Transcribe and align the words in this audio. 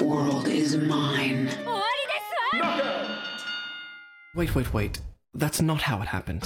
world 0.00 0.48
is 0.48 0.76
mine. 0.76 1.48
Wait, 4.34 4.54
wait, 4.54 4.72
wait. 4.74 5.02
That's 5.34 5.62
not 5.62 5.78
how 5.86 6.02
it 6.02 6.08
happened. 6.12 6.42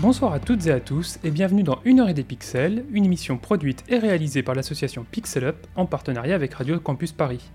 Bonsoir 0.00 0.32
à 0.32 0.40
toutes 0.40 0.66
et 0.66 0.72
à 0.72 0.80
tous 0.80 1.20
et 1.22 1.30
bienvenue 1.30 1.62
dans 1.62 1.78
Une 1.84 2.00
heure 2.00 2.08
et 2.08 2.14
des 2.14 2.24
pixels, 2.24 2.84
une 2.90 3.04
émission 3.04 3.38
produite 3.38 3.84
et 3.88 3.98
réalisée 3.98 4.42
par 4.42 4.56
l'association 4.56 5.06
Pixel 5.08 5.44
Up 5.44 5.66
en 5.76 5.86
partenariat 5.86 6.34
avec 6.34 6.54
Radio 6.54 6.80
Campus 6.80 7.12
Paris. 7.12 7.50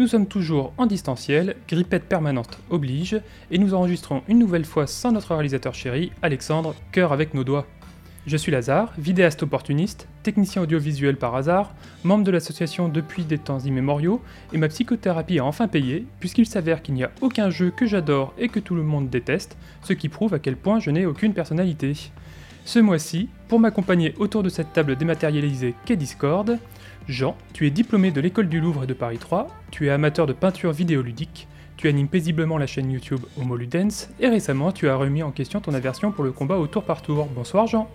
Nous 0.00 0.08
sommes 0.08 0.26
toujours 0.26 0.72
en 0.78 0.86
distanciel, 0.86 1.54
grippette 1.68 2.08
permanente 2.08 2.58
oblige, 2.70 3.20
et 3.52 3.58
nous 3.58 3.72
enregistrons 3.72 4.22
une 4.26 4.40
nouvelle 4.40 4.64
fois 4.64 4.88
sans 4.88 5.12
notre 5.12 5.34
réalisateur 5.34 5.74
chéri, 5.74 6.10
Alexandre, 6.22 6.74
cœur 6.90 7.12
avec 7.12 7.34
nos 7.34 7.44
doigts. 7.44 7.66
Je 8.26 8.36
suis 8.36 8.50
Lazare, 8.50 8.92
vidéaste 8.98 9.44
opportuniste, 9.44 10.08
technicien 10.24 10.60
audiovisuel 10.60 11.16
par 11.16 11.36
hasard, 11.36 11.72
membre 12.02 12.24
de 12.24 12.32
l'association 12.32 12.88
depuis 12.88 13.22
des 13.22 13.38
temps 13.38 13.60
immémoriaux, 13.60 14.20
et 14.52 14.58
ma 14.58 14.66
psychothérapie 14.66 15.38
a 15.38 15.44
enfin 15.44 15.68
payé, 15.68 16.04
puisqu'il 16.18 16.46
s'avère 16.46 16.82
qu'il 16.82 16.94
n'y 16.94 17.04
a 17.04 17.12
aucun 17.20 17.50
jeu 17.50 17.70
que 17.70 17.86
j'adore 17.86 18.34
et 18.36 18.48
que 18.48 18.58
tout 18.58 18.74
le 18.74 18.82
monde 18.82 19.08
déteste, 19.08 19.56
ce 19.82 19.92
qui 19.92 20.08
prouve 20.08 20.34
à 20.34 20.40
quel 20.40 20.56
point 20.56 20.80
je 20.80 20.90
n'ai 20.90 21.06
aucune 21.06 21.34
personnalité. 21.34 21.92
Ce 22.64 22.80
mois-ci, 22.80 23.28
pour 23.46 23.60
m'accompagner 23.60 24.12
autour 24.18 24.42
de 24.42 24.48
cette 24.48 24.72
table 24.72 24.96
dématérialisée 24.96 25.76
qu'est 25.84 25.94
Discord, 25.94 26.58
Jean, 27.06 27.36
tu 27.52 27.64
es 27.68 27.70
diplômé 27.70 28.10
de 28.10 28.20
l'école 28.20 28.48
du 28.48 28.58
Louvre 28.58 28.82
et 28.82 28.88
de 28.88 28.94
Paris 28.94 29.18
3, 29.18 29.46
tu 29.70 29.86
es 29.86 29.90
amateur 29.90 30.26
de 30.26 30.32
peinture 30.32 30.72
vidéoludique, 30.72 31.46
tu 31.76 31.88
animes 31.88 32.08
paisiblement 32.08 32.58
la 32.58 32.66
chaîne 32.66 32.90
YouTube 32.90 33.20
Homo 33.38 33.56
Ludens, 33.56 34.08
et 34.20 34.28
récemment 34.28 34.72
tu 34.72 34.88
as 34.88 34.96
remis 34.96 35.22
en 35.22 35.30
question 35.30 35.60
ton 35.60 35.74
aversion 35.74 36.10
pour 36.10 36.24
le 36.24 36.32
combat 36.32 36.56
au 36.56 36.66
tour 36.66 36.82
par 36.82 37.02
tour. 37.02 37.28
Bonsoir 37.34 37.66
Jean. 37.66 37.88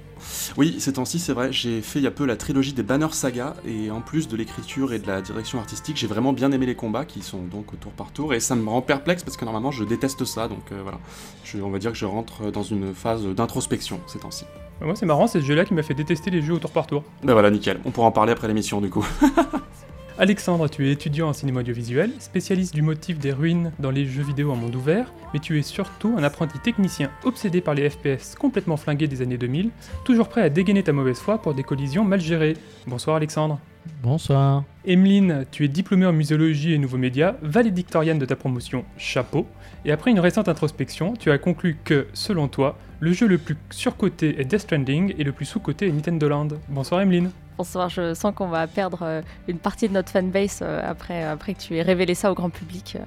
Oui, 0.56 0.76
ces 0.80 0.94
temps-ci, 0.94 1.18
c'est 1.18 1.34
vrai, 1.34 1.52
j'ai 1.52 1.82
fait 1.82 1.98
il 1.98 2.04
y 2.04 2.08
a 2.08 2.12
peu 2.12 2.26
la 2.26 2.36
trilogie 2.36 2.74
des 2.74 2.84
Banner 2.84 3.08
Saga, 3.12 3.56
et 3.66 3.90
en 3.90 4.02
plus 4.02 4.28
de 4.28 4.38
l'écriture 4.38 4.94
et 4.94 5.00
de 5.00 5.08
la 5.08 5.22
direction 5.22 5.60
artistique, 5.60 5.98
j'ai 5.98 6.06
vraiment 6.06 6.32
bien 6.32 6.52
aimé 6.52 6.68
les 6.68 6.76
combats, 6.76 7.06
qui 7.06 7.24
sont 7.24 7.42
donc 7.42 7.74
au 7.74 7.76
tour 7.76 7.92
par 7.92 8.12
tour, 8.12 8.34
et 8.36 8.40
ça 8.40 8.56
me 8.56 8.70
rend 8.70 8.82
perplexe, 8.82 9.24
parce 9.24 9.36
que 9.36 9.46
normalement 9.46 9.72
je 9.72 9.84
déteste 9.84 10.26
ça, 10.26 10.48
donc 10.48 10.72
euh, 10.72 10.80
voilà. 10.84 11.00
Je, 11.44 11.58
on 11.58 11.72
va 11.72 11.80
dire 11.80 11.92
que 11.92 11.98
je 11.98 12.06
rentre 12.06 12.52
dans 12.52 12.64
une 12.64 12.94
phase 12.94 13.26
d'introspection 13.26 14.00
ces 14.06 14.20
temps-ci. 14.20 14.46
Moi 14.80 14.96
c'est 14.96 15.06
marrant, 15.06 15.28
c'est 15.28 15.42
ce 15.42 15.46
jeu-là 15.46 15.66
qui 15.66 15.74
m'a 15.74 15.84
fait 15.84 15.94
détester 15.94 16.30
les 16.30 16.42
jeux 16.42 16.54
au 16.54 16.60
tour 16.60 16.72
par 16.72 16.86
tour. 16.88 17.04
Ben 17.24 17.34
voilà, 17.34 17.50
nickel, 17.50 17.80
on 17.86 17.92
pourra 17.92 18.08
en 18.08 18.12
parler 18.12 18.32
après 18.32 18.48
l'émission 18.48 18.80
du 18.80 18.90
coup. 18.90 19.06
Alexandre, 20.22 20.70
tu 20.70 20.88
es 20.88 20.92
étudiant 20.92 21.30
en 21.30 21.34
cinéma 21.34 21.62
audiovisuel, 21.62 22.12
spécialiste 22.20 22.76
du 22.76 22.84
motif 22.84 23.18
des 23.18 23.32
ruines 23.32 23.72
dans 23.80 23.90
les 23.90 24.06
jeux 24.06 24.22
vidéo 24.22 24.52
en 24.52 24.56
monde 24.56 24.76
ouvert, 24.76 25.12
mais 25.34 25.40
tu 25.40 25.58
es 25.58 25.64
surtout 25.64 26.14
un 26.16 26.22
apprenti 26.22 26.60
technicien 26.60 27.10
obsédé 27.24 27.60
par 27.60 27.74
les 27.74 27.90
FPS 27.90 28.36
complètement 28.36 28.78
flingués 28.78 29.08
des 29.08 29.24
années 29.24 29.40
2000, 29.40 29.72
toujours 30.06 30.30
prêt 30.30 30.44
à 30.44 30.50
dégainer 30.50 30.84
ta 30.84 30.94
mauvaise 30.94 31.18
foi 31.18 31.42
pour 31.42 31.56
des 31.56 31.64
collisions 31.64 32.04
mal 32.04 32.22
gérées. 32.22 32.56
Bonsoir 32.86 33.16
Alexandre. 33.16 33.60
Bonsoir. 34.04 34.64
Emeline, 34.86 35.46
tu 35.50 35.66
es 35.66 35.68
diplômée 35.68 36.06
en 36.06 36.14
muséologie 36.14 36.74
et 36.74 36.78
nouveaux 36.78 37.00
médias, 37.00 37.34
valédictorienne 37.42 38.20
de 38.20 38.26
ta 38.26 38.36
promotion, 38.36 38.86
chapeau, 38.98 39.48
et 39.86 39.92
après 39.92 40.12
une 40.12 40.20
récente 40.20 40.48
introspection, 40.48 41.16
tu 41.16 41.32
as 41.32 41.40
conclu 41.40 41.80
que, 41.84 42.06
selon 42.14 42.48
toi, 42.48 42.78
le 43.00 43.12
jeu 43.12 43.26
le 43.26 43.40
plus 43.40 43.58
surcoté 43.72 44.40
est 44.40 44.46
Death 44.46 44.60
Stranding 44.60 45.16
et 45.18 45.24
le 45.24 45.32
plus 45.32 45.46
sous-coté 45.46 45.88
est 45.88 45.92
Nintendo 45.92 46.30
Land. 46.30 46.50
Bonsoir 46.70 47.02
Emeline. 47.02 47.32
Bonsoir, 47.58 47.90
je 47.90 48.14
sens 48.14 48.34
qu'on 48.34 48.48
va 48.48 48.66
perdre 48.68 49.00
euh, 49.04 49.22
une 49.48 49.60
partie 49.60 49.88
de 49.88 49.94
notre 49.94 50.10
fanbase 50.10 50.60
euh, 50.62 50.82
après, 50.84 51.24
après 51.24 51.54
que 51.54 51.60
tu 51.60 51.78
aies 51.78 51.82
révélé 51.82 52.16
ça 52.16 52.32
au 52.32 52.36
grand 52.36 52.50
public, 52.50 52.98
euh, 53.00 53.04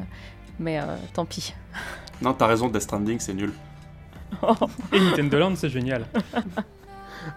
mais 0.58 0.78
euh, 0.78 0.96
tant 1.12 1.24
pis. 1.24 1.54
Non, 2.22 2.32
t'as 2.32 2.46
raison, 2.46 2.68
Death 2.68 2.82
Stranding, 2.82 3.18
c'est 3.18 3.34
nul. 3.34 3.52
Et 4.92 5.00
Nintendo 5.00 5.38
Land, 5.38 5.56
c'est 5.56 5.68
génial. 5.68 6.06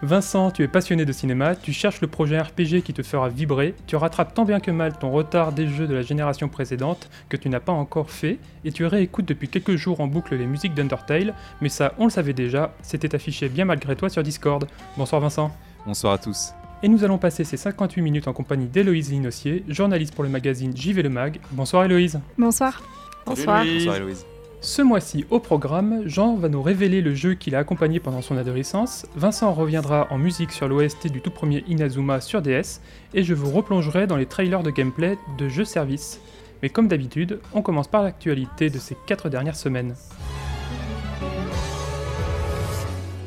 Vincent, 0.02 0.50
tu 0.50 0.62
es 0.62 0.68
passionné 0.68 1.04
de 1.04 1.12
cinéma, 1.12 1.56
tu 1.56 1.72
cherches 1.72 2.00
le 2.00 2.06
projet 2.06 2.38
RPG 2.40 2.82
qui 2.84 2.92
te 2.92 3.02
fera 3.02 3.28
vibrer, 3.28 3.74
tu 3.86 3.96
rattrapes 3.96 4.34
tant 4.34 4.44
bien 4.44 4.60
que 4.60 4.70
mal 4.70 4.96
ton 4.98 5.10
retard 5.10 5.52
des 5.52 5.66
jeux 5.66 5.86
de 5.86 5.94
la 5.94 6.02
génération 6.02 6.48
précédente 6.48 7.08
que 7.28 7.36
tu 7.36 7.48
n'as 7.48 7.60
pas 7.60 7.72
encore 7.72 8.10
fait, 8.10 8.38
et 8.64 8.72
tu 8.72 8.84
réécoutes 8.86 9.26
depuis 9.26 9.48
quelques 9.48 9.76
jours 9.76 10.00
en 10.00 10.06
boucle 10.06 10.36
les 10.36 10.46
musiques 10.46 10.74
d'Undertale, 10.74 11.34
mais 11.60 11.68
ça, 11.68 11.94
on 11.98 12.04
le 12.04 12.10
savait 12.10 12.34
déjà, 12.34 12.72
c'était 12.82 13.14
affiché 13.14 13.48
bien 13.48 13.64
malgré 13.64 13.96
toi 13.96 14.08
sur 14.08 14.22
Discord. 14.22 14.66
Bonsoir 14.96 15.20
Vincent. 15.20 15.50
Bonsoir 15.86 16.12
à 16.12 16.18
tous. 16.18 16.52
Et 16.80 16.88
nous 16.88 17.02
allons 17.02 17.18
passer 17.18 17.42
ces 17.42 17.56
58 17.56 18.02
minutes 18.02 18.28
en 18.28 18.32
compagnie 18.32 18.66
d'Héloïse 18.66 19.10
Linossier, 19.10 19.64
journaliste 19.68 20.14
pour 20.14 20.22
le 20.22 20.30
magazine 20.30 20.76
JV 20.76 21.02
Le 21.02 21.08
Mag. 21.08 21.40
Bonsoir 21.50 21.82
Héloïse. 21.84 22.20
Bonsoir. 22.38 22.80
Bonsoir. 23.26 23.64
Bonsoir 23.64 23.96
Héloïse. 23.96 24.24
Ce 24.60 24.80
mois-ci, 24.80 25.24
au 25.30 25.40
programme, 25.40 26.02
Jean 26.06 26.36
va 26.36 26.48
nous 26.48 26.62
révéler 26.62 27.00
le 27.00 27.14
jeu 27.14 27.34
qu'il 27.34 27.56
a 27.56 27.58
accompagné 27.58 27.98
pendant 27.98 28.22
son 28.22 28.36
adolescence, 28.36 29.06
Vincent 29.16 29.52
reviendra 29.52 30.06
en 30.10 30.18
musique 30.18 30.52
sur 30.52 30.68
l'OST 30.68 31.08
du 31.10 31.20
tout 31.20 31.30
premier 31.30 31.64
Inazuma 31.66 32.20
sur 32.20 32.42
DS, 32.42 32.80
et 33.12 33.24
je 33.24 33.34
vous 33.34 33.50
replongerai 33.50 34.06
dans 34.06 34.16
les 34.16 34.26
trailers 34.26 34.62
de 34.62 34.70
gameplay 34.70 35.18
de 35.36 35.48
jeux 35.48 35.64
service. 35.64 36.20
Mais 36.62 36.68
comme 36.68 36.86
d'habitude, 36.86 37.40
on 37.54 37.62
commence 37.62 37.88
par 37.88 38.02
l'actualité 38.04 38.70
de 38.70 38.78
ces 38.78 38.96
4 39.06 39.28
dernières 39.28 39.56
semaines. 39.56 39.94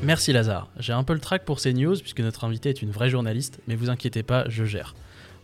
Merci 0.03 0.33
Lazare. 0.33 0.67
J'ai 0.79 0.93
un 0.93 1.03
peu 1.03 1.13
le 1.13 1.19
track 1.19 1.45
pour 1.45 1.59
ces 1.59 1.73
news 1.73 1.95
puisque 1.95 2.21
notre 2.21 2.43
invité 2.43 2.69
est 2.69 2.81
une 2.81 2.89
vraie 2.89 3.11
journaliste, 3.11 3.59
mais 3.67 3.75
vous 3.75 3.91
inquiétez 3.91 4.23
pas, 4.23 4.49
je 4.49 4.65
gère. 4.65 4.95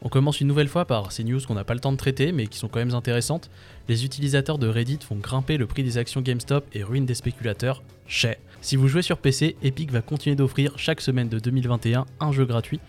On 0.02 0.10
commence 0.10 0.42
une 0.42 0.48
nouvelle 0.48 0.68
fois 0.68 0.86
par 0.86 1.12
ces 1.12 1.24
news 1.24 1.40
qu'on 1.48 1.54
n'a 1.54 1.64
pas 1.64 1.76
le 1.76 1.80
temps 1.80 1.92
de 1.92 1.98
traiter 1.98 2.32
mais 2.32 2.48
qui 2.48 2.58
sont 2.58 2.68
quand 2.68 2.80
même 2.80 2.96
intéressantes. 2.96 3.52
Les 3.88 4.04
utilisateurs 4.04 4.58
de 4.58 4.68
Reddit 4.68 5.00
font 5.08 5.16
grimper 5.16 5.58
le 5.58 5.68
prix 5.68 5.84
des 5.84 6.00
actions 6.00 6.22
GameStop 6.22 6.66
et 6.74 6.84
ruinent 6.84 7.06
des 7.06 7.14
spéculateurs. 7.14 7.84
Chez. 8.08 8.38
Si 8.62 8.78
vous 8.78 8.88
jouez 8.88 9.04
sur 9.04 9.20
PC, 9.20 9.58
Epic 9.62 9.92
va 9.92 10.02
continuer 10.02 10.36
d'offrir 10.36 10.74
chaque 10.78 11.02
semaine 11.02 11.30
de 11.30 11.38
2021 11.38 12.06
un 12.20 12.32
jeu 12.32 12.46
gratuit, 12.46 12.80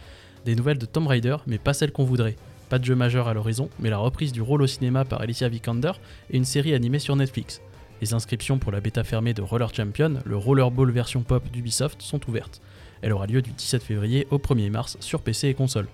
des 0.46 0.56
nouvelles 0.56 0.78
de 0.78 0.86
Tomb 0.86 1.06
Raider, 1.06 1.36
mais 1.46 1.58
pas 1.58 1.74
celles 1.74 1.92
qu'on 1.92 2.04
voudrait. 2.04 2.36
Pas 2.70 2.78
de 2.78 2.84
jeu 2.86 2.94
majeur 2.94 3.28
à 3.28 3.34
l'horizon, 3.34 3.68
mais 3.78 3.90
la 3.90 3.98
reprise 3.98 4.32
du 4.32 4.40
rôle 4.40 4.62
au 4.62 4.66
cinéma 4.66 5.04
par 5.04 5.20
Alicia 5.20 5.50
Vikander 5.50 5.92
et 6.30 6.38
une 6.38 6.46
série 6.46 6.72
animée 6.72 6.98
sur 6.98 7.14
Netflix. 7.14 7.60
Les 8.00 8.14
inscriptions 8.14 8.58
pour 8.58 8.70
la 8.70 8.80
bêta 8.80 9.02
fermée 9.02 9.34
de 9.34 9.42
Roller 9.42 9.74
Champion, 9.74 10.20
le 10.24 10.36
Rollerball 10.36 10.90
version 10.92 11.22
pop 11.22 11.50
d'Ubisoft, 11.50 12.00
sont 12.00 12.20
ouvertes. 12.28 12.60
Elle 13.02 13.12
aura 13.12 13.26
lieu 13.26 13.42
du 13.42 13.50
17 13.50 13.82
février 13.82 14.26
au 14.30 14.38
1er 14.38 14.70
mars 14.70 14.96
sur 15.00 15.20
PC 15.20 15.48
et 15.48 15.54
console. 15.54 15.88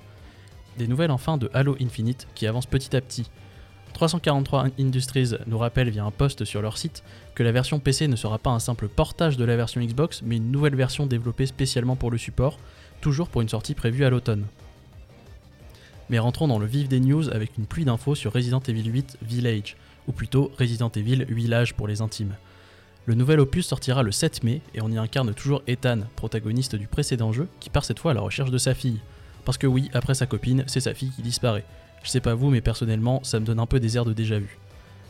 Des 0.77 0.87
nouvelles 0.87 1.11
enfin 1.11 1.39
de 1.39 1.51
Halo 1.55 1.77
Infinite 1.81 2.27
qui 2.35 2.47
avance 2.47 2.67
petit 2.67 2.95
à 2.95 3.01
petit. 3.01 3.31
343 3.95 4.67
Industries 4.79 5.31
nous 5.47 5.57
rappelle 5.57 5.89
via 5.89 6.05
un 6.05 6.11
post 6.11 6.45
sur 6.45 6.61
leur 6.61 6.77
site 6.77 7.05
que 7.35 7.43
la 7.43 7.53
version 7.53 7.79
PC 7.79 8.09
ne 8.09 8.17
sera 8.17 8.39
pas 8.39 8.51
un 8.51 8.59
simple 8.59 8.89
portage 8.89 9.37
de 9.37 9.45
la 9.45 9.57
version 9.57 9.81
Xbox, 9.81 10.21
mais 10.23 10.37
une 10.37 10.51
nouvelle 10.51 10.75
version 10.75 11.07
développée 11.07 11.47
spécialement 11.47 11.97
pour 11.97 12.11
le 12.11 12.19
support, 12.19 12.59
toujours 13.01 13.29
pour 13.29 13.41
une 13.41 13.49
sortie 13.49 13.75
prévue 13.75 14.05
à 14.05 14.11
l'automne. 14.11 14.47
Mais 16.11 16.19
rentrons 16.19 16.49
dans 16.49 16.59
le 16.59 16.67
vif 16.67 16.89
des 16.89 17.01
news 17.01 17.31
avec 17.31 17.57
une 17.57 17.67
pluie 17.67 17.85
d'infos 17.85 18.15
sur 18.15 18.33
Resident 18.33 18.61
Evil 18.61 18.91
8 18.91 19.19
Village, 19.23 19.77
ou 20.09 20.13
plutôt 20.13 20.51
Resident 20.59 20.91
Evil 20.95 21.25
Village 21.29 21.75
pour 21.75 21.89
les 21.89 22.01
intimes. 22.01 22.35
Le 23.07 23.15
nouvel 23.15 23.41
opus 23.41 23.67
sortira 23.67 24.03
le 24.03 24.13
7 24.13 24.43
mai 24.45 24.63
et 24.75 24.81
on 24.81 24.91
y 24.91 24.97
incarne 24.97 25.35
toujours 25.35 25.63
Ethan, 25.67 26.01
protagoniste 26.17 26.75
du 26.75 26.87
précédent 26.87 27.33
jeu, 27.33 27.49
qui 27.61 27.69
part 27.69 27.85
cette 27.85 27.99
fois 27.99 28.13
à 28.13 28.15
la 28.15 28.23
recherche 28.23 28.51
de 28.51 28.59
sa 28.59 28.75
fille. 28.75 29.01
Parce 29.45 29.59
que 29.59 29.67
oui, 29.67 29.91
après 29.93 30.15
sa 30.15 30.27
copine, 30.27 30.65
c'est 30.67 30.81
sa 30.81 30.95
fille 30.95 31.11
qui 31.11 31.21
disparaît. 31.21 31.65
Je 32.03 32.09
sais 32.09 32.21
pas 32.21 32.35
vous, 32.35 32.51
mais 32.51 32.63
personnellement, 32.63 33.23
ça 33.23 33.41
me 33.41 33.45
donne 33.45 33.61
un 33.61 33.67
peu 33.67 33.79
des 33.79 33.97
airs 33.97 34.07
de 34.07 34.15
déjà 34.15 34.39
vu. 34.39 34.59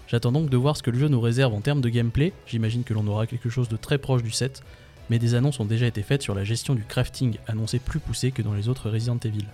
J'attends 0.09 0.33
donc 0.33 0.51
de 0.51 0.57
voir 0.57 0.77
ce 0.77 0.83
que 0.83 0.91
le 0.91 0.99
jeu 0.99 1.09
nous 1.09 1.21
réserve 1.21 1.55
en 1.55 1.61
termes 1.61 1.81
de 1.81 1.89
gameplay, 1.89 2.33
j'imagine 2.47 2.85
que 2.85 2.95
l'on 2.95 3.07
aura 3.07 3.27
quelque 3.27 3.49
chose 3.49 3.69
de 3.69 3.77
très 3.77 3.99
proche 3.99 4.23
du 4.23 4.31
7, 4.31 4.63
mais 5.09 5.19
des 5.19 5.35
annonces 5.35 5.61
ont 5.61 5.65
déjà 5.65 5.87
été 5.87 6.03
faites 6.03 6.23
sur 6.23 6.35
la 6.35 6.45
gestion 6.45 6.75
du 6.75 6.85
crafting, 6.85 7.37
annoncé 7.47 7.79
plus 7.79 8.01
poussé 8.01 8.33
que 8.33 8.43
dans 8.43 8.55
les 8.55 8.69
autres 8.69 8.91
Resident 8.91 9.19
Evil. 9.25 9.47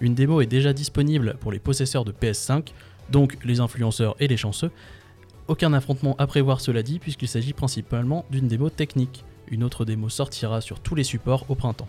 Une 0.00 0.14
démo 0.14 0.40
est 0.40 0.46
déjà 0.46 0.72
disponible 0.72 1.36
pour 1.40 1.52
les 1.52 1.58
possesseurs 1.58 2.04
de 2.04 2.12
PS5, 2.12 2.68
donc 3.10 3.38
les 3.44 3.60
influenceurs 3.60 4.16
et 4.20 4.28
les 4.28 4.36
chanceux. 4.36 4.70
Aucun 5.48 5.72
affrontement 5.72 6.14
à 6.18 6.26
prévoir 6.26 6.60
cela 6.60 6.82
dit, 6.82 6.98
puisqu'il 6.98 7.28
s'agit 7.28 7.52
principalement 7.52 8.24
d'une 8.30 8.48
démo 8.48 8.70
technique. 8.70 9.24
Une 9.48 9.64
autre 9.64 9.84
démo 9.84 10.08
sortira 10.08 10.60
sur 10.60 10.80
tous 10.80 10.94
les 10.94 11.04
supports 11.04 11.44
au 11.48 11.54
printemps. 11.54 11.88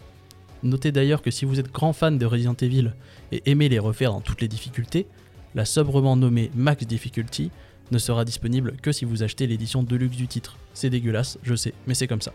Notez 0.63 0.91
d'ailleurs 0.91 1.21
que 1.21 1.31
si 1.31 1.45
vous 1.45 1.59
êtes 1.59 1.71
grand 1.71 1.93
fan 1.93 2.17
de 2.17 2.25
Resident 2.25 2.55
Evil 2.61 2.93
et 3.31 3.43
aimez 3.45 3.69
les 3.69 3.79
refaire 3.79 4.11
dans 4.11 4.21
toutes 4.21 4.41
les 4.41 4.47
difficultés, 4.47 5.07
la 5.55 5.65
sobrement 5.65 6.15
nommée 6.15 6.51
Max 6.55 6.85
Difficulty 6.85 7.51
ne 7.91 7.97
sera 7.97 8.25
disponible 8.25 8.77
que 8.81 8.91
si 8.91 9.05
vous 9.05 9.23
achetez 9.23 9.45
l'édition 9.45 9.83
deluxe 9.83 10.15
du 10.15 10.27
titre. 10.27 10.57
C'est 10.73 10.89
dégueulasse, 10.89 11.37
je 11.43 11.55
sais, 11.55 11.73
mais 11.85 11.93
c'est 11.93 12.07
comme 12.07 12.21
ça. 12.21 12.33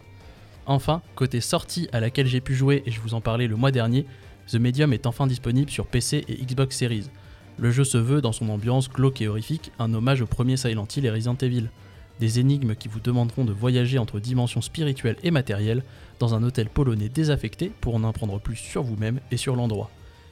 Enfin, 0.66 1.02
côté 1.14 1.40
sortie 1.40 1.88
à 1.92 2.00
laquelle 2.00 2.26
j'ai 2.26 2.42
pu 2.42 2.54
jouer 2.54 2.82
et 2.84 2.90
je 2.90 3.00
vous 3.00 3.14
en 3.14 3.20
parlais 3.20 3.46
le 3.46 3.56
mois 3.56 3.70
dernier, 3.70 4.04
The 4.48 4.56
Medium 4.56 4.92
est 4.92 5.06
enfin 5.06 5.26
disponible 5.26 5.70
sur 5.70 5.86
PC 5.86 6.24
et 6.28 6.34
Xbox 6.34 6.76
Series. 6.76 7.10
Le 7.60 7.72
jeu 7.72 7.82
se 7.82 7.98
veut, 7.98 8.20
dans 8.20 8.30
son 8.30 8.48
ambiance 8.50 8.88
glauque 8.88 9.20
et 9.20 9.26
horrifique, 9.26 9.72
un 9.80 9.92
hommage 9.92 10.22
au 10.22 10.26
premier 10.26 10.56
Silent 10.56 10.86
Hill 10.96 11.06
et 11.06 11.10
Resident 11.10 11.36
Evil. 11.42 11.70
Des 12.20 12.38
énigmes 12.38 12.76
qui 12.76 12.86
vous 12.86 13.00
demanderont 13.00 13.44
de 13.44 13.52
voyager 13.52 13.98
entre 13.98 14.20
dimensions 14.20 14.60
spirituelles 14.60 15.16
et 15.24 15.32
matérielles 15.32 15.82
dans 16.20 16.34
un 16.34 16.44
hôtel 16.44 16.68
polonais 16.68 17.08
désaffecté 17.08 17.72
pour 17.80 17.96
en 17.96 18.04
apprendre 18.04 18.38
plus 18.38 18.54
sur 18.54 18.84
vous-même 18.84 19.18
et 19.32 19.36
sur 19.36 19.56
l'endroit. 19.56 19.90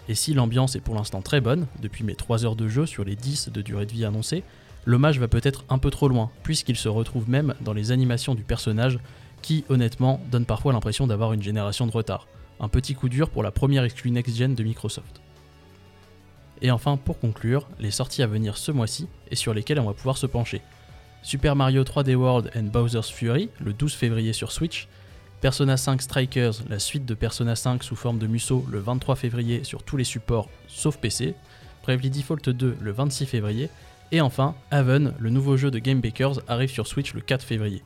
Et 0.09 0.15
si 0.15 0.35
l'ambiance 0.35 0.77
est 0.77 0.81
pour 0.81 0.95
l'instant 0.95 1.21
très 1.21 1.41
bonne, 1.41 1.67
depuis 1.83 2.05
mes 2.05 2.15
3 2.15 2.45
heures 2.45 2.55
de 2.55 2.69
jeu 2.69 2.87
sur 2.87 3.05
les 3.05 3.17
10 3.17 3.51
de 3.51 3.61
durée 3.61 3.87
de 3.87 3.93
vie 3.93 4.05
annoncée, 4.05 4.45
l'hommage 4.85 5.19
va 5.19 5.27
peut-être 5.27 5.65
un 5.69 5.79
peu 5.79 5.91
trop 5.91 6.09
loin, 6.09 6.31
puisqu'il 6.45 6.77
se 6.77 6.89
retrouve 6.89 7.29
même 7.29 7.55
dans 7.61 7.73
les 7.73 7.91
animations 7.91 8.37
du 8.37 8.45
personnage 8.45 9.01
qui, 9.43 9.65
honnêtement, 9.69 10.21
donne 10.31 10.47
parfois 10.47 10.73
l'impression 10.73 11.09
d'avoir 11.09 11.33
une 11.33 11.43
génération 11.43 11.89
de 11.89 11.93
retard. 11.93 12.29
Un 12.61 12.69
petit 12.69 12.95
coup 12.95 13.09
dur 13.09 13.31
pour 13.31 13.43
la 13.43 13.51
première 13.51 13.83
exclue 13.83 14.13
next-gen 14.13 14.55
de 14.55 14.63
Microsoft. 14.63 15.21
Et 16.63 16.71
enfin, 16.71 16.97
pour 16.97 17.19
conclure, 17.19 17.69
les 17.79 17.91
sorties 17.91 18.23
à 18.23 18.27
venir 18.27 18.57
ce 18.57 18.73
mois-ci 18.73 19.09
et 19.31 19.37
sur 19.37 19.55
lesquelles 19.55 19.81
on 19.81 19.87
va 19.87 19.93
pouvoir 19.93 20.17
se 20.17 20.27
pencher. 20.27 20.63
Super 21.23 21.57
Mario 21.57 21.83
3D 21.83 22.15
World 22.15 22.51
and 22.57 22.65
Bowser's 22.65 23.11
Fury, 23.11 23.51
le 23.61 23.73
12 23.73 23.95
février 23.95 24.33
sur 24.33 24.53
Switch, 24.53 24.89
Persona 25.41 25.77
5 25.77 26.01
Strikers, 26.01 26.55
la 26.69 26.79
suite 26.79 27.05
de 27.05 27.15
Persona 27.15 27.57
5 27.57 27.83
sous 27.83 27.97
forme 27.97 28.19
de 28.19 28.27
Musso, 28.27 28.65
le 28.71 28.79
23 28.79 29.17
février 29.17 29.65
sur 29.65 29.83
tous 29.83 29.97
les 29.97 30.05
supports 30.05 30.49
sauf 30.69 30.97
PC, 30.99 31.35
Bravely 31.83 32.11
Default 32.11 32.53
2 32.53 32.77
le 32.81 32.93
26 32.93 33.27
février, 33.27 33.69
et 34.13 34.21
enfin, 34.21 34.55
Haven, 34.71 35.15
le 35.19 35.31
nouveau 35.31 35.57
jeu 35.57 35.71
de 35.71 35.79
Game 35.79 36.01
Bakers, 36.01 36.41
arrive 36.49 36.71
sur 36.71 36.87
Switch 36.87 37.13
le 37.13 37.21
4 37.21 37.45
février. 37.45 37.83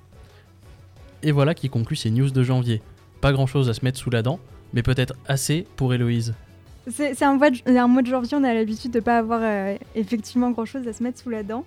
Et 1.22 1.32
voilà 1.32 1.54
qui 1.54 1.68
conclut 1.68 1.96
ces 1.96 2.10
news 2.10 2.30
de 2.30 2.42
janvier. 2.42 2.82
Pas 3.20 3.32
grand 3.32 3.46
chose 3.46 3.68
à 3.68 3.74
se 3.74 3.84
mettre 3.84 3.98
sous 3.98 4.10
la 4.10 4.22
dent, 4.22 4.38
mais 4.72 4.82
peut-être 4.82 5.14
assez 5.26 5.66
pour 5.76 5.92
Héloïse. 5.92 6.34
C'est 6.88 7.22
un, 7.22 7.36
mois 7.36 7.50
de, 7.50 8.06
janvier, 8.06 8.38
on 8.38 8.44
a 8.44 8.54
l'habitude 8.54 8.90
de 8.90 8.98
ne 8.98 9.04
pas 9.04 9.18
avoir 9.18 9.40
euh, 9.42 9.76
effectivement 9.94 10.50
grand 10.50 10.64
chose 10.64 10.88
à 10.88 10.92
se 10.92 11.02
mettre 11.02 11.18
sous 11.18 11.28
la 11.28 11.42
dent. 11.42 11.64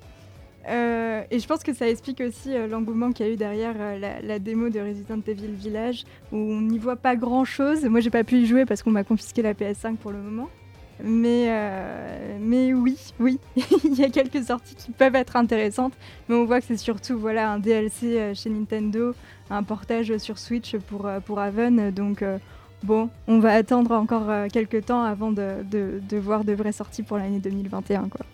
Euh, 0.68 1.24
et 1.30 1.40
je 1.40 1.48
pense 1.48 1.62
que 1.62 1.74
ça 1.74 1.88
explique 1.88 2.22
aussi 2.22 2.56
euh, 2.56 2.68
l'engouement 2.68 3.12
qu'il 3.12 3.28
y 3.28 3.30
a 3.30 3.34
eu 3.34 3.36
derrière 3.36 3.76
la, 4.00 4.40
démo 4.40 4.70
de 4.70 4.80
Resident 4.80 5.20
Evil 5.28 5.52
Village, 5.52 6.04
où 6.32 6.38
on 6.38 6.62
n'y 6.62 6.80
voit 6.80 6.96
pas 6.96 7.16
grand 7.16 7.46
chose. 7.46 7.86
Moi, 7.86 8.00
j'ai 8.00 8.10
pas 8.10 8.24
pu 8.24 8.38
y 8.38 8.46
jouer 8.48 8.66
parce 8.66 8.82
qu'on 8.82 8.92
m'a 8.92 9.04
confisqué 9.04 9.42
la 9.44 9.54
PS5 9.54 9.98
pour 9.98 10.12
le 10.12 10.18
moment. 10.18 10.50
Mais, 11.04 11.52
oui, 12.74 12.98
oui, 13.20 13.40
il 13.84 13.96
y 13.96 14.04
a 14.04 14.10
quelques 14.10 14.46
sorties 14.46 14.76
qui 14.76 14.92
peuvent 14.92 15.16
être 15.16 15.36
intéressantes, 15.36 15.94
mais 16.28 16.36
on 16.36 16.46
voit 16.46 16.60
que 16.60 16.68
c'est 16.68 16.78
surtout 16.78 17.20
voilà, 17.20 17.52
un 17.52 17.60
DLC 17.60 18.34
chez 18.34 18.50
Nintendo, 18.50 19.14
un 19.50 19.64
portage 19.64 20.16
sur 20.18 20.38
Switch 20.38 20.78
pour, 20.78 21.10
pour 21.26 21.40
Haven, 21.40 21.92
donc 21.92 22.24
bon, 22.84 23.10
on 23.28 23.40
va 23.40 23.54
attendre 23.54 23.92
encore 23.92 24.30
quelques 24.52 24.86
temps 24.86 25.04
avant 25.04 25.32
de, 25.32 25.64
de, 25.70 26.02
de, 26.08 26.18
voir 26.18 26.44
de 26.44 26.54
vraies 26.54 26.72
sorties 26.72 27.04
pour 27.04 27.18
l'année 27.18 27.40
2021. 27.40 28.10
Quoi. 28.10 28.26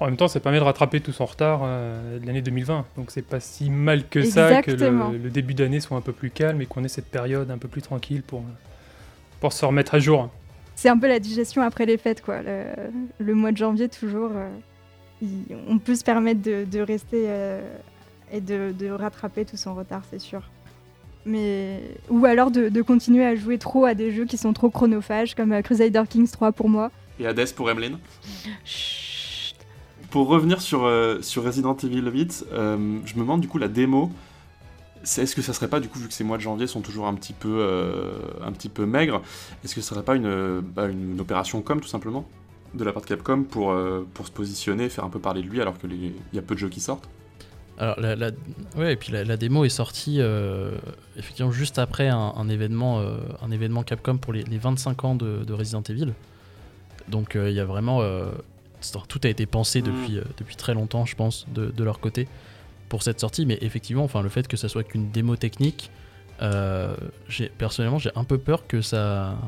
En 0.00 0.06
même 0.06 0.16
temps, 0.16 0.28
ça 0.28 0.40
permet 0.40 0.58
de 0.58 0.64
rattraper 0.64 1.00
tout 1.00 1.12
son 1.12 1.26
retard 1.26 1.60
de 1.60 2.26
l'année 2.26 2.42
2020, 2.42 2.86
donc 2.96 3.10
c'est 3.10 3.22
pas 3.22 3.40
si 3.40 3.70
mal 3.70 4.08
que 4.08 4.22
ça 4.22 4.62
que 4.62 4.72
le, 4.72 5.18
le 5.18 5.30
début 5.30 5.54
d'année 5.54 5.80
soit 5.80 5.96
un 5.96 6.00
peu 6.00 6.12
plus 6.12 6.30
calme 6.30 6.60
et 6.60 6.66
qu'on 6.66 6.82
ait 6.82 6.88
cette 6.88 7.10
période 7.10 7.50
un 7.50 7.58
peu 7.58 7.68
plus 7.68 7.82
tranquille 7.82 8.22
pour, 8.22 8.42
pour 9.40 9.52
se 9.52 9.64
remettre 9.64 9.94
à 9.94 9.98
jour 10.00 10.30
c'est 10.74 10.88
un 10.88 10.98
peu 10.98 11.08
la 11.08 11.20
digestion 11.20 11.62
après 11.62 11.86
les 11.86 11.96
fêtes, 11.96 12.22
quoi. 12.22 12.42
Le, 12.42 12.64
le 13.18 13.34
mois 13.34 13.52
de 13.52 13.56
janvier, 13.56 13.88
toujours, 13.88 14.30
euh, 14.34 14.48
il, 15.20 15.44
on 15.68 15.78
peut 15.78 15.94
se 15.94 16.04
permettre 16.04 16.42
de, 16.42 16.64
de 16.64 16.80
rester 16.80 17.26
euh, 17.28 17.60
et 18.32 18.40
de, 18.40 18.72
de, 18.76 18.90
rattraper 18.90 19.44
tout 19.44 19.56
son 19.56 19.74
retard, 19.74 20.02
c'est 20.10 20.18
sûr. 20.18 20.42
Mais... 21.24 21.80
Ou 22.10 22.24
alors 22.26 22.50
de, 22.50 22.68
de, 22.68 22.82
continuer 22.82 23.24
à 23.24 23.34
jouer 23.36 23.58
trop 23.58 23.84
à 23.84 23.94
des 23.94 24.12
jeux 24.12 24.24
qui 24.24 24.36
sont 24.36 24.52
trop 24.52 24.70
chronophages, 24.70 25.34
comme 25.34 25.52
euh, 25.52 25.62
Crusader 25.62 26.02
Kings 26.08 26.30
3 26.30 26.52
pour 26.52 26.68
moi. 26.68 26.90
Et 27.20 27.26
Hades 27.26 27.52
pour 27.54 27.70
Emeline. 27.70 27.98
Pour 30.10 30.28
revenir 30.28 30.60
sur, 30.60 30.90
sur 31.22 31.42
Resident 31.42 31.74
Evil 31.76 32.02
8, 32.12 32.46
je 32.50 32.76
me 32.76 33.20
demande 33.20 33.40
du 33.40 33.48
coup 33.48 33.56
la 33.56 33.68
démo 33.68 34.10
est-ce 35.02 35.34
que 35.34 35.42
ça 35.42 35.52
serait 35.52 35.68
pas, 35.68 35.80
du 35.80 35.88
coup, 35.88 35.98
vu 35.98 36.08
que 36.08 36.14
ces 36.14 36.24
mois 36.24 36.36
de 36.36 36.42
janvier 36.42 36.66
sont 36.66 36.80
toujours 36.80 37.06
un 37.06 37.14
petit 37.14 37.32
peu, 37.32 37.58
euh, 37.60 38.12
un 38.42 38.52
petit 38.52 38.68
peu 38.68 38.86
maigres, 38.86 39.22
est-ce 39.64 39.74
que 39.74 39.80
ce 39.80 39.88
serait 39.88 40.04
pas 40.04 40.14
une, 40.14 40.60
bah, 40.60 40.86
une, 40.86 41.20
opération 41.20 41.60
com, 41.62 41.80
tout 41.80 41.88
simplement, 41.88 42.26
de 42.74 42.84
la 42.84 42.92
part 42.92 43.02
de 43.02 43.06
Capcom 43.08 43.42
pour, 43.42 43.72
euh, 43.72 44.06
pour 44.14 44.26
se 44.26 44.32
positionner, 44.32 44.88
faire 44.88 45.04
un 45.04 45.08
peu 45.08 45.18
parler 45.18 45.42
de 45.42 45.48
lui, 45.48 45.60
alors 45.60 45.78
qu'il 45.78 46.12
y 46.32 46.38
a 46.38 46.42
peu 46.42 46.54
de 46.54 46.60
jeux 46.60 46.68
qui 46.68 46.80
sortent? 46.80 47.08
Alors, 47.82 48.00
la, 48.00 48.16
la, 48.16 48.30
ouais, 48.76 48.92
et 48.92 48.96
puis 48.96 49.12
la, 49.12 49.24
la, 49.24 49.36
démo 49.36 49.64
est 49.64 49.68
sortie 49.68 50.18
euh, 50.20 50.72
effectivement 51.16 51.50
juste 51.50 51.78
après 51.78 52.08
un, 52.08 52.32
un 52.36 52.48
événement, 52.48 53.00
euh, 53.00 53.16
un 53.42 53.50
événement 53.50 53.82
Capcom 53.82 54.18
pour 54.18 54.32
les, 54.32 54.44
les 54.44 54.58
25 54.58 55.04
ans 55.04 55.14
de, 55.14 55.44
de, 55.44 55.52
Resident 55.52 55.82
Evil. 55.82 56.12
Donc 57.08 57.32
il 57.34 57.52
y 57.52 57.60
a 57.60 57.64
vraiment. 57.64 58.00
tout 59.08 59.20
a 59.24 59.28
été 59.28 59.46
pensé 59.46 59.80
mmh. 59.80 59.84
depuis, 59.84 60.20
depuis 60.38 60.56
très 60.56 60.74
longtemps, 60.74 61.04
je 61.04 61.16
pense, 61.16 61.46
de, 61.52 61.66
de 61.66 61.84
leur 61.84 61.98
côté 62.00 62.28
pour 62.88 63.02
cette 63.02 63.20
sortie, 63.20 63.46
mais 63.46 63.56
effectivement, 63.62 64.04
enfin, 64.04 64.20
le 64.20 64.28
fait 64.28 64.46
que 64.46 64.58
ça 64.58 64.68
soit 64.68 64.82
qu'une 64.82 65.10
démo 65.10 65.34
technique, 65.36 65.90
euh, 66.42 66.94
personnellement, 67.56 67.98
j'ai 67.98 68.10
un 68.16 68.24
peu 68.24 68.36
peur 68.36 68.66
que 68.66 68.82
ça, 68.82 69.38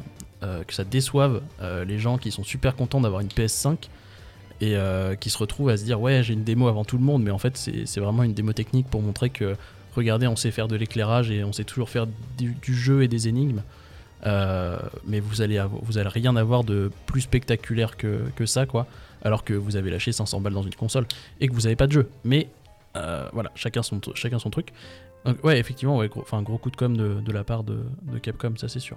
euh, 0.43 0.65
que 0.65 0.73
ça 0.73 0.85
déçoive 0.85 1.43
euh, 1.61 1.85
les 1.85 1.99
gens 1.99 2.17
qui 2.17 2.31
sont 2.31 2.45
super 2.45 2.77
contents 2.77 3.01
d'avoir 3.01 3.21
une 3.21 3.29
PS5 3.29 3.77
et 4.65 4.77
euh, 4.77 5.15
qui 5.15 5.31
se 5.31 5.39
retrouvent 5.39 5.69
à 5.69 5.77
se 5.77 5.85
dire 5.85 6.01
ouais 6.01 6.23
j'ai 6.23 6.35
une 6.35 6.45
démo 6.45 6.69
avant 6.69 6.85
tout 6.85 6.97
le 6.97 7.05
monde 7.05 7.23
mais 7.23 7.31
en 7.31 7.39
fait 7.39 7.57
c'est 7.57 8.01
vraiment 8.01 8.23
une 8.23 8.35
démo 8.35 8.53
technique 8.53 8.89
pour 8.89 9.03
montrer 9.03 9.31
que 9.31 9.57
regardez 9.95 10.27
on 10.27 10.37
sait 10.37 10.51
faire 10.51 10.69
de 10.69 10.77
l'éclairage 10.77 11.31
et 11.31 11.45
on 11.45 11.53
sait 11.53 11.65
toujours 11.65 11.89
faire 11.89 12.07
du, 12.39 12.75
jeu 12.75 13.03
et 13.03 13.09
des 13.09 13.29
énigmes 13.29 13.63
euh, 14.27 14.79
mais 15.07 15.21
vous 15.21 15.43
allez, 15.43 15.63
vous 15.83 15.99
allez 15.99 16.09
rien 16.09 16.35
avoir 16.37 16.65
de 16.65 16.91
plus 17.07 17.23
spectaculaire 17.23 17.97
que, 17.97 18.47
ça 18.47 18.67
quoi 18.67 18.87
alors 19.23 19.45
que 19.45 19.55
vous 19.55 19.77
avez 19.77 19.91
lâché 19.91 20.13
500 20.13 20.41
balles 20.41 20.55
dans 20.55 20.63
une 20.63 20.75
console 20.75 21.07
et 21.41 21.49
que 21.49 21.53
vous 21.53 21.63
n'avez 21.63 21.77
pas 21.77 21.87
de 21.87 21.93
jeu 21.93 22.09
mais 22.25 22.49
euh, 22.97 23.29
voilà, 23.33 23.51
chacun 23.55 23.83
son, 23.83 24.01
chacun 24.15 24.39
son 24.39 24.51
truc. 24.51 24.69
Donc, 25.25 25.43
ouais, 25.43 25.59
effectivement, 25.59 25.97
ouais, 25.97 26.09
gros, 26.09 26.25
un 26.33 26.43
gros 26.43 26.59
coup 26.59 26.71
de 26.71 26.77
com 26.77 26.97
de, 26.97 27.33
la 27.33 27.45
part 27.45 27.65
de, 27.65 27.85
de, 28.03 28.19
Capcom, 28.19 28.55
ça 28.57 28.69
c'est 28.69 28.81
sûr. 28.81 28.97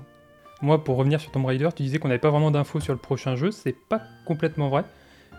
Moi, 0.61 0.83
pour 0.83 0.97
revenir 0.97 1.21
sur 1.21 1.31
Tomb 1.31 1.45
Raider, 1.45 1.69
tu 1.75 1.83
disais 1.83 1.99
qu'on 1.99 2.07
n'avait 2.07 2.19
pas 2.19 2.29
vraiment 2.29 2.51
d'infos 2.51 2.79
sur 2.79 2.93
le 2.93 2.99
prochain 2.99 3.35
jeu. 3.35 3.51
C'est 3.51 3.75
pas 3.89 4.01
complètement 4.25 4.69
vrai, 4.69 4.83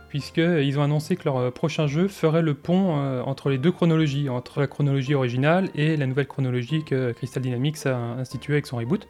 puisqu'ils 0.08 0.78
ont 0.78 0.82
annoncé 0.82 1.16
que 1.16 1.25
leur 1.25 1.37
euh, 1.37 1.50
prochain 1.50 1.87
jeu 1.87 2.08
ferait 2.08 2.43
le 2.43 2.55
pont 2.55 2.96
euh, 2.99 3.22
entre 3.22 3.50
les 3.50 3.58
deux 3.58 3.72
chronologies, 3.72 4.28
entre 4.28 4.60
la 4.60 4.66
chronologie 4.66 5.14
originale 5.14 5.69
et 5.75 5.96
la 5.96 6.06
nouvelle 6.06 6.26
chronologie 6.26 6.84
que 6.84 7.12
Crystal 7.12 7.43
Dynamics 7.43 7.87
a 7.87 7.96
instituée 7.96 8.55
avec 8.55 8.66
son 8.66 8.78
reboot. 8.78 9.06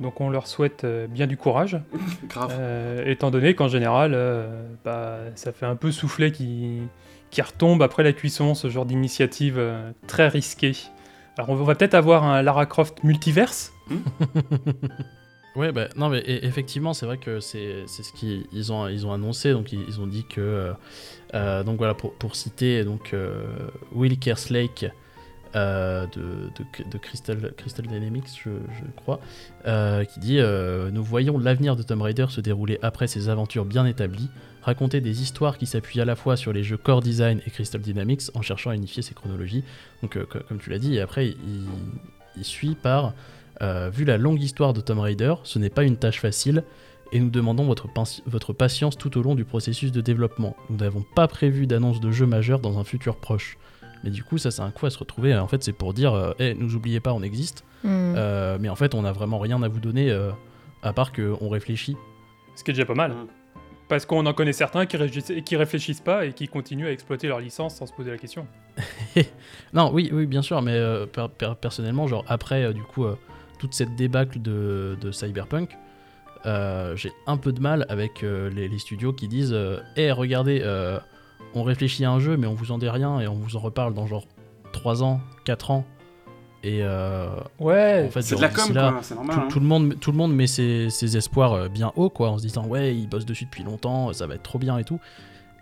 Donc 0.00 0.20
on 0.20 0.28
leur 0.28 0.46
souhaite 0.46 0.84
euh, 0.84 1.06
bien 1.06 1.26
du 1.26 1.36
courage, 1.36 1.78
euh, 2.50 3.04
étant 3.06 3.30
donné 3.30 3.54
qu'en 3.54 3.68
général, 3.68 4.12
euh, 4.14 4.66
bah, 4.84 5.18
ça 5.36 5.52
fait 5.52 5.66
un 5.66 5.76
peu 5.76 5.92
souffler 5.92 6.32
qui 6.32 6.80
qui 7.30 7.42
retombe 7.42 7.82
après 7.82 8.04
la 8.04 8.12
cuisson, 8.12 8.54
ce 8.54 8.68
genre 8.68 8.86
d'initiative 8.86 9.56
euh, 9.58 9.90
très 10.06 10.28
risquée. 10.28 10.76
Alors 11.36 11.50
on 11.50 11.54
va 11.56 11.74
peut-être 11.74 11.94
avoir 11.94 12.24
un 12.24 12.42
Lara 12.42 12.66
Croft 12.66 13.02
multiverse. 13.02 13.72
Hmm 13.88 13.98
ouais, 15.56 15.72
bah, 15.72 15.88
non, 15.96 16.08
mais 16.08 16.22
effectivement, 16.26 16.94
c'est 16.94 17.06
vrai 17.06 17.18
que 17.18 17.40
c'est 17.40 17.86
ce 17.86 18.12
qu'ils 18.12 18.72
ont, 18.72 18.88
ils 18.88 19.06
ont 19.06 19.12
annoncé. 19.12 19.52
Donc, 19.52 19.72
ils, 19.72 20.00
ont 20.00 20.06
dit 20.06 20.24
que. 20.24 20.72
Euh, 21.34 21.62
donc, 21.64 21.78
voilà, 21.78 21.94
pour, 21.94 22.14
pour 22.14 22.36
citer 22.36 22.84
donc, 22.84 23.12
euh, 23.12 23.46
Will 23.92 24.18
Kerslake, 24.18 24.86
euh, 25.56 26.06
de, 26.08 26.50
de, 26.90 26.98
Crystal, 26.98 27.52
Crystal 27.56 27.86
Dynamics, 27.86 28.42
je, 28.44 28.50
crois, 28.96 29.20
euh, 29.66 30.04
qui 30.04 30.18
dit 30.18 30.38
euh, 30.40 30.90
Nous 30.90 31.04
voyons 31.04 31.38
l'avenir 31.38 31.76
de 31.76 31.84
Tomb 31.84 32.02
Raider 32.02 32.26
se 32.28 32.40
dérouler 32.40 32.80
après 32.82 33.06
ses 33.06 33.28
aventures 33.28 33.64
bien 33.64 33.86
établies, 33.86 34.28
raconter 34.62 35.00
des 35.00 35.22
histoires 35.22 35.56
qui 35.56 35.66
s'appuient 35.66 36.00
à 36.00 36.04
la 36.04 36.16
fois 36.16 36.36
sur 36.36 36.52
les 36.52 36.64
jeux 36.64 36.76
Core 36.76 37.02
Design 37.02 37.40
et 37.46 37.50
Crystal 37.50 37.80
Dynamics 37.80 38.22
en 38.34 38.42
cherchant 38.42 38.70
à 38.70 38.74
unifier 38.74 39.02
ces 39.02 39.14
chronologies. 39.14 39.62
Donc, 40.02 40.16
euh, 40.16 40.26
comme 40.26 40.58
tu 40.58 40.70
l'as 40.70 40.80
dit, 40.80 40.96
et 40.96 41.00
après, 41.00 41.36
il 42.36 42.44
suit 42.44 42.74
par 42.74 43.14
euh, 43.62 43.90
Vu 43.90 44.04
la 44.04 44.18
longue 44.18 44.42
histoire 44.42 44.72
de 44.72 44.80
Tomb 44.80 45.00
Raider, 45.00 45.34
ce 45.44 45.58
n'est 45.58 45.70
pas 45.70 45.84
une 45.84 45.96
tâche 45.96 46.20
facile. 46.20 46.64
Et 47.12 47.20
nous 47.20 47.30
demandons 47.30 47.64
votre, 47.64 47.88
votre 48.26 48.52
patience 48.52 48.96
tout 48.98 49.16
au 49.18 49.22
long 49.22 49.34
du 49.34 49.44
processus 49.44 49.92
de 49.92 50.00
développement. 50.00 50.56
Nous 50.68 50.78
n'avons 50.78 51.04
pas 51.14 51.28
prévu 51.28 51.66
d'annonce 51.66 52.00
de 52.00 52.10
jeu 52.10 52.26
majeur 52.26 52.58
dans 52.58 52.78
un 52.78 52.84
futur 52.84 53.16
proche. 53.16 53.56
Mais 54.02 54.10
du 54.10 54.24
coup, 54.24 54.36
ça, 54.36 54.50
c'est 54.50 54.62
un 54.62 54.70
coup 54.70 54.86
à 54.86 54.90
se 54.90 54.98
retrouver. 54.98 55.34
En 55.36 55.46
fait, 55.46 55.62
c'est 55.62 55.72
pour 55.72 55.94
dire, 55.94 56.12
euh, 56.12 56.32
hey, 56.38 56.56
nous 56.58 56.74
oubliez 56.74 57.00
pas, 57.00 57.12
on 57.12 57.22
existe. 57.22 57.64
Mm. 57.84 57.88
Euh, 57.90 58.58
mais 58.60 58.68
en 58.68 58.76
fait, 58.76 58.94
on 58.94 59.02
n'a 59.02 59.12
vraiment 59.12 59.38
rien 59.38 59.62
à 59.62 59.68
vous 59.68 59.80
donner, 59.80 60.10
euh, 60.10 60.30
à 60.82 60.92
part 60.92 61.12
qu'on 61.12 61.48
réfléchit. 61.48 61.96
Ce 62.56 62.64
qui 62.64 62.70
est 62.72 62.74
déjà 62.74 62.86
pas 62.86 62.94
mal. 62.94 63.12
Mm. 63.12 63.26
Parce 63.88 64.06
qu'on 64.06 64.24
en 64.24 64.32
connaît 64.32 64.52
certains 64.52 64.86
qui, 64.86 64.98
qui 65.42 65.56
réfléchissent 65.56 66.00
pas 66.00 66.24
et 66.24 66.32
qui 66.32 66.48
continuent 66.48 66.86
à 66.86 66.92
exploiter 66.92 67.28
leur 67.28 67.40
licence 67.40 67.76
sans 67.76 67.86
se 67.86 67.92
poser 67.92 68.10
la 68.10 68.18
question. 68.18 68.46
non, 69.72 69.90
oui, 69.92 70.10
oui, 70.12 70.26
bien 70.26 70.42
sûr, 70.42 70.60
mais 70.62 70.72
euh, 70.72 71.06
per 71.06 71.26
per 71.36 71.52
personnellement, 71.60 72.06
genre 72.06 72.24
après, 72.26 72.64
euh, 72.64 72.72
du 72.72 72.82
coup, 72.82 73.04
euh, 73.04 73.16
toute 73.64 73.74
cette 73.74 73.96
débâcle 73.96 74.42
de, 74.42 74.98
de 75.00 75.10
Cyberpunk, 75.10 75.78
j'ai 76.44 77.12
un 77.26 77.38
peu 77.38 77.52
de 77.52 77.60
mal 77.60 77.86
avec 77.88 78.20
les, 78.20 78.68
les, 78.68 78.78
studios 78.78 79.14
qui 79.14 79.28
disent 79.28 79.56
Hé, 79.96 80.02
hey, 80.02 80.10
regardez, 80.12 80.62
on 81.54 81.62
réfléchit 81.62 82.04
à 82.04 82.10
un 82.10 82.18
jeu, 82.20 82.36
mais 82.36 82.46
on 82.46 82.52
vous 82.52 82.72
en 82.72 82.78
dit 82.78 82.88
rien 82.88 83.20
et 83.20 83.28
on 83.28 83.36
vous 83.36 83.56
en 83.56 83.60
reparle 83.60 83.94
dans 83.94 84.06
genre 84.06 84.26
3 84.72 85.02
ans, 85.02 85.20
4 85.46 85.70
ans. 85.70 85.86
Et 86.62 86.80
euh, 86.82 87.28
ouais, 87.58 88.04
en 88.06 88.10
fait, 88.10 88.22
c'est 88.22 88.36
de 88.36 88.40
la 88.40 88.48
com, 88.48 88.72
là, 88.72 88.92
quoi, 88.92 89.02
c'est 89.02 89.14
normal. 89.14 89.36
tout, 89.36 89.42
hein. 89.42 89.48
tout 89.50 89.60
le 89.60 89.66
monde, 89.66 90.00
tout 90.00 90.10
le 90.12 90.16
monde 90.16 90.34
met 90.34 90.46
ses, 90.46 90.88
ses 90.88 91.16
espoirs 91.16 91.52
euh, 91.52 91.68
bien 91.68 91.92
haut, 91.94 92.08
quoi, 92.08 92.30
en 92.30 92.38
se 92.38 92.42
disant 92.42 92.66
ouais, 92.66 92.94
ils 92.94 93.06
bossent 93.06 93.26
dessus 93.26 93.44
depuis 93.44 93.64
longtemps, 93.64 94.12
ça 94.12 94.26
va 94.26 94.34
être 94.34 94.42
trop 94.42 94.58
bien 94.58 94.78
et 94.78 94.84
tout. 94.84 94.98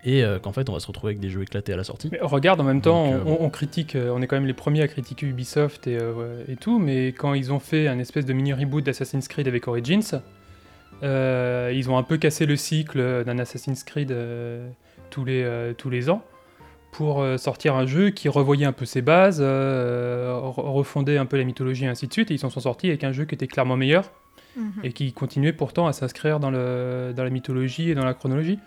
Et 0.05 0.25
euh, 0.25 0.39
qu'en 0.41 0.53
fait, 0.53 0.69
on 0.69 0.73
va 0.73 0.81
se 0.81 0.87
retrouver 0.89 1.13
avec 1.13 1.21
des 1.21 1.31
jeux 1.31 1.43
éclatés 1.43 1.73
à 1.73 1.77
la 1.77 1.85
sortie. 1.85 2.09
Mais 2.11 2.19
regarde, 2.21 2.61
en 2.61 2.65
même 2.65 2.81
temps, 2.81 3.13
Donc, 3.13 3.21
euh, 3.27 3.37
on, 3.41 3.45
on 3.45 3.51
critique, 3.51 3.95
euh, 3.95 4.11
on 4.13 4.21
est 4.21 4.27
quand 4.27 4.35
même 4.37 4.47
les 4.47 4.53
premiers 4.53 4.83
à 4.83 4.89
critiquer 4.89 5.27
Ubisoft 5.27 5.87
et, 5.87 5.97
euh, 5.97 6.43
et 6.49 6.57
tout, 6.57 6.79
mais 6.81 7.09
quand 7.09 7.35
ils 7.35 7.53
ont 7.53 7.61
fait 7.61 7.87
un 7.87 7.99
espèce 8.01 8.27
de 8.27 8.33
mini 8.33 8.53
reboot 8.53 8.83
d'Assassin's 8.85 9.29
Creed 9.29 9.47
avec 9.47 9.69
Origins, 9.69 10.21
euh, 11.03 11.73
ils 11.75 11.91
ont 11.91 11.97
un 11.99 12.03
peu 12.03 12.17
cassé 12.17 12.47
le 12.47 12.57
cycle 12.57 13.25
d'un 13.25 13.39
Assassin's 13.39 13.83
Creed 13.85 14.13
euh, 14.13 14.69
tous, 15.11 15.25
les, 15.25 15.43
euh, 15.43 15.73
tous 15.73 15.91
les 15.91 16.11
ans 16.11 16.23
pour 16.93 17.25
sortir 17.39 17.75
un 17.75 17.87
jeu 17.87 18.11
qui 18.11 18.29
revoyait 18.29 18.67
un 18.67 18.73
peu 18.73 18.85
ses 18.85 19.01
bases, 19.01 19.39
euh, 19.41 20.31
re- 20.33 20.61
refondait 20.73 21.17
un 21.17 21.25
peu 21.25 21.39
la 21.39 21.45
mythologie 21.45 21.85
et 21.85 21.89
ainsi 21.89 22.07
de 22.07 22.13
suite, 22.13 22.31
et 22.31 22.35
ils 22.35 22.39
s'en 22.39 22.51
sont 22.51 22.61
sortis 22.61 22.89
avec 22.89 23.03
un 23.03 23.13
jeu 23.13 23.25
qui 23.25 23.35
était 23.35 23.47
clairement 23.47 23.77
meilleur 23.77 24.11
Mhm. 24.55 24.73
et 24.85 24.93
qui 24.93 25.15
continuait 25.15 25.55
pourtant 25.55 25.87
à 25.87 25.95
s'inscrire 25.95 26.39
dans, 26.39 26.51
le, 26.51 27.15
dans 27.17 27.25
la 27.25 27.31
mythologie 27.31 27.89
et 27.89 27.95
dans 27.95 28.05
la 28.05 28.13
chronologie. 28.13 28.59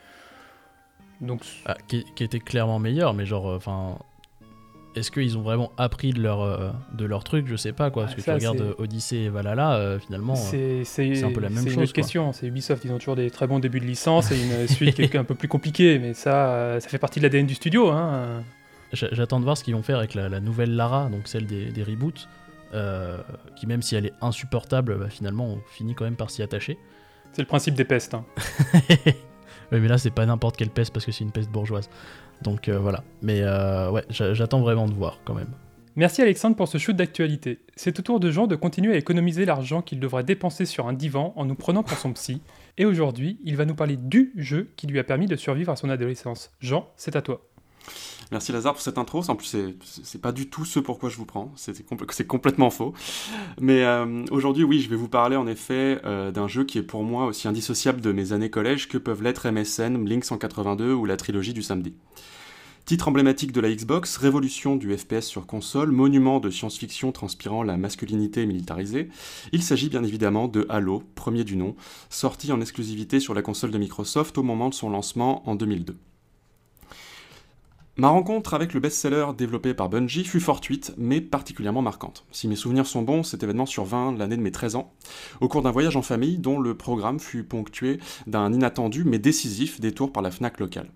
Donc 1.21 1.41
Ah, 1.65 1.75
qui, 1.87 2.05
qui 2.15 2.23
était 2.23 2.39
clairement 2.39 2.79
meilleur, 2.79 3.13
mais 3.13 3.25
genre, 3.25 3.49
euh, 3.49 3.55
enfin. 3.57 3.97
est-ce 4.95 5.11
qu'ils 5.11 5.37
ont 5.37 5.41
vraiment 5.41 5.71
appris 5.77 6.11
de 6.13 6.21
leur, 6.21 6.41
euh, 6.41 6.69
de 6.93 7.05
leur 7.05 7.23
truc? 7.23 7.47
Je 7.47 7.55
sais 7.55 7.73
pas 7.73 7.89
quoi. 7.89 8.03
Parce 8.03 8.13
Ah, 8.13 8.15
que 8.17 8.21
ça, 8.21 8.31
tu 8.33 8.37
regardes 8.47 8.57
c'est- 8.57 8.63
euh, 8.63 8.83
Odyssey 8.83 9.15
et 9.23 9.29
Valhalla, 9.29 9.75
euh, 9.75 9.99
finalement, 9.99 10.35
C'est 10.35 10.83
c'est- 10.83 11.15
c'est 11.15 11.23
un 11.23 11.31
peu 11.31 11.39
la 11.41 11.49
même 11.49 11.59
c'est 11.63 11.69
chose. 11.69 11.75
une 11.77 11.83
autre 11.83 11.93
question. 11.93 12.33
C'est 12.33 12.47
Ubisoft, 12.47 12.83
ils 12.85 12.91
ont 12.91 12.97
toujours 12.97 13.15
des 13.15 13.29
très 13.31 13.47
bons 13.47 13.59
débuts 13.59 13.79
de 13.79 13.85
licence 13.85 14.31
et 14.31 14.37
une 14.41 14.67
suite 14.67 14.95
qui 14.95 15.01
est 15.03 15.15
un 15.17 15.23
peu 15.23 15.35
plus 15.35 15.47
compliquée, 15.47 15.99
mais 15.99 16.13
ça, 16.13 16.79
ça 16.79 16.87
fait 16.89 16.97
partie 16.99 17.19
de 17.19 17.23
l'ADN 17.25 17.45
du 17.45 17.55
studio. 17.55 17.89
Hein. 17.91 18.43
J'a- 18.93 19.09
J'attends 19.11 19.39
de 19.39 19.45
voir 19.45 19.57
ce 19.57 19.63
qu'ils 19.63 19.75
vont 19.75 19.83
faire 19.83 19.97
avec 19.97 20.13
la, 20.13 20.29
la 20.29 20.39
nouvelle 20.39 20.75
Lara, 20.75 21.09
donc 21.09 21.27
celle 21.27 21.45
des, 21.45 21.65
des 21.71 21.83
reboots, 21.83 22.27
qui 23.55 23.67
même 23.67 23.81
si 23.81 23.95
elle 23.95 24.05
est 24.05 24.13
insupportable, 24.21 24.97
bah, 24.97 25.09
finalement 25.09 25.45
on 25.45 25.59
finit 25.73 25.95
quand 25.95 26.03
même 26.05 26.15
par 26.17 26.29
s'y 26.29 26.41
attacher. 26.43 26.77
C'est 27.33 27.41
le 27.41 27.47
principe 27.47 27.75
des 27.75 27.83
pestes. 27.85 28.13
hein. 28.13 28.23
Ouais, 29.71 29.79
mais 29.79 29.87
là 29.87 29.97
c'est 29.97 30.11
pas 30.11 30.25
n'importe 30.25 30.57
quelle 30.57 30.69
peste 30.69 30.93
parce 30.93 31.05
que 31.05 31.11
c'est 31.11 31.23
une 31.23 31.31
peste 31.31 31.49
bourgeoise. 31.49 31.89
Donc 32.41 32.67
euh, 32.69 32.77
voilà. 32.79 33.03
Mais 33.21 33.41
euh, 33.41 33.89
ouais, 33.91 34.03
j'a- 34.09 34.33
j'attends 34.33 34.61
vraiment 34.61 34.87
de 34.87 34.93
voir 34.93 35.19
quand 35.25 35.33
même. 35.33 35.47
Merci 35.97 36.21
Alexandre 36.21 36.57
pour 36.57 36.67
ce 36.67 36.77
shoot 36.77 36.93
d'actualité. 36.95 37.59
C'est 37.77 37.97
au 37.99 38.01
tour 38.01 38.19
de 38.19 38.29
Jean 38.29 38.47
de 38.47 38.57
continuer 38.57 38.93
à 38.93 38.97
économiser 38.97 39.45
l'argent 39.45 39.81
qu'il 39.81 40.01
devrait 40.01 40.25
dépenser 40.25 40.65
sur 40.65 40.87
un 40.87 40.93
divan 40.93 41.31
en 41.37 41.45
nous 41.45 41.55
prenant 41.55 41.83
pour 41.83 41.97
son 41.97 42.11
psy. 42.11 42.41
Et 42.77 42.83
aujourd'hui, 42.85 43.39
il 43.45 43.55
va 43.55 43.63
nous 43.63 43.75
parler 43.75 43.95
du 43.95 44.33
jeu 44.35 44.71
qui 44.75 44.87
lui 44.87 44.99
a 44.99 45.05
permis 45.05 45.27
de 45.27 45.37
survivre 45.37 45.71
à 45.71 45.77
son 45.77 45.89
adolescence. 45.89 46.51
Jean, 46.59 46.89
c'est 46.97 47.15
à 47.15 47.21
toi. 47.21 47.41
Merci 48.31 48.51
Lazare 48.51 48.73
pour 48.73 48.81
cette 48.81 48.97
intro. 48.97 49.21
En 49.29 49.35
plus, 49.35 49.55
c'est- 49.83 50.17
pas 50.21 50.31
du 50.31 50.49
tout 50.49 50.65
ce 50.65 50.79
pourquoi 50.79 51.09
je 51.09 51.17
vous 51.17 51.25
prends. 51.25 51.51
C'est 51.55 51.87
compl- 51.87 52.05
c'est 52.11 52.25
complètement 52.25 52.69
faux. 52.71 52.93
Mais 53.61 53.83
euh, 53.83 54.23
aujourd'hui, 54.31 54.63
oui, 54.63 54.81
je 54.81 54.89
vais 54.89 54.95
vous 54.95 55.07
parler 55.09 55.35
en 55.35 55.45
effet 55.45 55.99
euh, 56.05 56.31
d'un 56.31 56.47
jeu 56.47 56.63
qui 56.63 56.79
est 56.79 56.83
pour 56.83 57.03
moi 57.03 57.27
aussi 57.27 57.47
indissociable 57.47 58.01
de 58.01 58.11
mes 58.11 58.31
années 58.33 58.49
collège 58.49 58.87
que 58.87 58.97
peuvent 58.97 59.21
l'être 59.21 59.45
MSN, 59.51 60.03
Blink 60.03 60.25
182 60.25 60.91
ou 60.93 61.05
la 61.05 61.17
trilogie 61.17 61.53
du 61.53 61.61
samedi. 61.61 61.93
Titre 62.85 63.07
emblématique 63.07 63.51
de 63.51 63.61
la 63.61 63.71
Xbox, 63.73 64.17
révolution 64.17 64.75
du 64.75 64.95
FPS 64.95 65.21
sur 65.25 65.47
console, 65.47 65.91
monument 65.91 66.39
de 66.39 66.51
science-fiction 66.51 67.11
transpirant 67.11 67.63
la 67.63 67.77
masculinité 67.77 68.45
militarisée, 68.45 69.09
il 69.51 69.63
s'agit 69.63 69.89
bien 69.89 70.03
évidemment 70.03 70.47
de 70.47 70.67
Halo, 70.69 71.01
premier 71.15 71.43
du 71.43 71.55
nom, 71.57 71.75
sorti 72.11 72.51
en 72.51 72.61
exclusivité 72.61 73.19
sur 73.19 73.33
la 73.33 73.41
console 73.41 73.71
de 73.71 73.79
Microsoft 73.79 74.37
au 74.37 74.43
moment 74.43 74.69
de 74.69 74.75
son 74.75 74.91
lancement 74.91 75.47
en 75.49 75.55
2002. 75.55 75.95
Ma 77.97 78.09
rencontre 78.09 78.53
avec 78.53 78.73
le 78.73 78.81
best-seller 78.81 79.27
développé 79.37 79.73
par 79.73 79.87
Bungie 79.87 80.25
fut 80.25 80.41
fortuite, 80.41 80.93
mais 80.97 81.21
particulièrement 81.21 81.81
marquante. 81.81 82.25
Si 82.29 82.49
mes 82.49 82.57
souvenirs 82.57 82.87
sont 82.87 83.03
bons, 83.03 83.23
cet 83.23 83.41
événement 83.41 83.65
survint 83.65 84.13
l'année 84.13 84.35
de 84.35 84.41
mes 84.41 84.51
13 84.51 84.75
ans, 84.75 84.91
au 85.39 85.47
cours 85.47 85.61
d'un 85.61 85.71
voyage 85.71 85.95
en 85.95 86.01
famille 86.01 86.37
dont 86.37 86.59
le 86.59 86.75
programme 86.75 87.21
fut 87.21 87.45
ponctué 87.45 88.01
d'un 88.27 88.51
inattendu 88.51 89.05
mais 89.05 89.17
décisif 89.17 89.79
détour 89.79 90.11
par 90.11 90.21
la 90.21 90.31
FNAC 90.31 90.59
locale. 90.59 90.89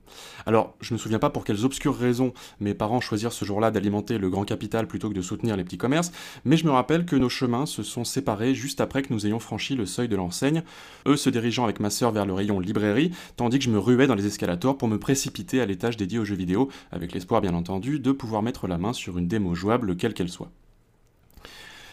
Alors, 0.50 0.74
je 0.82 0.96
me 0.96 0.98
souviens 0.98 1.20
pas 1.20 1.30
pour 1.30 1.44
quelles 1.44 1.64
obscures 1.64 1.96
raisons 1.96 2.34
mes 2.60 2.74
parents 2.74 3.02
choisirent 3.02 3.34
ce 3.34 3.46
jour-là 3.46 3.70
d'alimenter 3.70 4.18
le 4.18 4.32
grand 4.32 4.46
capital 4.46 4.88
plutôt 4.88 5.08
que 5.08 5.14
de 5.14 5.22
soutenir 5.22 5.56
les 5.56 5.64
petits 5.64 5.78
commerces, 5.78 6.12
mais 6.44 6.58
je 6.58 6.66
me 6.66 6.72
rappelle 6.72 7.06
que 7.06 7.16
nos 7.16 7.30
chemins 7.30 7.68
se 7.68 7.84
sont 7.84 8.04
séparés 8.04 8.56
juste 8.56 8.82
après 8.82 9.04
que 9.04 9.14
nous 9.14 9.28
ayons 9.28 9.38
franchi 9.38 9.76
le 9.76 9.86
seuil 9.86 10.08
de 10.08 10.16
l'enseigne, 10.16 10.64
eux 11.06 11.18
se 11.18 11.30
dirigeant 11.30 11.66
avec 11.66 11.80
ma 11.80 11.92
sœur 11.92 12.12
vers 12.12 12.26
le 12.26 12.34
rayon 12.34 12.60
librairie, 12.60 13.12
tandis 13.36 13.60
que 13.60 13.66
je 13.66 13.70
me 13.70 13.78
ruais 13.78 14.08
dans 14.08 14.16
les 14.16 14.26
escalators 14.26 14.76
pour 14.76 14.88
me 14.88 14.98
précipiter 14.98 15.62
à 15.62 15.68
l'étage 15.68 15.98
dédié 15.98 16.18
aux 16.18 16.26
jeux 16.26 16.34
vidéo, 16.34 16.70
avec 16.92 17.14
l'espoir 17.14 17.42
bien 17.42 17.54
entendu 17.54 18.00
de 18.00 18.12
pouvoir 18.12 18.42
mettre 18.42 18.66
la 18.66 18.80
main 18.80 18.94
sur 18.94 19.20
une 19.20 19.28
démo 19.28 19.54
jouable 19.54 19.98
quelle 19.98 20.16
qu'elle 20.16 20.30
soit. 20.30 20.50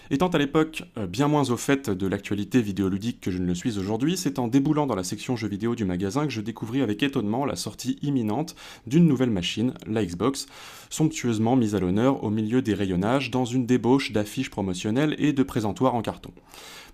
Étant 0.08 0.28
à 0.28 0.38
l'époque 0.38 0.84
euh, 0.98 1.06
bien 1.06 1.26
moins 1.26 1.50
au 1.50 1.56
fait 1.56 1.90
de 1.90 2.06
l'actualité 2.06 2.60
vidéoludique 2.62 3.20
que 3.20 3.32
je 3.32 3.38
ne 3.38 3.46
le 3.46 3.56
suis 3.56 3.78
aujourd'hui, 3.78 4.16
c'est 4.16 4.38
en 4.38 4.46
déboulant 4.46 4.86
dans 4.86 4.94
la 4.94 5.02
section 5.02 5.34
jeux 5.34 5.48
vidéo 5.48 5.74
du 5.74 5.84
magasin 5.84 6.26
que 6.26 6.32
je 6.32 6.40
découvris 6.40 6.80
avec 6.80 7.02
étonnement 7.02 7.44
la 7.44 7.56
sortie 7.56 7.98
imminente 8.02 8.54
d'une 8.86 9.08
nouvelle 9.08 9.30
machine, 9.30 9.74
la 9.86 10.04
Xbox, 10.04 10.46
somptueusement 10.90 11.56
mise 11.56 11.74
à 11.74 11.80
l'honneur 11.80 12.22
au 12.22 12.30
milieu 12.30 12.62
des 12.62 12.74
rayonnages 12.74 13.32
dans 13.32 13.44
une 13.44 13.66
débauche 13.66 14.12
d'affiches 14.12 14.50
promotionnelles 14.50 15.16
et 15.18 15.32
de 15.32 15.42
présentoirs 15.42 15.96
en 15.96 16.02
carton. 16.02 16.30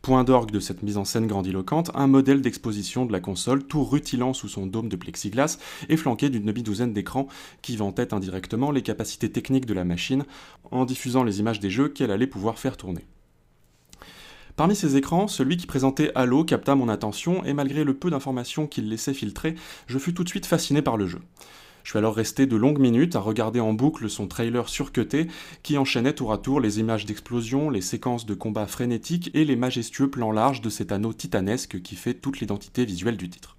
Point 0.02 0.24
d'orgue 0.24 0.50
de 0.50 0.58
cette 0.58 0.82
mise 0.82 0.96
en 0.96 1.04
scène 1.04 1.28
grandiloquente, 1.28 1.92
un 1.94 2.08
modèle 2.08 2.42
d'exposition 2.42 3.06
de 3.06 3.12
la 3.12 3.20
console 3.20 3.62
tout 3.62 3.84
rutilant 3.84 4.32
sous 4.32 4.48
son 4.48 4.66
dôme 4.66 4.88
de 4.88 4.96
plexiglas 4.96 5.58
et 5.88 5.96
flanqué 5.96 6.28
d'une 6.28 6.44
demi-douzaine 6.44 6.92
d'écrans 6.92 7.28
qui 7.62 7.76
vantaient 7.76 8.12
indirectement 8.12 8.72
les 8.72 8.82
capacités 8.82 9.30
techniques 9.30 9.64
de 9.64 9.74
la 9.74 9.84
machine 9.84 10.24
en 10.72 10.84
diffusant 10.86 11.22
les 11.22 11.38
images 11.38 11.60
des 11.60 11.70
jeux 11.70 11.88
qu'elle 11.88 12.10
allait 12.10 12.26
pouvoir 12.26 12.58
faire 12.58 12.76
tourner. 12.76 13.06
Parmi 14.56 14.74
ces 14.74 14.96
écrans, 14.96 15.28
celui 15.28 15.56
qui 15.56 15.68
présentait 15.68 16.10
Halo 16.16 16.42
capta 16.42 16.74
mon 16.74 16.88
attention 16.88 17.44
et 17.44 17.52
malgré 17.54 17.84
le 17.84 17.94
peu 17.94 18.10
d'informations 18.10 18.66
qu'il 18.66 18.88
laissait 18.88 19.14
filtrer, 19.14 19.54
je 19.86 19.98
fus 20.00 20.14
tout 20.14 20.24
de 20.24 20.28
suite 20.28 20.46
fasciné 20.46 20.82
par 20.82 20.96
le 20.96 21.06
jeu. 21.06 21.20
Je 21.84 21.90
suis 21.90 21.98
alors 21.98 22.14
resté 22.14 22.46
de 22.46 22.56
longues 22.56 22.78
minutes 22.78 23.16
à 23.16 23.20
regarder 23.20 23.60
en 23.60 23.72
boucle 23.72 24.08
son 24.08 24.26
trailer 24.26 24.68
surcuté 24.68 25.26
qui 25.62 25.78
enchaînait 25.78 26.12
tour 26.12 26.32
à 26.32 26.38
tour 26.38 26.60
les 26.60 26.80
images 26.80 27.06
d'explosion, 27.06 27.70
les 27.70 27.80
séquences 27.80 28.26
de 28.26 28.34
combats 28.34 28.66
frénétiques 28.66 29.30
et 29.34 29.44
les 29.44 29.56
majestueux 29.56 30.10
plans 30.10 30.32
larges 30.32 30.60
de 30.60 30.70
cet 30.70 30.92
anneau 30.92 31.12
titanesque 31.12 31.82
qui 31.82 31.96
fait 31.96 32.14
toute 32.14 32.40
l'identité 32.40 32.84
visuelle 32.84 33.16
du 33.16 33.28
titre. 33.28 33.56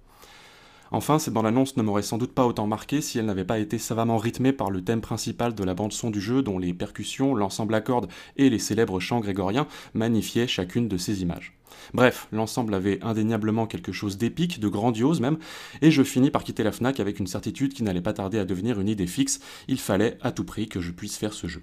Enfin, 0.90 1.18
cette 1.18 1.34
bande-annonce 1.34 1.76
ne 1.76 1.82
m'aurait 1.82 2.02
sans 2.02 2.18
doute 2.18 2.34
pas 2.34 2.46
autant 2.46 2.68
marqué 2.68 3.00
si 3.00 3.18
elle 3.18 3.26
n'avait 3.26 3.44
pas 3.44 3.58
été 3.58 3.78
savamment 3.78 4.16
rythmée 4.16 4.52
par 4.52 4.70
le 4.70 4.82
thème 4.82 5.00
principal 5.00 5.54
de 5.54 5.64
la 5.64 5.74
bande-son 5.74 6.10
du 6.10 6.20
jeu, 6.20 6.40
dont 6.42 6.58
les 6.58 6.72
percussions, 6.72 7.34
l'ensemble 7.34 7.74
à 7.74 7.80
cordes 7.80 8.08
et 8.36 8.48
les 8.48 8.60
célèbres 8.60 9.00
chants 9.00 9.20
grégoriens 9.20 9.66
magnifiaient 9.94 10.46
chacune 10.46 10.86
de 10.86 10.96
ces 10.96 11.22
images. 11.22 11.56
Bref, 11.92 12.28
l'ensemble 12.32 12.74
avait 12.74 12.98
indéniablement 13.02 13.66
quelque 13.66 13.92
chose 13.92 14.18
d'épique, 14.18 14.60
de 14.60 14.68
grandiose 14.68 15.20
même, 15.20 15.38
et 15.82 15.90
je 15.90 16.02
finis 16.02 16.30
par 16.30 16.44
quitter 16.44 16.62
la 16.62 16.72
FNAC 16.72 17.00
avec 17.00 17.18
une 17.20 17.26
certitude 17.26 17.74
qui 17.74 17.82
n'allait 17.82 18.00
pas 18.00 18.12
tarder 18.12 18.38
à 18.38 18.44
devenir 18.44 18.80
une 18.80 18.88
idée 18.88 19.06
fixe, 19.06 19.40
il 19.68 19.78
fallait 19.78 20.18
à 20.22 20.32
tout 20.32 20.44
prix 20.44 20.68
que 20.68 20.80
je 20.80 20.92
puisse 20.92 21.16
faire 21.16 21.32
ce 21.32 21.46
jeu. 21.46 21.62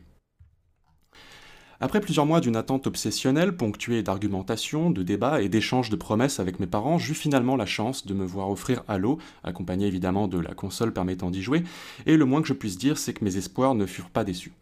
Après 1.83 1.99
plusieurs 1.99 2.27
mois 2.27 2.41
d'une 2.41 2.57
attente 2.57 2.85
obsessionnelle, 2.85 3.57
ponctuée 3.57 4.03
d'argumentation, 4.03 4.91
de 4.91 5.01
débats 5.01 5.41
et 5.41 5.49
d'échanges 5.49 5.89
de 5.89 5.95
promesses 5.95 6.39
avec 6.39 6.59
mes 6.59 6.67
parents, 6.67 6.99
j'eus 6.99 7.15
finalement 7.15 7.55
la 7.55 7.65
chance 7.65 8.05
de 8.05 8.13
me 8.13 8.23
voir 8.23 8.51
offrir 8.51 8.83
Halo, 8.87 9.17
accompagné 9.43 9.87
évidemment 9.87 10.27
de 10.27 10.37
la 10.37 10.53
console 10.53 10.93
permettant 10.93 11.31
d'y 11.31 11.41
jouer, 11.41 11.63
et 12.05 12.17
le 12.17 12.25
moins 12.25 12.43
que 12.43 12.47
je 12.47 12.53
puisse 12.53 12.77
dire, 12.77 12.99
c'est 12.99 13.13
que 13.13 13.25
mes 13.25 13.37
espoirs 13.37 13.73
ne 13.73 13.87
furent 13.87 14.11
pas 14.11 14.23
déçus. 14.23 14.53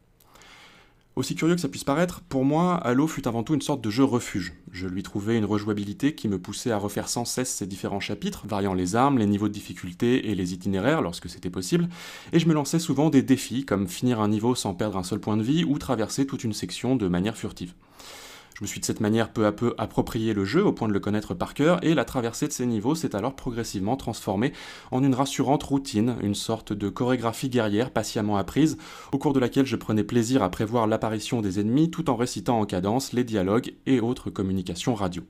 Aussi 1.16 1.36
curieux 1.36 1.56
que 1.56 1.62
ça 1.62 1.68
puisse 1.68 1.84
paraître, 1.84 2.22
pour 2.22 2.46
moi, 2.46 2.76
Halo 2.76 3.06
fut 3.08 3.28
avant 3.28 3.44
tout 3.44 3.54
une 3.54 3.62
sorte 3.62 3.84
de 3.84 3.90
jeu 3.90 4.04
refuge. 4.04 4.54
Je 4.72 4.88
lui 4.88 5.04
trouvais 5.04 5.38
une 5.38 5.44
rejouabilité 5.44 6.16
qui 6.16 6.30
me 6.30 6.40
poussait 6.40 6.72
à 6.72 6.78
refaire 6.78 7.10
sans 7.10 7.26
cesse 7.26 7.54
ses 7.54 7.68
différents 7.68 8.00
chapitres, 8.00 8.46
variant 8.48 8.74
les 8.74 8.96
armes, 8.96 9.18
les 9.18 9.26
niveaux 9.26 9.50
de 9.50 9.54
difficulté 9.54 10.30
et 10.30 10.36
les 10.36 10.54
itinéraires 10.54 11.02
lorsque 11.02 11.30
c'était 11.30 11.50
possible, 11.50 11.90
et 12.32 12.40
je 12.40 12.48
me 12.48 12.54
lançais 12.54 12.80
souvent 12.80 13.10
des 13.10 13.22
défis 13.22 13.66
comme 13.66 13.88
finir 13.88 14.22
un 14.22 14.30
niveau 14.30 14.56
sans 14.56 14.74
perdre 14.74 14.98
un 14.98 15.04
seul 15.04 15.20
point 15.20 15.36
de 15.36 15.44
vie 15.44 15.66
ou 15.66 15.78
traverser 15.78 16.26
toute 16.26 16.44
une 16.46 16.54
section 16.54 16.96
de 16.96 17.08
manière 17.08 17.36
furtive. 17.38 17.74
Je 18.60 18.66
me 18.66 18.68
suis 18.68 18.82
de 18.82 18.86
cette 18.86 19.00
manière 19.00 19.32
peu 19.32 19.46
à 19.46 19.54
peu 19.54 19.74
approprié 19.78 20.34
le 20.34 20.44
jeu 20.44 20.66
au 20.66 20.74
point 20.74 20.90
de 20.90 20.94
le 20.94 21.00
connaître 21.00 21.34
par 21.34 21.54
cœur, 21.54 21.82
et 21.82 21.94
la 21.94 22.04
traversée 22.04 22.46
de 22.46 22.52
ces 22.52 22.66
niveaux 22.66 22.94
s'est 22.94 23.16
alors 23.16 23.34
progressivement 23.34 23.96
transformée 23.96 24.52
en 24.92 25.02
une 25.02 25.16
rassurante 25.16 25.64
routine, 25.64 26.18
une 26.22 26.36
sorte 26.36 26.74
de 26.74 26.90
chorégraphie 26.90 27.48
guerrière 27.48 27.92
patiemment 27.92 28.36
apprise, 28.36 28.78
au 29.14 29.18
cours 29.18 29.32
de 29.32 29.40
laquelle 29.40 29.66
je 29.66 29.78
prenais 29.78 30.04
plaisir 30.04 30.44
à 30.44 30.52
prévoir 30.52 30.88
l'apparition 30.88 31.42
des 31.42 31.62
ennemis 31.62 31.90
tout 31.90 32.10
en 32.10 32.18
récitant 32.18 32.60
en 32.60 32.66
cadence 32.66 33.14
les 33.14 33.24
dialogues 33.24 33.76
et 33.86 34.02
autres 34.02 34.30
communications 34.30 34.94
radio. 34.94 35.24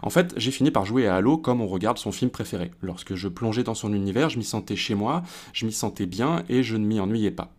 En 0.00 0.08
fait, 0.08 0.32
j'ai 0.38 0.50
fini 0.50 0.70
par 0.70 0.86
jouer 0.86 1.06
à 1.06 1.16
Halo 1.16 1.36
comme 1.36 1.60
on 1.60 1.66
regarde 1.66 1.98
son 1.98 2.12
film 2.12 2.30
préféré. 2.30 2.70
Lorsque 2.80 3.14
je 3.14 3.28
plongeais 3.28 3.64
dans 3.64 3.74
son 3.74 3.92
univers, 3.92 4.30
je 4.30 4.38
m'y 4.38 4.44
sentais 4.44 4.74
chez 4.74 4.94
moi, 4.94 5.22
je 5.52 5.66
m'y 5.66 5.72
sentais 5.72 6.06
bien 6.06 6.44
et 6.48 6.62
je 6.62 6.78
ne 6.78 6.86
m'y 6.86 6.98
ennuyais 6.98 7.30
pas. 7.30 7.52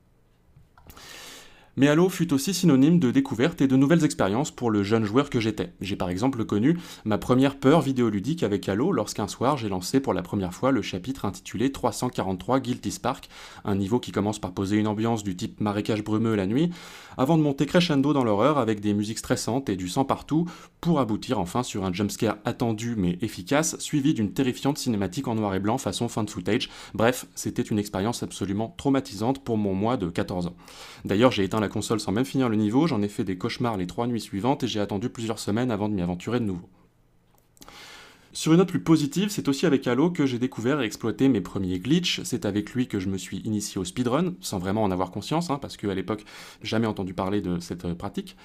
Mais 1.77 1.89
Halo 1.89 2.07
fut 2.07 2.31
aussi 2.33 2.53
synonyme 2.53 2.99
de 2.99 3.11
découverte 3.11 3.59
et 3.61 3.67
de 3.67 3.75
nouvelles 3.75 4.05
expériences 4.05 4.49
pour 4.49 4.71
le 4.71 4.81
jeune 4.81 5.03
joueur 5.03 5.29
que 5.29 5.41
j'étais. 5.41 5.73
J'ai 5.81 5.97
par 5.97 6.09
exemple 6.09 6.45
connu 6.45 6.77
ma 7.03 7.17
première 7.17 7.59
peur 7.59 7.81
vidéoludique 7.81 8.43
avec 8.43 8.69
Halo 8.69 8.93
lorsqu'un 8.93 9.27
soir 9.27 9.57
j'ai 9.57 9.67
lancé 9.67 9.99
pour 9.99 10.13
la 10.13 10.21
première 10.21 10.53
fois 10.53 10.71
le 10.71 10.81
chapitre 10.81 11.25
intitulé 11.25 11.73
343 11.73 12.61
Guilty 12.61 12.91
Spark, 12.91 13.27
un 13.65 13.75
niveau 13.75 13.99
qui 13.99 14.13
commence 14.13 14.39
par 14.39 14.53
poser 14.53 14.77
une 14.77 14.87
ambiance 14.87 15.23
du 15.23 15.35
type 15.35 15.59
marécage 15.59 16.01
brumeux 16.01 16.35
la 16.35 16.47
nuit, 16.47 16.69
avant 17.17 17.37
de 17.37 17.43
monter 17.43 17.65
crescendo 17.65 18.13
dans 18.13 18.23
l'horreur 18.23 18.57
avec 18.57 18.79
des 18.79 18.93
musiques 18.93 19.19
stressantes 19.19 19.67
et 19.67 19.75
du 19.75 19.89
sang 19.89 20.05
partout, 20.05 20.45
pour 20.79 21.01
aboutir 21.01 21.39
enfin 21.39 21.61
sur 21.61 21.83
un 21.83 21.91
jumpscare 21.91 22.37
attendu 22.45 22.95
mais 22.95 23.17
efficace, 23.21 23.77
suivi 23.79 24.13
d'une 24.13 24.31
terrifiante 24.31 24.77
cinématique 24.77 25.27
en 25.27 25.35
noir 25.35 25.53
et 25.55 25.59
blanc 25.59 25.77
façon 25.77 26.07
fan 26.07 26.27
footage. 26.27 26.69
Bref, 26.93 27.25
c'était 27.35 27.61
une 27.61 27.79
expérience 27.79 28.23
absolument 28.23 28.73
traumatisante 28.77 29.43
pour 29.43 29.57
mon 29.57 29.73
moi 29.73 29.97
de 29.97 30.07
14 30.07 30.47
ans. 30.47 30.55
D'ailleurs, 31.03 31.31
j'ai 31.31 31.43
éteint 31.43 31.59
console 31.69 31.99
sans 31.99 32.11
même 32.11 32.25
finir 32.25 32.49
le 32.49 32.55
niveau, 32.55 32.87
j'en 32.87 33.01
ai 33.01 33.07
fait 33.07 33.23
des 33.23 33.37
cauchemars 33.37 33.77
les 33.77 33.87
trois 33.87 34.07
nuits 34.07 34.21
suivantes 34.21 34.63
et 34.63 34.67
j'ai 34.67 34.79
attendu 34.79 35.09
plusieurs 35.09 35.39
semaines 35.39 35.71
avant 35.71 35.89
de 35.89 35.93
m'y 35.93 36.01
aventurer 36.01 36.39
de 36.39 36.45
nouveau. 36.45 36.69
Sur 38.35 38.51
une 38.51 38.57
note 38.57 38.67
plus 38.67 38.81
positive, 38.81 39.29
c'est 39.29 39.47
aussi 39.47 39.65
avec 39.65 39.87
Halo 39.87 40.11
que 40.11 40.25
j'ai 40.25 40.39
découvert 40.39 40.81
et 40.81 40.85
exploité 40.85 41.29
mes 41.29 41.39
premiers 41.39 41.79
glitches. 41.79 42.19
C'est 42.25 42.43
avec 42.43 42.73
lui 42.73 42.85
que 42.89 42.99
je 42.99 43.07
me 43.07 43.17
suis 43.17 43.37
initié 43.37 43.79
au 43.79 43.85
speedrun, 43.85 44.33
sans 44.41 44.59
vraiment 44.59 44.83
en 44.83 44.91
avoir 44.91 45.11
conscience, 45.11 45.49
hein, 45.49 45.57
parce 45.57 45.77
qu'à 45.77 45.95
l'époque, 45.95 46.25
jamais 46.61 46.85
entendu 46.85 47.13
parler 47.13 47.39
de 47.39 47.59
cette 47.61 47.85
euh, 47.85 47.95
pratique. 47.95 48.35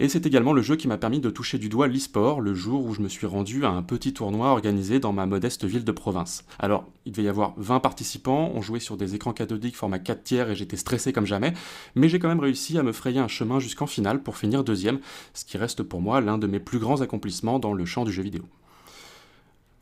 Et 0.00 0.08
c'est 0.08 0.24
également 0.24 0.54
le 0.54 0.62
jeu 0.62 0.76
qui 0.76 0.88
m'a 0.88 0.96
permis 0.96 1.20
de 1.20 1.28
toucher 1.28 1.58
du 1.58 1.68
doigt 1.68 1.88
l'e-sport, 1.88 2.40
le 2.40 2.54
jour 2.54 2.86
où 2.86 2.94
je 2.94 3.02
me 3.02 3.08
suis 3.08 3.26
rendu 3.26 3.66
à 3.66 3.68
un 3.68 3.82
petit 3.82 4.14
tournoi 4.14 4.48
organisé 4.48 4.98
dans 4.98 5.12
ma 5.12 5.26
modeste 5.26 5.66
ville 5.66 5.84
de 5.84 5.92
province. 5.92 6.46
Alors, 6.58 6.86
il 7.04 7.12
devait 7.12 7.24
y 7.24 7.28
avoir 7.28 7.52
20 7.58 7.80
participants, 7.80 8.50
on 8.54 8.62
jouait 8.62 8.80
sur 8.80 8.96
des 8.96 9.14
écrans 9.14 9.34
cathodiques 9.34 9.76
format 9.76 9.98
4 9.98 10.24
tiers 10.24 10.50
et 10.50 10.56
j'étais 10.56 10.78
stressé 10.78 11.12
comme 11.12 11.26
jamais, 11.26 11.52
mais 11.94 12.08
j'ai 12.08 12.18
quand 12.18 12.28
même 12.28 12.40
réussi 12.40 12.78
à 12.78 12.82
me 12.82 12.92
frayer 12.92 13.20
un 13.20 13.28
chemin 13.28 13.60
jusqu'en 13.60 13.86
finale 13.86 14.22
pour 14.22 14.38
finir 14.38 14.64
deuxième, 14.64 15.00
ce 15.34 15.44
qui 15.44 15.58
reste 15.58 15.82
pour 15.82 16.00
moi 16.00 16.22
l'un 16.22 16.38
de 16.38 16.46
mes 16.46 16.60
plus 16.60 16.78
grands 16.78 17.02
accomplissements 17.02 17.58
dans 17.58 17.74
le 17.74 17.84
champ 17.84 18.06
du 18.06 18.10
jeu 18.10 18.22
vidéo. 18.22 18.44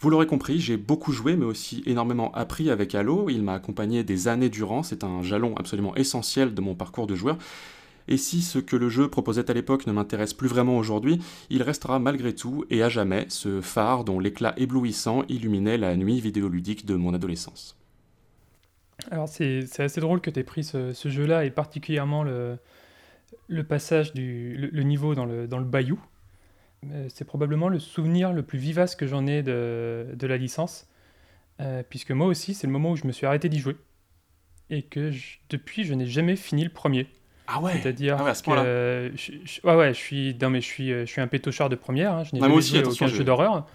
Vous 0.03 0.11
l'aurez 0.11 0.27
compris, 0.27 0.59
j'ai 0.59 0.77
beaucoup 0.77 1.13
joué, 1.13 1.37
mais 1.37 1.45
aussi 1.45 1.85
énormément 1.87 2.33
appris 2.33 2.71
avec 2.71 2.93
Halo. 2.93 3.31
Il 3.31 3.45
m'a 3.45 3.55
accompagné 3.55 4.03
des 4.03 4.27
années 4.27 4.49
durant, 4.49 4.83
c'est 4.83 5.05
un 5.05 5.23
jalon 5.23 5.55
absolument 5.55 5.95
essentiel 5.95 6.55
de 6.55 6.61
mon 6.61 6.75
parcours 6.75 7.07
de 7.07 7.15
joueur. 7.15 7.39
Et 8.09 8.17
si 8.17 8.43
ce 8.43 8.59
que 8.59 8.75
le 8.75 8.89
jeu 8.89 9.07
proposait 9.07 9.49
à 9.49 9.55
l'époque 9.55 9.87
ne 9.87 9.93
m'intéresse 9.93 10.35
plus 10.35 10.49
vraiment 10.49 10.77
aujourd'hui, 10.77 11.21
il 11.51 11.63
restera 11.63 12.01
malgré 12.01 12.35
tout 12.35 12.65
et 12.69 12.83
à 12.83 12.89
jamais 12.89 13.27
ce 13.29 13.61
phare 13.61 14.03
dont 14.03 14.19
l'éclat 14.19 14.55
éblouissant 14.57 15.23
illuminait 15.29 15.79
la 15.79 15.95
nuit 15.95 16.21
vidéoludique 16.21 16.85
de 16.85 16.97
mon 16.97 17.15
adolescence. 17.15 17.79
Alors 19.13 19.29
c'est 19.29 19.69
assez 19.79 20.01
drôle 20.01 20.21
que 20.21 20.31
tu 20.31 20.41
aies 20.41 20.45
pris 20.45 20.65
ce, 20.65 20.93
jeu-là 20.93 21.45
et 21.45 21.53
particulièrement 21.53 22.25
le, 22.25 22.59
passage 23.69 24.13
du 24.15 24.57
le, 24.57 24.83
niveau 24.83 25.15
dans 25.15 25.27
le 25.27 25.65
bayou. 25.65 26.01
Euh, 26.91 27.07
c'est 27.09 27.25
probablement 27.25 27.69
le 27.69 27.79
souvenir 27.79 28.33
le 28.33 28.43
plus 28.43 28.59
vivace 28.59 28.97
que 28.97 29.07
j'en 29.07 29.27
ai 29.27 29.43
de, 29.43 30.07
de, 30.15 30.27
la 30.27 30.37
licence, 30.37 30.89
euh, 31.61 31.83
puisque 31.89 32.11
moi 32.11 32.27
aussi, 32.27 32.55
c'est 32.55 32.67
le 32.67 32.73
moment 32.73 32.91
où 32.91 32.97
je 32.97 33.07
me 33.07 33.13
suis 33.13 33.25
arrêté 33.25 33.49
d'y 33.49 33.61
jouer, 33.61 33.77
et 34.69 34.83
que 34.83 35.13
depuis, 35.49 35.85
je 35.85 35.95
n'ai 35.95 36.07
jamais 36.07 36.35
fini 36.35 36.65
le 36.65 36.71
premier. 36.71 37.07
Ah 37.47 37.61
ouais 37.61 37.73
C'est-à-dire 37.75 38.17
ah 38.19 38.25
ouais, 38.25 38.33
que 38.33 39.13
je, 39.17 39.61
ouais, 39.63 39.75
ouais, 39.77 39.95
je 39.95 39.99
suis, 39.99 40.37
non, 40.41 40.51
mais 40.51 40.61
je 40.61 40.67
suis, 40.67 40.89
je 40.89 41.05
suis 41.05 41.21
un 41.21 41.27
pétochard 41.29 41.69
de 41.69 41.77
première, 41.77 42.15
hein, 42.15 42.25
je 42.25 42.35
n'ai 42.35 42.41
jamais 42.41 42.61
joué 42.61 42.81
à 42.81 42.89
aucun 42.89 43.07
jeu 43.07 43.25
d'horreur. 43.25 43.67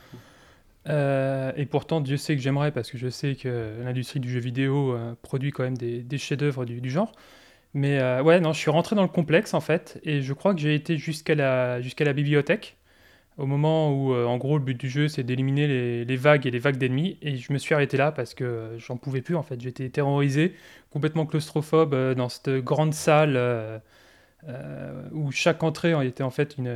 Euh, 0.89 1.51
et 1.57 1.65
pourtant, 1.65 2.01
Dieu 2.01 2.17
sait 2.17 2.35
que 2.35 2.41
j'aimerais, 2.41 2.71
parce 2.71 2.91
que 2.91 2.97
je 2.97 3.09
sais 3.09 3.35
que 3.35 3.81
l'industrie 3.83 4.19
du 4.19 4.29
jeu 4.29 4.39
vidéo 4.39 4.97
produit 5.21 5.51
quand 5.51 5.63
même 5.63 5.77
des, 5.77 6.01
des 6.01 6.17
chefs-d'œuvre 6.17 6.65
du, 6.65 6.81
du, 6.81 6.89
genre. 6.89 7.13
Mais 7.73 8.01
ouais, 8.21 8.41
non, 8.41 8.51
je 8.51 8.59
suis 8.59 8.71
rentré 8.71 8.97
dans 8.97 9.03
le 9.03 9.07
complexe 9.07 9.53
en 9.53 9.61
fait, 9.61 9.99
et 10.03 10.21
je 10.21 10.33
crois 10.33 10.53
que 10.53 10.59
j'ai 10.59 10.75
été 10.75 10.97
jusqu'à 10.97 11.35
la, 11.35 11.81
jusqu'à 11.81 12.03
la 12.03 12.13
bibliothèque 12.13 12.76
au 13.37 13.45
moment 13.45 13.91
où, 13.93 14.13
euh, 14.13 14.25
en 14.25 14.37
gros, 14.37 14.57
le 14.57 14.63
but 14.63 14.79
du 14.79 14.89
jeu, 14.89 15.07
c'est 15.07 15.23
d'éliminer 15.23 16.05
les, 16.05 16.15
vagues 16.15 16.47
et 16.47 16.51
les 16.51 16.59
vagues 16.59 16.77
d'ennemis. 16.77 17.17
Et 17.21 17.37
je 17.37 17.53
me 17.53 17.57
suis 17.59 17.75
arrêté 17.75 17.95
là 17.97 18.11
parce 18.11 18.33
que 18.33 18.43
euh, 18.43 18.79
j'en 18.79 18.97
pouvais 18.97 19.21
plus, 19.21 19.35
en 19.35 19.43
fait. 19.43 19.61
J'étais 19.61 19.89
terrorisé, 19.89 20.55
complètement 20.91 21.25
claustrophobe 21.25 21.93
euh, 21.93 22.15
dans 22.15 22.29
cette 22.29 22.49
grande 22.49 22.93
salle 22.93 23.33
euh, 24.47 24.93
où 25.11 25.29
chaque 25.31 25.61
entrée 25.61 25.93
était 26.07 26.23
en 26.23 26.29
fait 26.29 26.57
une, 26.57 26.73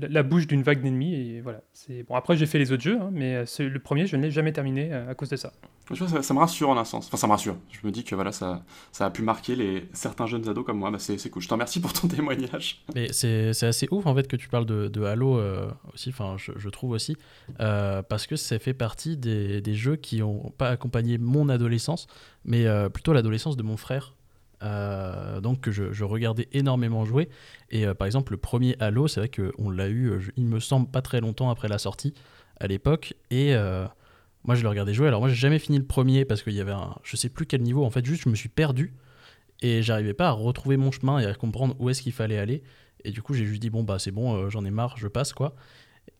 la 0.00 0.22
bouche 0.22 0.46
d'une 0.46 0.62
vague 0.62 0.80
d'ennemis. 0.80 1.14
Et 1.14 1.40
voilà. 1.40 1.62
C'est 1.72 2.04
bon. 2.04 2.14
Après, 2.14 2.36
j'ai 2.36 2.46
fait 2.46 2.58
les 2.58 2.70
autres 2.70 2.82
jeux, 2.82 2.98
hein, 3.00 3.10
mais 3.12 3.34
euh, 3.34 3.44
le 3.58 3.78
premier, 3.80 4.06
je 4.06 4.16
ne 4.16 4.22
l'ai 4.22 4.30
jamais 4.30 4.52
terminé 4.52 4.90
euh, 4.92 5.10
à 5.10 5.14
cause 5.14 5.28
de 5.28 5.36
ça. 5.36 5.52
Ça, 5.92 6.22
ça, 6.22 6.34
me 6.34 6.38
rassure 6.38 6.68
en 6.68 6.76
un 6.76 6.84
sens. 6.84 7.08
Enfin, 7.08 7.16
ça 7.16 7.26
me 7.26 7.32
rassure. 7.32 7.56
Je 7.72 7.84
me 7.84 7.90
dis 7.90 8.04
que 8.04 8.14
voilà, 8.14 8.30
ça, 8.30 8.62
ça 8.92 9.06
a 9.06 9.10
pu 9.10 9.22
marquer 9.22 9.56
les, 9.56 9.88
certains 9.92 10.26
jeunes 10.26 10.48
ados 10.48 10.64
comme 10.64 10.78
moi. 10.78 10.92
Bah, 10.92 10.98
c'est 11.00 11.30
cool. 11.30 11.42
Je 11.42 11.48
t'en 11.48 11.56
remercie 11.56 11.80
pour 11.80 11.92
ton 11.92 12.06
témoignage. 12.08 12.84
Mais 12.94 13.12
c'est 13.12 13.50
assez 13.64 13.88
ouf 13.90 14.06
en 14.06 14.14
fait 14.14 14.28
que 14.28 14.36
tu 14.36 14.48
parles 14.48 14.66
de, 14.66 14.86
de 14.86 15.02
Halo 15.02 15.40
aussi. 15.92 16.10
Enfin, 16.10 16.36
je, 16.38 16.52
je, 16.56 16.68
trouve 16.68 16.92
aussi 16.92 17.16
parce 17.58 18.28
que 18.28 18.36
ça 18.36 18.60
fait 18.60 18.74
partie 18.74 19.16
des, 19.16 19.60
des 19.60 19.74
jeux 19.74 19.96
qui 19.96 20.22
ont 20.22 20.52
pas 20.56 20.68
accompagné 20.68 21.18
mon 21.18 21.48
adolescence, 21.48 22.06
mais 22.44 22.66
plutôt 22.90 23.12
l'adolescence 23.12 23.56
de 23.56 23.64
mon 23.64 23.76
frère. 23.76 24.14
Euh, 24.62 25.40
donc 25.40 25.60
que 25.60 25.70
je, 25.70 26.04
regardais 26.04 26.48
énormément 26.52 27.04
jouer. 27.04 27.28
Et 27.70 27.86
euh, 27.86 27.94
par 27.94 28.06
exemple, 28.06 28.32
le 28.32 28.38
premier 28.38 28.76
Halo, 28.78 29.08
c'est 29.08 29.20
vrai 29.20 29.30
qu'on 29.30 29.70
l'a 29.70 29.88
eu, 29.88 30.10
euh, 30.10 30.20
il 30.36 30.44
me 30.44 30.60
semble, 30.60 30.90
pas 30.90 31.02
très 31.02 31.20
longtemps 31.20 31.50
après 31.50 31.68
la 31.68 31.78
sortie 31.78 32.12
à 32.58 32.66
l'époque. 32.66 33.14
Et 33.30 33.54
moi, 34.44 34.54
je 34.54 34.62
le 34.62 34.68
regardais 34.68 34.94
jouer. 34.94 35.08
Alors 35.08 35.20
moi, 35.20 35.28
j'ai 35.28 35.34
jamais 35.34 35.58
fini 35.58 35.78
le 35.78 35.84
premier 35.84 36.24
parce 36.24 36.42
qu'il 36.42 36.54
y 36.54 36.60
avait 36.60 36.72
un, 36.72 36.96
je 37.02 37.16
sais 37.16 37.28
plus 37.28 37.46
quel 37.46 37.62
niveau. 37.62 37.84
En 37.84 37.90
fait, 37.90 38.04
juste, 38.04 38.22
je 38.24 38.28
me 38.28 38.34
suis 38.34 38.48
perdu 38.48 38.94
et 39.62 39.82
j'arrivais 39.82 40.14
pas 40.14 40.28
à 40.28 40.32
retrouver 40.32 40.76
mon 40.76 40.90
chemin 40.90 41.18
et 41.18 41.26
à 41.26 41.34
comprendre 41.34 41.76
où 41.78 41.90
est-ce 41.90 42.02
qu'il 42.02 42.12
fallait 42.12 42.38
aller. 42.38 42.62
Et 43.04 43.10
du 43.10 43.22
coup, 43.22 43.34
j'ai 43.34 43.46
juste 43.46 43.62
dit 43.62 43.70
bon 43.70 43.82
bah 43.82 43.98
c'est 43.98 44.10
bon, 44.10 44.50
j'en 44.50 44.64
ai 44.64 44.70
marre, 44.70 44.96
je 44.98 45.08
passe 45.08 45.32
quoi. 45.32 45.54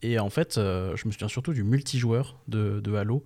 Et 0.03 0.19
en 0.19 0.31
fait, 0.31 0.55
je 0.57 1.07
me 1.07 1.13
souviens 1.13 1.29
surtout 1.29 1.53
du 1.53 1.63
multijoueur 1.63 2.39
de, 2.49 2.81
de 2.81 2.95
Halo 2.95 3.25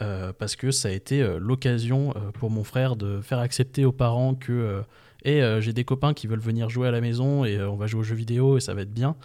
euh, 0.00 0.32
parce 0.36 0.56
que 0.56 0.70
ça 0.70 0.88
a 0.88 0.90
été 0.90 1.22
euh, 1.22 1.38
l'occasion 1.38 2.12
euh, 2.16 2.30
pour 2.32 2.50
mon 2.50 2.64
frère 2.64 2.96
de 2.96 3.20
faire 3.20 3.38
accepter 3.38 3.84
aux 3.84 3.92
parents 3.92 4.34
que 4.34 4.82
et 5.26 5.40
j'ai 5.60 5.72
des 5.72 5.84
copains 5.84 6.12
qui 6.12 6.26
veulent 6.26 6.38
venir 6.38 6.68
jouer 6.68 6.86
à 6.86 6.90
la 6.90 7.00
maison 7.00 7.46
et 7.46 7.58
on 7.62 7.76
va 7.76 7.86
jouer 7.86 8.00
aux 8.00 8.04
jeux 8.04 8.14
vidéo 8.14 8.58
et 8.58 8.60
ça 8.60 8.74
va 8.74 8.82
être 8.82 8.92
bien. 8.92 9.16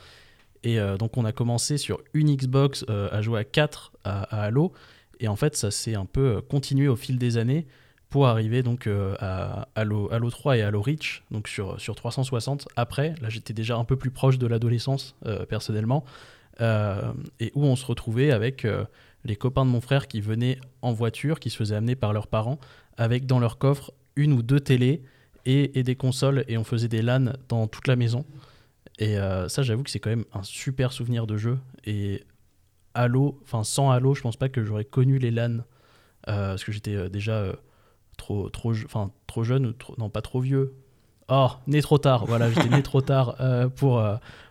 Et 0.64 0.78
donc 0.98 1.18
on 1.18 1.26
a 1.26 1.34
commencé 1.34 1.78
sur 1.78 2.00
une 2.14 2.34
Xbox 2.34 2.86
à 2.88 3.22
jouer 3.22 3.42
à 3.42 3.44
4 3.44 3.92
à, 4.06 4.22
Halo 4.44 4.72
et 5.20 5.28
en 5.28 5.36
fait 5.36 5.58
ça 5.58 5.72
s'est 5.72 5.96
un 5.96 6.06
peu 6.06 6.40
continué 6.40 6.88
au 6.88 6.96
fil 6.96 7.18
des 7.18 7.36
années 7.36 7.68
pour 8.10 8.28
arriver 8.28 8.64
donc 8.64 8.88
à 8.88 9.68
Halo, 9.76 10.08
Halo 10.14 10.30
3 10.30 10.60
et 10.60 10.62
Halo 10.62 10.82
Reach 10.82 11.22
donc 11.32 11.50
sur, 11.50 11.82
sur 11.82 11.96
360 11.96 12.70
après 12.78 13.14
là 13.22 13.28
j'étais 13.28 13.54
déjà 13.54 13.76
un 13.76 13.84
peu 13.84 13.98
plus 13.98 14.12
proche 14.12 14.38
de 14.38 14.48
l'adolescence 14.48 15.18
personnellement 15.50 16.06
et 16.62 17.52
où 17.56 17.66
on 17.66 17.76
se 17.76 17.86
retrouvait 17.86 18.32
avec 18.32 18.66
les 19.26 19.36
copains 19.36 19.66
de 19.66 19.70
mon 19.70 19.82
frère 19.82 20.08
qui 20.08 20.22
venaient 20.22 20.60
en 20.82 20.94
voiture, 20.94 21.40
qui 21.40 21.50
se 21.50 21.58
faisaient 21.58 21.76
amener 21.76 21.96
par 21.96 22.14
leurs 22.14 22.28
parents, 22.28 22.60
avec 22.98 23.26
dans 23.26 23.40
leur 23.40 23.58
coffre 23.58 23.94
une 24.16 24.34
ou 24.34 24.42
deux 24.42 24.60
télés 24.60 25.04
et, 25.46 25.84
des 25.84 25.96
consoles, 25.96 26.44
et 26.48 26.58
on 26.58 26.64
faisait 26.64 26.88
des 26.88 27.02
LAN 27.02 27.34
dans 27.48 27.68
toute 27.68 27.88
la 27.88 27.96
maison. 27.96 28.26
Et 29.00 29.18
euh, 29.18 29.48
ça, 29.48 29.64
j'avoue 29.64 29.84
que 29.84 29.90
c'est 29.90 30.00
quand 30.00 30.10
même 30.10 30.26
un 30.34 30.44
super 30.44 30.92
souvenir 30.92 31.26
de 31.26 31.38
jeu. 31.38 31.58
Et 31.86 32.24
Halo, 32.94 33.40
enfin 33.44 33.64
sans 33.64 33.90
Halo, 33.90 34.14
je 34.14 34.22
pense 34.22 34.36
pas 34.36 34.50
que 34.50 34.64
j'aurais 34.64 34.86
connu 34.86 35.18
les 35.18 35.32
LAN, 35.32 35.60
euh, 36.28 36.50
parce 36.50 36.64
que 36.64 36.72
j'étais 36.72 36.96
euh, 36.96 37.10
déjà 37.10 37.46
trop, 38.18 38.50
trop, 38.50 38.74
trop 39.26 39.44
jeune, 39.44 39.68
ou 39.68 39.74
non 39.98 40.10
pas 40.10 40.22
trop 40.22 40.42
vieux. 40.42 40.76
Oh, 41.30 41.50
né 41.68 41.82
trop 41.82 41.98
tard, 41.98 42.26
voilà, 42.26 42.52
j'étais 42.52 42.70
né 42.70 42.82
trop 42.84 43.02
tard 43.02 43.38
pour, 43.76 44.04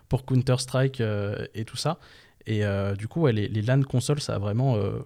pour 0.07 0.25
Counter-Strike 0.25 1.03
et 1.53 1.65
tout 1.65 1.75
ça. 1.75 1.99
Et 2.49 2.65
euh, 2.65 2.95
du 2.95 3.07
coup, 3.07 3.27
les, 3.27 3.47
les, 3.47 3.61
LAN 3.61 3.83
consoles, 3.83 4.19
ça 4.19 4.35
a 4.35 4.39
vraiment 4.39 4.75
euh, 4.75 4.99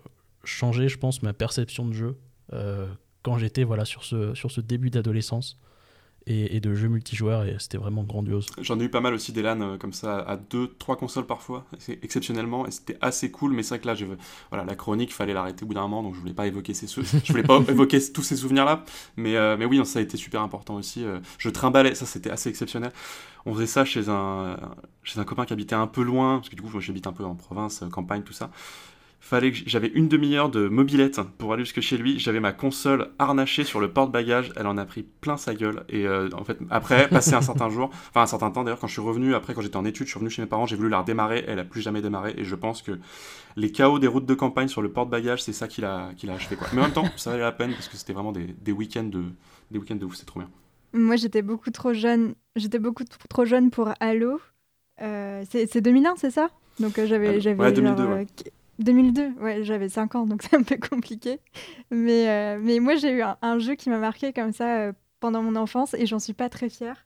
changé, 0.45 0.87
je 0.87 0.97
pense, 0.97 1.21
ma 1.21 1.33
perception 1.33 1.85
de 1.85 1.91
jeu 1.91 2.17
euh, 2.53 2.87
quand 3.21 3.37
j'étais 3.37 3.65
voilà, 3.65 3.83
sur, 3.83 4.05
ce, 4.05 4.33
sur 4.33 4.49
ce 4.49 4.61
début 4.61 4.89
d'adolescence. 4.89 5.59
Et, 6.25 6.59
de 6.59 6.73
jeux 6.73 6.87
multijoueurs 6.87 7.43
et 7.43 7.57
c'était 7.59 7.77
vraiment 7.77 8.03
grandiose. 8.03 8.47
J'en 8.61 8.79
ai 8.79 8.83
eu 8.83 8.89
pas 8.89 9.01
mal 9.01 9.13
aussi 9.13 9.33
des 9.33 9.41
LAN 9.41 9.77
comme 9.77 9.91
ça 9.91 10.19
à 10.19 10.37
deux, 10.37 10.73
trois 10.79 10.95
consoles 10.95 11.25
parfois, 11.25 11.65
exceptionnellement, 12.01 12.65
et 12.65 12.71
c'était 12.71 12.97
assez 13.01 13.29
cool. 13.29 13.53
Mais 13.53 13.63
c'est 13.63 13.75
vrai 13.75 13.79
que 13.79 13.87
là, 13.87 13.95
je, 13.95 14.05
voilà, 14.49 14.63
la 14.63 14.75
chronique, 14.75 15.09
il 15.09 15.13
fallait 15.13 15.33
l'arrêter 15.33 15.63
au 15.63 15.67
bout 15.67 15.73
d'un 15.73 15.81
moment, 15.81 16.01
donc 16.01 16.15
je 16.15 16.19
voulais 16.19 16.33
pas 16.33 16.47
évoquer 16.47 16.73
ces, 16.73 16.87
je 17.23 17.31
voulais 17.31 17.43
pas 17.43 17.59
évoquer 17.67 17.99
tous 18.13 18.23
ces 18.23 18.37
souvenirs-là. 18.37 18.85
Mais, 19.17 19.33
mais 19.57 19.65
oui, 19.65 19.85
ça 19.85 19.99
a 19.99 20.01
été 20.01 20.15
super 20.15 20.41
important 20.41 20.75
aussi. 20.75 21.05
je 21.37 21.49
trimballais, 21.49 21.95
ça 21.95 22.05
c'était 22.05 22.29
assez 22.29 22.49
exceptionnel 22.49 22.91
on 23.45 23.53
faisait 23.53 23.67
ça 23.67 23.85
chez 23.85 24.09
un, 24.09 24.57
chez 25.03 25.19
un 25.19 25.25
copain 25.25 25.45
qui 25.45 25.53
habitait 25.53 25.75
un 25.75 25.87
peu 25.87 26.01
loin, 26.01 26.37
parce 26.37 26.49
que 26.49 26.55
du 26.55 26.61
coup, 26.61 26.79
j'habite 26.79 27.07
un 27.07 27.13
peu 27.13 27.25
en 27.25 27.35
province, 27.35 27.83
euh, 27.83 27.89
campagne, 27.89 28.23
tout 28.23 28.33
ça. 28.33 28.49
Fallait 29.25 29.53
que 29.53 29.57
j'avais 29.65 29.87
une 29.87 30.09
demi-heure 30.09 30.49
de 30.49 30.67
mobilette 30.67 31.21
pour 31.37 31.53
aller 31.53 31.63
jusque 31.63 31.79
chez 31.79 31.95
lui. 31.97 32.19
J'avais 32.19 32.41
ma 32.41 32.51
console 32.51 33.11
harnachée 33.19 33.63
sur 33.63 33.79
le 33.79 33.89
porte-bagages. 33.89 34.51
Elle 34.57 34.67
en 34.67 34.77
a 34.77 34.83
pris 34.83 35.03
plein 35.03 35.37
sa 35.37 35.55
gueule. 35.55 35.85
Et 35.87 36.05
euh, 36.05 36.27
en 36.33 36.43
fait, 36.43 36.57
après, 36.69 37.07
passé 37.09 37.33
un 37.33 37.41
certain 37.41 37.69
jour, 37.69 37.89
enfin 38.09 38.23
un 38.23 38.27
certain 38.27 38.51
temps 38.51 38.65
d'ailleurs, 38.65 38.79
quand 38.79 38.87
je 38.87 38.91
suis 38.91 39.01
revenu, 39.01 39.33
après 39.33 39.53
quand 39.53 39.61
j'étais 39.61 39.77
en 39.77 39.85
études, 39.85 40.07
je 40.07 40.11
suis 40.11 40.19
revenu 40.19 40.29
chez 40.29 40.41
mes 40.41 40.47
parents, 40.47 40.65
j'ai 40.65 40.75
voulu 40.75 40.89
la 40.89 40.99
redémarrer. 40.99 41.45
Elle 41.47 41.59
a 41.59 41.63
plus 41.63 41.81
jamais 41.81 42.01
démarré. 42.01 42.33
Et 42.35 42.43
je 42.43 42.53
pense 42.53 42.81
que 42.81 42.99
les 43.55 43.71
chaos 43.71 43.97
des 43.97 44.07
routes 44.07 44.25
de 44.25 44.33
campagne 44.33 44.67
sur 44.67 44.81
le 44.81 44.91
porte-bagages, 44.91 45.41
c'est 45.41 45.53
ça 45.53 45.69
qu'il 45.69 45.85
a, 45.85 46.09
qu'il 46.17 46.29
a 46.29 46.33
acheté. 46.33 46.57
Quoi. 46.57 46.67
Mais 46.73 46.81
en 46.81 46.83
même 46.83 46.93
temps, 46.93 47.05
ça 47.15 47.31
valait 47.31 47.43
la 47.43 47.53
peine 47.53 47.71
parce 47.71 47.87
que 47.87 47.95
c'était 47.95 48.11
vraiment 48.11 48.33
des, 48.33 48.47
des 48.61 48.73
week-ends 48.73 49.05
de, 49.05 49.23
des 49.71 49.79
week-ends 49.79 49.95
de 49.95 50.03
ouf. 50.03 50.15
C'est 50.15 50.25
trop 50.25 50.41
bien. 50.41 50.49
Moi, 50.91 51.15
j'étais 51.15 51.41
beaucoup 51.41 51.71
trop 51.71 51.93
jeune. 51.93 52.35
J'étais 52.57 52.77
beaucoup 52.77 53.05
trop 53.29 53.45
jeune 53.45 53.71
pour 53.71 53.89
Halo. 54.01 54.41
Euh, 55.01 55.43
c'est 55.49 55.65
c'est 55.71 55.79
2001, 55.81 56.15
c'est 56.17 56.29
ça? 56.29 56.49
Donc 56.79 56.99
euh, 56.99 57.07
j'avais 57.07 57.39
j'avais 57.39 57.59
Ouais, 57.59 57.71
2002, 57.71 58.03
genre, 58.03 58.11
euh, 58.11 58.15
ouais. 58.17 58.27
Qu- 58.77 58.83
2002, 58.83 59.29
ouais, 59.41 59.63
j'avais 59.63 59.89
5 59.89 60.15
ans, 60.15 60.25
donc 60.25 60.43
c'est 60.43 60.55
un 60.55 60.63
peu 60.63 60.77
compliqué. 60.77 61.39
Mais, 61.91 62.29
euh, 62.29 62.59
mais 62.61 62.79
moi, 62.79 62.95
j'ai 62.95 63.11
eu 63.11 63.21
un, 63.41 63.59
jeu 63.59 63.75
qui 63.75 63.89
m'a 63.89 63.99
marqué 63.99 64.33
comme 64.33 64.53
ça 64.53 64.79
euh, 64.89 64.93
pendant 65.19 65.41
mon 65.43 65.55
enfance 65.55 65.93
et 65.95 66.05
j'en 66.05 66.19
suis 66.19 66.33
pas 66.33 66.49
très 66.49 66.69
fière. 66.69 67.05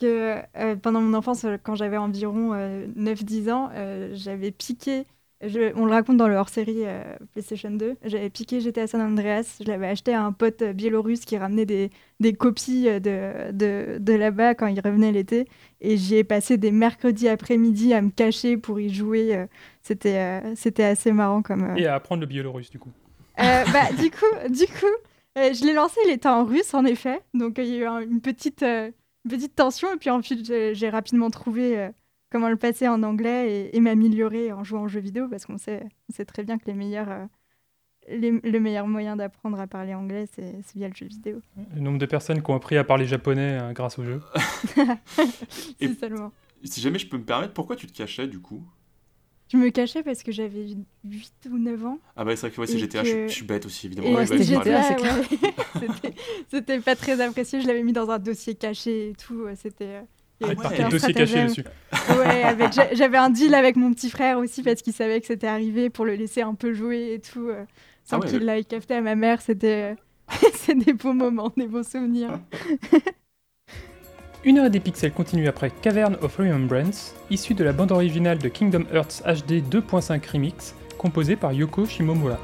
Que 0.00 0.36
euh, 0.56 0.76
pendant 0.76 1.00
mon 1.02 1.14
enfance, 1.14 1.46
quand 1.64 1.74
j'avais 1.76 1.96
environ 1.98 2.54
euh, 2.54 2.86
9-10 2.96 3.50
ans, 3.50 3.70
j'avais 4.14 4.52
piqué, 4.52 5.06
on 5.42 5.86
le 5.86 5.92
raconte 5.92 6.16
dans 6.18 6.28
le 6.28 6.36
hors-série 6.36 6.82
PlayStation 7.32 7.70
2, 7.70 7.96
j'avais 8.04 8.30
piqué 8.30 8.60
GTA 8.60 8.86
San 8.86 9.00
Andreas, 9.00 9.58
je 9.60 9.66
l'avais 9.68 9.86
acheté 9.88 10.12
à 10.14 10.22
un 10.24 10.32
pote 10.32 10.62
biélorusse 10.64 11.24
qui 11.24 11.36
ramenait 11.38 11.66
des, 11.66 11.90
des 12.20 12.32
copies 12.32 12.84
de, 12.84 13.52
de, 13.52 13.98
de 13.98 14.12
là-bas 14.14 14.54
quand 14.54 14.66
il 14.66 14.80
revenait 14.80 15.12
l'été. 15.12 15.46
Et 15.80 15.96
j'y 15.96 16.16
ai 16.16 16.24
passé 16.24 16.58
des 16.58 16.72
mercredis 16.72 17.28
après-midi 17.28 17.94
à 17.94 18.02
me 18.02 18.10
cacher 18.10 18.56
pour 18.56 18.80
y 18.80 18.92
jouer. 18.92 19.46
C'était 19.88 20.16
euh, 20.18 20.54
c'était 20.54 20.84
assez 20.84 21.12
marrant 21.12 21.40
comme... 21.42 21.64
euh, 21.64 21.74
Et 21.76 21.86
à 21.86 21.94
apprendre 21.94 22.20
le 22.20 22.26
biélorusse, 22.26 22.70
du 22.70 22.78
coup. 22.78 22.90
euh, 23.40 23.64
bah, 23.72 23.90
du 23.98 24.10
coup, 24.10 24.48
du 24.50 24.66
coup 24.66 24.86
euh, 25.38 25.52
je 25.54 25.64
l'ai 25.64 25.72
lancé, 25.72 25.98
il 26.06 26.12
était 26.12 26.28
en 26.28 26.44
russe 26.44 26.74
en 26.74 26.84
effet. 26.84 27.20
Donc 27.34 27.58
euh, 27.58 27.62
il 27.62 27.68
y 27.70 27.74
a 27.74 27.78
eu 27.78 27.84
un- 27.86 28.00
une, 28.00 28.20
petite, 28.20 28.62
euh, 28.62 28.90
une 29.24 29.30
petite 29.30 29.54
tension. 29.56 29.92
Et 29.94 29.96
puis 29.96 30.10
ensuite, 30.10 30.44
j'ai 30.44 30.88
rapidement 30.90 31.30
trouvé 31.30 31.78
euh, 31.78 31.88
comment 32.30 32.48
le 32.48 32.56
passer 32.56 32.86
en 32.88 33.02
anglais 33.02 33.50
et, 33.72 33.76
et 33.76 33.80
m'améliorer 33.80 34.52
en 34.52 34.62
jouant 34.64 34.82
aux 34.82 34.88
jeux 34.88 35.00
vidéo. 35.00 35.28
Parce 35.28 35.46
qu'on 35.46 35.56
sait, 35.58 35.84
on 36.10 36.14
sait 36.14 36.24
très 36.24 36.42
bien 36.42 36.58
que 36.58 36.64
les 36.66 36.74
meilleurs, 36.74 37.08
euh, 37.08 37.24
les- 38.08 38.32
le 38.32 38.58
meilleur 38.60 38.86
moyen 38.88 39.16
d'apprendre 39.16 39.60
à 39.60 39.66
parler 39.66 39.94
anglais, 39.94 40.26
c'est 40.34 40.56
via 40.74 40.88
le 40.88 40.94
jeu 40.94 41.06
vidéo. 41.06 41.40
Le 41.74 41.80
nombre 41.80 41.98
de 41.98 42.06
personnes 42.06 42.42
qui 42.42 42.50
ont 42.50 42.56
appris 42.56 42.76
à 42.76 42.84
parler 42.84 43.04
japonais 43.06 43.58
euh, 43.62 43.72
grâce 43.72 43.98
au 43.98 44.04
jeu. 44.04 44.20
Et- 45.80 45.88
C'est 45.88 45.98
seulement. 46.00 46.32
Si 46.64 46.80
jamais 46.80 46.98
je 46.98 47.06
peux 47.08 47.18
me 47.18 47.24
permettre, 47.24 47.52
pourquoi 47.54 47.76
tu 47.76 47.86
te 47.86 47.96
cachais 47.96 48.26
du 48.26 48.40
coup? 48.40 48.64
Je 49.50 49.56
me 49.56 49.70
cachais 49.70 50.02
parce 50.02 50.22
que 50.22 50.30
j'avais 50.30 50.66
8 51.04 51.32
ou 51.50 51.58
9 51.58 51.84
ans. 51.86 51.98
Ah 52.16 52.24
bah 52.24 52.36
c'est 52.36 52.48
vrai 52.48 52.50
que 52.54 52.60
ouais, 52.60 52.66
c'est 52.66 52.78
GTA, 52.78 53.00
que- 53.02 53.06
je, 53.06 53.10
suis- 53.12 53.28
je 53.28 53.32
suis 53.34 53.44
bête 53.46 53.64
aussi 53.66 53.86
évidemment. 53.86 54.12
Ouais, 54.12 54.26
c'était. 54.26 54.44
GTA, 54.44 54.80
ouais. 54.80 54.96
C'était- 55.80 56.14
C'était 56.50 56.80
pas 56.80 56.96
très 56.96 57.20
apprécié. 57.20 57.60
Je 57.62 57.66
l'avais 57.66 57.82
mis 57.82 57.92
dans 57.94 58.10
un 58.10 58.18
dossier 58.18 58.54
caché 58.54 59.10
et 59.10 59.12
tout. 59.14 59.42
euh, 59.46 59.54
C'était. 59.56 59.84
euh, 59.84 60.00
Ah, 60.42 60.88
dossier 60.90 61.12
caché 61.14 61.44
dessus. 61.44 61.64
Ouais, 62.10 62.42
avec- 62.44 62.72
j'a- 62.72 62.94
j'avais 62.94 63.16
un 63.16 63.30
deal 63.30 63.54
avec 63.54 63.76
mon 63.76 63.92
petit 63.94 64.10
frère 64.10 64.38
aussi 64.38 64.62
parce 64.62 64.82
qu'il 64.82 64.92
savait 64.92 65.20
que 65.20 65.26
c'était 65.26 65.46
arrivé 65.46 65.88
pour 65.90 66.04
le 66.04 66.14
laisser 66.14 66.42
un 66.42 66.54
peu 66.54 66.74
jouer 66.74 67.14
et 67.14 67.18
tout. 67.20 67.48
euh, 67.48 67.64
sans 68.04 68.16
Ah 68.16 68.20
ouais, 68.20 68.28
qu'il 68.28 68.38
le- 68.40 68.44
l'aille 68.44 68.64
capté 68.66 68.94
à 68.94 69.00
ma 69.00 69.14
mère. 69.14 69.40
C'était. 69.40 69.96
C'est 70.54 70.74
des 70.76 70.92
beaux 70.92 71.14
moments, 71.14 71.50
des 71.56 71.66
beaux 71.66 71.82
souvenirs. 71.82 72.38
Une 74.48 74.56
heure 74.56 74.70
des 74.70 74.80
pixels 74.80 75.12
continue 75.12 75.46
après 75.46 75.70
Cavern 75.70 76.16
of 76.22 76.38
Remembrance, 76.38 77.14
issu 77.28 77.52
de 77.52 77.62
la 77.64 77.74
bande 77.74 77.92
originale 77.92 78.38
de 78.38 78.48
Kingdom 78.48 78.84
Hearts 78.90 79.20
HD 79.26 79.62
2.5 79.62 80.26
Remix, 80.32 80.74
composée 80.96 81.36
par 81.36 81.52
Yoko 81.52 81.84
Shimomura. 81.84 82.38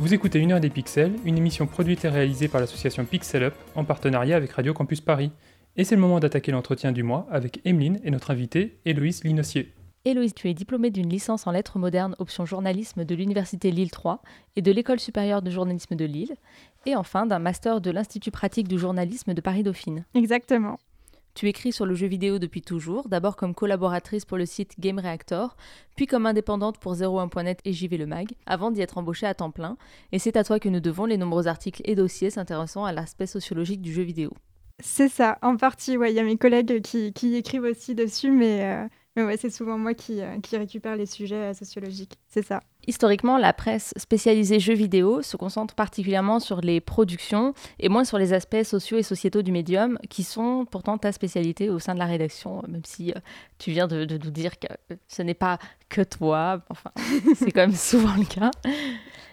Vous 0.00 0.14
écoutez 0.14 0.38
Une 0.38 0.52
heure 0.52 0.60
des 0.60 0.70
pixels, 0.70 1.14
une 1.26 1.36
émission 1.36 1.66
produite 1.66 2.06
et 2.06 2.08
réalisée 2.08 2.48
par 2.48 2.58
l'association 2.58 3.04
Pixel 3.04 3.42
Up 3.42 3.54
en 3.74 3.84
partenariat 3.84 4.34
avec 4.34 4.50
Radio 4.52 4.72
Campus 4.72 5.02
Paris. 5.02 5.30
Et 5.76 5.84
c'est 5.84 5.94
le 5.94 6.00
moment 6.00 6.20
d'attaquer 6.20 6.52
l'entretien 6.52 6.90
du 6.90 7.02
mois 7.02 7.26
avec 7.30 7.60
Emeline 7.66 8.00
et 8.02 8.10
notre 8.10 8.30
invitée 8.30 8.78
Héloïse 8.86 9.22
Linossier. 9.24 9.74
Héloïse, 10.06 10.32
tu 10.32 10.48
es 10.48 10.54
diplômée 10.54 10.90
d'une 10.90 11.10
licence 11.10 11.46
en 11.46 11.50
lettres 11.50 11.78
modernes 11.78 12.16
option 12.18 12.46
journalisme 12.46 13.04
de 13.04 13.14
l'Université 13.14 13.70
Lille 13.70 13.90
3 13.90 14.22
et 14.56 14.62
de 14.62 14.72
l'École 14.72 15.00
supérieure 15.00 15.42
de 15.42 15.50
journalisme 15.50 15.94
de 15.96 16.06
Lille, 16.06 16.34
et 16.86 16.96
enfin 16.96 17.26
d'un 17.26 17.38
master 17.38 17.82
de 17.82 17.90
l'Institut 17.90 18.30
pratique 18.30 18.68
du 18.68 18.78
journalisme 18.78 19.34
de 19.34 19.40
Paris-Dauphine. 19.42 20.06
Exactement. 20.14 20.78
Tu 21.34 21.48
écris 21.48 21.72
sur 21.72 21.86
le 21.86 21.94
jeu 21.94 22.06
vidéo 22.06 22.38
depuis 22.38 22.62
toujours, 22.62 23.08
d'abord 23.08 23.36
comme 23.36 23.54
collaboratrice 23.54 24.24
pour 24.24 24.36
le 24.36 24.46
site 24.46 24.78
Game 24.80 24.98
Reactor, 24.98 25.56
puis 25.96 26.06
comme 26.06 26.26
indépendante 26.26 26.78
pour 26.78 26.94
01.net 26.94 27.60
et 27.64 27.72
JV 27.72 27.96
Le 27.96 28.06
Mag, 28.06 28.32
avant 28.46 28.70
d'y 28.70 28.80
être 28.80 28.98
embauchée 28.98 29.26
à 29.26 29.34
temps 29.34 29.50
plein. 29.50 29.76
Et 30.12 30.18
c'est 30.18 30.36
à 30.36 30.44
toi 30.44 30.58
que 30.58 30.68
nous 30.68 30.80
devons 30.80 31.06
les 31.06 31.16
nombreux 31.16 31.46
articles 31.46 31.82
et 31.84 31.94
dossiers 31.94 32.30
s'intéressant 32.30 32.84
à 32.84 32.92
l'aspect 32.92 33.26
sociologique 33.26 33.82
du 33.82 33.92
jeu 33.92 34.02
vidéo. 34.02 34.32
C'est 34.82 35.08
ça, 35.08 35.38
en 35.42 35.56
partie, 35.56 35.96
ouais. 35.96 36.12
Il 36.12 36.16
y 36.16 36.20
a 36.20 36.24
mes 36.24 36.38
collègues 36.38 36.80
qui, 36.82 37.12
qui 37.12 37.36
écrivent 37.36 37.64
aussi 37.64 37.94
dessus, 37.94 38.30
mais, 38.30 38.64
euh, 38.64 38.88
mais 39.16 39.24
ouais, 39.24 39.36
c'est 39.36 39.50
souvent 39.50 39.78
moi 39.78 39.94
qui, 39.94 40.20
euh, 40.22 40.40
qui 40.40 40.56
récupère 40.56 40.96
les 40.96 41.06
sujets 41.06 41.50
euh, 41.50 41.54
sociologiques. 41.54 42.18
C'est 42.28 42.44
ça. 42.44 42.62
Historiquement, 42.86 43.36
la 43.36 43.52
presse 43.52 43.92
spécialisée 43.96 44.58
jeux 44.58 44.74
vidéo 44.74 45.22
se 45.22 45.36
concentre 45.36 45.74
particulièrement 45.74 46.40
sur 46.40 46.60
les 46.60 46.80
productions 46.80 47.54
et 47.78 47.88
moins 47.88 48.04
sur 48.04 48.18
les 48.18 48.32
aspects 48.32 48.62
sociaux 48.62 48.96
et 48.96 49.02
sociétaux 49.02 49.42
du 49.42 49.52
médium, 49.52 49.98
qui 50.08 50.22
sont 50.22 50.66
pourtant 50.70 50.96
ta 50.96 51.12
spécialité 51.12 51.68
au 51.68 51.78
sein 51.78 51.94
de 51.94 51.98
la 51.98 52.06
rédaction, 52.06 52.62
même 52.68 52.84
si 52.84 53.12
tu 53.58 53.70
viens 53.70 53.86
de, 53.86 54.04
nous 54.04 54.30
dire 54.30 54.58
que 54.58 54.68
ce 55.08 55.22
n'est 55.22 55.34
pas 55.34 55.58
que 55.88 56.00
toi. 56.00 56.62
Enfin, 56.70 56.90
c'est 57.36 57.50
quand 57.50 57.60
même 57.60 57.74
souvent 57.74 58.14
le 58.16 58.24
cas. 58.24 58.50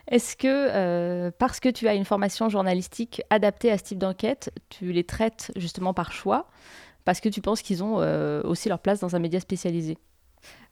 Est-ce 0.10 0.36
que, 0.38 0.48
euh, 0.48 1.32
parce 1.38 1.60
que 1.60 1.70
tu 1.70 1.88
as 1.88 1.94
une 1.94 2.06
formation 2.06 2.50
journalistique 2.50 3.22
adaptée 3.30 3.72
à 3.72 3.78
ce 3.78 3.84
type 3.84 4.00
d'enquête, 4.00 4.52
tu 4.70 4.92
les 4.92 5.04
traites 5.04 5.52
justement 5.56 5.94
par 5.94 6.12
choix, 6.12 6.48
parce 7.06 7.20
que 7.22 7.30
tu 7.30 7.42
penses 7.42 7.62
qu'ils 7.62 7.84
ont 7.84 8.00
euh, 8.00 8.42
aussi 8.44 8.70
leur 8.70 8.80
place 8.80 9.00
dans 9.00 9.16
un 9.16 9.20
média 9.20 9.40
spécialisé? 9.40 9.98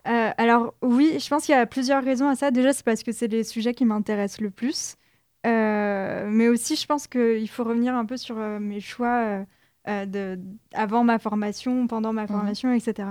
Euh, 0.07 0.31
Alors 0.37 0.73
oui, 0.81 1.17
je 1.19 1.27
pense 1.29 1.45
qu'il 1.45 1.55
y 1.55 1.57
a 1.57 1.65
plusieurs 1.65 2.03
raisons 2.03 2.27
à 2.27 2.35
ça. 2.35 2.51
Déjà, 2.51 2.73
c'est 2.73 2.85
parce 2.85 3.03
que 3.03 3.11
c'est 3.11 3.27
les 3.27 3.43
sujets 3.43 3.73
qui 3.73 3.85
m'intéressent 3.85 4.41
le 4.41 4.51
plus. 4.51 4.95
mais 5.43 6.47
aussi, 6.47 6.75
je 6.75 6.85
pense 6.85 7.07
qu'il 7.07 7.49
faut 7.49 7.63
revenir 7.63 7.95
un 7.95 8.05
peu 8.05 8.17
sur 8.17 8.35
mes 8.37 8.79
choix 8.79 9.45
de, 9.87 10.39
avant 10.73 11.03
ma 11.03 11.19
formation, 11.19 11.87
pendant 11.87 12.13
ma 12.13 12.23
mhm. 12.23 12.27
formation, 12.27 12.73
etc. 12.73 13.09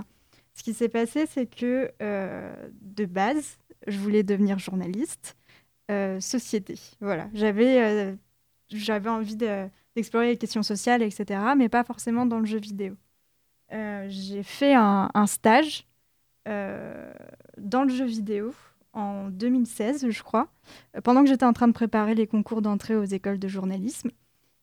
Ce 0.54 0.62
qui 0.62 0.74
s'est 0.74 0.88
passé, 0.88 1.26
c'est 1.26 1.46
que 1.46 1.90
de 2.00 3.04
base, 3.06 3.58
je 3.86 3.98
voulais 3.98 4.22
devenir 4.22 4.58
journaliste. 4.58 5.36
Euh, 5.90 6.18
société. 6.18 6.78
Voilà, 7.02 7.28
j'avais 7.34 7.82
euh, 7.82 8.14
j'avais 8.70 9.10
envie 9.10 9.36
d'explorer 9.36 10.28
les 10.28 10.38
questions 10.38 10.62
sociales, 10.62 11.02
etc., 11.02 11.38
mais 11.58 11.68
pas 11.68 11.84
forcément 11.84 12.24
dans 12.24 12.38
le 12.38 12.46
jeu 12.46 12.58
vidéo. 12.58 12.94
Euh, 13.70 14.06
j'ai 14.08 14.42
fait 14.42 14.72
un, 14.74 15.26
stage 15.26 15.86
dans 16.46 17.84
le 17.84 17.88
jeu 17.88 18.04
vidéo 18.04 18.52
en 18.92 19.28
2016, 19.28 20.10
je 20.10 20.22
crois, 20.22 20.48
pendant 21.02 21.22
que 21.22 21.28
j'étais 21.28 21.44
en 21.44 21.52
train 21.52 21.68
de 21.68 21.72
préparer 21.72 22.14
les 22.14 22.26
concours 22.26 22.62
d'entrée 22.62 22.96
aux 22.96 23.04
écoles 23.04 23.38
de 23.38 23.48
journalisme. 23.48 24.10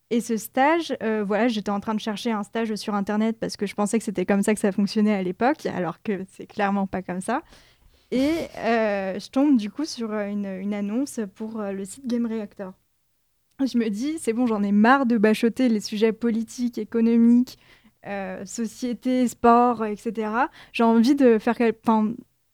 Et 0.10 0.22
ce 0.22 0.38
stage, 0.38 0.96
voilà, 1.26 1.48
j'étais 1.48 1.70
en 1.70 1.80
train 1.80 1.96
de 1.96 2.00
chercher 2.00 2.32
un 2.32 2.44
stage 2.44 2.74
sur 2.76 2.96
Internet 2.96 3.38
parce 3.40 3.58
que 3.58 3.66
je 3.66 3.76
pensais 3.76 3.98
que 3.98 4.06
c'était 4.06 4.26
comme 4.26 4.44
ça 4.44 4.54
que 4.54 4.60
ça 4.60 4.72
fonctionnait 4.72 5.14
à 5.14 5.24
l'époque, 5.24 5.66
alors 5.66 6.02
que 6.02 6.26
c'est 6.32 6.48
clairement 6.48 6.88
pas 6.88 7.02
comme 7.02 7.22
ça. 7.22 7.42
Et 8.12 8.48
euh, 8.58 9.18
je 9.20 9.30
tombe 9.30 9.58
du 9.58 9.72
coup 9.72 9.86
sur 9.86 10.12
euh, 10.12 10.28
une, 10.28 10.74
annonce 10.74 11.22
pour 11.36 11.62
euh, 11.62 11.72
le 11.72 11.86
site 11.86 12.06
Game 12.06 12.26
Reactor. 12.26 12.74
Je 13.66 13.78
me 13.78 13.90
dis, 13.90 14.18
c'est 14.20 14.34
bon, 14.34 14.48
j'en 14.48 14.64
ai 14.64 14.72
marre 14.72 15.06
de 15.06 15.18
bachoter 15.18 15.70
les 15.70 15.80
sujets 15.80 16.12
politiques, 16.12 16.78
économiques, 16.78 17.58
société, 18.46 19.28
sport, 19.28 19.86
etc. 19.86 20.32
J'ai 20.74 20.84
envie 20.84 21.16
de 21.16 21.38
faire 21.38 21.58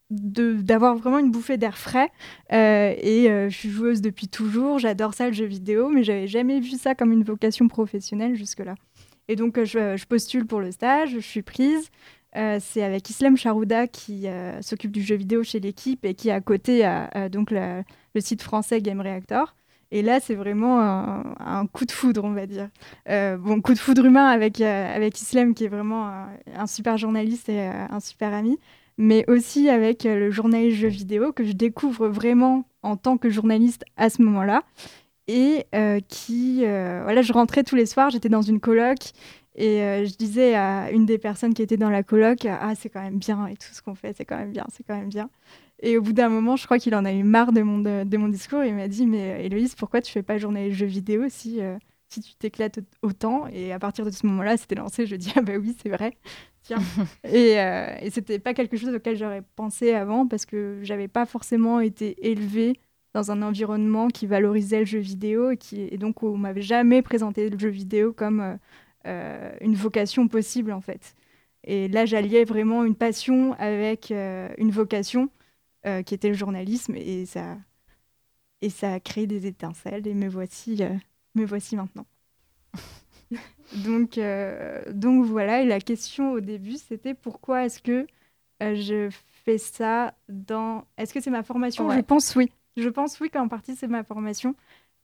d'avoir 0.10 0.96
vraiment 0.96 1.20
une 1.20 1.32
bouffée 1.32 1.58
d'air 1.58 1.78
frais. 1.78 2.12
et 2.52 3.28
je 3.28 3.56
suis 3.56 3.70
joueuse 3.70 4.02
depuis 4.02 4.28
toujours, 4.28 4.80
j'adore 4.80 5.14
ça, 5.14 5.28
le 5.28 5.34
jeu 5.34 5.46
vidéo, 5.46 5.90
mais 5.90 6.04
j'avais 6.04 6.28
jamais 6.28 6.60
vu 6.60 6.72
ça 6.72 6.96
comme 6.96 7.12
une 7.12 7.24
vocation 7.24 7.68
professionnelle 7.68 8.36
jusque-là. 8.36 8.76
Et 9.28 9.36
donc, 9.36 9.62
je, 9.64 10.06
postule 10.06 10.46
pour 10.46 10.60
le 10.62 10.72
stage, 10.72 11.12
je 11.12 11.20
suis 11.20 11.42
prise. 11.42 11.90
Euh, 12.36 12.60
c'est 12.62 12.84
avec 12.84 13.10
Islam 13.10 13.36
Charouda 13.36 13.88
qui 13.88 14.28
euh, 14.28 14.62
s'occupe 14.62 14.92
du 14.92 15.02
jeu 15.02 15.16
vidéo 15.16 15.44
chez 15.44 15.60
l'équipe 15.60 16.06
et 16.06 16.14
qui 16.14 16.30
à 16.30 16.42
côté 16.42 16.86
a, 16.86 17.30
donc 17.30 17.52
le 17.52 17.84
site 18.20 18.42
français 18.42 18.82
Game 18.82 19.02
Reactor. 19.02 19.56
Et 19.92 20.02
là, 20.02 20.20
c'est 20.20 20.36
vraiment 20.36 20.80
un, 20.80 21.66
coup 21.68 21.86
de 21.86 21.92
foudre, 21.92 22.24
on 22.24 22.32
va 22.32 22.46
dire. 22.46 22.70
Euh, 23.10 23.38
bon, 23.38 23.62
coup 23.62 23.74
de 23.74 23.80
foudre 23.80 24.06
humain 24.06 24.28
avec, 24.28 24.60
avec 24.62 25.20
Islam, 25.22 25.54
qui 25.54 25.66
est 25.66 25.70
vraiment 25.70 26.12
un, 26.56 26.68
super 26.68 26.98
journaliste 26.98 27.50
et 27.50 27.62
un 27.68 28.00
super 28.00 28.34
ami, 28.34 28.60
mais 28.98 29.24
aussi 29.30 29.70
avec 29.70 30.04
le 30.04 30.30
journaliste 30.30 30.78
jeu 30.78 30.90
vidéo 30.90 31.32
que 31.32 31.46
je 31.46 31.54
découvre 31.54 32.08
vraiment 32.08 32.66
en 32.84 32.98
tant 32.98 33.18
que 33.18 33.30
journaliste 33.30 33.86
à 33.96 34.10
ce 34.10 34.22
moment-là. 34.24 34.64
Et 35.30 35.66
qui, 36.10 36.60
voilà, 36.66 37.22
je 37.22 37.32
rentrais 37.32 37.64
tous 37.64 37.76
les 37.76 37.86
soirs, 37.86 38.10
j'étais 38.10 38.30
dans 38.30 38.42
une 38.42 38.60
coloc 38.60 39.14
et 39.58 39.82
euh, 39.82 40.06
je 40.06 40.16
disais 40.16 40.54
à 40.54 40.92
une 40.92 41.06
des 41.06 41.18
personnes 41.18 41.54
qui 41.54 41.64
était 41.64 41.78
dans 41.78 41.90
la 41.90 42.04
coloc, 42.04 42.46
ah 42.46 42.74
c'est 42.76 42.90
quand 42.90 43.02
même 43.02 43.18
bien 43.18 43.48
et 43.48 43.58
tout 43.58 43.74
ce 43.74 43.82
qu'on 43.82 43.96
fait, 43.96 44.14
c'est 44.16 44.24
quand 44.24 44.38
même 44.38 44.52
bien, 44.52 44.66
c'est 44.72 44.86
quand 44.86 44.96
même 44.96 45.10
bien. 45.10 45.30
Et 45.80 45.98
au 45.98 46.02
bout 46.02 46.14
d'un 46.14 46.30
moment, 46.30 46.56
je 46.56 46.66
crois 46.66 46.80
qu'il 46.80 46.96
en 46.96 47.06
a 47.06 47.14
eu 47.14 47.24
marre 47.24 47.52
de 47.52 47.62
mon, 47.62 47.80
de, 47.80 48.18
mon 48.18 48.28
discours. 48.30 48.64
Et 48.64 48.70
il 48.70 48.76
m'a 48.76 48.88
dit, 48.88 49.06
mais 49.06 49.34
euh, 49.34 49.44
Héloïse, 49.44 49.76
pourquoi 49.76 50.02
tu 50.02 50.12
fais 50.12 50.24
pas 50.24 50.38
journée 50.38 50.72
jeux 50.72 50.88
vidéo 50.88 51.26
si, 51.30 51.62
euh, 51.62 51.78
si 52.10 52.22
tu 52.22 52.36
t'éclates 52.36 52.80
autant? 53.04 53.48
Et 53.48 53.72
à 53.72 53.80
partir 53.80 54.06
de 54.06 54.12
ce 54.12 54.26
moment-là, 54.26 54.58
c'était 54.58 54.76
lancé. 54.76 55.06
Je 55.06 55.16
dis, 55.16 55.32
ah 55.36 55.42
bah 55.42 55.54
oui, 55.58 55.76
c'est 55.82 55.90
vrai. 55.90 56.18
Tiens. 56.64 56.80
et, 57.24 57.60
euh, 57.60 57.96
et 58.02 58.10
c'était 58.10 58.40
pas 58.40 58.54
quelque 58.56 58.76
chose 58.76 58.94
auquel 58.94 59.16
j'aurais 59.18 59.44
pensé 59.56 59.94
avant 59.94 60.28
parce 60.28 60.46
que 60.46 60.80
j'avais 60.82 61.08
pas 61.08 61.26
forcément 61.26 61.80
été 61.80 62.28
élevée 62.28 62.80
dans 63.14 63.32
un 63.32 63.42
environnement 63.42 64.08
qui 64.08 64.28
valorisait 64.28 64.80
le 64.80 64.86
jeu 64.86 65.00
vidéo 65.00 65.52
et, 65.52 65.58
qui, 65.58 65.82
et 65.82 65.98
donc 65.98 66.24
on 66.24 66.38
m'avait 66.38 66.62
jamais 66.62 67.02
présenté 67.02 67.50
le 67.50 67.58
jeu 67.58 67.70
vidéo 67.70 68.14
comme 68.14 68.58
euh, 69.06 69.52
une 69.62 69.76
vocation 69.76 70.28
possible 70.28 70.72
en 70.72 70.82
fait. 70.82 71.16
Et 71.64 71.88
là, 71.88 72.06
j'alliais 72.06 72.46
vraiment 72.46 72.84
une 72.84 72.96
passion 72.96 73.54
avec 73.60 74.12
une 74.12 74.72
vocation 74.72 75.30
euh, 75.86 76.02
qui 76.04 76.14
était 76.14 76.30
le 76.30 76.34
journalisme 76.34 76.96
et 76.96 77.26
ça, 77.26 77.58
et 78.62 78.70
ça 78.70 78.94
a 78.94 79.00
créé 79.00 79.28
des 79.28 79.46
étincelles 79.46 80.08
et 80.08 80.14
me 80.14 80.28
voici, 80.28 80.82
me 81.36 81.46
voici 81.46 81.76
maintenant. 81.76 82.06
donc, 83.86 84.20
donc 84.92 85.26
voilà, 85.26 85.62
et 85.62 85.66
la 85.66 85.80
question 85.80 86.34
au 86.34 86.40
début, 86.40 86.78
c'était 86.78 87.14
pourquoi 87.14 87.66
est-ce 87.66 87.82
que 87.82 88.08
je 88.60 89.10
fais 89.46 89.58
ça 89.58 90.14
dans... 90.30 90.86
Est-ce 90.98 91.14
que 91.14 91.22
c'est 91.22 91.30
ma 91.30 91.44
formation? 91.44 91.90
Je 91.92 92.00
pense 92.02 92.36
oui. 92.36 92.52
Je 92.76 92.90
pense 92.90 93.20
oui 93.20 93.30
qu'en 93.30 93.48
partie 93.48 93.76
c'est 93.76 93.88
ma 93.88 94.04
formation 94.04 94.56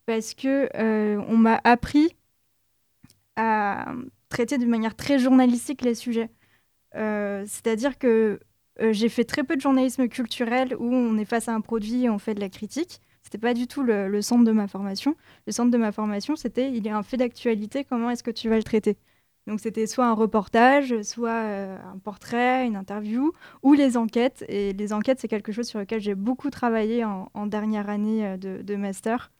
parce 0.06 0.34
que 0.34 0.70
on 1.28 1.38
m'a 1.38 1.60
appris 1.64 2.16
à 3.36 3.94
traiter 4.30 4.58
d'une 4.58 4.70
manière 4.70 4.96
très 4.96 5.20
journalistique 5.20 5.82
les 5.82 5.96
sujets. 5.96 6.30
Euh, 6.96 7.44
c'est-à-dire 7.48 7.98
que 7.98 8.08
euh, 8.08 8.40
j'ai 8.80 9.10
fait 9.10 9.24
très 9.24 9.44
peu 9.44 9.56
de 9.56 9.62
journalisme 9.62 10.08
culturel 10.08 10.76
où 10.80 10.94
on 10.94 11.18
est 11.18 11.26
face 11.26 11.48
à 11.48 11.54
un 11.54 11.62
produit 11.62 12.06
et 12.06 12.10
on 12.10 12.20
fait 12.20 12.34
de 12.36 12.40
la 12.40 12.50
critique. 12.50 13.02
C'était 13.24 13.38
pas 13.38 13.54
du 13.54 13.68
tout 13.68 13.84
le, 13.84 14.22
centre 14.22 14.44
de 14.44 14.52
ma 14.52 14.68
formation. 14.68 15.16
Le 15.48 15.54
centre 15.54 15.72
de 15.72 15.78
ma 15.78 15.92
formation, 15.92 16.36
c'était 16.36 16.72
il 16.72 16.86
y 16.86 16.90
a 16.90 16.98
un 16.98 17.04
fait 17.04 17.18
d'actualité, 17.18 17.84
comment 17.84 18.10
est-ce 18.10 18.24
que 18.24 18.32
tu 18.32 18.50
vas 18.50 18.58
le 18.58 18.64
traiter? 18.64 18.98
Donc 19.48 19.60
c'était 19.60 19.88
soit 19.88 20.06
un 20.06 20.14
reportage, 20.14 21.02
soit 21.04 21.30
euh, 21.30 21.78
un 21.94 21.98
portrait, 21.98 22.66
une 22.66 22.76
interview, 22.76 23.34
ou 23.62 23.74
les 23.74 23.98
enquêtes. 23.98 24.46
Et 24.50 24.74
les 24.74 24.94
enquêtes, 24.94 25.20
c'est 25.20 25.28
quelque 25.28 25.52
chose 25.52 25.68
sur 25.68 25.80
lequel 25.80 26.02
j'ai 26.02 26.16
beaucoup 26.16 26.50
travaillé 26.50 27.04
en, 27.06 27.48
dernière 27.48 27.90
année 27.90 28.38
de 28.38 28.76
master. 28.76 29.32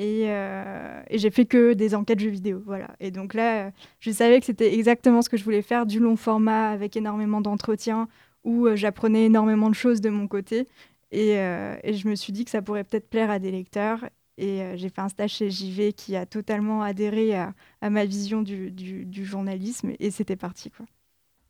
Euh, 0.00 1.02
et, 1.10 1.18
j'ai 1.18 1.30
fait 1.30 1.44
que 1.44 1.74
des 1.74 1.94
enquêtes 1.94 2.20
jeux 2.20 2.30
vidéo, 2.30 2.62
voilà. 2.64 2.88
Et 3.00 3.10
donc 3.10 3.34
là, 3.34 3.72
je 4.00 4.10
savais 4.10 4.40
que 4.40 4.46
c'était 4.46 4.74
exactement 4.74 5.22
ce 5.22 5.28
que 5.28 5.36
je 5.36 5.44
voulais 5.44 5.62
faire, 5.62 5.86
du 5.86 6.00
long 6.00 6.16
format 6.16 6.70
avec 6.70 6.96
énormément 6.96 7.40
d'entretiens, 7.40 8.08
où 8.44 8.66
euh, 8.66 8.76
j'apprenais 8.76 9.26
énormément 9.26 9.68
de 9.68 9.74
choses 9.74 10.00
de 10.00 10.10
mon 10.10 10.28
côté. 10.28 10.68
Euh, 11.14 11.76
et, 11.82 11.94
je 11.94 12.08
me 12.08 12.14
suis 12.14 12.32
dit 12.32 12.44
que 12.44 12.50
ça 12.50 12.62
pourrait 12.62 12.84
peut-être 12.84 13.08
plaire 13.08 13.30
à 13.30 13.38
des 13.38 13.50
lecteurs. 13.50 14.04
Et 14.38 14.62
j'ai 14.76 14.88
fait 14.88 15.02
un 15.02 15.10
stage 15.10 15.30
chez 15.30 15.50
JV 15.50 15.92
qui 15.92 16.16
a 16.16 16.24
totalement 16.24 16.82
adhéré 16.82 17.34
à, 17.34 17.54
ma 17.82 18.06
vision 18.06 18.40
du, 18.40 18.70
du, 18.70 19.24
journalisme. 19.26 19.92
Et 20.00 20.10
c'était 20.10 20.36
parti, 20.36 20.70
quoi. 20.70 20.86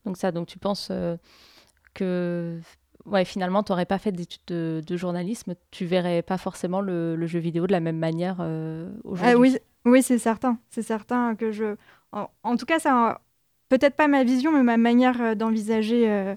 Donc 0.05 0.17
ça, 0.17 0.33
donc 0.33 0.49
tu 0.49 0.59
penses 0.59 0.91
que 1.95 2.59
ouais, 3.07 3.25
finalement, 3.25 3.63
tu 3.63 3.73
n'aurais 3.73 3.87
pas 3.87 3.99
fait 3.99 4.13
d'études 4.13 4.43
de, 4.47 4.97
journalisme, 4.97 5.55
tu 5.71 5.85
verrais 5.85 6.23
pas 6.23 6.39
forcément 6.39 6.81
le, 6.81 7.27
jeu 7.27 7.39
vidéo 7.39 7.67
de 7.67 7.73
la 7.73 7.81
même 7.81 7.99
manière 7.99 8.37
euh, 8.41 8.91
aujourd'hui? 9.05 9.35
Ah 9.35 9.39
oui, 9.39 9.59
oui 9.85 10.03
c'est 10.03 10.19
certain. 10.19 10.59
C'est 10.69 10.83
certain 10.83 11.35
que 11.35 11.51
je. 11.53 11.77
En, 12.13 12.57
tout 12.57 12.67
cas, 12.67 12.79
ça, 12.79 13.21
peut-être 13.69 13.97
pas 13.97 14.09
ma 14.09 14.23
vision, 14.23 14.53
mais 14.53 14.63
ma 14.63 14.77
manière 14.77 15.21
euh, 15.23 15.35
d'envisager 15.35 16.11
euh, 16.11 16.37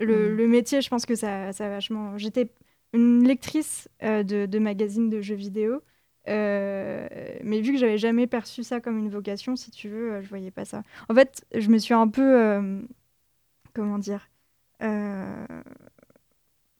mmh. 0.00 0.04
le, 0.04 0.48
métier, 0.48 0.80
je 0.80 0.88
pense 0.88 1.06
que 1.06 1.14
ça, 1.14 1.52
ça 1.52 1.66
a 1.66 1.68
vachement. 1.68 2.18
J'étais 2.18 2.50
une 2.92 3.26
lectrice 3.26 3.88
de, 4.02 4.46
de, 4.46 4.58
magazines 4.58 5.10
de 5.10 5.20
jeux 5.20 5.34
vidéo. 5.34 5.82
mais 6.26 7.60
vu 7.60 7.72
que 7.72 7.78
j'avais 7.78 7.98
jamais 7.98 8.26
perçu 8.26 8.62
ça 8.62 8.80
comme 8.80 8.98
une 8.98 9.10
vocation, 9.10 9.56
si 9.56 9.70
tu 9.70 9.88
veux, 9.88 10.20
je 10.22 10.28
voyais 10.28 10.50
pas 10.50 10.64
ça. 10.64 10.82
En 11.08 11.14
fait, 11.14 11.44
je 11.54 11.68
me 11.68 11.78
suis 11.78 11.94
un 11.94 12.08
peu, 12.08 12.58
comment 13.74 13.98
dire, 13.98 14.28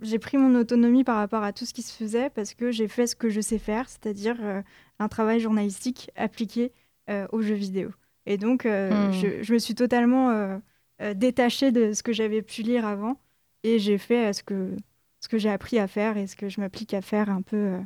j'ai 0.00 0.18
pris 0.18 0.36
mon 0.36 0.58
autonomie 0.58 1.04
par 1.04 1.16
rapport 1.16 1.42
à 1.42 1.52
tout 1.52 1.64
ce 1.64 1.72
qui 1.72 1.82
se 1.82 1.92
faisait 1.92 2.30
parce 2.30 2.54
que 2.54 2.70
j'ai 2.70 2.88
fait 2.88 3.06
ce 3.06 3.16
que 3.16 3.30
je 3.30 3.40
sais 3.40 3.58
faire, 3.58 3.88
c'est-à-dire 3.88 4.36
euh, 4.40 4.62
un 4.98 5.08
travail 5.08 5.40
journalistique 5.40 6.10
appliqué 6.16 6.72
euh, 7.08 7.26
aux 7.32 7.40
jeux 7.40 7.54
vidéo. 7.54 7.90
Et 8.26 8.36
donc, 8.36 8.64
mm. 8.64 9.12
je, 9.12 9.42
je, 9.42 9.52
me 9.52 9.58
suis 9.58 9.74
totalement 9.74 10.60
détachée 11.14 11.72
de 11.72 11.92
ce 11.92 12.02
que 12.02 12.12
j'avais 12.12 12.42
pu 12.42 12.62
lire 12.62 12.86
avant 12.86 13.18
et 13.62 13.78
j'ai 13.78 13.98
fait 13.98 14.32
ce 14.32 14.42
que, 14.42 14.76
ce 15.20 15.28
que 15.28 15.38
j'ai 15.38 15.50
appris 15.50 15.78
à 15.78 15.86
faire 15.86 16.16
et 16.16 16.26
ce 16.26 16.36
que 16.36 16.48
je 16.48 16.60
m'applique 16.60 16.94
à 16.94 17.02
faire 17.02 17.30
un 17.30 17.42
peu 17.42 17.78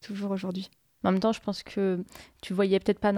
toujours 0.00 0.30
aujourd'hui. 0.30 0.70
En 1.04 1.12
même 1.12 1.20
temps, 1.20 1.32
je 1.32 1.40
pense 1.40 1.62
que 1.62 2.02
tu 2.42 2.52
voyais 2.52 2.80
peut-être 2.80 2.98
pas 2.98 3.12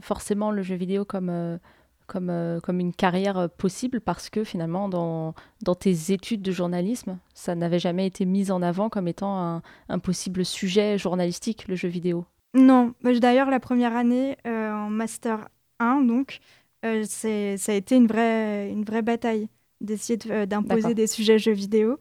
forcément 0.00 0.50
le 0.50 0.62
jeu 0.62 0.74
vidéo 0.74 1.04
comme, 1.04 1.28
euh, 1.28 1.58
comme, 2.06 2.30
euh, 2.30 2.60
comme 2.60 2.80
une 2.80 2.94
carrière 2.94 3.36
euh, 3.36 3.48
possible 3.48 4.00
parce 4.00 4.30
que 4.30 4.42
finalement, 4.42 4.88
dans, 4.88 5.34
dans 5.62 5.74
tes 5.74 6.12
études 6.12 6.40
de 6.40 6.50
journalisme, 6.50 7.18
ça 7.34 7.54
n'avait 7.54 7.78
jamais 7.78 8.06
été 8.06 8.24
mis 8.24 8.50
en 8.50 8.62
avant 8.62 8.88
comme 8.88 9.06
étant 9.06 9.38
un, 9.38 9.62
un 9.88 9.98
possible 9.98 10.44
sujet 10.46 10.96
journalistique, 10.96 11.68
le 11.68 11.74
jeu 11.74 11.88
vidéo. 11.88 12.24
Non, 12.54 12.94
bah, 13.02 13.12
d'ailleurs, 13.18 13.50
la 13.50 13.60
première 13.60 13.94
année 13.94 14.38
en 14.46 14.88
Master 14.88 15.48
1, 15.78 16.02
donc, 16.02 16.38
ça 16.82 17.28
a 17.28 17.74
été 17.74 17.96
une 17.96 18.06
vraie, 18.06 18.70
une 18.70 18.84
vraie 18.84 19.02
bataille 19.02 19.48
d'essayer 19.80 20.16
d'imposer 20.46 20.94
des 20.94 21.06
sujets 21.06 21.38
jeux 21.38 21.52
vidéo. 21.52 21.98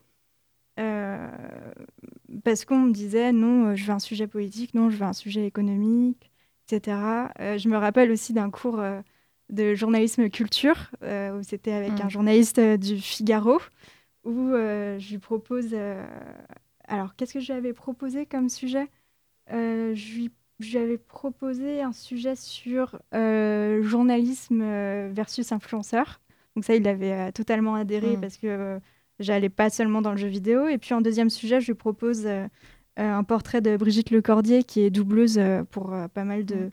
Euh, 0.80 1.28
parce 2.44 2.66
qu'on 2.66 2.80
me 2.80 2.92
disait 2.92 3.32
non, 3.32 3.68
euh, 3.68 3.76
je 3.76 3.86
veux 3.86 3.94
un 3.94 4.00
sujet 4.00 4.28
politique, 4.28 4.74
non, 4.74 4.90
je 4.90 4.98
veux 4.98 5.06
un 5.06 5.14
sujet 5.14 5.46
économique, 5.46 6.32
etc. 6.68 6.98
Euh, 7.40 7.58
je 7.58 7.70
me 7.70 7.78
rappelle 7.78 8.12
aussi 8.12 8.34
d'un 8.34 8.50
cours 8.50 8.84
de 9.50 9.76
journalisme 9.76 10.30
culture 10.30 10.92
où 11.02 11.44
c'était 11.44 11.72
avec 11.72 12.00
un 12.02 12.06
mm. 12.06 12.10
journaliste 12.10 12.60
du 12.60 12.98
Figaro 13.00 13.60
où 14.24 14.50
je 14.54 15.10
lui 15.10 15.20
propose. 15.20 15.76
alors, 16.88 17.16
qu'est-ce 17.16 17.34
que 17.34 17.40
je 17.40 17.52
lui 17.52 17.58
avais 17.58 17.74
proposé 17.74 18.26
comme 18.26 18.50
sujet? 18.50 18.88
Je 19.50 20.16
lui, 20.16 20.32
je, 20.60 20.78
avais 20.78 20.98
proposé 20.98 21.82
un 21.82 21.92
sujet 21.92 22.36
sur 22.36 23.00
journalisme 23.12 24.64
versus 25.10 25.52
influenceur. 25.52 26.22
Donc, 26.56 26.64
ça, 26.66 26.76
il 26.76 26.88
avait 26.88 27.32
totalement 27.32 27.76
adhéré 27.76 28.16
mm. 28.18 28.22
parce 28.22 28.38
que 28.38 28.80
J'allais 29.20 29.50
pas 29.50 29.70
seulement 29.70 30.02
dans 30.02 30.12
le 30.12 30.18
jeu 30.18 30.28
vidéo. 30.28 30.68
Et 30.68 30.78
puis 30.78 30.94
en 30.94 31.02
deuxième 31.02 31.30
sujet, 31.30 31.62
je 31.62 31.68
lui 31.68 31.74
propose 31.74 32.26
euh, 32.26 32.48
euh, 33.00 33.14
un 33.14 33.24
portrait 33.24 33.62
de 33.62 33.78
Brigitte 33.78 34.12
Lecordier, 34.12 34.64
qui 34.64 34.82
est 34.82 34.90
doubleuse 34.90 35.38
euh, 35.38 35.64
pour 35.64 35.96
pas 36.14 36.24
mal 36.24 36.46
de, 36.46 36.72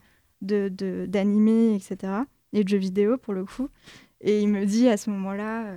d'animés, 1.06 1.74
etc. 1.74 2.12
Et 2.52 2.64
de 2.64 2.68
jeux 2.68 2.78
vidéo, 2.78 3.16
pour 3.16 3.32
le 3.32 3.44
coup. 3.44 3.68
Et 4.20 4.40
il 4.40 4.48
me 4.48 4.64
dit 4.64 4.88
à 4.88 4.96
ce 4.96 5.10
moment-là, 5.10 5.76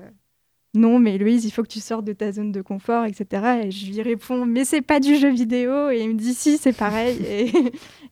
non, 0.76 1.00
mais 1.00 1.18
Louise, 1.18 1.46
il 1.46 1.52
faut 1.52 1.64
que 1.64 1.68
tu 1.68 1.80
sortes 1.80 2.06
de 2.06 2.14
ta 2.14 2.32
zone 2.32 2.52
de 2.52 2.62
confort, 2.62 3.06
etc. 3.06 3.62
Et 3.66 3.72
je 3.72 3.92
lui 3.92 4.02
réponds, 4.02 4.46
mais 4.46 4.66
c'est 4.66 4.82
pas 4.82 5.00
du 5.00 5.16
jeu 5.16 5.32
vidéo. 5.32 5.90
Et 5.90 6.02
il 6.02 6.10
me 6.10 6.16
dit, 6.16 6.34
si, 6.34 6.58
c'est 6.58 6.76
pareil. 6.76 7.18
et, 7.26 7.52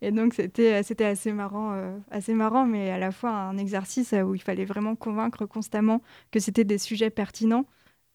et, 0.01 0.11
donc, 0.11 0.33
c'était, 0.33 0.83
c'était 0.83 1.05
assez, 1.05 1.31
marrant, 1.31 1.75
assez 2.11 2.33
marrant, 2.33 2.65
mais 2.65 2.91
à 2.91 2.97
la 2.97 3.11
fois 3.11 3.31
un 3.31 3.57
exercice 3.57 4.13
où 4.25 4.35
il 4.35 4.41
fallait 4.41 4.65
vraiment 4.65 4.95
convaincre 4.95 5.45
constamment 5.45 6.01
que 6.31 6.39
c'était 6.39 6.63
des 6.63 6.77
sujets 6.77 7.09
pertinents. 7.09 7.65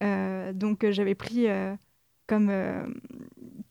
Euh, 0.03 0.53
donc 0.53 0.85
euh, 0.85 0.93
j'avais 0.93 1.15
pris 1.15 1.49
euh, 1.49 1.75
comme, 2.27 2.53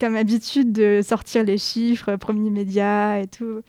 comme 0.00 0.16
habitude 0.16 0.72
de 0.72 1.00
sortir 1.02 1.44
les 1.44 1.58
chiffres, 1.58 2.16
premier 2.16 2.50
média 2.50 3.20
et 3.20 3.28
tout, 3.28 3.62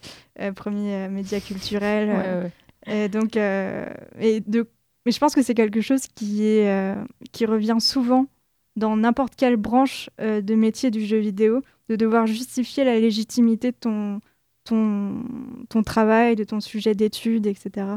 premier 0.55 1.07
média 1.09 1.39
culturel. 1.39 2.51
Et 2.87 3.07
donc, 3.07 3.35
et 3.35 4.41
de, 4.47 4.67
mais 5.09 5.13
je 5.13 5.19
pense 5.19 5.33
que 5.33 5.41
c'est 5.41 5.55
quelque 5.55 5.81
chose 5.81 6.07
qui, 6.13 6.43
est, 6.43 6.95
qui 7.31 7.47
revient 7.47 7.77
souvent 7.79 8.27
dans 8.75 8.95
n'importe 8.95 9.35
quelle 9.35 9.57
branche 9.57 10.09
de 10.19 10.55
métier 10.55 10.91
du 10.91 11.03
jeu 11.03 11.17
vidéo, 11.17 11.63
de 11.89 11.95
devoir 11.95 12.27
justifier 12.27 12.83
la 12.83 12.99
légitimité 12.99 13.71
de 13.71 13.77
ton, 13.79 14.19
ton, 14.63 15.23
ton 15.67 15.81
travail, 15.81 16.35
de 16.35 16.43
ton 16.43 16.59
sujet 16.59 16.93
d'étude, 16.93 17.47
etc. 17.47 17.87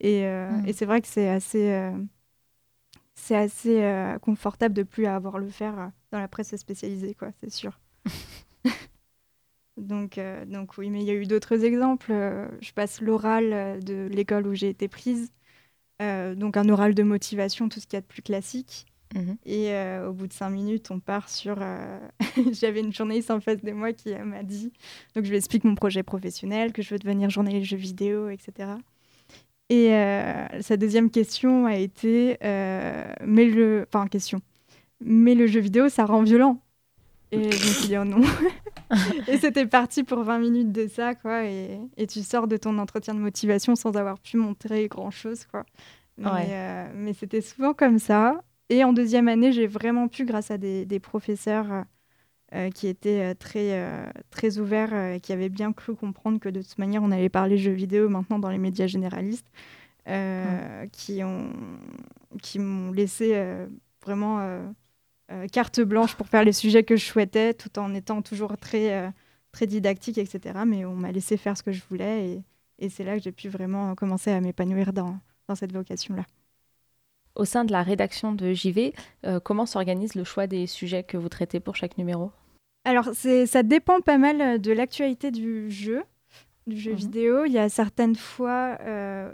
Et, 0.00 0.26
mm. 0.26 0.64
et 0.66 0.72
c'est 0.74 0.84
vrai 0.84 1.00
que 1.00 1.08
c'est 1.08 1.28
assez, 1.28 1.90
c'est 3.14 3.36
assez 3.36 3.82
euh, 3.82 4.18
confortable 4.18 4.74
de 4.74 4.82
plus 4.82 5.06
avoir 5.06 5.38
le 5.38 5.48
faire 5.48 5.78
euh, 5.78 5.86
dans 6.10 6.18
la 6.18 6.28
presse 6.28 6.54
spécialisée, 6.56 7.14
quoi, 7.14 7.30
c'est 7.40 7.50
sûr. 7.50 7.78
donc, 9.76 10.18
euh, 10.18 10.44
donc 10.44 10.76
oui, 10.78 10.90
mais 10.90 11.00
il 11.00 11.06
y 11.06 11.10
a 11.10 11.14
eu 11.14 11.26
d'autres 11.26 11.64
exemples. 11.64 12.12
je 12.60 12.72
passe 12.72 13.00
l'oral 13.00 13.80
de 13.80 14.08
l'école 14.10 14.48
où 14.48 14.54
j'ai 14.54 14.68
été 14.68 14.88
prise, 14.88 15.30
donc 16.34 16.56
un 16.56 16.68
oral 16.68 16.94
de 16.94 17.02
motivation, 17.02 17.68
tout 17.68 17.80
ce 17.80 17.86
qu'il 17.86 17.96
y 17.96 17.98
a 17.98 18.00
de 18.00 18.06
plus 18.06 18.22
classique. 18.22 18.86
Mhm. 19.14 19.36
Et 19.44 19.74
au 20.08 20.12
bout 20.12 20.26
de 20.26 20.32
cinq 20.32 20.50
minutes, 20.50 20.90
on 20.90 20.98
part 20.98 21.28
sur. 21.28 21.56
J'avais 22.52 22.80
une 22.80 22.92
journaliste 22.92 23.30
en 23.30 23.40
face 23.40 23.62
de 23.62 23.72
moi 23.72 23.92
qui 23.92 24.14
m'a 24.14 24.42
dit. 24.42 24.72
Donc, 25.14 25.24
je 25.24 25.30
lui 25.30 25.36
explique 25.36 25.64
mon 25.64 25.74
projet 25.74 26.02
professionnel, 26.02 26.72
que 26.72 26.80
je 26.80 26.90
veux 26.90 26.98
devenir 26.98 27.28
journaliste 27.28 27.66
jeux 27.66 27.76
vidéo, 27.76 28.30
etc. 28.30 28.76
Et 29.72 29.94
euh, 29.94 30.60
sa 30.60 30.76
deuxième 30.76 31.10
question 31.10 31.64
a 31.64 31.76
été 31.76 32.36
euh, 32.44 33.10
mais 33.24 33.46
le 33.46 33.86
enfin 33.88 34.06
question 34.06 34.42
mais 35.00 35.34
le 35.34 35.46
jeu 35.46 35.60
vidéo 35.60 35.88
ça 35.88 36.04
rend 36.04 36.22
violent 36.22 36.60
et 37.32 37.50
je 37.50 37.66
me 37.66 37.72
suis 37.72 37.88
dit 37.88 37.98
oh 37.98 38.04
non. 38.04 38.20
Et 39.26 39.38
c'était 39.38 39.64
parti 39.64 40.04
pour 40.04 40.22
20 40.22 40.38
minutes 40.38 40.70
de 40.70 40.86
ça 40.86 41.14
quoi 41.14 41.44
et, 41.46 41.80
et, 41.96 42.06
tu 42.06 42.22
sors 42.22 42.46
de 42.46 42.58
ton 42.58 42.76
entretien 42.76 43.14
de 43.14 43.20
motivation 43.20 43.74
sans 43.74 43.96
avoir 43.96 44.18
pu 44.18 44.36
montrer 44.36 44.86
grand 44.86 45.10
chose 45.10 45.46
quoi. 45.46 45.64
Mais, 46.18 46.48
euh, 46.50 46.92
mais 46.94 47.14
c'était 47.14 47.40
souvent 47.40 47.72
comme 47.72 47.98
ça. 47.98 48.42
Et 48.68 48.84
en 48.84 48.92
deuxième 48.92 49.28
année 49.28 49.50
j'ai 49.50 49.66
vraiment 49.66 50.08
pu 50.08 50.26
grâce 50.26 50.50
à 50.50 50.58
des, 50.58 50.84
des 50.84 51.00
professeurs 51.00 51.84
euh, 52.54 52.68
qui 52.68 52.86
était 52.86 53.30
euh, 53.30 53.34
très, 53.34 53.80
euh, 53.80 54.04
très 54.28 54.58
ouvert 54.58 54.92
et 54.92 55.20
qui 55.20 55.32
avait 55.32 55.48
bien 55.48 55.72
cru 55.72 55.94
comprendre 55.96 56.38
que 56.38 56.50
de 56.50 56.60
toute 56.60 56.76
manière, 56.76 57.02
on 57.02 57.10
allait 57.10 57.30
parler 57.30 57.56
jeux 57.56 57.72
vidéo 57.72 58.10
maintenant 58.10 58.38
dans 58.38 58.50
les 58.50 58.58
médias 58.58 58.86
généralistes, 58.86 59.50
qui 60.92 61.22
ont 61.24 61.52
qui 62.42 62.58
m'ont 62.58 62.90
laissé 62.90 63.40
vraiment 64.04 64.40
carte 65.50 65.80
blanche 65.80 66.14
pour 66.14 66.28
faire 66.28 66.44
les 66.44 66.52
sujets 66.52 66.82
que 66.82 66.96
je 66.96 67.04
souhaitais, 67.04 67.54
tout 67.54 67.78
en 67.78 67.94
étant 67.94 68.22
toujours 68.22 68.56
très, 68.56 69.12
très 69.52 69.66
didactique, 69.66 70.18
etc. 70.18 70.60
Mais 70.66 70.84
on 70.84 70.94
m'a 70.94 71.12
laissé 71.12 71.36
faire 71.36 71.56
ce 71.56 71.62
que 71.62 71.72
je 71.72 71.82
voulais 71.88 72.28
et, 72.28 72.42
et 72.78 72.88
c'est 72.88 73.04
là 73.04 73.16
que 73.16 73.22
j'ai 73.22 73.32
pu 73.32 73.48
vraiment 73.48 73.94
commencer 73.94 74.30
à 74.30 74.40
m'épanouir 74.40 74.92
dans, 74.92 75.18
dans 75.48 75.54
cette 75.54 75.72
vocation-là. 75.72 76.24
Au 77.34 77.44
sein 77.44 77.64
de 77.64 77.72
la 77.72 77.82
rédaction 77.82 78.32
de 78.32 78.52
JV, 78.52 78.92
comment 79.44 79.66
s'organise 79.66 80.14
le 80.14 80.24
choix 80.24 80.46
des 80.46 80.66
sujets 80.66 81.02
que 81.02 81.16
vous 81.16 81.28
traitez 81.28 81.60
pour 81.60 81.76
chaque 81.76 81.96
numéro? 81.98 82.30
Alors, 82.84 83.10
ça 83.14 83.62
dépend 83.62 84.00
pas 84.00 84.18
mal 84.18 84.40
euh, 84.40 84.58
de 84.58 84.72
l'actualité 84.72 85.30
du 85.30 85.70
jeu, 85.70 86.02
du 86.66 86.76
jeu 86.76 86.92
mhm. 86.92 86.96
vidéo. 86.96 87.44
Il 87.44 87.52
y 87.52 87.58
a 87.58 87.68
certaines 87.68 88.16
fois, 88.16 88.76
euh, 88.80 89.30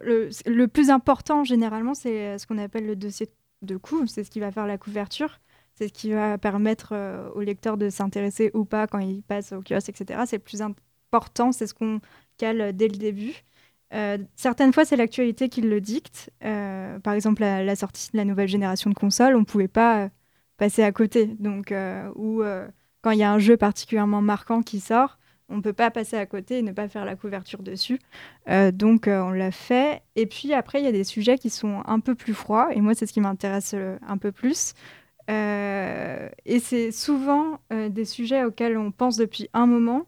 le, 0.46 0.66
plus 0.66 0.90
important 0.90 1.44
généralement, 1.44 1.94
c'est 1.94 2.26
euh, 2.26 2.38
ce 2.38 2.46
qu'on 2.46 2.58
appelle 2.58 2.86
le 2.86 2.96
dossier 2.96 3.28
de 3.62 3.76
coup. 3.76 4.06
C'est 4.06 4.24
ce 4.24 4.30
qui 4.30 4.40
va 4.40 4.52
faire 4.52 4.66
la 4.66 4.78
couverture. 4.78 5.40
C'est 5.78 5.88
ce 5.88 5.92
qui 5.92 6.10
va 6.10 6.38
permettre 6.38 6.94
au 7.34 7.40
lecteur 7.40 7.76
de 7.76 7.88
s'intéresser 7.88 8.50
ou 8.52 8.64
pas 8.64 8.88
quand 8.88 8.98
il 8.98 9.22
passe 9.22 9.52
au 9.52 9.62
kiosque, 9.62 9.90
etc. 9.90 10.20
C'est 10.26 10.38
le 10.38 10.42
plus 10.42 10.60
important, 10.60 11.52
c'est 11.52 11.68
ce 11.68 11.74
qu'on 11.74 12.00
cale 12.36 12.74
dès 12.74 12.88
le 12.88 12.96
début. 12.96 13.44
certaines 14.34 14.72
fois, 14.72 14.84
c'est 14.84 14.96
l'actualité 14.96 15.48
qui 15.48 15.60
le 15.60 15.80
dicte. 15.80 16.30
par 16.40 17.14
exemple, 17.14 17.42
la, 17.42 17.76
sortie 17.76 18.10
de 18.12 18.16
la 18.16 18.24
nouvelle 18.24 18.48
génération 18.48 18.90
de 18.90 18.94
consoles, 18.96 19.36
on 19.36 19.40
ne 19.40 19.44
pouvait 19.44 19.68
pas 19.68 20.10
passer 20.56 20.82
à 20.82 20.90
côté. 20.90 21.26
Donc, 21.38 21.72
ou 22.16 22.42
quand 23.02 23.12
il 23.12 23.18
y 23.18 23.22
a 23.22 23.32
un 23.32 23.38
jeu 23.38 23.56
particulièrement 23.56 24.20
marquant 24.20 24.62
qui 24.62 24.80
sort, 24.80 25.18
on 25.48 25.56
ne 25.56 25.62
peut 25.62 25.72
pas 25.72 25.90
passer 25.90 26.16
à 26.16 26.26
côté 26.26 26.58
et 26.58 26.62
ne 26.62 26.72
pas 26.72 26.88
faire 26.88 27.04
la 27.04 27.16
couverture 27.16 27.62
dessus. 27.62 27.98
Euh, 28.48 28.70
donc 28.70 29.08
euh, 29.08 29.22
on 29.22 29.30
l'a 29.30 29.50
fait. 29.50 30.02
Et 30.16 30.26
puis 30.26 30.52
après, 30.52 30.80
il 30.80 30.84
y 30.84 30.88
a 30.88 30.92
des 30.92 31.04
sujets 31.04 31.38
qui 31.38 31.50
sont 31.50 31.82
un 31.86 32.00
peu 32.00 32.14
plus 32.14 32.34
froids. 32.34 32.68
Et 32.74 32.80
moi, 32.80 32.94
c'est 32.94 33.06
ce 33.06 33.12
qui 33.12 33.20
m'intéresse 33.20 33.72
euh, 33.74 33.96
un 34.06 34.18
peu 34.18 34.32
plus. 34.32 34.74
Et 35.28 36.60
c'est 36.60 36.90
souvent 36.90 37.60
des 37.70 38.04
sujets 38.04 38.44
auxquels 38.44 38.78
on 38.78 38.90
pense 38.90 39.16
depuis 39.16 39.48
un 39.52 39.66
moment 39.66 40.06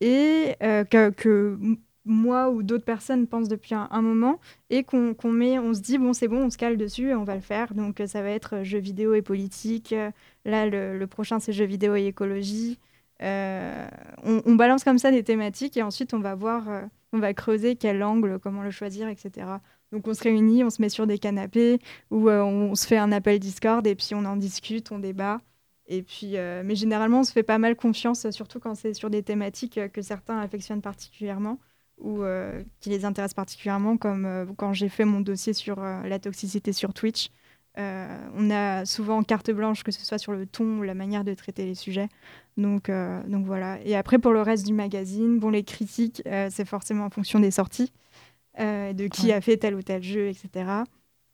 et 0.00 0.56
que, 0.60 1.10
que, 1.10 1.58
moi 2.06 2.50
ou 2.50 2.62
d'autres 2.62 2.84
personnes 2.84 3.26
pensent 3.26 3.48
depuis 3.48 3.74
un, 3.74 4.02
moment 4.02 4.38
et 4.70 4.84
qu'on 4.84 5.14
met, 5.24 5.58
on 5.58 5.74
se 5.74 5.80
dit, 5.80 5.98
bon, 5.98 6.12
c'est 6.12 6.28
bon, 6.28 6.44
on 6.44 6.50
se 6.50 6.56
cale 6.56 6.76
dessus 6.76 7.10
et 7.10 7.14
on 7.14 7.24
va 7.24 7.34
le 7.34 7.40
faire. 7.40 7.74
Donc 7.74 8.00
ça 8.06 8.22
va 8.22 8.30
être 8.30 8.62
jeux 8.62 8.78
vidéo 8.78 9.14
et 9.14 9.22
politique, 9.22 9.94
Là, 10.46 10.66
le, 10.66 11.04
prochain, 11.06 11.40
c'est 11.40 11.52
jeux 11.52 11.64
vidéo 11.64 11.96
et 11.96 12.06
écologie. 12.06 12.78
Euh, 13.22 13.88
on, 14.22 14.54
balance 14.54 14.84
comme 14.84 14.98
ça 14.98 15.10
des 15.10 15.24
thématiques 15.24 15.76
et 15.76 15.82
ensuite 15.82 16.14
on 16.14 16.20
va 16.20 16.34
voir, 16.34 16.68
euh, 16.68 16.82
on 17.12 17.18
va 17.18 17.34
creuser 17.34 17.74
quel 17.74 18.02
angle, 18.02 18.38
comment 18.38 18.62
le 18.62 18.70
choisir, 18.70 19.08
etc. 19.08 19.46
Donc 19.92 20.06
on 20.08 20.14
se 20.14 20.22
réunit, 20.22 20.64
on 20.64 20.70
se 20.70 20.82
met 20.82 20.88
sur 20.88 21.06
des 21.06 21.18
canapés 21.18 21.78
ou 22.10 22.28
euh, 22.28 22.42
on, 22.42 22.74
se 22.74 22.86
fait 22.86 22.98
un 22.98 23.12
appel 23.12 23.38
Discord 23.38 23.86
et 23.86 23.94
puis 23.94 24.14
on 24.14 24.24
en 24.24 24.36
discute, 24.36 24.92
on 24.92 24.98
débat. 24.98 25.40
Et 25.88 26.02
puis, 26.02 26.32
mais 26.64 26.74
généralement, 26.74 27.20
on 27.20 27.22
se 27.22 27.30
fait 27.30 27.44
pas 27.44 27.58
mal 27.58 27.76
confiance, 27.76 28.28
surtout 28.30 28.58
quand 28.58 28.74
c'est 28.74 28.92
sur 28.92 29.08
des 29.08 29.22
thématiques 29.22 29.78
que 29.92 30.02
certains 30.02 30.36
affectionnent 30.40 30.82
particulièrement 30.82 31.60
ou 31.98 32.24
qui 32.80 32.90
les 32.90 33.04
intéressent 33.04 33.34
particulièrement, 33.34 33.96
comme 33.96 34.52
quand 34.56 34.72
j'ai 34.72 34.88
fait 34.88 35.04
mon 35.04 35.20
dossier 35.20 35.52
sur 35.52 35.76
la 35.78 36.18
toxicité 36.18 36.72
sur 36.72 36.92
Twitch. 36.92 37.30
Euh, 37.78 38.28
on 38.34 38.50
a 38.50 38.86
souvent 38.86 39.22
carte 39.22 39.50
blanche, 39.50 39.82
que 39.82 39.92
ce 39.92 40.04
soit 40.04 40.18
sur 40.18 40.32
le 40.32 40.46
ton 40.46 40.78
ou 40.78 40.82
la 40.82 40.94
manière 40.94 41.24
de 41.24 41.34
traiter 41.34 41.66
les 41.66 41.74
sujets. 41.74 42.08
Donc, 42.56 42.88
euh, 42.88 43.22
donc 43.24 43.44
voilà. 43.44 43.78
Et 43.84 43.94
après, 43.94 44.18
pour 44.18 44.32
le 44.32 44.40
reste 44.40 44.66
du 44.66 44.72
magazine, 44.72 45.38
bon, 45.38 45.50
les 45.50 45.62
critiques, 45.62 46.22
euh, 46.26 46.48
c'est 46.50 46.64
forcément 46.64 47.04
en 47.04 47.10
fonction 47.10 47.38
des 47.38 47.50
sorties. 47.50 47.92
De 48.58 49.06
qui 49.08 49.32
a 49.32 49.40
fait 49.40 49.56
tel 49.56 49.74
ou 49.74 49.82
tel 49.82 50.02
jeu, 50.02 50.28
etc. 50.28 50.82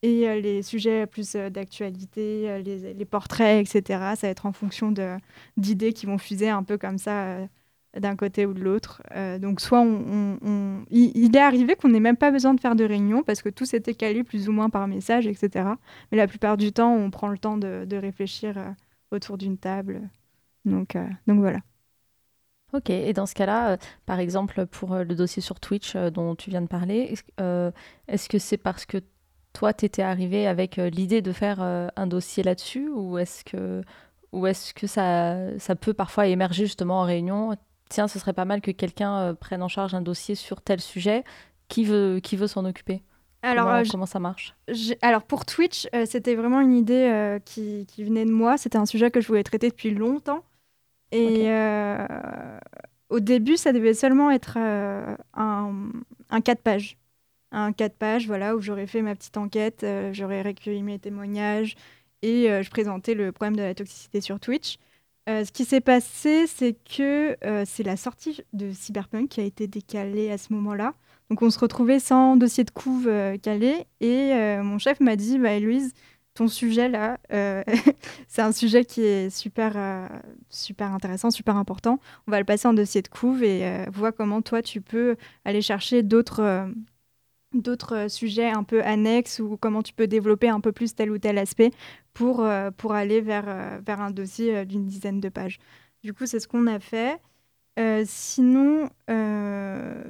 Et 0.02 0.40
les 0.40 0.62
sujets 0.62 1.06
plus 1.06 1.36
d'actualité, 1.36 2.60
les, 2.64 2.94
les, 2.94 3.04
portraits, 3.04 3.60
etc., 3.64 4.00
ça 4.16 4.26
va 4.26 4.28
être 4.28 4.46
en 4.46 4.52
fonction 4.52 4.92
d'idées 5.56 5.92
qui 5.92 6.06
vont 6.06 6.18
fuser 6.18 6.48
un 6.48 6.64
peu 6.64 6.76
comme 6.76 6.98
ça 6.98 7.38
d'un 7.98 8.16
côté 8.16 8.46
ou 8.46 8.54
de 8.54 8.60
l'autre. 8.60 9.02
Euh, 9.14 9.38
donc 9.38 9.60
soit 9.60 9.80
on, 9.80 10.84
Il, 10.90 11.36
est 11.36 11.40
arrivé 11.40 11.74
qu'on 11.74 11.88
n'ait 11.88 12.00
même 12.00 12.16
pas 12.16 12.30
besoin 12.30 12.54
de 12.54 12.60
faire 12.60 12.74
de 12.74 12.84
réunion 12.84 13.22
parce 13.22 13.42
que 13.42 13.48
tout 13.48 13.66
s'était 13.66 13.94
calé 13.94 14.24
plus 14.24 14.48
ou 14.48 14.52
moins 14.52 14.70
par 14.70 14.88
message, 14.88 15.26
etc. 15.26 15.68
Mais 16.10 16.18
la 16.18 16.26
plupart 16.26 16.56
du 16.56 16.72
temps, 16.72 16.94
on 16.94 17.10
prend 17.10 17.28
le 17.28 17.38
temps 17.38 17.58
de, 17.58 17.96
réfléchir 17.96 18.56
euh, 18.56 18.70
autour 19.10 19.36
d'une 19.38 19.58
table. 19.58 20.00
Donc, 20.64 20.96
euh, 20.96 21.06
donc 21.26 21.40
voilà. 21.40 21.58
Ok, 22.72 22.90
et 22.90 23.12
dans 23.12 23.26
ce 23.26 23.34
cas-là, 23.34 23.76
par 24.06 24.18
exemple, 24.18 24.66
pour 24.66 24.94
le 24.94 25.14
dossier 25.14 25.42
sur 25.42 25.60
Twitch 25.60 25.94
dont 25.94 26.34
tu 26.34 26.48
viens 26.48 26.62
de 26.62 26.68
parler, 26.68 27.14
est-ce 28.08 28.28
que 28.28 28.38
c'est 28.38 28.56
parce 28.56 28.86
que 28.86 28.98
toi, 29.52 29.74
tu 29.74 29.84
étais 29.84 30.00
arrivé 30.00 30.46
avec 30.46 30.76
l'idée 30.76 31.20
de 31.20 31.32
faire 31.32 31.60
un 31.60 32.06
dossier 32.06 32.42
là-dessus 32.42 32.88
ou 32.88 33.18
est-ce 33.18 33.44
que, 33.44 33.82
ou 34.32 34.46
est 34.46 34.72
que 34.72 34.86
ça, 34.86 35.58
ça 35.58 35.76
peut 35.76 35.92
parfois 35.92 36.28
émerger 36.28 36.64
justement 36.64 37.00
en 37.00 37.04
réunion 37.04 37.54
tiens, 37.92 38.08
ce 38.08 38.18
serait 38.18 38.32
pas 38.32 38.44
mal 38.44 38.60
que 38.60 38.70
quelqu'un 38.70 39.18
euh, 39.18 39.34
prenne 39.34 39.62
en 39.62 39.68
charge 39.68 39.94
un 39.94 40.00
dossier 40.00 40.34
sur 40.34 40.62
tel 40.62 40.80
sujet. 40.80 41.24
Qui 41.68 41.84
veut, 41.84 42.20
qui 42.22 42.36
veut 42.36 42.48
s'en 42.48 42.66
occuper? 42.66 43.02
Alors, 43.40 43.64
comment, 43.64 43.78
euh, 43.78 43.84
comment, 43.90 44.06
ça 44.06 44.18
marche? 44.18 44.54
Alors 45.00 45.22
pour 45.22 45.46
Twitch, 45.46 45.88
euh, 45.94 46.04
c'était 46.04 46.34
vraiment 46.34 46.60
une 46.60 46.74
idée 46.74 47.38
qui, 47.46 47.86
qui, 47.86 48.04
venait 48.04 48.26
de 48.26 48.30
moi. 48.30 48.58
C'était 48.58 48.76
un 48.76 48.84
sujet 48.84 49.10
que 49.10 49.22
je 49.22 49.28
voulais 49.28 49.42
traiter 49.42 49.70
depuis 49.70 49.90
longtemps. 49.90 50.44
Et 51.12 51.48
au 53.08 53.20
début, 53.20 53.56
ça 53.56 53.72
devait 53.72 53.94
seulement 53.94 54.30
être 54.30 54.56
un, 54.56 55.16
un 56.30 56.40
4 56.40 56.62
pages. 56.62 56.96
Un 57.52 57.72
4 57.72 57.94
pages, 57.96 58.26
voilà, 58.26 58.56
où 58.56 58.60
j'aurais 58.60 58.86
fait 58.86 59.02
ma 59.02 59.14
petite 59.14 59.36
enquête, 59.36 59.86
j'aurais 60.12 60.42
recueilli 60.42 60.82
mes 60.82 60.98
témoignages 60.98 61.76
et 62.22 62.46
je 62.62 62.70
présentais 62.70 63.14
le 63.14 63.30
problème 63.32 63.56
de 63.56 63.62
la 63.62 63.74
toxicité 63.74 64.20
sur 64.20 64.40
Twitch. 64.40 64.78
Euh, 65.28 65.44
ce 65.44 65.52
qui 65.52 65.64
s'est 65.64 65.80
passé, 65.80 66.46
c'est 66.48 66.74
que 66.74 67.36
euh, 67.44 67.62
c'est 67.64 67.84
la 67.84 67.96
sortie 67.96 68.42
de 68.52 68.72
Cyberpunk 68.72 69.28
qui 69.28 69.40
a 69.40 69.44
été 69.44 69.68
décalée 69.68 70.30
à 70.32 70.38
ce 70.38 70.52
moment-là. 70.52 70.94
Donc 71.30 71.42
on 71.42 71.50
se 71.50 71.60
retrouvait 71.60 72.00
sans 72.00 72.36
dossier 72.36 72.64
de 72.64 72.72
couve 72.72 73.06
euh, 73.06 73.36
calé 73.38 73.86
et 74.00 74.32
mon 74.62 74.78
chef 74.78 74.98
m'a 75.00 75.14
dit 75.16 75.38
bah, 75.38 75.52
Héloïse, 75.52 75.92
ton 76.34 76.48
sujet 76.48 76.88
là, 76.88 77.18
c'est 78.28 78.42
un 78.42 78.52
sujet 78.52 78.84
qui 78.84 79.02
est 79.02 79.30
super, 79.30 80.10
super 80.48 80.92
intéressant, 80.92 81.30
super 81.30 81.56
important. 81.56 81.98
On 82.26 82.30
va 82.30 82.38
le 82.38 82.44
passer 82.44 82.68
en 82.68 82.74
dossier 82.74 83.02
de 83.02 83.08
couve 83.08 83.42
et 83.42 83.84
vois 83.92 84.12
comment 84.12 84.40
toi 84.40 84.62
tu 84.62 84.80
peux 84.80 85.16
aller 85.44 85.60
chercher 85.62 86.02
d'autres 86.02 86.70
d'autres 87.54 88.10
sujets 88.10 88.50
un 88.50 88.64
peu 88.64 88.82
annexes 88.82 89.40
ou 89.40 89.56
comment 89.56 89.82
tu 89.82 89.92
peux 89.92 90.06
développer 90.06 90.48
un 90.48 90.60
peu 90.60 90.72
plus 90.72 90.94
tel 90.94 91.10
ou 91.10 91.18
tel 91.18 91.38
aspect 91.38 91.70
pour, 92.14 92.40
euh, 92.40 92.70
pour 92.70 92.92
aller 92.92 93.20
vers, 93.20 93.44
euh, 93.48 93.80
vers 93.84 94.00
un 94.00 94.10
dossier 94.10 94.56
euh, 94.56 94.64
d'une 94.64 94.86
dizaine 94.86 95.20
de 95.20 95.28
pages. 95.28 95.58
Du 96.02 96.12
coup, 96.12 96.26
c'est 96.26 96.40
ce 96.40 96.48
qu'on 96.48 96.66
a 96.66 96.78
fait. 96.78 97.20
sinon, 98.04 98.90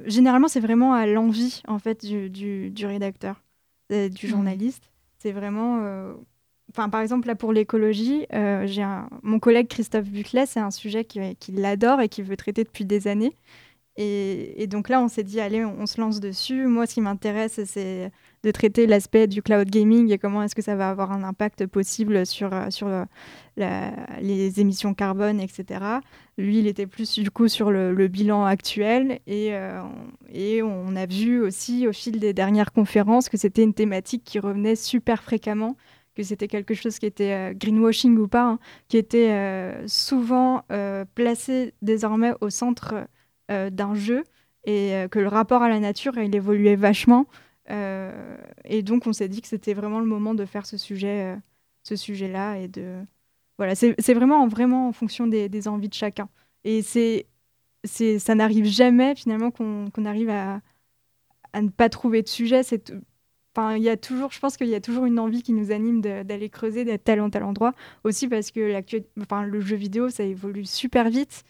généralement, 0.06 0.48
c'est 0.48 0.60
vraiment 0.60 0.94
à 0.94 1.06
l'envie 1.06 1.62
en 1.68 1.78
fait 1.78 2.04
du, 2.04 2.30
du, 2.30 2.70
du 2.70 2.86
rédacteur, 2.86 3.42
du 3.90 4.26
mmh. 4.26 4.28
journaliste. 4.28 4.91
C'est 5.22 5.32
vraiment 5.32 6.16
Enfin, 6.70 6.88
par 6.88 7.00
exemple, 7.00 7.28
là, 7.28 7.34
pour 7.36 7.52
l'écologie, 7.52 8.26
j'ai 8.30 8.84
mon 9.22 9.38
collègue 9.38 9.68
Christophe 9.68 10.08
Buclet, 10.08 10.46
c'est 10.46 10.60
un 10.60 10.70
sujet 10.70 11.04
qu'il 11.04 11.36
qui 11.36 11.64
adore 11.64 12.00
et 12.00 12.08
qu'il 12.08 12.24
veut 12.24 12.36
traiter 12.36 12.64
depuis 12.64 12.84
des 12.84 13.06
années. 13.08 13.34
Et, 13.96 14.66
donc 14.68 14.88
là, 14.88 15.02
on 15.02 15.08
s'est 15.08 15.22
dit, 15.22 15.38
allez, 15.38 15.64
on, 15.64 15.84
se 15.84 16.00
lance 16.00 16.18
dessus. 16.18 16.66
Moi, 16.66 16.86
ce 16.86 16.94
qui 16.94 17.02
m'intéresse, 17.02 17.60
c'est 17.66 18.10
de 18.42 18.50
traiter 18.50 18.86
l'aspect 18.86 19.26
du 19.26 19.42
cloud 19.42 19.68
gaming 19.68 20.10
et 20.10 20.18
comment 20.18 20.42
est-ce 20.42 20.54
que 20.54 20.62
ça 20.62 20.76
va 20.76 20.88
avoir 20.88 21.12
un 21.12 21.22
impact 21.22 21.66
possible 21.66 22.24
sur, 22.24 22.52
euh, 22.54 22.70
sur 22.70 22.88
euh, 22.88 23.90
les 24.20 24.60
émissions 24.60 24.94
carbone, 24.94 25.40
etc. 25.40 25.80
Lui, 26.38 26.60
il 26.60 26.66
était 26.66 26.86
plus 26.86 27.18
du 27.18 27.30
coup 27.30 27.48
sur 27.48 27.70
le, 27.70 28.08
bilan 28.08 28.46
actuel 28.46 29.20
et, 29.26 29.54
euh, 29.54 29.82
et 30.32 30.62
on 30.62 30.96
a 30.96 31.06
vu 31.06 31.40
aussi 31.42 31.86
au 31.86 31.92
fil 31.92 32.18
des 32.18 32.32
dernières 32.32 32.72
conférences 32.72 33.28
que 33.28 33.36
c'était 33.36 33.62
une 33.62 33.74
thématique 33.74 34.24
qui 34.24 34.38
revenait 34.38 34.76
super 34.76 35.22
fréquemment 35.22 35.76
que 36.14 36.22
c'était 36.22 36.48
quelque 36.48 36.74
chose 36.74 36.98
qui 36.98 37.06
était 37.06 37.54
greenwashing 37.54 38.18
ou 38.18 38.28
pas, 38.28 38.44
hein, 38.44 38.58
qui 38.88 38.98
était 38.98 39.74
souvent 39.86 40.62
placé 41.14 41.72
désormais 41.80 42.34
au 42.42 42.50
centre 42.50 43.06
d'un 43.48 43.94
jeu 43.94 44.24
et 44.64 44.94
euh, 44.94 45.08
que 45.08 45.18
le 45.18 45.28
rapport 45.28 45.62
à 45.62 45.68
la 45.68 45.80
nature, 45.80 46.16
il 46.18 46.34
évoluait 46.34 46.76
vachement. 46.76 47.26
Euh, 47.70 48.36
et 48.64 48.82
donc, 48.82 49.06
on 49.06 49.12
s'est 49.12 49.28
dit 49.28 49.42
que 49.42 49.48
c'était 49.48 49.74
vraiment 49.74 50.00
le 50.00 50.06
moment 50.06 50.34
de 50.34 50.44
faire 50.44 50.66
ce 50.66 50.76
sujet, 50.76 51.36
ce 51.82 51.96
sujet-là 51.96 52.58
et 52.58 52.68
de 52.68 52.96
voilà, 53.58 53.74
c'est 53.74 54.14
vraiment 54.14 54.48
vraiment 54.48 54.88
en 54.88 54.92
fonction 54.92 55.26
des, 55.26 55.68
envies 55.68 55.88
de 55.88 55.94
chacun. 55.94 56.28
Et 56.64 56.82
c'est 56.82 57.26
ça 57.84 58.34
n'arrive 58.34 58.64
jamais 58.64 59.14
finalement 59.14 59.50
qu'on 59.50 60.04
arrive 60.04 60.30
à, 60.30 60.60
à, 61.52 61.62
ne 61.62 61.68
pas 61.68 61.88
trouver 61.88 62.22
de 62.22 62.28
sujet. 62.28 62.62
C'est 62.62 62.92
Enfin, 63.54 63.76
il 63.76 63.82
y 63.82 63.90
a 63.90 63.98
toujours, 63.98 64.32
je 64.32 64.40
pense 64.40 64.56
qu'il 64.56 64.68
y 64.68 64.74
a 64.74 64.80
toujours 64.80 65.04
une 65.04 65.18
envie 65.18 65.42
qui 65.42 65.52
nous 65.52 65.72
anime 65.72 66.00
d'aller 66.00 66.48
creuser 66.48 66.84
d'être 66.84 67.04
tel 67.04 67.20
ou 67.20 67.28
tel 67.28 67.42
endroit. 67.42 67.74
Aussi 68.02 68.26
parce 68.26 68.50
que 68.50 68.82
enfin, 69.20 69.42
le 69.44 69.60
jeu 69.60 69.76
vidéo, 69.76 70.08
ça 70.08 70.24
évolue 70.24 70.64
super 70.64 71.10
vite. 71.10 71.44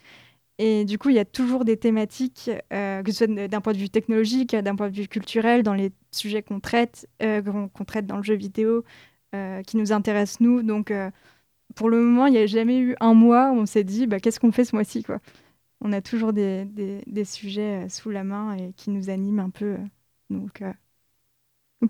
Et 0.65 0.85
du 0.85 0.97
coup, 0.97 1.09
il 1.09 1.15
y 1.15 1.19
a 1.19 1.25
toujours 1.25 1.65
des 1.65 1.75
thématiques, 1.75 2.49
euh, 2.71 3.03
que 3.03 3.11
ce 3.11 3.25
soit 3.25 3.47
d'un 3.49 3.59
point 3.59 3.73
de 3.73 3.77
vue 3.77 3.89
technologique, 3.89 4.55
d'un 4.55 4.77
point 4.77 4.89
de 4.89 4.95
vue 4.95 5.09
culturel, 5.09 5.61
dans 5.61 5.73
les 5.73 5.91
sujets 6.11 6.41
qu'on 6.41 6.61
traite, 6.61 7.05
euh, 7.21 7.41
qu'on 7.41 7.83
traite 7.83 8.05
dans 8.05 8.15
le 8.15 8.23
jeu 8.23 8.35
vidéo, 8.35 8.85
euh, 9.35 9.61
qui 9.63 9.75
nous 9.75 9.91
intéressent 9.91 10.39
nous. 10.39 10.63
Donc, 10.63 10.93
pour 11.75 11.89
le 11.89 12.01
moment, 12.01 12.27
il 12.27 12.31
n'y 12.31 12.37
a 12.37 12.45
jamais 12.45 12.79
eu 12.79 12.95
un 13.01 13.13
mois 13.13 13.51
où 13.51 13.55
on 13.55 13.65
s'est 13.65 13.83
dit, 13.83 14.07
bah, 14.07 14.21
qu'est-ce 14.21 14.39
qu'on 14.39 14.53
fait 14.53 14.63
ce 14.63 14.73
mois-ci. 14.73 15.05
On 15.81 15.91
a 15.91 16.01
toujours 16.01 16.31
des, 16.31 16.65
sujets 17.25 17.89
sous 17.89 18.09
la 18.09 18.23
main 18.23 18.55
et 18.55 18.71
qui 18.73 18.89
nous 18.89 19.09
animent 19.09 19.39
un 19.41 19.49
peu. 19.49 19.77
donc, 20.29 20.63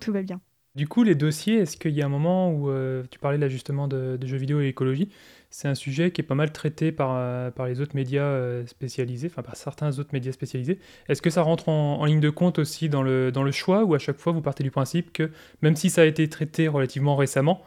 tout 0.01 0.11
va 0.11 0.23
bien. 0.23 0.41
Du 0.75 0.87
coup, 0.87 1.03
les 1.03 1.15
dossiers, 1.15 1.57
est-ce 1.59 1.77
qu'il 1.77 1.91
y 1.91 2.01
a 2.01 2.05
un 2.05 2.09
moment 2.09 2.51
où 2.51 2.71
tu 3.09 3.19
parlais 3.19 3.37
là 3.37 3.47
justement 3.47 3.87
de, 3.87 4.17
jeux 4.25 4.37
vidéo 4.37 4.61
et 4.61 4.67
écologie 4.67 5.09
c'est 5.53 5.67
un 5.67 5.75
sujet 5.75 6.09
qui 6.09 6.21
est 6.21 6.23
pas 6.23 6.33
mal 6.33 6.51
traité 6.51 6.91
par, 6.91 7.11
euh, 7.13 7.51
les 7.67 7.79
autres 7.79 7.95
médias 7.95 8.23
euh, 8.23 8.65
spécialisés, 8.65 9.27
enfin 9.27 9.43
par 9.43 9.55
certains 9.55 9.99
autres 9.99 10.09
médias 10.11 10.31
spécialisés. 10.31 10.79
Est-ce 11.07 11.21
que 11.21 11.29
ça 11.29 11.43
rentre 11.43 11.69
en, 11.69 12.03
ligne 12.05 12.19
de 12.19 12.31
compte 12.31 12.57
aussi 12.57 12.89
dans 12.89 13.03
le, 13.03 13.51
choix 13.51 13.83
ou 13.83 13.93
à 13.93 13.99
chaque 13.99 14.17
fois 14.17 14.33
vous 14.33 14.41
partez 14.41 14.63
du 14.63 14.71
principe 14.71 15.13
que 15.13 15.29
même 15.61 15.75
si 15.75 15.91
ça 15.91 16.01
a 16.01 16.05
été 16.05 16.27
traité 16.27 16.67
relativement 16.67 17.15
récemment, 17.15 17.61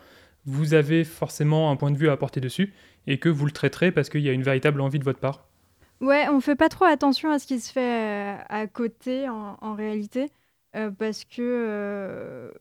vous 0.47 0.75
avez 0.75 1.05
forcément 1.05 1.71
un 1.71 1.77
point 1.77 1.93
de 1.93 1.97
vue 1.97 2.09
à 2.09 2.13
apporter 2.13 2.41
dessus 2.41 2.75
et 3.07 3.19
que 3.19 3.29
vous 3.29 3.47
le 3.47 3.53
traiterez 3.53 3.93
parce 3.93 4.09
qu'il 4.09 4.23
y 4.23 4.29
a 4.29 4.33
une 4.33 4.43
véritable 4.43 4.81
envie 4.81 4.99
de 4.99 5.05
votre 5.05 5.21
part? 5.21 5.47
Ouais, 6.01 6.27
on 6.29 6.41
fait 6.41 6.57
pas 6.57 6.69
trop 6.69 6.87
attention 6.87 7.31
à 7.31 7.39
ce 7.39 7.47
qui 7.47 7.61
se 7.61 7.71
fait 7.71 7.81
euh, 7.81 8.37
à 8.49 8.67
côté 8.67 9.29
en, 9.29 9.75
réalité. 9.77 10.27
Parce 10.99 11.25
que 11.25 12.53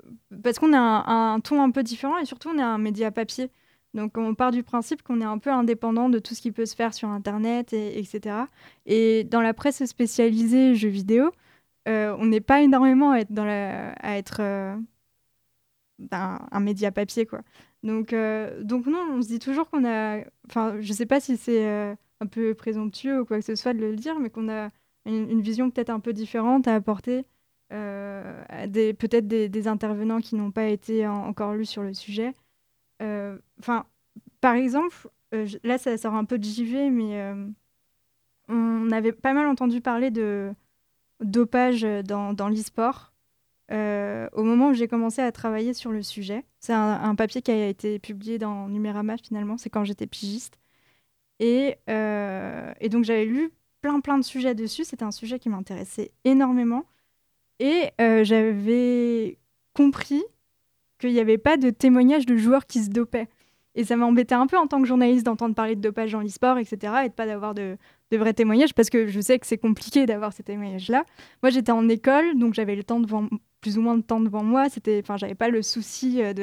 parce 0.43 0.60
qu'on 0.60 0.74
a 0.74 0.80
un, 0.80 1.39
ton 1.41 1.62
un 1.62 1.72
peu 1.72 1.84
différent 1.84 2.18
et 2.18 2.26
surtout 2.26 2.49
on 2.49 2.58
est 2.58 2.64
un 2.64 2.78
média 2.78 3.12
papier. 3.12 3.51
Donc 3.93 4.18
on 4.18 4.36
part 4.36 4.51
du 4.51 4.64
principe 4.64 5.03
qu'on 5.03 5.22
est 5.22 5.26
un 5.26 5.38
peu 5.38 5.49
indépendant 5.49 6.10
de 6.10 6.20
tout 6.20 6.36
ce 6.36 6.41
qui 6.41 6.51
peut 6.51 6.66
se 6.66 6.76
faire 6.76 6.93
sur 6.93 7.10
Internet, 7.10 7.74
et, 7.74 7.97
etc. 7.99 8.36
Et 8.86 9.24
dans 9.24 9.41
la 9.41 9.53
presse 9.53 9.84
spécialisée 9.86 10.76
jeux 10.76 10.89
vidéo, 10.89 11.32
euh, 11.88 12.16
on 12.20 12.26
n'est 12.26 12.41
pas 12.41 12.62
énormément 12.62 13.12
à 13.12 13.20
être, 13.20 13.32
dans 13.32 13.45
à 13.45 14.18
être 14.18 14.41
euh, 14.41 14.76
un, 16.12 16.60
média 16.60 16.91
papier. 16.91 17.26
Quoi. 17.26 17.41
Donc, 17.84 18.14
euh, 18.14 18.64
donc 18.64 18.88
non, 18.88 19.03
on 19.12 19.22
se 19.22 19.28
dit 19.28 19.39
toujours 19.39 19.70
qu'on 19.70 19.86
a... 19.86 20.20
Enfin, 20.49 20.76
je 20.82 20.93
sais 20.93 21.06
pas 21.06 21.20
si 21.20 21.38
c'est 21.38 21.95
un 22.22 22.28
peu 22.28 22.53
présomptueux 22.53 23.22
ou 23.22 23.26
quoi 23.26 23.38
que 23.39 23.45
ce 23.45 23.56
soit 23.56 23.74
de 23.74 23.80
le 23.80 23.95
dire, 23.95 24.20
mais 24.20 24.30
qu'on 24.30 24.49
a 24.49 24.72
une, 25.06 25.41
vision 25.41 25.70
peut-être 25.70 25.89
un 25.91 25.99
peu 25.99 26.14
différente 26.14 26.68
à 26.68 26.76
apporter. 26.76 27.26
Peut-être 28.97 29.28
des, 29.28 29.67
intervenants 29.67 30.19
qui 30.19 30.36
n'ont 30.36 30.51
pas 30.51 30.65
été 30.65 31.07
encore 31.07 31.53
lus 31.53 31.65
sur 31.65 31.84
le 31.84 31.93
sujet. 31.93 32.34
Euh, 33.01 33.38
enfin, 33.59 33.86
par 34.41 34.55
exemple, 34.55 35.09
euh, 35.34 35.47
là, 35.63 35.78
ça 35.78 35.97
sort 35.97 36.13
un 36.13 36.26
peu 36.26 36.38
de 36.38 36.43
JV, 36.43 36.89
mais 36.89 37.19
euh, 37.19 37.47
on 38.47 38.91
avait 38.91 39.11
pas 39.11 39.34
mal 39.34 39.47
entendu 39.47 39.82
parler 39.82 40.11
de 40.11 40.53
dopage 41.21 41.82
dans, 42.05 42.34
dans 42.34 42.49
l'e-sport. 42.49 43.13
au 43.71 44.43
moment 44.43 44.69
où 44.69 44.73
j'ai 44.73 44.88
commencé 44.88 45.21
à 45.21 45.32
travailler 45.32 45.73
sur 45.73 45.91
le 45.91 46.01
sujet. 46.01 46.45
C'est 46.59 46.73
un, 46.73 47.15
papier 47.15 47.41
qui 47.41 47.51
a 47.51 47.67
été 47.67 47.99
publié 47.99 48.38
dans 48.38 48.67
Numérama 48.67 49.17
finalement, 49.17 49.57
c'est 49.57 49.69
quand 49.69 49.84
j'étais 49.84 50.07
pigiste. 50.07 50.59
Et 51.39 51.78
donc 51.88 53.03
j'avais 53.03 53.26
lu 53.26 53.51
plein 53.82 53.99
plein 53.99 54.17
de 54.17 54.23
sujets 54.23 54.55
dessus, 54.55 54.84
c'était 54.84 55.03
un 55.03 55.11
sujet 55.11 55.39
qui 55.39 55.49
m'intéressait 55.49 56.11
énormément. 56.23 56.86
Et 57.60 57.91
j'avais 57.99 59.38
compris 59.74 60.24
qu'il 60.99 61.14
n'y 61.14 61.20
avait 61.20 61.38
pas 61.38 61.58
de 61.58 61.70
témoignage 61.70 62.26
de 62.26 62.38
joueurs 62.38 62.66
qui 62.66 62.84
se 62.84 62.89
dopaient. 62.89 63.28
Et 63.76 63.84
ça 63.84 63.97
m'a 63.97 64.06
embêté 64.06 64.34
un 64.34 64.47
peu 64.47 64.58
en 64.58 64.68
tant 64.68 64.82
que 64.82 64.88
journaliste 64.88 65.26
d'entendre 65.26 65.53
parler 65.53 65.76
de 65.76 65.82
dopage 65.82 66.14
dans 66.14 66.22
l'e-sport, 66.22 66.58
etc. 66.58 66.93
et 67.06 67.10
de 67.10 67.14
pas 67.14 67.26
d'avoir 67.26 67.53
de, 67.53 67.78
vrais 68.14 68.34
témoignages 68.34 68.74
parce 68.74 68.89
que 68.89 69.08
je 69.08 69.20
sais 69.20 69.38
que 69.38 69.45
c'est 69.45 69.58
compliqué 69.58 70.06
d'avoir 70.06 70.32
ces 70.32 70.43
témoignages-là. 70.43 71.03
Moi, 71.43 71.49
j'étais 71.49 71.74
en 71.74 71.88
école, 71.89 72.38
donc 72.39 72.53
j'avais 72.53 72.76
le 72.76 72.84
temps 72.84 73.01
devant, 73.01 73.28
plus 73.60 73.78
ou 73.78 73.82
moins 73.82 73.97
de 73.97 74.01
temps 74.01 74.22
devant 74.22 74.43
moi. 74.43 74.70
C'était, 74.70 75.01
enfin, 75.03 75.18
j'avais 75.18 75.36
pas 75.36 75.49
le 75.49 75.62
souci 75.62 76.22
euh, 76.22 76.34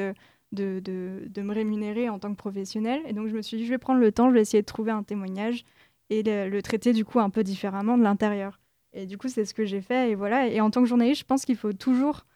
de, 0.53 1.41
me 1.41 1.55
rémunérer 1.55 2.11
en 2.11 2.19
tant 2.19 2.31
que 2.31 2.37
professionnel. 2.37 3.01
Et 3.07 3.15
donc, 3.15 3.29
je 3.29 3.35
me 3.35 3.41
suis 3.41 3.57
dit, 3.57 3.65
je 3.65 3.71
vais 3.71 3.79
prendre 3.79 4.01
le 4.01 4.13
temps, 4.13 4.29
je 4.29 4.35
vais 4.35 4.43
essayer 4.43 4.61
de 4.61 4.67
trouver 4.67 4.93
un 4.93 5.03
témoignage 5.03 5.65
et 6.11 6.23
le, 6.23 6.51
le 6.51 6.63
traiter 6.63 6.93
du 6.93 7.07
coup 7.07 7.19
un 7.19 7.31
peu 7.31 7.43
différemment 7.43 7.97
de 7.97 8.03
l'intérieur. 8.03 8.62
Et 8.95 9.07
du 9.07 9.19
coup, 9.19 9.29
c'est 9.29 9.45
ce 9.45 9.55
que 9.55 9.65
j'ai 9.65 9.81
fait. 9.81 10.11
Et 10.11 10.15
voilà. 10.15 10.47
Et 10.47 10.61
en 10.61 10.71
tant 10.71 10.83
que 10.83 10.89
journaliste, 10.89 11.21
je 11.21 11.27
pense 11.27 11.45
qu'il 11.45 11.57
faut 11.57 11.73
toujours 11.73 12.27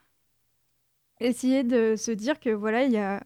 essayer 1.20 1.64
de 1.64 1.96
se 1.96 2.10
dire 2.10 2.40
que 2.40 2.50
voilà, 2.50 2.84
il 2.84 2.92
y 2.92 2.98
a 2.98 3.22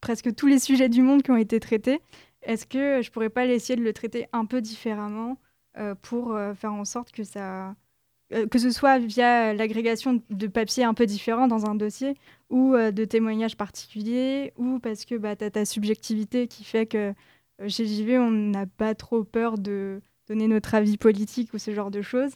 presque 0.00 0.34
tous 0.34 0.46
les 0.46 0.58
sujets 0.58 0.88
du 0.88 1.02
monde 1.02 1.22
qui 1.22 1.30
ont 1.30 1.36
été 1.36 1.60
traités. 1.60 2.00
Est-ce 2.42 2.66
que 2.66 3.02
je 3.02 3.10
pourrais 3.10 3.30
pas 3.30 3.46
essayer 3.46 3.76
de 3.76 3.84
le 3.84 3.92
traiter 3.92 4.26
un 4.32 4.44
peu 4.44 4.60
différemment 4.60 5.38
euh, 5.78 5.94
pour 6.02 6.34
euh, 6.34 6.54
faire 6.54 6.72
en 6.72 6.84
sorte 6.84 7.12
que 7.12 7.24
ça 7.24 7.74
euh, 8.34 8.46
que 8.46 8.58
ce 8.58 8.70
soit 8.70 8.98
via 8.98 9.54
l'agrégation 9.54 10.22
de 10.28 10.46
papiers 10.46 10.84
un 10.84 10.94
peu 10.94 11.06
différents 11.06 11.48
dans 11.48 11.66
un 11.66 11.74
dossier 11.74 12.16
ou 12.50 12.74
de 12.76 13.04
témoignages 13.04 13.56
particuliers 13.56 14.52
ou 14.56 14.78
parce 14.78 15.04
que 15.04 15.14
bah, 15.14 15.36
tu 15.36 15.44
as 15.44 15.50
ta 15.50 15.64
subjectivité 15.64 16.46
qui 16.48 16.64
fait 16.64 16.86
que 16.86 17.14
chez 17.68 17.86
JV, 17.86 18.18
on 18.18 18.30
n'a 18.30 18.66
pas 18.66 18.94
trop 18.94 19.24
peur 19.24 19.58
de 19.58 20.00
donner 20.28 20.48
notre 20.48 20.74
avis 20.74 20.96
politique 20.98 21.54
ou 21.54 21.58
ce 21.58 21.72
genre 21.72 21.90
de 21.90 22.02
choses. 22.02 22.32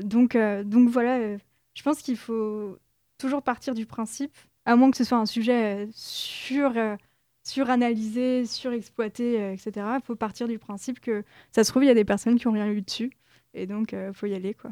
Donc, 0.00 0.36
donc 0.36 0.88
voilà, 0.88 1.36
je 1.74 1.82
pense 1.82 2.02
qu'il 2.02 2.16
faut 2.16 2.78
toujours 3.18 3.42
partir 3.42 3.74
du 3.74 3.86
principe 3.86 4.36
à 4.66 4.76
moins 4.76 4.90
que 4.90 4.96
ce 4.96 5.04
soit 5.04 5.16
un 5.16 5.26
sujet 5.26 5.76
euh, 5.76 5.86
sur, 5.92 6.72
euh, 6.76 6.96
suranalysé, 7.44 8.44
surexploité, 8.44 9.40
euh, 9.40 9.52
etc. 9.52 9.86
Il 9.94 10.02
faut 10.04 10.16
partir 10.16 10.48
du 10.48 10.58
principe 10.58 11.00
que 11.00 11.24
ça 11.52 11.64
se 11.64 11.70
trouve, 11.70 11.84
il 11.84 11.86
y 11.86 11.90
a 11.90 11.94
des 11.94 12.04
personnes 12.04 12.38
qui 12.38 12.46
n'ont 12.46 12.52
rien 12.52 12.66
eu 12.66 12.82
dessus. 12.82 13.12
Et 13.54 13.66
donc, 13.66 13.92
il 13.92 14.12
faut 14.12 14.26
y 14.26 14.34
aller. 14.34 14.52
quoi. 14.52 14.70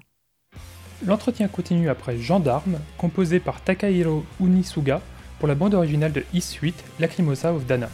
L'entretien 1.06 1.48
continue 1.48 1.88
après 1.88 2.18
Gendarme, 2.18 2.78
composé 2.98 3.40
par 3.40 3.62
Takahiro 3.62 4.26
Unisuga 4.40 5.00
pour 5.38 5.48
la 5.48 5.54
bande 5.54 5.72
originale 5.72 6.12
de 6.12 6.22
East 6.34 6.50
Suite, 6.50 6.84
Lacrimosa 6.98 7.54
of 7.54 7.64
Dana. 7.64 7.88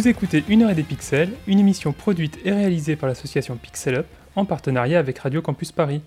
Vous 0.00 0.08
écoutez 0.08 0.42
Une 0.48 0.62
heure 0.62 0.70
et 0.70 0.74
des 0.74 0.82
pixels, 0.82 1.36
une 1.46 1.58
émission 1.58 1.92
produite 1.92 2.38
et 2.46 2.52
réalisée 2.52 2.96
par 2.96 3.06
l'association 3.06 3.58
Pixel 3.58 3.96
Up 3.96 4.06
en 4.34 4.46
partenariat 4.46 4.98
avec 4.98 5.18
Radio 5.18 5.42
Campus 5.42 5.72
Paris. 5.72 6.00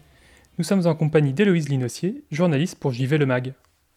Nous 0.58 0.64
sommes 0.64 0.88
en 0.88 0.96
compagnie 0.96 1.32
d'Héloïse 1.32 1.70
Linossier, 1.70 2.24
journaliste 2.32 2.80
pour 2.80 2.92
JV 2.92 3.20
Le 3.20 3.28
Mag. 3.28 3.54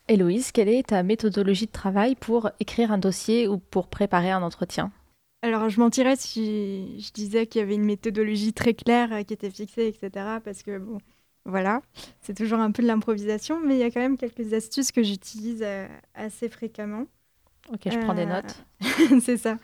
Héloïse, 0.06 0.52
quelle 0.52 0.68
est 0.68 0.88
ta 0.88 1.02
méthodologie 1.02 1.64
de 1.64 1.72
travail 1.72 2.14
pour 2.14 2.50
écrire 2.60 2.92
un 2.92 2.98
dossier 2.98 3.48
ou 3.48 3.56
pour 3.56 3.88
préparer 3.88 4.30
un 4.30 4.42
entretien? 4.42 4.92
Alors, 5.40 5.70
je 5.70 5.80
mentirais 5.80 6.16
si 6.16 7.00
je 7.00 7.10
disais 7.12 7.46
qu'il 7.46 7.62
y 7.62 7.64
avait 7.64 7.76
une 7.76 7.86
méthodologie 7.86 8.52
très 8.52 8.74
claire 8.74 9.14
euh, 9.14 9.22
qui 9.22 9.32
était 9.32 9.48
fixée, 9.48 9.86
etc. 9.86 10.10
Parce 10.44 10.62
que, 10.62 10.76
bon, 10.76 10.98
voilà, 11.46 11.80
c'est 12.20 12.36
toujours 12.36 12.58
un 12.58 12.70
peu 12.70 12.82
de 12.82 12.88
l'improvisation, 12.88 13.60
mais 13.64 13.76
il 13.76 13.80
y 13.80 13.84
a 13.84 13.90
quand 13.90 14.00
même 14.00 14.18
quelques 14.18 14.52
astuces 14.52 14.92
que 14.92 15.02
j'utilise 15.02 15.62
euh, 15.62 15.88
assez 16.14 16.50
fréquemment. 16.50 17.06
Ok, 17.72 17.88
je 17.90 17.98
prends 17.98 18.14
des 18.14 18.26
notes. 18.26 18.64
Euh, 18.82 19.20
c'est 19.20 19.36
ça. 19.36 19.58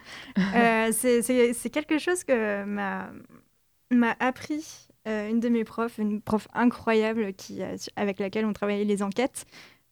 euh, 0.55 0.91
c'est 0.91 1.69
quelque 1.71 1.97
chose 1.97 2.23
que 2.23 2.63
m'a 2.65 4.15
appris 4.19 4.87
euh, 5.07 5.29
une 5.29 5.39
de 5.39 5.49
mes 5.49 5.63
profs, 5.63 5.97
une 5.97 6.21
prof 6.21 6.47
incroyable 6.53 7.33
qui, 7.33 7.61
avec 7.95 8.19
laquelle 8.19 8.45
on 8.45 8.53
travaillait 8.53 8.85
les 8.85 9.03
enquêtes. 9.03 9.45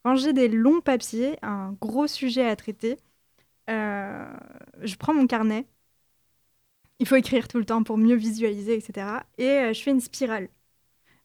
Quand 0.04 0.16
j'ai 0.16 0.34
des 0.34 0.48
longs 0.48 0.82
papiers, 0.82 1.38
un 1.42 1.74
gros 1.80 2.08
sujet 2.08 2.46
à 2.46 2.56
traiter, 2.56 2.98
euh, 3.70 4.26
je 4.82 4.96
prends 4.96 5.14
mon 5.14 5.28
carnet. 5.28 5.68
Il 7.00 7.08
faut 7.08 7.16
écrire 7.16 7.48
tout 7.48 7.58
le 7.58 7.66
temps 7.66 7.84
pour 7.84 7.98
mieux 7.98 8.16
visualiser, 8.16 8.76
etc. 8.76 9.08
Et 9.38 9.48
euh, 9.48 9.74
je 9.74 9.82
fais 9.82 9.92
une 9.92 10.00
spirale. 10.02 10.50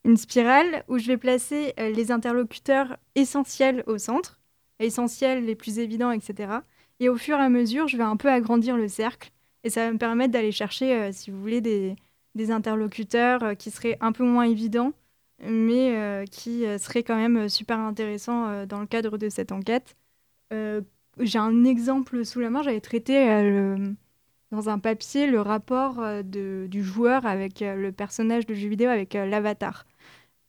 Une 0.04 0.16
spirale 0.16 0.84
où 0.88 0.98
je 0.98 1.06
vais 1.08 1.16
placer 1.18 1.74
euh, 1.80 1.90
les 1.90 2.12
interlocuteurs 2.12 2.96
essentiels 3.14 3.84
au 3.86 3.98
centre, 3.98 4.40
essentiels, 4.78 5.44
les 5.44 5.54
plus 5.54 5.78
évidents, 5.78 6.10
etc. 6.10 6.60
Et 7.00 7.08
au 7.08 7.16
fur 7.16 7.38
et 7.38 7.42
à 7.42 7.48
mesure, 7.48 7.88
je 7.88 7.96
vais 7.96 8.02
un 8.02 8.16
peu 8.16 8.28
agrandir 8.28 8.76
le 8.76 8.88
cercle. 8.88 9.30
Et 9.64 9.70
ça 9.70 9.86
va 9.86 9.92
me 9.92 9.98
permettre 9.98 10.32
d'aller 10.32 10.52
chercher, 10.52 10.94
euh, 10.94 11.10
si 11.12 11.30
vous 11.30 11.40
voulez, 11.40 11.60
des, 11.60 11.96
des 12.34 12.50
interlocuteurs 12.50 13.42
euh, 13.42 13.54
qui 13.54 13.70
seraient 13.70 13.98
un 14.00 14.12
peu 14.12 14.24
moins 14.24 14.44
évidents 14.44 14.92
mais 15.46 16.24
qui 16.30 16.64
serait 16.78 17.02
quand 17.02 17.16
même 17.16 17.50
super 17.50 17.78
intéressant 17.78 18.64
dans 18.64 18.80
le 18.80 18.86
cadre 18.86 19.18
de 19.18 19.28
cette 19.28 19.52
enquête. 19.52 19.94
J'ai 20.50 21.38
un 21.38 21.64
exemple 21.64 22.24
sous 22.24 22.40
la 22.40 22.48
main, 22.48 22.62
j'avais 22.62 22.80
traité 22.80 23.26
dans 24.50 24.68
un 24.70 24.78
papier 24.78 25.26
le 25.26 25.42
rapport 25.42 26.02
de, 26.24 26.66
du 26.70 26.82
joueur 26.82 27.26
avec 27.26 27.60
le 27.60 27.90
personnage 27.90 28.46
de 28.46 28.54
jeu 28.54 28.68
vidéo 28.68 28.88
avec 28.88 29.12
l'avatar. 29.12 29.84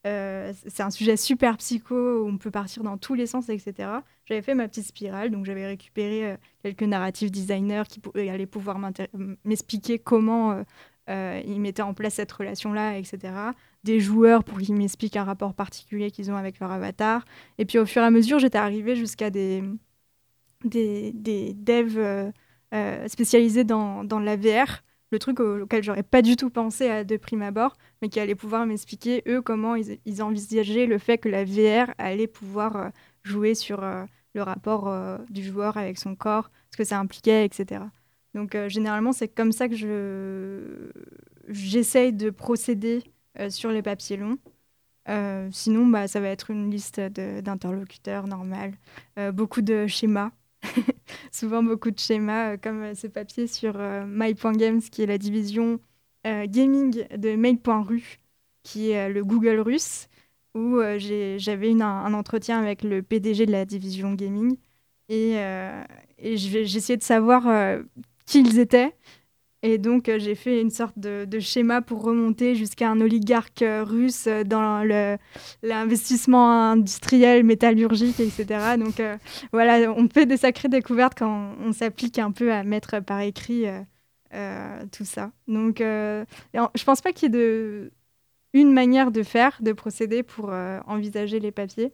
Euh, 0.06 0.52
c'est 0.68 0.82
un 0.82 0.90
sujet 0.90 1.16
super 1.16 1.56
psycho 1.56 2.22
où 2.22 2.28
on 2.28 2.38
peut 2.38 2.50
partir 2.50 2.82
dans 2.82 2.96
tous 2.98 3.14
les 3.14 3.26
sens, 3.26 3.48
etc. 3.48 3.88
J'avais 4.26 4.42
fait 4.42 4.54
ma 4.54 4.68
petite 4.68 4.86
spirale, 4.86 5.30
donc 5.30 5.44
j'avais 5.44 5.66
récupéré 5.66 6.32
euh, 6.32 6.36
quelques 6.62 6.84
narratifs 6.84 7.30
designers 7.30 7.82
qui 7.88 8.00
allaient 8.28 8.46
pouvoir 8.46 8.78
m'expliquer 9.44 9.98
comment 9.98 10.64
euh, 11.10 11.42
ils 11.44 11.60
mettaient 11.60 11.82
en 11.82 11.94
place 11.94 12.14
cette 12.14 12.30
relation-là, 12.30 12.96
etc. 12.96 13.32
Des 13.82 13.98
joueurs 13.98 14.44
pour 14.44 14.58
qu'ils 14.58 14.76
m'expliquent 14.76 15.16
un 15.16 15.24
rapport 15.24 15.54
particulier 15.54 16.10
qu'ils 16.10 16.30
ont 16.30 16.36
avec 16.36 16.60
leur 16.60 16.70
avatar. 16.70 17.24
Et 17.58 17.64
puis 17.64 17.78
au 17.78 17.86
fur 17.86 18.02
et 18.02 18.06
à 18.06 18.10
mesure, 18.10 18.38
j'étais 18.38 18.58
arrivée 18.58 18.94
jusqu'à 18.94 19.30
des, 19.30 19.64
devs 20.64 22.32
spécialisés 23.08 23.64
dans, 23.64 24.04
dans 24.04 24.20
la 24.20 24.36
VR 24.36 24.82
le 25.10 25.18
truc 25.18 25.40
auquel 25.40 25.82
j'aurais 25.82 26.02
pas 26.02 26.22
du 26.22 26.36
tout 26.36 26.50
pensé 26.50 26.88
à 26.88 27.04
de 27.04 27.16
prime 27.16 27.42
abord, 27.42 27.76
mais 28.00 28.08
qui 28.08 28.20
allait 28.20 28.34
pouvoir 28.34 28.66
m'expliquer, 28.66 29.22
eux, 29.26 29.42
comment 29.42 29.74
ils, 29.74 30.22
envisageaient 30.22 30.86
le 30.86 30.98
fait 30.98 31.18
que 31.18 31.28
la 31.28 31.44
VR 31.44 31.92
allait 31.98 32.26
pouvoir 32.26 32.76
euh, 32.76 32.88
jouer 33.22 33.54
sur 33.54 33.82
euh, 33.82 34.04
le 34.34 34.42
rapport 34.42 34.88
euh, 34.88 35.18
du 35.30 35.42
joueur 35.42 35.76
avec 35.76 35.98
son 35.98 36.14
corps, 36.14 36.50
ce 36.70 36.76
que 36.76 36.84
ça 36.84 36.98
impliquait, 36.98 37.44
etc. 37.44 37.82
Donc, 38.34 38.56
généralement, 38.68 39.12
c'est 39.12 39.28
comme 39.28 39.52
ça 39.52 39.68
que 39.68 39.74
je 39.74 40.90
j'essaye 41.48 42.12
de 42.12 42.28
procéder 42.28 43.02
sur 43.48 43.70
les 43.70 43.82
papiers 43.82 44.18
longs. 44.18 44.38
sinon, 45.50 45.86
bah, 45.86 46.06
ça 46.08 46.20
va 46.20 46.28
être 46.28 46.50
une 46.50 46.70
liste 46.70 47.00
d'interlocuteurs 47.00 48.26
normales, 48.28 48.74
beaucoup 49.32 49.62
de 49.62 49.86
schémas 49.86 50.30
souvent 51.32 51.62
beaucoup 51.62 51.90
de 51.90 51.98
schémas, 51.98 52.56
comme 52.56 52.94
ce 52.94 53.06
papier 53.06 53.46
sur 53.46 53.74
euh, 53.76 54.04
My.Games, 54.06 54.80
qui 54.80 55.02
est 55.02 55.06
la 55.06 55.18
division 55.18 55.80
gaming 56.24 57.06
de 57.16 57.36
Mail.ru, 57.36 58.18
qui 58.62 58.90
est 58.90 59.08
le 59.08 59.24
Google 59.24 59.60
russe, 59.60 60.08
où 60.54 60.78
j'avais 60.98 61.72
un, 61.80 62.14
entretien 62.14 62.58
avec 62.58 62.82
le 62.82 63.02
PDG 63.02 63.46
de 63.46 63.52
la 63.52 63.64
division 63.64 64.14
gaming. 64.14 64.56
Et, 65.08 65.36
j'essayais 66.18 66.96
de 66.96 67.02
savoir 67.02 67.78
qui 68.26 68.40
ils 68.40 68.58
étaient 68.58 68.94
et 69.62 69.78
donc, 69.78 70.08
euh, 70.08 70.18
j'ai 70.20 70.36
fait 70.36 70.60
une 70.60 70.70
sorte 70.70 70.98
de, 70.98 71.40
schéma 71.40 71.82
pour 71.82 72.02
remonter 72.02 72.54
jusqu'à 72.54 72.90
un 72.90 73.00
oligarque 73.00 73.62
euh, 73.62 73.82
russe 73.82 74.26
euh, 74.28 74.44
dans 74.44 74.84
l'investissement 75.62 76.70
industriel, 76.70 77.42
métallurgique, 77.44 78.20
etc. 78.20 78.76
Donc, 78.78 79.02
voilà, 79.52 79.92
on 79.92 80.08
fait 80.08 80.26
des 80.26 80.36
sacrées 80.36 80.68
découvertes 80.68 81.18
quand 81.18 81.54
on, 81.60 81.72
s'applique 81.72 82.18
un 82.18 82.30
peu 82.30 82.52
à 82.52 82.62
mettre 82.62 83.00
par 83.00 83.20
écrit 83.20 83.64
tout 84.92 85.04
ça. 85.04 85.32
Donc, 85.46 85.78
je 85.80 86.84
pense 86.84 87.00
pas 87.00 87.12
qu'il 87.12 87.34
y 87.34 87.38
ait 87.38 87.90
une 88.52 88.72
manière 88.72 89.10
de 89.10 89.22
faire, 89.22 89.58
de 89.60 89.72
procéder 89.72 90.22
pour 90.22 90.50
envisager 90.86 91.40
les 91.40 91.52
papiers. 91.52 91.92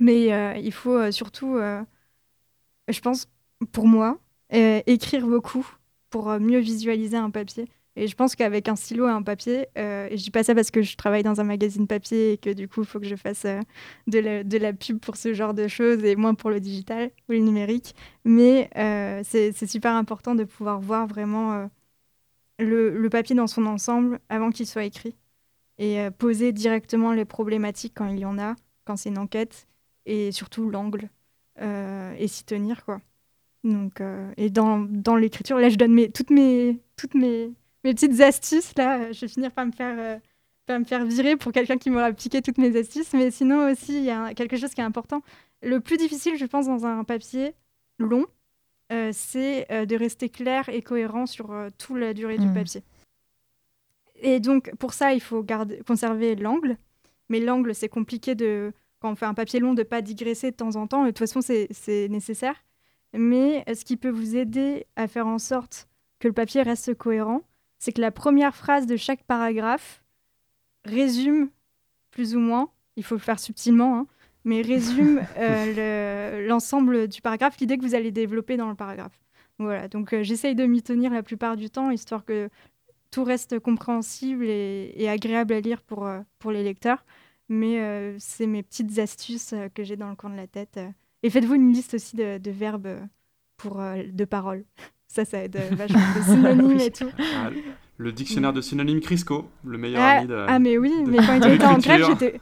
Mais 0.00 0.60
il 0.60 0.72
faut 0.72 1.10
surtout, 1.10 1.58
je 2.88 3.00
pense, 3.00 3.28
pour 3.72 3.86
moi, 3.86 4.18
écrire 4.50 5.26
beaucoup 5.26 5.66
pour 6.10 6.28
euh, 6.28 6.38
mieux 6.38 6.58
visualiser 6.58 7.16
un 7.16 7.30
papier. 7.30 7.68
Et 8.00 8.06
je 8.06 8.16
pense 8.16 8.34
qu'avec 8.34 8.66
un 8.66 8.76
stylo 8.76 9.06
et 9.06 9.10
un 9.10 9.22
papier, 9.22 9.66
euh, 9.76 10.08
et 10.10 10.16
je 10.16 10.22
dis 10.22 10.30
pas 10.30 10.42
ça 10.42 10.54
parce 10.54 10.70
que 10.70 10.80
je 10.80 10.96
travaille 10.96 11.22
dans 11.22 11.38
un 11.38 11.44
magazine 11.44 11.86
papier 11.86 12.32
et 12.32 12.38
que 12.38 12.48
du 12.48 12.66
coup, 12.66 12.80
il 12.80 12.86
faut 12.86 12.98
que 12.98 13.06
je 13.06 13.14
fasse 13.14 13.44
euh, 13.44 13.60
de, 14.06 14.56
la, 14.56 14.72
pub 14.72 14.98
pour 15.00 15.16
ce 15.16 15.34
genre 15.34 15.52
de 15.52 15.68
choses 15.68 16.02
et 16.02 16.16
moins 16.16 16.32
pour 16.32 16.48
le 16.48 16.60
digital 16.60 17.10
ou 17.28 17.32
le 17.32 17.40
numérique. 17.40 17.94
Mais 18.24 18.70
c'est 19.24 19.66
super 19.66 19.92
important 19.94 20.34
de 20.34 20.44
pouvoir 20.44 20.80
voir 20.80 21.06
vraiment 21.06 21.68
le, 22.58 23.08
papier 23.08 23.36
dans 23.36 23.46
son 23.46 23.66
ensemble 23.66 24.18
avant 24.30 24.50
qu'il 24.50 24.66
soit 24.66 24.84
écrit 24.84 25.14
et 25.76 26.08
poser 26.18 26.52
directement 26.52 27.12
les 27.12 27.26
problématiques 27.26 27.92
quand 27.94 28.06
il 28.06 28.20
y 28.20 28.24
en 28.24 28.38
a, 28.38 28.56
quand 28.86 28.96
c'est 28.96 29.10
une 29.10 29.18
enquête, 29.18 29.66
et 30.06 30.32
surtout 30.32 30.70
l'angle 30.70 31.10
et 31.58 32.28
s'y 32.28 32.44
tenir, 32.44 32.82
quoi. 32.86 33.02
Donc, 33.64 34.00
euh, 34.00 34.32
et 34.36 34.50
dans, 34.50 34.78
dans 34.78 35.16
l'écriture, 35.16 35.58
là, 35.58 35.68
je 35.68 35.76
donne 35.76 35.92
mes, 35.92 36.10
toutes, 36.10 36.30
mes, 36.30 36.80
toutes 36.96 37.14
mes, 37.14 37.52
mes 37.84 37.94
petites 37.94 38.20
astuces. 38.20 38.72
Là, 38.76 39.12
je 39.12 39.20
vais 39.20 39.28
finir 39.28 39.52
par 39.52 39.66
me 39.66 39.72
faire, 39.72 39.96
euh, 39.98 40.78
me 40.78 40.84
faire 40.84 41.04
virer 41.04 41.36
pour 41.36 41.52
quelqu'un 41.52 41.78
qui 41.78 41.90
m'aura 41.90 42.06
appliqué 42.06 42.42
toutes 42.42 42.58
mes 42.58 42.76
astuces. 42.76 43.12
Mais 43.12 43.30
sinon 43.30 43.70
aussi, 43.70 43.98
il 43.98 44.04
y 44.04 44.10
a 44.10 44.34
quelque 44.34 44.56
chose 44.56 44.74
qui 44.74 44.80
est 44.80 44.84
important. 44.84 45.22
Le 45.62 45.80
plus 45.80 45.96
difficile, 45.96 46.36
je 46.36 46.46
pense, 46.46 46.66
dans 46.66 46.86
un 46.86 47.04
papier 47.04 47.54
long, 47.98 48.26
euh, 48.92 49.10
c'est 49.12 49.66
de 49.86 49.96
rester 49.96 50.28
clair 50.28 50.68
et 50.68 50.82
cohérent 50.82 51.26
sur 51.26 51.54
toute 51.78 51.98
la 51.98 52.14
durée 52.14 52.38
du 52.38 52.46
mmh. 52.46 52.54
papier. 52.54 52.82
Et 54.22 54.40
donc, 54.40 54.74
pour 54.78 54.92
ça, 54.92 55.12
il 55.12 55.20
faut 55.20 55.42
garder, 55.42 55.80
conserver 55.86 56.34
l'angle. 56.36 56.76
Mais 57.28 57.40
l'angle, 57.40 57.74
c'est 57.74 57.88
compliqué 57.88 58.34
de, 58.34 58.72
quand 59.00 59.12
on 59.12 59.16
fait 59.16 59.26
un 59.26 59.34
papier 59.34 59.60
long, 59.60 59.74
de 59.74 59.80
ne 59.80 59.86
pas 59.86 60.02
digresser 60.02 60.50
de 60.50 60.56
temps 60.56 60.76
en 60.76 60.86
temps. 60.86 61.02
de 61.02 61.08
toute 61.08 61.18
façon, 61.18 61.40
c'est 61.40 62.08
nécessaire 62.08 62.56
mais 63.12 63.64
ce 63.72 63.84
qui 63.84 63.96
peut 63.96 64.10
vous 64.10 64.36
aider 64.36 64.86
à 64.96 65.08
faire 65.08 65.26
en 65.26 65.38
sorte 65.38 65.88
que 66.18 66.28
le 66.28 66.34
papier 66.34 66.62
reste 66.62 66.94
cohérent, 66.94 67.42
c'est 67.80 67.92
que 67.92 68.00
la 68.00 68.12
première 68.12 68.54
phrase 68.54 68.86
de 68.86 68.96
chaque 68.96 69.24
paragraphe 69.24 70.04
résume 70.84 71.48
plus 72.10 72.36
ou 72.36 72.38
moins, 72.38 72.70
il 72.96 73.02
faut 73.02 73.14
le 73.14 73.20
faire 73.20 73.40
subtilement, 73.40 73.96
hein, 73.96 74.06
mais 74.44 74.60
résume 74.60 75.22
euh, 75.38 76.46
l'ensemble 76.46 77.08
du 77.08 77.22
paragraphe, 77.22 77.58
l'idée 77.58 77.78
que 77.78 77.82
vous 77.82 77.94
allez 77.94 78.12
développer 78.12 78.56
dans 78.56 78.68
le 78.68 78.74
paragraphe. 78.74 79.18
Voilà, 79.58 79.88
donc 79.88 80.12
euh, 80.12 80.22
j'essaye 80.22 80.54
de 80.54 80.66
m'y 80.66 80.82
tenir 80.82 81.10
la 81.10 81.22
plupart 81.22 81.56
du 81.56 81.70
temps, 81.70 81.90
histoire 81.90 82.24
que 82.24 82.50
tout 83.10 83.24
reste 83.24 83.58
compréhensible 83.58 84.44
et, 84.44 85.08
agréable 85.08 85.54
à 85.54 85.60
lire 85.60 85.82
pour, 85.82 86.06
euh, 86.06 86.20
pour 86.38 86.52
les 86.52 86.62
lecteurs. 86.62 87.04
Mais 87.48 88.14
c'est 88.20 88.46
mes 88.46 88.62
petites 88.62 89.00
astuces 89.00 89.56
que 89.74 89.82
j'ai 89.82 89.96
dans 89.96 90.08
le 90.08 90.14
coin 90.14 90.30
de 90.30 90.36
la 90.36 90.46
tête 90.46 90.78
et 91.24 91.30
faites-vous 91.30 91.56
une 91.56 91.72
liste 91.72 91.94
aussi 91.94 92.14
de, 92.14 92.50
verbes 92.52 93.00
pour 93.56 93.78
de 93.80 94.24
paroles. 94.24 94.64
Ça, 95.10 95.24
ça 95.24 95.42
aide 95.42 95.56
euh, 95.56 95.74
vachement 95.74 95.98
de 96.16 96.22
synonymes 96.22 96.80
et 96.80 96.90
tout. 96.92 97.10
Ah, 97.18 97.50
le 97.96 98.12
dictionnaire 98.12 98.52
de 98.52 98.60
synonymes 98.60 99.00
Crisco, 99.00 99.50
le 99.64 99.76
meilleur 99.76 100.00
ah, 100.00 100.18
ami 100.18 100.28
de. 100.28 100.44
Ah, 100.46 100.60
mais 100.60 100.78
oui, 100.78 100.94
mais 101.04 101.16
quand 101.16 101.34
ils 101.34 101.54
étaient 101.54 101.64
en 101.64 101.78
grève, 101.78 102.06
j'étais. 102.06 102.40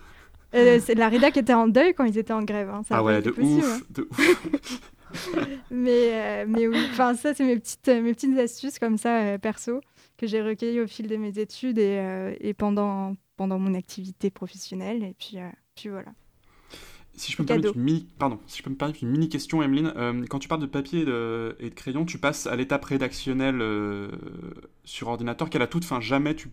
Euh, 0.54 0.78
c'est 0.84 0.94
la 0.94 1.08
rédac 1.08 1.34
était 1.38 1.54
en 1.54 1.66
deuil 1.66 1.94
quand 1.94 2.04
ils 2.04 2.18
étaient 2.18 2.34
en 2.34 2.42
grève. 2.42 2.68
Hein. 2.68 2.82
ah 2.90 3.02
ouais, 3.02 3.22
de 3.22 3.30
ouf, 3.30 3.64
hein. 3.64 3.80
de 3.88 4.06
ouf. 4.10 4.82
mais, 5.70 6.44
mais 6.46 6.66
oui, 6.66 6.78
enfin 6.90 7.14
ça 7.14 7.32
c'est 7.32 7.44
mes 7.44 7.58
petites, 7.58 7.88
mes 7.88 8.12
petites 8.12 8.38
astuces 8.38 8.78
comme 8.78 8.98
ça 8.98 9.38
perso 9.38 9.80
que 10.18 10.26
j'ai 10.26 10.42
recueillies 10.42 10.80
au 10.80 10.86
fil 10.86 11.08
de 11.08 11.16
mes 11.16 11.38
études 11.38 11.78
et, 11.78 12.36
et 12.40 12.52
pendant, 12.52 13.14
pendant 13.38 13.58
mon 13.58 13.74
activité 13.74 14.28
professionnelle 14.30 15.02
et 15.02 15.14
puis, 15.18 15.38
puis 15.74 15.88
voilà. 15.88 16.10
Si 17.18 17.32
je 17.32 17.36
peux 17.36 17.42
me 17.42 17.48
permettre 17.48 17.74
une 17.74 17.82
mini, 17.82 18.06
pardon, 18.18 18.38
si 18.46 18.58
je 18.58 18.62
peux 18.62 18.70
me 18.70 18.76
permettre 18.76 19.00
une 19.02 19.10
mini 19.10 19.28
question, 19.28 19.60
Emeline, 19.60 19.92
euh, 19.96 20.24
quand 20.30 20.38
tu 20.38 20.46
parles 20.46 20.60
de 20.60 20.66
papier 20.66 21.00
et 21.00 21.04
de, 21.04 21.74
crayon, 21.74 22.04
tu 22.04 22.18
passes 22.18 22.46
à 22.46 22.54
l'étape 22.54 22.84
rédactionnelle 22.84 23.60
euh, 23.60 24.08
sur 24.84 25.08
ordinateur, 25.08 25.50
qu'à 25.50 25.58
la 25.58 25.66
toute 25.66 25.84
fin, 25.84 26.00
jamais 26.00 26.36
tu 26.36 26.48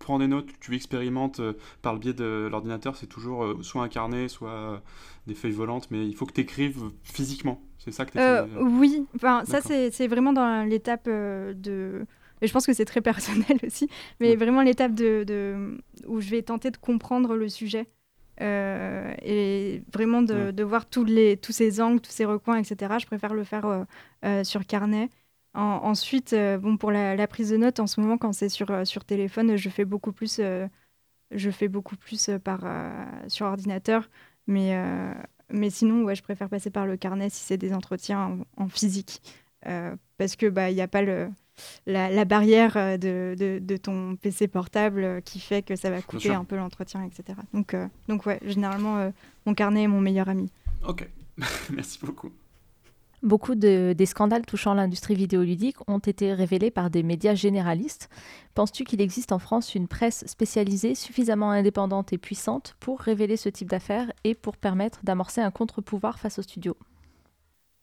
prends 0.00 0.18
des 0.18 0.26
notes, 0.26 0.48
tu 0.60 0.74
expérimentes 0.74 1.38
euh, 1.38 1.52
par 1.82 1.92
le 1.92 2.00
biais 2.00 2.14
de 2.14 2.48
l'ordinateur, 2.50 2.96
c'est 2.96 3.06
toujours 3.06 3.62
soit 3.62 3.82
un 3.82 3.88
carnet, 3.88 4.26
soit 4.26 4.82
des 5.28 5.34
feuilles 5.34 5.52
volantes, 5.52 5.88
mais 5.92 6.04
il 6.04 6.16
faut 6.16 6.26
que 6.26 6.32
tu 6.32 6.40
écrives 6.40 6.82
physiquement. 7.04 7.62
C'est 7.78 7.92
ça 7.92 8.04
que 8.04 8.12
tu 8.12 8.60
Oui, 8.60 9.06
enfin, 9.14 9.44
ça 9.44 9.60
c'est 9.62 10.08
vraiment 10.08 10.32
dans 10.32 10.68
l'étape 10.68 11.08
de. 11.08 12.04
Et 12.40 12.46
je 12.46 12.52
pense 12.52 12.66
que 12.66 12.72
c'est 12.72 12.84
très 12.84 13.00
personnel 13.00 13.58
aussi, 13.66 13.88
mais 14.20 14.34
vraiment 14.36 14.62
l'étape 14.62 14.94
de, 14.94 15.24
de, 15.24 15.78
où 16.06 16.20
je 16.20 16.30
vais 16.30 16.42
tenter 16.42 16.70
de 16.70 16.76
comprendre 16.76 17.36
le 17.36 17.48
sujet. 17.48 17.86
Euh, 18.40 19.14
et 19.22 19.82
vraiment 19.92 20.22
de, 20.22 20.62
voir 20.62 20.88
tous, 20.88 21.04
les, 21.04 21.36
tous 21.36 21.52
ces 21.52 21.80
angles, 21.80 22.00
tous 22.00 22.10
ces 22.12 22.24
recoins, 22.24 22.56
etc. 22.56 22.98
Je 23.00 23.06
préfère 23.06 23.34
le 23.34 23.44
faire 23.44 23.66
euh, 23.66 23.84
euh, 24.24 24.44
sur 24.44 24.66
carnet. 24.66 25.10
ensuite, 25.54 26.34
bon, 26.60 26.76
pour 26.76 26.92
la, 26.92 27.26
prise 27.26 27.50
de 27.50 27.56
notes, 27.56 27.80
en 27.80 27.86
ce 27.86 28.00
moment, 28.00 28.18
quand 28.18 28.32
c'est 28.32 28.48
sur, 28.48 28.86
sur 28.86 29.04
téléphone, 29.04 29.56
je 29.56 29.68
fais 29.68 29.84
beaucoup 29.84 30.12
plus, 30.12 30.40
je 31.30 31.50
fais 31.50 31.68
beaucoup 31.68 31.96
plus 31.96 32.30
par, 32.44 32.60
sur 33.28 33.46
ordinateur. 33.46 34.08
Mais, 34.46 34.76
mais 35.50 35.70
sinon, 35.70 36.04
ouais, 36.04 36.14
je 36.14 36.22
préfère 36.22 36.48
passer 36.48 36.70
par 36.70 36.86
le 36.86 36.96
carnet 36.96 37.30
si 37.30 37.44
c'est 37.44 37.58
des 37.58 37.74
entretiens 37.74 38.44
en, 38.56 38.64
en 38.64 38.68
physique. 38.68 39.20
parce 40.18 40.36
que 40.36 40.46
bah, 40.48 40.70
il 40.70 40.74
n'y 40.74 40.82
a 40.82 40.88
pas 40.88 41.02
le 41.02 41.28
la, 41.86 42.24
barrière 42.24 42.76
euh, 42.76 42.96
de, 42.96 43.76
ton 43.76 44.16
PC 44.16 44.48
portable 44.48 45.04
euh, 45.04 45.20
qui 45.20 45.40
fait 45.40 45.62
que 45.62 45.76
ça 45.76 45.90
va 45.90 46.02
couper 46.02 46.30
un 46.30 46.44
peu 46.44 46.56
l'entretien, 46.56 47.02
etc. 47.04 47.38
Donc, 47.52 47.74
euh, 47.74 47.86
donc 48.08 48.26
ouais, 48.26 48.40
généralement, 48.44 49.12
mon 49.46 49.54
carnet 49.54 49.84
est 49.84 49.88
mon 49.88 50.00
meilleur 50.00 50.28
ami. 50.28 50.50
Ok, 50.86 51.08
merci 51.70 51.98
beaucoup. 52.02 52.30
Beaucoup 53.22 53.56
de, 53.56 53.94
des 53.98 54.06
scandales 54.06 54.46
touchant 54.46 54.74
l'industrie 54.74 55.16
vidéoludique 55.16 55.76
ont 55.88 55.98
été 55.98 56.32
révélés 56.34 56.70
par 56.70 56.88
des 56.88 57.02
médias 57.02 57.34
généralistes. 57.34 58.08
Penses-tu 58.54 58.84
qu'il 58.84 59.00
existe 59.00 59.32
en 59.32 59.40
France 59.40 59.74
une 59.74 59.88
presse 59.88 60.24
spécialisée 60.26 60.94
suffisamment 60.94 61.50
indépendante 61.50 62.12
et 62.12 62.18
puissante 62.18 62.76
pour 62.78 63.00
révéler 63.00 63.36
ce 63.36 63.48
type 63.48 63.68
d'affaires 63.68 64.12
et 64.22 64.36
pour 64.36 64.56
permettre 64.56 65.00
d'amorcer 65.02 65.40
un 65.40 65.50
contre-pouvoir 65.50 66.20
face 66.20 66.38
aux 66.38 66.42
studios 66.42 66.76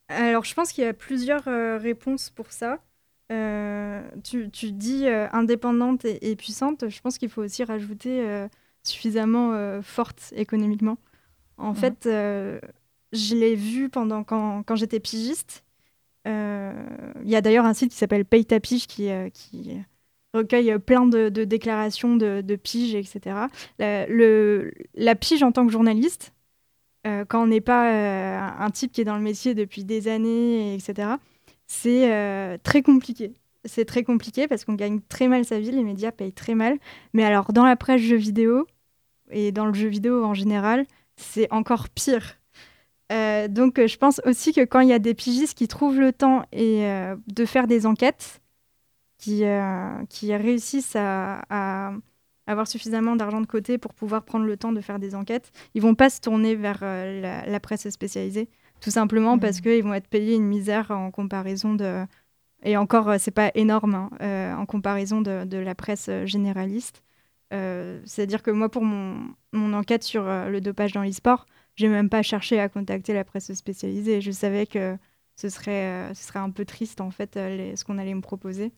Alors, 0.08 0.46
je 0.46 0.54
pense 0.54 0.72
qu'il 0.72 0.86
y 0.86 0.88
a 0.88 0.94
plusieurs 0.94 1.50
euh, 1.50 1.78
réponses 1.78 2.30
pour 2.30 2.54
ça. 2.54 2.80
Euh, 3.32 4.04
tu, 4.24 4.52
tu, 4.52 4.72
dis 4.72 5.08
euh, 5.08 5.28
indépendante 5.32 6.06
et, 6.06 6.30
et, 6.30 6.36
puissante. 6.36 6.90
Je 6.90 7.02
pense 7.02 7.18
qu'il 7.18 7.30
faut 7.30 7.42
aussi 7.42 7.64
rajouter 7.64 8.22
euh, 8.22 8.48
suffisamment 8.84 9.82
forte 9.82 10.34
économiquement. 10.36 10.98
En 11.58 11.72
mmh. 11.72 11.76
fait, 11.76 12.10
je 13.14 13.36
l'ai 13.36 13.56
vu 13.56 13.90
pendant 13.90 14.24
quand, 14.24 14.64
quand 14.64 14.76
j'étais 14.76 15.00
pigiste. 15.00 15.64
Euh, 16.28 16.74
il 17.24 17.30
y 17.30 17.36
a 17.36 17.42
d'ailleurs 17.42 17.66
un 17.66 17.74
site 17.74 17.92
qui 17.92 17.98
s'appelle 17.98 18.26
Paye 18.26 18.46
ta 18.46 18.60
pige 18.60 18.88
qui, 18.88 19.10
euh, 19.10 19.30
qui 19.30 19.78
recueille 20.34 20.78
plein 20.80 21.06
de, 21.06 21.30
de 21.30 21.44
déclarations 21.44 22.16
de, 22.16 22.42
de 22.42 22.56
piges, 22.56 22.96
etc. 22.96 23.36
La, 23.80 24.08
le, 24.08 24.74
la 24.96 25.16
pige 25.16 25.44
en 25.44 25.52
tant 25.52 25.66
que 25.66 25.72
journaliste, 25.72 26.34
euh, 27.06 27.26
quand 27.26 27.44
on 27.44 27.48
n'est 27.48 27.62
pas 27.62 27.90
un 28.60 28.70
type 28.72 28.92
qui 28.92 29.02
est 29.02 29.06
dans 29.06 29.16
le 29.18 29.22
métier 29.22 29.54
depuis 29.54 29.84
des 29.84 30.08
années, 30.08 30.76
etc., 30.76 31.10
c'est 31.68 32.12
euh, 32.12 32.58
très 32.62 32.82
compliqué. 32.82 33.34
C'est 33.66 33.86
très 33.86 34.04
compliqué 34.04 34.48
parce 34.48 34.64
qu'on 34.64 34.76
gagne 34.76 35.02
très 35.10 35.28
mal 35.28 35.44
sa 35.46 35.60
vie, 35.60 35.72
les 35.72 35.84
médias 35.84 36.12
payent 36.12 36.34
très 36.34 36.56
mal. 36.56 36.78
Mais 37.14 37.24
alors, 37.24 37.52
dans 37.52 37.66
la 37.66 37.76
presse 37.76 38.02
jeux 38.02 38.16
vidéo, 38.16 38.68
et 39.32 39.52
dans 39.52 39.66
le 39.66 39.74
jeu 39.74 39.88
vidéo 39.88 40.24
en 40.24 40.36
général, 40.36 40.86
c'est 41.16 41.52
encore 41.52 41.90
pire. 41.90 42.38
Euh, 43.12 43.48
donc, 43.48 43.84
je 43.86 43.98
pense 43.98 44.22
aussi 44.26 44.54
que 44.54 44.62
quand 44.62 44.82
il 44.82 44.90
y 44.90 44.94
a 44.94 45.00
des 45.00 45.14
pigistes 45.14 45.58
qui 45.58 45.68
trouvent 45.68 46.00
le 46.00 46.14
temps 46.14 46.44
et 46.52 46.86
euh, 46.86 47.16
de 47.28 47.46
faire 47.46 47.68
des 47.68 47.86
enquêtes, 47.86 48.42
qui, 49.18 49.44
qui 50.10 50.36
réussissent 50.36 50.96
à, 50.96 51.94
avoir 52.46 52.68
suffisamment 52.68 53.16
d'argent 53.16 53.42
de 53.42 53.48
côté 53.48 53.80
pour 53.80 53.96
pouvoir 53.96 54.24
prendre 54.24 54.46
le 54.46 54.56
temps 54.56 54.72
de 54.72 54.82
faire 54.82 55.00
des 55.00 55.16
enquêtes, 55.16 55.52
ils 55.74 55.82
vont 55.82 55.96
pas 55.96 56.12
se 56.12 56.22
tourner 56.22 56.54
vers 56.54 56.82
la, 56.82 57.60
presse 57.60 57.90
spécialisée, 57.90 58.50
tout 58.82 58.92
simplement 58.92 59.38
mmh. 59.38 59.40
parce 59.40 59.62
qu'ils 59.62 59.84
vont 59.84 59.94
être 59.94 60.08
payés 60.08 60.36
une 60.36 60.46
misère 60.46 60.92
en 60.92 61.12
comparaison 61.12 61.74
de. 61.74 62.06
Et 62.64 62.78
encore, 62.78 63.14
c'est 63.20 63.32
pas 63.32 63.52
énorme 63.54 64.10
hein, 64.20 64.56
en 64.58 64.66
comparaison 64.66 65.22
de, 65.22 65.46
de, 65.46 65.58
la 65.58 65.76
presse 65.76 66.10
généraliste. 66.26 67.04
C'est-à-dire 67.52 68.42
que 68.42 68.52
moi, 68.52 68.70
pour 68.70 68.84
mon, 68.84 69.36
mon 69.54 69.74
enquête 69.74 70.04
sur 70.04 70.24
le 70.24 70.60
dopage 70.60 70.92
dans 70.94 71.04
l'e-sport, 71.04 71.46
j'ai 71.76 71.88
même 71.88 72.10
pas 72.10 72.22
cherché 72.24 72.60
à 72.60 72.70
contacter 72.70 73.14
la 73.14 73.24
presse 73.24 73.54
spécialisée. 73.54 74.22
Je 74.22 74.32
savais 74.32 74.66
que 74.66 74.98
ce 75.36 75.50
serait, 75.50 76.12
euh, 76.12 76.14
ce 76.14 76.24
serait 76.24 76.40
un 76.40 76.50
peu 76.50 76.66
triste, 76.66 77.02
en 77.02 77.12
fait, 77.12 77.38
euh, 77.38 77.56
les, 77.56 77.76
ce 77.76 77.84
qu'on 77.84 77.98
allait 77.98 78.14
me 78.14 78.22
proposer. 78.22 78.72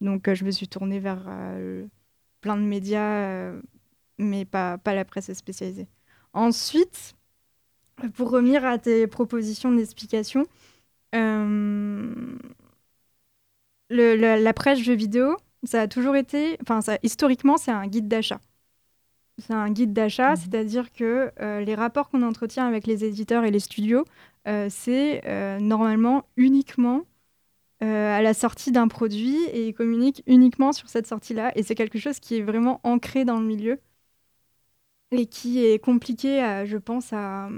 Donc, 0.00 0.28
euh, 0.28 0.34
je 0.34 0.44
me 0.44 0.50
suis 0.50 0.68
tournée 0.68 0.98
vers 1.00 1.24
euh, 1.28 1.86
plein 2.40 2.56
de 2.56 2.62
médias, 2.62 3.24
euh, 3.24 3.62
mais 4.18 4.44
pas, 4.44 4.78
pas 4.78 4.94
la 4.94 5.04
presse 5.04 5.32
spécialisée. 5.32 5.88
Ensuite, 6.34 7.14
pour 8.14 8.30
revenir 8.30 8.64
à 8.64 8.78
tes 8.78 9.06
propositions 9.06 9.72
d'explication, 9.72 10.46
le, 11.12 12.38
la 13.90 14.52
presse 14.52 14.78
jeux 14.78 14.94
vidéo, 14.94 15.36
ça 15.64 15.82
a 15.82 15.88
toujours 15.88 16.16
été, 16.16 16.58
enfin, 16.62 16.80
historiquement, 17.02 17.56
c'est 17.56 17.70
un 17.70 17.86
guide 17.86 18.08
d'achat. 18.08 18.40
C'est 19.38 19.54
un 19.54 19.70
guide 19.70 19.92
d'achat, 19.92 20.32
mmh. 20.32 20.36
c'est-à-dire 20.36 20.92
que 20.92 21.30
euh, 21.40 21.60
les 21.60 21.74
rapports 21.74 22.10
qu'on 22.10 22.22
entretient 22.22 22.66
avec 22.66 22.86
les 22.86 23.04
éditeurs 23.04 23.44
et 23.44 23.50
les 23.50 23.60
studios, 23.60 24.04
euh, 24.48 24.66
c'est 24.70 25.22
euh, 25.26 25.58
normalement 25.60 26.24
uniquement 26.36 27.02
euh, 27.82 28.18
à 28.18 28.22
la 28.22 28.34
sortie 28.34 28.72
d'un 28.72 28.88
produit 28.88 29.42
et 29.52 29.68
ils 29.68 29.74
communiquent 29.74 30.22
uniquement 30.26 30.72
sur 30.72 30.88
cette 30.88 31.06
sortie-là. 31.06 31.52
Et 31.56 31.62
c'est 31.62 31.74
quelque 31.74 31.98
chose 31.98 32.20
qui 32.20 32.38
est 32.38 32.42
vraiment 32.42 32.80
ancré 32.84 33.24
dans 33.24 33.40
le 33.40 33.46
milieu 33.46 33.78
et 35.12 35.26
qui 35.26 35.64
est 35.64 35.78
compliqué, 35.78 36.40
à, 36.40 36.64
je 36.64 36.76
pense, 36.78 37.12
à, 37.12 37.48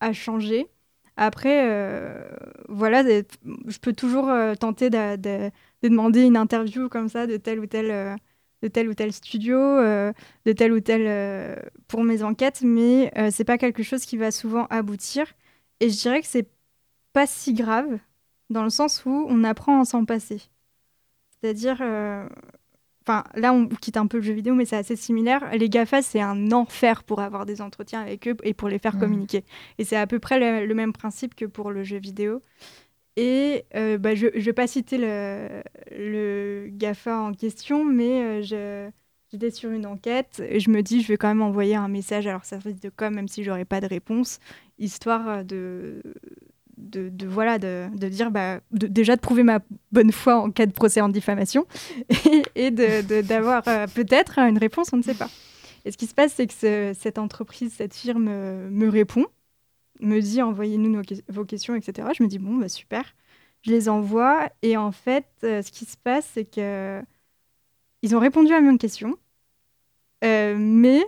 à 0.00 0.12
changer. 0.12 0.68
Après, 1.16 1.70
euh, 1.70 2.22
voilà, 2.68 3.02
je 3.04 3.78
peux 3.80 3.92
toujours 3.92 4.28
euh, 4.28 4.54
tenter 4.54 4.90
de, 4.90 5.16
de, 5.16 5.50
de, 5.82 5.88
demander 5.88 6.22
une 6.22 6.36
interview 6.36 6.88
comme 6.88 7.08
ça 7.08 7.26
de 7.26 7.36
tel 7.38 7.60
ou 7.60 7.66
tel 7.66 8.18
de 8.64 8.68
tel 8.68 8.88
ou 8.88 8.94
tel 8.94 9.12
studio, 9.12 9.58
euh, 9.58 10.12
de 10.46 10.52
tel 10.52 10.72
ou 10.72 10.80
tel 10.80 11.02
euh, 11.06 11.54
pour 11.86 12.02
mes 12.02 12.22
enquêtes, 12.22 12.62
mais 12.62 13.12
euh, 13.18 13.28
c'est 13.30 13.44
pas 13.44 13.58
quelque 13.58 13.82
chose 13.82 14.06
qui 14.06 14.16
va 14.16 14.30
souvent 14.30 14.66
aboutir. 14.70 15.26
Et 15.80 15.90
je 15.90 16.00
dirais 16.00 16.22
que 16.22 16.26
c'est 16.26 16.48
pas 17.12 17.26
si 17.26 17.52
grave 17.52 17.98
dans 18.50 18.64
le 18.64 18.70
sens 18.70 19.04
où 19.04 19.26
on 19.28 19.44
apprend 19.44 19.82
à 19.82 19.84
s'en 19.84 20.06
passer. 20.06 20.40
C'est-à-dire, 21.30 21.82
enfin 23.06 23.24
là 23.34 23.52
on 23.52 23.66
quitte 23.68 23.96
un 23.96 24.06
peu 24.06 24.18
le 24.18 24.22
jeu 24.22 24.32
vidéo, 24.32 24.54
mais 24.54 24.64
c'est 24.64 24.76
assez 24.76 24.96
similaire. 24.96 25.50
Les 25.56 25.68
GAFA 25.68 26.02
c'est 26.02 26.20
un 26.20 26.52
enfer 26.52 27.04
pour 27.04 27.20
avoir 27.20 27.46
des 27.46 27.60
entretiens 27.60 28.00
avec 28.00 28.28
eux 28.28 28.36
et 28.42 28.54
pour 28.54 28.68
les 28.68 28.78
faire 28.78 28.96
mmh. 28.96 29.00
communiquer. 29.00 29.44
Et 29.78 29.84
c'est 29.84 29.96
à 29.96 30.06
peu 30.06 30.18
près 30.18 30.38
le, 30.38 30.66
le, 30.66 30.74
même 30.74 30.92
principe 30.92 31.34
que 31.34 31.44
pour 31.44 31.70
le 31.70 31.84
jeu 31.84 31.98
vidéo. 31.98 32.40
Et 33.16 33.64
euh, 33.76 33.96
bah, 33.98 34.14
je 34.14 34.26
ne 34.26 34.40
vais 34.40 34.52
pas 34.52 34.66
citer 34.66 34.98
le, 34.98 35.62
le, 35.92 36.68
GAFA 36.70 37.20
en 37.20 37.32
question, 37.32 37.84
mais 37.84 38.42
euh, 38.42 38.90
j'étais 39.30 39.50
sur 39.52 39.70
une 39.70 39.86
enquête 39.86 40.42
et 40.48 40.58
je 40.58 40.70
me 40.70 40.82
dis 40.82 41.00
je 41.00 41.08
vais 41.08 41.16
quand 41.16 41.28
même 41.28 41.42
envoyer 41.42 41.76
un 41.76 41.88
message 41.88 42.26
à 42.26 42.32
leur 42.32 42.44
service 42.44 42.80
de 42.80 42.88
com, 42.88 43.14
même 43.14 43.28
si 43.28 43.44
j'aurai 43.44 43.64
pas 43.64 43.80
de 43.80 43.86
réponse, 43.86 44.40
histoire 44.78 45.44
de, 45.44 46.02
de, 46.84 47.26
voilà, 47.26 47.58
de, 47.58 47.86
de 47.94 48.08
dire 48.08 48.30
bah, 48.30 48.60
déjà 48.70 49.16
de 49.16 49.20
prouver 49.20 49.42
ma 49.42 49.60
bonne 49.92 50.12
foi 50.12 50.36
en 50.36 50.50
cas 50.50 50.66
de 50.66 50.72
procès 50.72 51.00
en 51.00 51.08
diffamation 51.08 51.66
et, 52.54 52.70
d'avoir 52.70 53.62
euh, 53.68 53.86
peut-être 53.94 54.38
une 54.38 54.58
réponse, 54.58 54.92
on 54.92 54.96
ne 54.96 55.02
sait 55.02 55.14
pas. 55.14 55.30
Et 55.84 55.92
ce 55.92 55.98
qui 55.98 56.06
se 56.06 56.14
passe, 56.14 56.34
c'est 56.34 56.46
que 56.46 56.54
ce, 56.54 56.96
cette 56.98 57.18
entreprise, 57.18 57.74
cette 57.76 57.94
firme 57.94 58.24
me 58.24 58.88
répond 58.88 59.26
me 60.00 60.20
dit 60.20 60.42
envoyez-nous 60.42 61.02
vos 61.28 61.44
questions, 61.44 61.74
etc. 61.74 62.08
Je 62.16 62.22
me 62.22 62.28
dis 62.28 62.38
bon, 62.38 62.56
bah, 62.56 62.68
super. 62.68 63.14
Je 63.62 63.70
les 63.70 63.88
envoie 63.88 64.50
et 64.62 64.76
en 64.76 64.92
fait, 64.92 65.26
euh, 65.42 65.62
ce 65.62 65.72
qui 65.72 65.84
se 65.86 65.96
passe, 65.96 66.28
c'est 66.34 66.44
que 66.44 67.02
ils 68.02 68.14
ont 68.14 68.20
répondu 68.20 68.52
à 68.52 68.60
mes 68.60 68.76
questions, 68.76 69.16
euh, 70.24 70.56
mais 70.58 71.02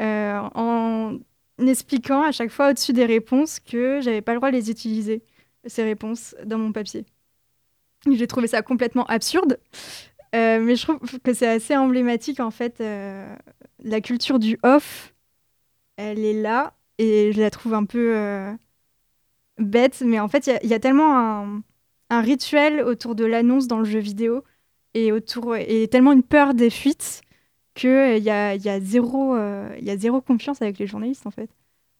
euh, 0.00 0.38
en 0.54 1.18
expliquant 1.58 2.22
à 2.22 2.32
chaque 2.32 2.50
fois 2.50 2.70
au-dessus 2.70 2.92
des 2.92 3.06
réponses 3.06 3.60
que 3.60 4.00
j'avais 4.00 4.22
pas 4.22 4.32
le 4.32 4.38
droit 4.38 4.50
de 4.50 4.56
les 4.56 4.70
utiliser, 4.70 5.22
ces 5.66 5.82
réponses, 5.82 6.34
dans 6.44 6.58
mon 6.58 6.72
papier. 6.72 7.04
J'ai 8.10 8.26
trouvé 8.26 8.46
ça 8.48 8.62
complètement 8.62 9.06
absurde, 9.06 9.58
euh, 10.34 10.60
mais 10.60 10.76
je 10.76 10.82
trouve 10.82 10.98
que 11.20 11.32
c'est 11.32 11.48
assez 11.48 11.76
emblématique 11.76 12.40
en 12.40 12.50
fait. 12.50 12.80
Euh, 12.80 13.34
la 13.82 14.00
culture 14.00 14.38
du 14.38 14.58
off, 14.62 15.14
elle 15.96 16.24
est 16.24 16.40
là 16.40 16.74
et 16.98 17.32
je 17.32 17.40
la 17.40 17.50
trouve 17.50 17.74
un 17.74 17.84
peu 17.84 18.14
euh, 18.16 18.52
bête, 19.58 20.02
mais 20.04 20.20
en 20.20 20.28
fait, 20.28 20.50
il 20.62 20.68
y, 20.68 20.74
a 20.74 20.78
tellement 20.78 21.16
un, 21.16 21.62
un, 22.10 22.20
rituel 22.20 22.82
autour 22.82 23.14
de 23.14 23.24
l'annonce 23.24 23.66
dans 23.68 23.78
le 23.78 23.84
jeu 23.84 24.00
vidéo 24.00 24.44
et, 24.94 25.12
autour, 25.12 25.56
et 25.56 25.88
tellement 25.88 26.12
une 26.12 26.22
peur 26.22 26.54
des 26.54 26.70
fuites 26.70 27.22
qu'il 27.74 27.90
euh, 27.90 28.18
y, 28.18 28.30
a, 28.30 28.54
y, 28.54 28.68
a 28.68 28.80
zéro, 28.80 29.34
euh, 29.34 29.68
y 29.80 29.90
a 29.90 29.96
zéro 29.96 30.20
confiance 30.20 30.62
avec 30.62 30.78
les 30.78 30.86
journalistes, 30.86 31.26
en 31.26 31.30
fait. 31.30 31.50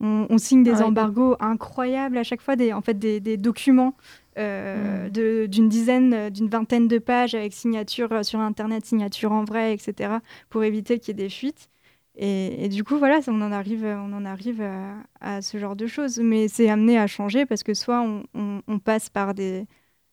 On, 0.01 0.27
on 0.29 0.37
signe 0.37 0.63
des 0.63 0.71
ah 0.71 0.77
ouais, 0.79 0.83
embargos 0.83 1.35
incroyables 1.39 2.17
à 2.17 2.23
chaque 2.23 2.41
fois, 2.41 2.55
des, 2.55 2.73
en 2.73 2.81
fait, 2.81 2.97
des, 2.97 3.19
des 3.19 3.37
documents 3.37 3.93
euh, 4.37 5.07
mmh. 5.07 5.47
d'une 5.47 5.69
dizaine, 5.69 6.29
d'une 6.29 6.49
vingtaine 6.49 6.87
de 6.87 6.97
pages 6.97 7.35
avec 7.35 7.53
signature 7.53 8.25
sur 8.25 8.39
Internet, 8.39 8.85
signature 8.85 9.31
en 9.31 9.45
vrai, 9.45 9.73
etc., 9.73 10.15
pour 10.49 10.63
éviter 10.63 10.99
qu'il 10.99 11.17
y 11.17 11.21
ait 11.21 11.23
des 11.25 11.29
fuites. 11.29 11.69
Et, 12.17 12.65
et, 12.65 12.69
du 12.69 12.83
coup, 12.83 12.97
voilà, 12.97 13.19
on 13.27 13.41
en 13.41 13.51
arrive, 13.51 13.85
on 13.85 14.13
en 14.13 14.25
arrive 14.25 14.61
à, 14.61 14.95
à 15.19 15.41
ce 15.41 15.57
genre 15.57 15.75
de 15.75 15.87
choses. 15.87 16.19
Mais 16.19 16.47
c'est 16.47 16.69
amené 16.69 16.97
à 16.97 17.07
changer 17.07 17.45
parce 17.45 17.63
que 17.63 17.73
soit 17.73 18.01
on, 18.01 18.23
on, 18.33 18.61
on 18.67 18.79
passe 18.79 19.09
par 19.09 19.33
des, 19.33 19.65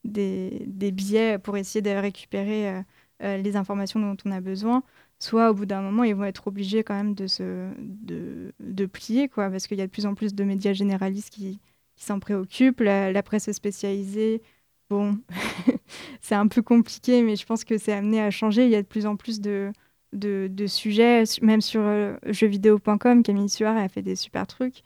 des, 0.05 0.65
des, 0.67 0.91
biais 0.91 1.39
pour 1.39 1.57
essayer 1.57 1.81
de 1.81 1.91
récupérer 1.91 2.83
euh, 3.23 3.37
les 3.37 3.57
informations 3.57 4.01
dont 4.01 4.17
on 4.25 4.33
a 4.33 4.41
besoin, 4.41 4.83
soit 5.23 5.51
au 5.51 5.55
bout 5.55 5.67
d'un 5.67 5.83
moment, 5.83 6.05
ils 6.05 6.15
vont 6.15 6.25
être 6.25 6.47
obligés 6.49 6.83
quand 6.83 6.95
même 6.95 7.15
de, 7.15 7.27
se, 7.27 7.71
de, 7.79 8.53
de 8.61 8.87
plier, 8.87 9.29
quoi, 9.29 9.51
parce 9.51 9.67
qu'il 9.67 9.79
y 9.79 9.83
a 9.83 9.87
de 9.87 9.91
plus 9.91 10.07
en 10.07 10.15
plus 10.15 10.35
de 10.35 10.45
médias 10.45 10.73
généralistes 10.73 11.31
qui, 11.31 11.61
qui 11.97 12.05
s'en 12.05 12.19
préoccupent. 12.19 12.81
La, 12.81 13.23
presse 13.23 13.51
spécialisée, 13.53 14.43
bon, 14.91 15.19
c'est 16.21 16.35
un 16.35 16.49
peu 16.49 16.63
compliqué, 16.63 17.23
mais 17.23 17.37
je 17.37 17.47
pense 17.47 17.65
que 17.65 17.79
c'est 17.79 17.93
amené 17.93 18.21
à 18.21 18.31
changer. 18.31 18.65
Il 18.65 18.71
y 18.71 18.77
a 18.77 18.83
de 18.83 18.87
plus 18.87 19.07
en 19.07 19.17
plus 19.17 19.41
de 19.41 19.73
de, 20.13 20.47
de, 20.51 20.67
sujets, 20.67 21.25
même 21.41 21.63
sur 21.63 21.81
euh, 21.81 22.17
jeuxvideo.com, 22.27 23.23
Camille 23.23 23.49
Suard 23.49 23.79
a 23.79 23.89
fait 23.89 24.03
des 24.03 24.15
super 24.15 24.47
trucs. 24.47 24.83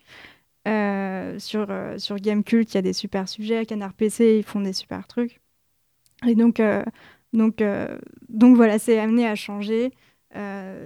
Euh, 0.66 1.38
sur, 1.38 1.66
euh, 1.70 1.96
sur 1.98 2.16
Gamecult, 2.16 2.72
il 2.72 2.74
y 2.74 2.78
a 2.78 2.82
des 2.82 2.92
super 2.92 3.28
sujets. 3.28 3.66
Canard 3.66 3.94
PC, 3.94 4.38
ils 4.38 4.42
font 4.44 4.60
des 4.60 4.72
super 4.72 5.06
trucs. 5.06 5.40
Et 6.26 6.34
donc, 6.34 6.60
euh, 6.60 6.82
donc, 7.32 7.62
donc 8.28 8.56
voilà, 8.56 8.78
c'est 8.78 8.98
amené 8.98 9.26
à 9.26 9.34
changer. 9.34 9.92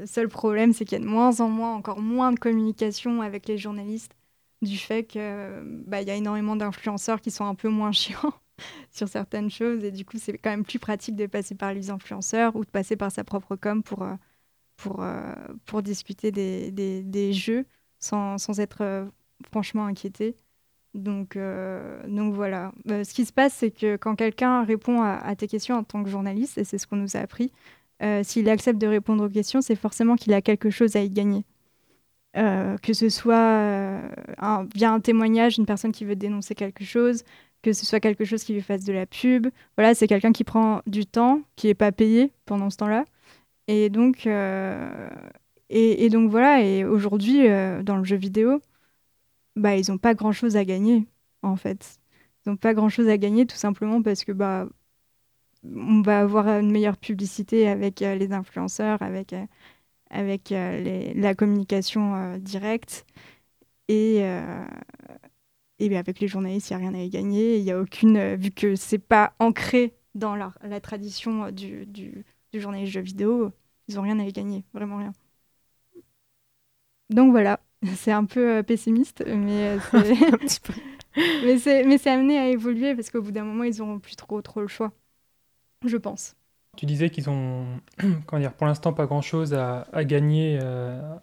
Seul 0.07 0.28
problème, 0.28 0.72
c'est 0.72 0.84
qu'il 0.84 0.98
y 0.98 1.01
a 1.01 1.05
de 1.05 1.11
moins 1.11 1.40
en 1.40 1.48
moins, 1.48 1.74
encore 1.74 2.01
moins 2.01 2.32
de 2.32 2.38
communication 2.38 3.22
avec 3.22 3.48
les 3.48 3.59
journalistes. 3.59 4.14
du 4.62 4.76
fait 4.76 5.05
qu'il 5.05 5.22
bah, 5.86 6.03
y 6.03 6.11
a 6.11 6.14
énormément 6.14 6.57
d'influenceurs 6.57 7.20
qui 7.20 7.30
sont 7.30 7.46
un 7.46 7.55
peu 7.55 7.68
moins 7.68 7.92
chiants 7.92 8.34
sur 8.90 9.09
certaines 9.09 9.51
choses. 9.51 9.84
Et 9.84 9.90
du 9.90 10.05
coup, 10.05 10.18
c'est 10.18 10.36
quand 10.38 10.51
même 10.51 10.64
plus 10.64 10.78
pratique 10.78 11.16
de 11.16 11.26
passer 11.26 11.55
par 11.55 11.72
les 11.72 11.90
influenceurs 11.90 12.57
ou 12.57 12.64
de 12.64 12.70
passer 12.70 12.96
par 12.96 13.11
sa 13.11 13.24
propre 13.24 13.57
com 13.57 13.82
pour, 13.82 14.03
euh, 14.03 14.14
pour, 14.76 15.03
euh, 15.03 15.34
pour 15.66 15.82
discuter 15.82 16.30
des, 16.32 16.70
des, 16.70 17.32
jeux 17.32 17.66
sans, 17.98 18.38
sans 18.38 18.61
être 18.61 18.82
euh, 18.82 19.07
franchement 19.51 19.86
inquiété. 19.86 20.36
Donc, 20.92 21.38
donc 22.09 22.34
voilà. 22.34 22.72
ce 22.88 23.14
qui 23.14 23.24
se 23.24 23.32
passe, 23.32 23.55
c'est 23.55 23.70
que 23.70 23.94
quand 23.96 24.16
quelqu'un 24.16 24.64
répond 24.64 25.03
à, 25.03 25.36
tes 25.36 25.46
questions 25.46 25.76
en 25.76 25.84
tant 25.84 26.03
que 26.03 26.11
journaliste, 26.11 26.59
et 26.59 26.64
c'est 26.64 26.78
ce 26.78 26.86
qu'on 26.88 26.96
nous 26.96 27.16
a 27.16 27.20
appris, 27.20 27.53
s'il 28.22 28.48
accepte 28.48 28.80
de 28.80 28.86
répondre 28.86 29.24
aux 29.24 29.28
questions, 29.28 29.61
c'est 29.61 29.76
forcément 29.76 30.16
qu'il 30.16 30.32
a 30.34 30.42
quelque 30.42 30.70
chose 30.70 30.96
à 30.96 31.01
y 31.03 31.11
gagner. 31.11 31.44
que 32.34 32.92
ce 32.92 33.09
soit 33.09 34.01
un, 34.38 34.66
via 34.74 34.92
un 34.92 35.01
témoignage, 35.01 35.59
une 35.59 35.66
personne 35.66 35.92
qui 35.92 36.05
veut 36.05 36.16
dénoncer 36.16 36.55
quelque 36.55 36.84
chose, 36.84 37.24
que 37.62 37.72
ce 37.72 37.84
soit 37.84 38.01
quelque 38.01 38.24
chose 38.24 38.44
qui 38.44 38.55
lui 38.55 38.62
fasse 38.62 38.84
de 38.84 38.92
la 38.92 39.07
pub. 39.07 39.48
Voilà, 39.76 39.94
c'est 39.94 40.07
quelqu'un 40.07 40.32
qui 40.32 40.44
prend 40.44 40.82
du 40.86 41.07
temps, 41.07 41.42
qui 41.57 41.66
n'est 41.66 41.74
pas 41.74 41.92
payé 41.92 42.32
pendant 42.46 42.70
ce 42.70 42.76
temps-là. 42.78 43.05
Et 43.68 43.88
donc, 43.90 44.26
euh, 44.26 45.09
et, 45.68 46.09
donc 46.11 46.30
voilà, 46.30 46.62
et 46.62 46.84
aujourd'hui, 46.84 47.46
euh, 47.48 47.82
dans 47.82 47.96
le 47.96 48.05
jeu 48.05 48.16
vidéo, 48.16 48.61
bah, 49.57 49.76
ils 49.76 49.90
n'ont 49.90 49.98
pas 49.98 50.14
grand-chose 50.14 50.57
à 50.57 50.64
gagner, 50.64 51.07
en 51.42 51.57
fait. 51.57 52.01
Ils 52.44 52.51
n'ont 52.51 52.57
pas 52.57 52.74
grand-chose 52.74 53.09
à 53.09 53.18
gagner 53.18 53.46
tout 53.46 53.57
simplement 53.57 54.03
parce 54.03 54.24
que 54.24 54.32
bah, 54.32 54.66
on 55.64 56.02
va 56.02 56.20
avoir 56.20 56.48
une 56.48 56.70
meilleure 56.70 56.96
publicité 56.96 57.68
avec 57.68 58.02
euh, 58.02 58.14
les 58.14 58.32
influenceurs, 58.32 59.02
avec, 59.02 59.34
avec 60.11 60.50
les, 60.50 61.14
la 61.14 61.34
communication 61.34 62.38
directe. 62.38 63.06
Et, 63.88 64.22
et 65.78 65.88
bien 65.88 65.98
avec 66.00 66.20
les 66.20 66.28
journalistes, 66.28 66.70
il 66.70 66.76
n'y 66.76 66.84
a 66.84 66.90
rien 66.90 66.94
à 66.98 67.02
y 67.02 67.08
gagner. 67.11 67.56
Il 67.58 67.64
y 67.64 67.70
a 67.70 67.80
aucune, 67.80 68.16
euh, 68.16 68.36
vu 68.36 68.50
que 68.50 68.76
c'est 68.76 68.98
pas 68.98 69.34
ancré 69.38 69.94
dans 70.14 70.36
la, 70.36 70.52
la 70.62 70.80
tradition 70.80 71.44
euh, 71.44 71.50
du, 71.50 71.86
du, 71.86 72.24
du 72.52 72.61
journaliste 72.61 72.92
jeu 72.92 73.00
vidéo, 73.00 73.52
ils 73.88 73.94
n'ont 73.96 74.02
rien 74.02 74.18
à 74.18 74.24
y 74.24 74.32
gagner, 74.32 74.64
vraiment 74.74 74.98
rien. 74.98 75.12
Donc 77.11 77.30
voilà, 77.32 77.61
c'est 77.96 78.12
un 78.12 78.24
peu 78.24 78.58
euh, 78.58 78.62
pessimiste, 78.62 79.24
mais 81.42 81.58
c'est 81.58 81.84
mais 81.84 81.98
c'est 81.98 82.11
amené 82.11 82.38
à 82.38 82.48
évoluer 82.48 82.94
parce 82.94 83.11
qu'au 83.11 83.22
bout 83.22 83.32
d'un 83.32 83.44
moment, 83.44 83.64
ils 83.64 83.78
n'auront 83.78 83.98
plus 83.98 84.16
trop, 84.16 84.40
trop 84.42 84.61
le 84.61 84.68
choix, 84.68 84.92
je 85.87 85.97
pense. 85.97 86.37
Tu 86.76 86.87
disais 86.87 87.11
qu'ils 87.11 87.28
ont, 87.28 87.66
comment 88.26 88.41
dire, 88.41 88.53
pour 88.53 88.66
l'instant 88.66 88.93
pas 88.93 89.07
grand-chose 89.07 89.55
à, 89.55 89.87
à, 89.93 90.05
gagner 90.05 90.59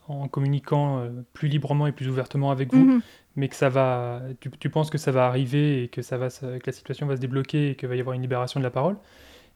en 0.08 0.28
communiquant 0.28 1.08
plus 1.34 1.47
librement 1.47 1.88
et 1.88 1.91
plus 1.91 2.10
ouvertement 2.10 2.51
avec 2.51 2.74
vous. 2.74 2.86
Mhm 2.86 3.01
mais 3.38 3.47
que 3.47 3.55
ça 3.55 3.70
va, 3.70 4.22
tu, 4.60 4.70
penses 4.70 4.89
que 4.89 4.97
ça 4.97 5.12
va 5.12 5.28
arriver 5.28 5.84
et 5.84 5.88
que, 5.88 6.01
ça 6.01 6.18
va, 6.18 6.30
que 6.30 6.66
la 6.66 6.74
situation 6.74 7.05
va 7.05 7.16
se 7.16 7.22
débloquer 7.22 7.70
et 7.70 7.76
qu'il 7.76 7.88
va 7.88 7.95
y 7.95 7.99
avoir 7.99 8.16
une 8.16 8.22
libération 8.24 8.60
de 8.60 8.64
la 8.64 8.72
parole. 8.72 8.97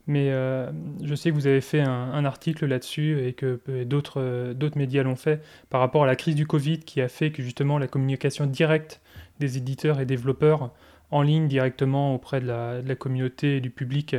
Mais 0.08 0.30
euh, 0.30 0.72
je 1.04 1.16
sais 1.16 1.32
que 1.32 1.36
vous 1.36 1.48
avez 1.48 1.62
fait 1.62 1.82
un, 1.82 2.24
article 2.24 2.68
là-dessus 2.68 3.26
et 3.26 3.34
que 3.34 3.60
d'autres 3.84 4.54
d'autres 4.54 4.78
médias 4.78 5.04
l'ont 5.04 5.16
fait 5.16 5.44
par 5.70 5.80
rapport 5.80 6.04
à 6.04 6.08
la 6.08 6.16
crise 6.16 6.36
du 6.36 6.48
Covid 6.48 6.80
qui 6.80 7.02
a 7.02 7.08
fait 7.08 7.32
que 7.32 7.44
justement 7.44 7.78
la 7.78 7.88
communication 7.88 8.46
directe 8.46 9.02
des 9.40 9.58
éditeurs 9.58 10.00
et 10.00 10.06
développeurs 10.06 10.72
en 11.12 11.22
ligne 11.22 11.48
directement 11.48 12.16
auprès 12.16 12.40
de 12.40 12.48
la, 12.48 12.82
de 12.82 12.88
la 12.88 12.96
communauté 12.96 13.58
et 13.58 13.62
du 13.62 13.70
public 13.70 14.16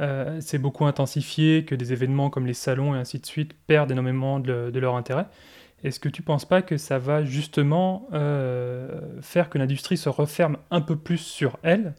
euh, 0.00 0.40
s'est 0.40 0.58
beaucoup 0.58 0.86
intensifiée, 0.86 1.64
que 1.64 1.74
des 1.74 1.92
événements 1.92 2.30
comme 2.30 2.46
les 2.46 2.54
salons 2.54 2.94
et 2.94 2.98
ainsi 2.98 3.18
de 3.18 3.26
suite 3.26 3.52
perdent 3.66 3.90
énormément 3.90 4.40
de, 4.40 4.70
leur 4.78 4.96
intérêt. 4.96 5.26
Est-ce 5.84 6.00
que 6.00 6.08
tu 6.08 6.22
ne 6.22 6.26
penses 6.26 6.44
pas 6.44 6.62
que 6.62 6.76
ça 6.76 6.98
va 6.98 7.24
justement 7.24 8.08
euh, 8.12 9.20
faire 9.20 9.50
que 9.50 9.58
l'industrie 9.58 9.96
se 9.96 10.08
referme 10.08 10.56
un 10.70 10.80
peu 10.80 10.96
plus 10.96 11.18
sur 11.18 11.58
elle, 11.62 11.94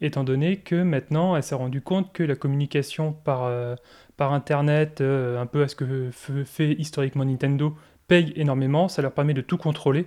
étant 0.00 0.24
donné 0.24 0.56
que 0.58 0.82
maintenant 0.82 1.36
elle 1.36 1.42
s'est 1.42 1.54
rendue 1.54 1.82
compte 1.82 2.12
que 2.12 2.22
la 2.22 2.34
communication 2.34 3.12
par, 3.12 3.44
euh, 3.44 3.76
Internet, 4.18 5.02
euh, 5.02 5.40
un 5.40 5.46
peu 5.46 5.62
à 5.62 5.68
ce 5.68 5.76
que 5.76 6.10
fait 6.10 6.72
historiquement 6.72 7.24
Nintendo, 7.24 7.76
paye 8.08 8.32
énormément, 8.36 8.88
ça 8.88 9.02
leur 9.02 9.12
permet 9.12 9.34
de 9.34 9.42
tout 9.42 9.58
contrôler, 9.58 10.06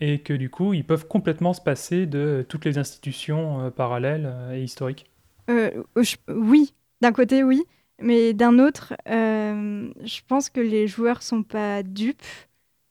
et 0.00 0.20
que 0.20 0.34
du 0.34 0.50
coup 0.50 0.74
ils 0.74 0.84
peuvent 0.84 1.06
complètement 1.08 1.54
se 1.54 1.62
passer 1.62 2.06
de 2.06 2.44
toutes 2.48 2.64
les 2.66 2.78
institutions 2.78 3.70
parallèles 3.70 4.32
et 4.52 4.62
historiques? 4.62 5.13
Oui, 5.48 6.74
d'un 7.00 7.12
côté 7.12 7.42
oui. 7.44 7.64
Mais 8.00 8.32
d'un 8.34 8.58
autre, 8.58 8.94
euh, 9.08 9.88
je 10.02 10.20
pense 10.26 10.50
que 10.50 10.60
les 10.60 10.88
joueurs 10.88 11.22
sont 11.22 11.42
pas 11.42 11.82
dupes 11.82 12.22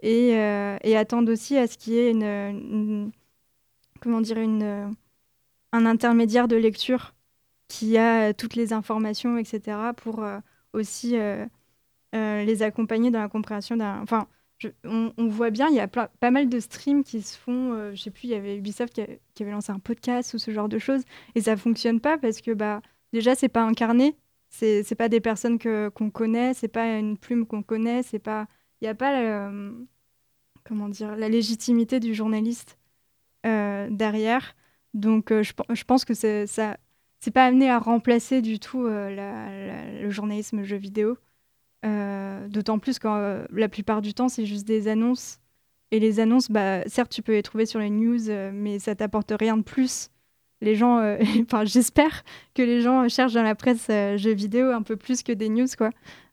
et, 0.01 0.37
euh, 0.37 0.77
attendent 0.95 1.29
aussi 1.29 1.57
à 1.57 1.67
ce 1.67 1.77
qu'il 1.77 1.93
y 1.93 1.97
ait 1.97 3.11
comment 3.99 4.21
dire 4.21 4.37
un 4.37 5.85
intermédiaire 5.85 6.47
de 6.47 6.55
lecture 6.55 7.13
qui 7.67 7.97
a 7.97 8.33
toutes 8.33 8.55
les 8.55 8.73
informations, 8.73 9.37
etc., 9.37 9.77
pour 9.95 10.23
euh, 10.23 10.39
aussi 10.73 11.15
les 12.13 12.63
accompagner 12.63 13.11
dans 13.11 13.21
la 13.21 13.29
compréhension 13.29 13.75
d'un. 13.75 14.05
On, 14.85 15.27
voit 15.27 15.49
bien, 15.49 15.67
il 15.69 15.75
y 15.75 15.79
a 15.79 15.87
pas 15.87 16.31
mal 16.31 16.47
de 16.47 16.59
streams 16.59 17.03
qui 17.03 17.21
se 17.21 17.37
font. 17.37 17.91
je 17.93 18.01
sais 18.01 18.11
plus, 18.11 18.25
il 18.25 18.29
y 18.31 18.35
avait 18.35 18.55
Ubisoft 18.57 18.93
qui, 18.93 19.43
avait 19.43 19.51
lancé 19.51 19.71
un 19.71 19.79
podcast 19.79 20.33
ou 20.33 20.37
ce 20.37 20.51
genre 20.51 20.69
de 20.69 20.79
choses, 20.79 21.01
et 21.35 21.41
ça 21.41 21.57
fonctionne 21.57 21.99
pas 21.99 22.17
parce 22.17 22.41
que 22.41 22.51
bah 22.51 22.81
déjà 23.11 23.35
c'est 23.35 23.49
pas 23.49 23.63
incarné 23.63 24.15
c'est 24.53 24.83
c'est 24.83 24.95
pas 24.95 25.09
des 25.09 25.19
personnes 25.19 25.57
que 25.57 25.89
qu'on 25.89 26.11
connaît 26.11 26.53
c'est 26.53 26.67
pas 26.67 26.97
une 26.97 27.17
plume 27.17 27.45
qu'on 27.45 27.63
connaît 27.63 28.03
c'est 28.03 28.19
pas 28.19 28.47
il 28.81 28.85
y 28.85 28.87
a 28.87 28.95
pas 28.95 29.19
euh, 29.19 29.71
comment 30.63 30.89
dire 30.89 31.15
la 31.15 31.27
légitimité 31.27 31.99
du 31.99 32.13
journaliste 32.13 32.77
euh, 33.45 33.87
derrière 33.89 34.55
donc 34.93 35.31
euh, 35.31 35.41
je, 35.43 35.83
pense 35.83 36.05
que 36.05 36.13
ça 36.13 36.77
c'est 37.19 37.31
pas 37.31 37.45
amené 37.45 37.69
à 37.69 37.79
remplacer 37.79 38.41
du 38.43 38.59
tout 38.59 38.83
le 38.85 40.09
journalisme 40.09 40.63
jeu 40.63 40.77
vidéo 40.77 41.17
d'autant 41.83 42.79
plus 42.79 42.99
quand 42.99 43.43
la 43.51 43.69
plupart 43.69 44.01
du 44.01 44.13
temps 44.13 44.29
c'est 44.29 44.45
juste 44.45 44.65
des 44.65 44.87
annonces 44.87 45.39
et 45.91 45.99
les 45.99 46.19
annonces 46.19 46.49
bah 46.49 46.87
certes 46.87 47.11
tu 47.11 47.21
peux 47.21 47.33
les 47.33 47.43
trouver 47.43 47.65
sur 47.65 47.79
les 47.79 47.89
news 47.89 48.19
mais 48.53 48.79
ça 48.79 48.95
t'apporte 48.95 49.33
rien 49.37 49.57
de 49.57 49.63
plus 49.63 50.09
les 50.63 50.75
gens, 50.75 50.99
euh, 50.99 51.17
j'espère 51.65 52.23
que 52.55 52.61
les 52.63 52.81
gens 52.81 53.07
cherchent 53.09 53.33
dans 53.33 53.43
la 53.43 53.55
presse 53.55 53.87
euh, 53.89 54.17
jeux 54.17 54.33
vidéo 54.33 54.71
un 54.71 54.81
peu 54.81 54.95
plus 54.95 55.21
que 55.21 55.31
des 55.31 55.49
news 55.49 55.67
quoi. 55.77 55.91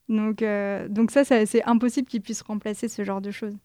Donc, 0.09 0.43
euh, 0.43 0.89
donc 0.89 1.11
ça, 1.11 1.25
c'est 1.25 1.65
impossible 1.65 2.09
qu'ils 2.09 2.21
puissent 2.21 2.43
remplacer 2.43 2.89
ce 2.89 3.05
genre 3.05 3.21
de 3.21 3.31
choses. 3.31 3.57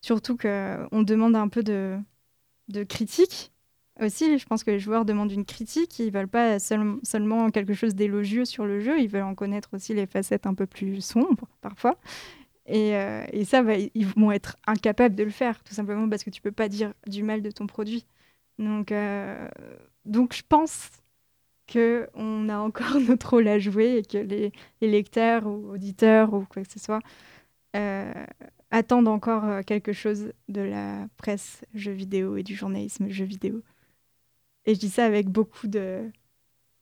Surtout 0.00 0.36
qu'on 0.36 1.02
demande 1.02 1.36
un 1.36 1.48
peu 1.48 1.62
de, 1.62 1.96
de 2.68 2.82
critique 2.82 3.51
aussi. 4.00 4.38
Je 4.38 4.46
pense 4.46 4.64
que 4.64 4.70
les 4.70 4.78
joueurs 4.78 5.04
demandent 5.04 5.32
une 5.32 5.44
critique. 5.44 5.98
Ils 5.98 6.12
veulent 6.12 6.28
pas 6.28 6.58
seulement 6.58 7.50
quelque 7.50 7.74
chose 7.74 7.94
d'élogieux 7.94 8.44
sur 8.44 8.66
le 8.66 8.80
jeu. 8.80 9.00
Ils 9.00 9.08
veulent 9.08 9.22
en 9.22 9.34
connaître 9.34 9.70
aussi 9.74 9.94
les 9.94 10.06
facettes 10.06 10.46
un 10.46 10.54
peu 10.54 10.66
plus 10.66 11.00
sombres 11.00 11.48
parfois. 11.60 11.98
Et, 12.66 12.92
et 13.32 13.44
ça, 13.44 13.62
ils 13.94 14.06
vont 14.06 14.30
être 14.30 14.56
incapables 14.66 15.16
de 15.16 15.24
le 15.24 15.30
faire, 15.30 15.62
tout 15.64 15.74
simplement 15.74 16.08
parce 16.08 16.22
que 16.22 16.30
tu 16.30 16.40
peux 16.40 16.52
pas 16.52 16.68
dire 16.68 16.92
du 17.08 17.22
mal 17.22 17.42
de 17.42 17.50
ton 17.50 17.66
produit. 17.66 18.06
Donc, 18.58 18.92
donc 20.04 20.34
je 20.34 20.42
pense 20.48 20.90
qu'on 21.72 22.48
a 22.48 22.58
encore 22.58 23.00
notre 23.08 23.30
rôle 23.30 23.48
à 23.48 23.58
jouer 23.58 23.98
et 23.98 24.02
que 24.02 24.18
les, 24.18 24.52
lecteurs 24.80 25.46
ou 25.46 25.72
auditeurs 25.72 26.34
ou 26.34 26.44
quoi 26.44 26.62
que 26.62 26.70
ce 26.70 26.78
soit 26.78 27.00
euh, 27.76 28.12
attendent 28.70 29.08
encore 29.08 29.44
euh, 29.44 29.62
quelque 29.62 29.92
chose 29.92 30.32
de 30.48 30.60
la 30.60 31.06
presse 31.16 31.64
jeux 31.74 31.92
vidéo 31.92 32.36
et 32.36 32.42
du 32.42 32.54
journalisme 32.54 33.08
jeux 33.08 33.24
vidéo. 33.24 33.62
Et 34.66 34.74
je 34.74 34.80
dis 34.80 34.90
ça 34.90 35.04
avec 35.04 35.28
beaucoup 35.28 35.66
de, 35.66 36.02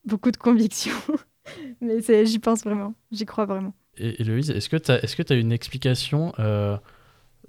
beaucoup 0.04 0.30
de 0.30 0.36
conviction. 0.36 0.94
Mais 1.80 2.00
j'y 2.24 2.38
pense 2.38 2.62
vraiment, 2.62 2.94
j'y 3.10 3.26
crois 3.26 3.46
vraiment. 3.46 3.74
Et 3.96 4.20
Héloïse, 4.20 4.50
est-ce 4.50 4.68
que 4.68 4.76
tu 4.76 4.92
as, 4.92 5.02
est 5.02 5.30
as 5.30 5.34
une 5.34 5.52
explication 5.52 6.32
euh, 6.38 6.76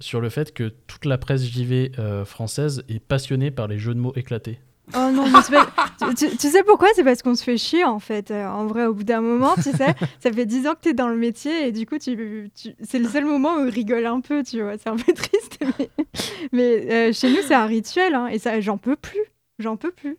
sur 0.00 0.20
le 0.20 0.28
fait 0.28 0.52
que 0.52 0.68
toute 0.86 1.04
la 1.04 1.18
presse 1.18 1.44
JV 1.44 1.92
française 2.24 2.82
est 2.88 3.00
passionnée 3.00 3.50
par 3.50 3.68
les 3.68 3.78
jeux 3.78 3.94
de 3.94 4.00
mots 4.00 4.14
éclatés? 4.16 4.58
Oh 4.94 5.10
non, 5.12 5.24
tu, 6.06 6.48
sais 6.48 6.62
pourquoi? 6.64 6.88
C'est 6.94 7.04
parce 7.04 7.22
qu'on 7.22 7.34
se 7.34 7.44
fait 7.44 7.56
chier 7.56 7.84
en 7.84 7.98
fait. 7.98 8.30
Euh, 8.30 8.46
en 8.46 8.66
vrai, 8.66 8.84
au 8.84 8.94
bout 8.94 9.04
d'un 9.04 9.20
moment, 9.20 9.54
tu 9.54 9.62
sais, 9.62 9.94
ça 10.20 10.32
fait 10.32 10.44
10 10.44 10.66
ans 10.66 10.74
que 10.74 10.80
tu 10.82 10.88
es 10.90 10.92
dans 10.92 11.08
le 11.08 11.16
métier 11.16 11.68
et 11.68 11.72
du 11.72 11.86
coup, 11.86 11.98
tu, 11.98 12.50
c'est 12.82 12.98
le 12.98 13.08
seul 13.08 13.24
moment 13.24 13.54
où 13.54 13.60
on 13.60 13.70
rigole 13.70 14.04
un 14.06 14.20
peu, 14.20 14.42
tu 14.42 14.60
vois. 14.60 14.76
C'est 14.76 14.88
un 14.88 14.96
peu 14.96 15.12
triste, 15.14 15.58
mais, 16.52 16.92
euh, 16.92 17.12
chez 17.12 17.30
nous, 17.30 17.42
c'est 17.46 17.54
un 17.54 17.66
rituel 17.66 18.14
hein, 18.14 18.26
et 18.26 18.38
ça, 18.38 18.60
j'en 18.60 18.76
peux 18.76 18.96
plus. 18.96 19.22
J'en 19.58 19.76
peux 19.76 19.92
plus. 19.92 20.18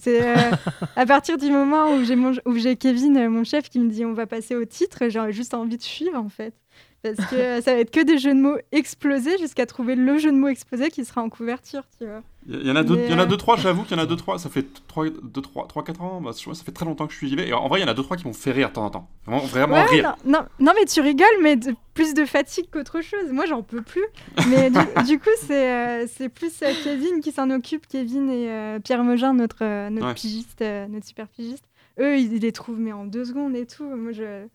C'est 0.00 0.26
euh, 0.26 0.50
à 0.96 1.04
partir 1.04 1.36
du 1.36 1.50
moment 1.50 1.94
où 1.94 2.04
j'ai, 2.04 2.16
j'ai 2.56 2.76
Kevin, 2.76 3.28
mon 3.28 3.44
chef, 3.44 3.68
qui 3.68 3.78
me 3.78 3.90
dit 3.90 4.04
on 4.04 4.14
va 4.14 4.26
passer 4.26 4.56
au 4.56 4.64
titre, 4.64 5.08
j'ai 5.08 5.32
juste 5.32 5.52
envie 5.52 5.76
de 5.76 5.82
fuir 5.82 6.14
en 6.14 6.28
fait. 6.28 6.54
Parce 7.02 7.16
que 7.30 7.60
ça 7.60 7.74
va 7.74 7.80
être 7.80 7.90
que 7.90 8.02
des 8.02 8.18
jeux 8.18 8.34
de 8.34 8.40
mots 8.40 8.58
explosés 8.72 9.38
jusqu'à 9.38 9.66
trouver 9.66 9.94
le 9.94 10.18
jeu 10.18 10.32
de 10.32 10.36
mots 10.36 10.48
explosé 10.48 10.90
qui 10.90 11.04
sera 11.04 11.22
en 11.22 11.28
couverture, 11.28 11.82
tu 11.98 12.06
vois. 12.06 12.22
Il 12.48 12.66
y 12.66 12.70
en 12.70 12.76
a 12.76 12.82
deux, 12.82 12.96
il 12.98 13.10
y 13.10 13.14
en 13.14 13.18
a 13.18 13.26
deux 13.26 13.36
trois, 13.36 13.56
j'avoue 13.56 13.82
qu'il 13.82 13.96
y 13.96 14.00
en 14.00 14.02
a 14.02 14.06
deux 14.06 14.16
trois, 14.16 14.38
ça 14.38 14.48
fait 14.48 14.66
3 14.88 15.06
deux, 15.22 15.42
3 15.42 15.68
3 15.68 15.84
4 15.84 16.02
ans, 16.02 16.20
bah, 16.22 16.30
ça 16.32 16.54
fait 16.64 16.72
très 16.72 16.86
longtemps 16.86 17.06
que 17.06 17.12
je 17.12 17.18
suis 17.18 17.34
et 17.38 17.52
en 17.52 17.68
vrai, 17.68 17.80
il 17.80 17.82
y 17.82 17.84
en 17.86 17.88
a 17.88 17.94
deux 17.94 18.02
trois 18.02 18.16
qui 18.16 18.26
m'ont 18.26 18.32
fait 18.32 18.50
rire 18.50 18.70
de 18.70 18.74
temps 18.74 18.86
en 18.86 18.90
temps. 18.90 19.08
Vraiment 19.26 19.42
vraiment 19.44 19.74
Ouais, 19.74 19.84
rire. 19.84 20.16
non, 20.24 20.38
non, 20.38 20.46
non, 20.58 20.72
mais 20.78 20.86
tu 20.86 21.00
rigoles, 21.02 21.26
mais 21.42 21.56
de- 21.56 21.74
plus 21.92 22.14
de 22.14 22.24
fatigue 22.24 22.64
qu'autre 22.72 23.02
chose. 23.02 23.30
Moi, 23.30 23.44
j'en 23.44 23.62
peux 23.62 23.82
plus. 23.82 24.04
Mais 24.48 24.70
du, 24.70 24.78
du 25.06 25.18
coup, 25.18 25.28
c'est 25.42 25.70
euh, 25.70 26.06
c'est 26.08 26.30
plus 26.30 26.62
euh, 26.62 26.72
Kevin 26.82 27.20
qui 27.20 27.30
s'en 27.30 27.50
occupe, 27.50 27.86
Kevin 27.86 28.30
et 28.30 28.50
euh, 28.50 28.78
Pierre 28.80 29.04
Mogin, 29.04 29.34
notre, 29.34 29.88
notre 29.90 30.06
Ouais. 30.06 30.14
pigiste, 30.14 30.62
notre 30.62 31.06
super 31.06 31.28
pigiste. 31.28 31.64
Eux, 32.00 32.16
ils, 32.18 32.32
ils 32.32 32.40
les 32.40 32.52
trouvent 32.52 32.78
mais 32.80 32.92
en 32.92 33.04
deux 33.04 33.26
secondes 33.26 33.54
et 33.54 33.66
tout. 33.66 33.84
Moi, 33.84 34.12
je. 34.12 34.46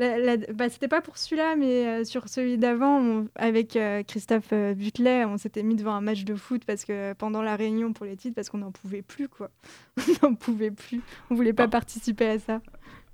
La- 0.00 0.36
la- 0.36 0.52
bah, 0.52 0.68
c'était 0.68 0.88
pas 0.88 1.00
pour 1.00 1.16
celui-là, 1.18 1.54
mais 1.56 1.86
euh, 1.86 2.04
sur 2.04 2.28
celui 2.28 2.58
d'avant, 2.58 2.98
on- 3.00 3.28
avec 3.36 3.76
euh, 3.76 4.02
Christophe 4.02 4.52
euh, 4.52 4.74
Butlet, 4.74 5.24
on 5.24 5.36
s'était 5.38 5.62
mis 5.62 5.76
devant 5.76 5.92
un 5.94 6.00
match 6.00 6.24
de 6.24 6.34
foot 6.34 6.62
parce 6.66 6.84
que 6.84 7.12
pendant 7.14 7.42
la 7.42 7.54
réunion 7.56 7.92
pour 7.92 8.06
les 8.06 8.16
titres, 8.16 8.34
parce 8.34 8.48
qu'on 8.50 8.58
n'en 8.58 8.70
pouvait 8.72 9.02
plus, 9.02 9.28
quoi. 9.28 9.50
on 10.22 10.28
n'en 10.30 10.34
pouvait 10.34 10.70
plus. 10.70 11.00
On 11.30 11.34
voulait 11.34 11.52
pas 11.52 11.68
participer 11.68 12.26
à 12.28 12.38
ça. 12.38 12.60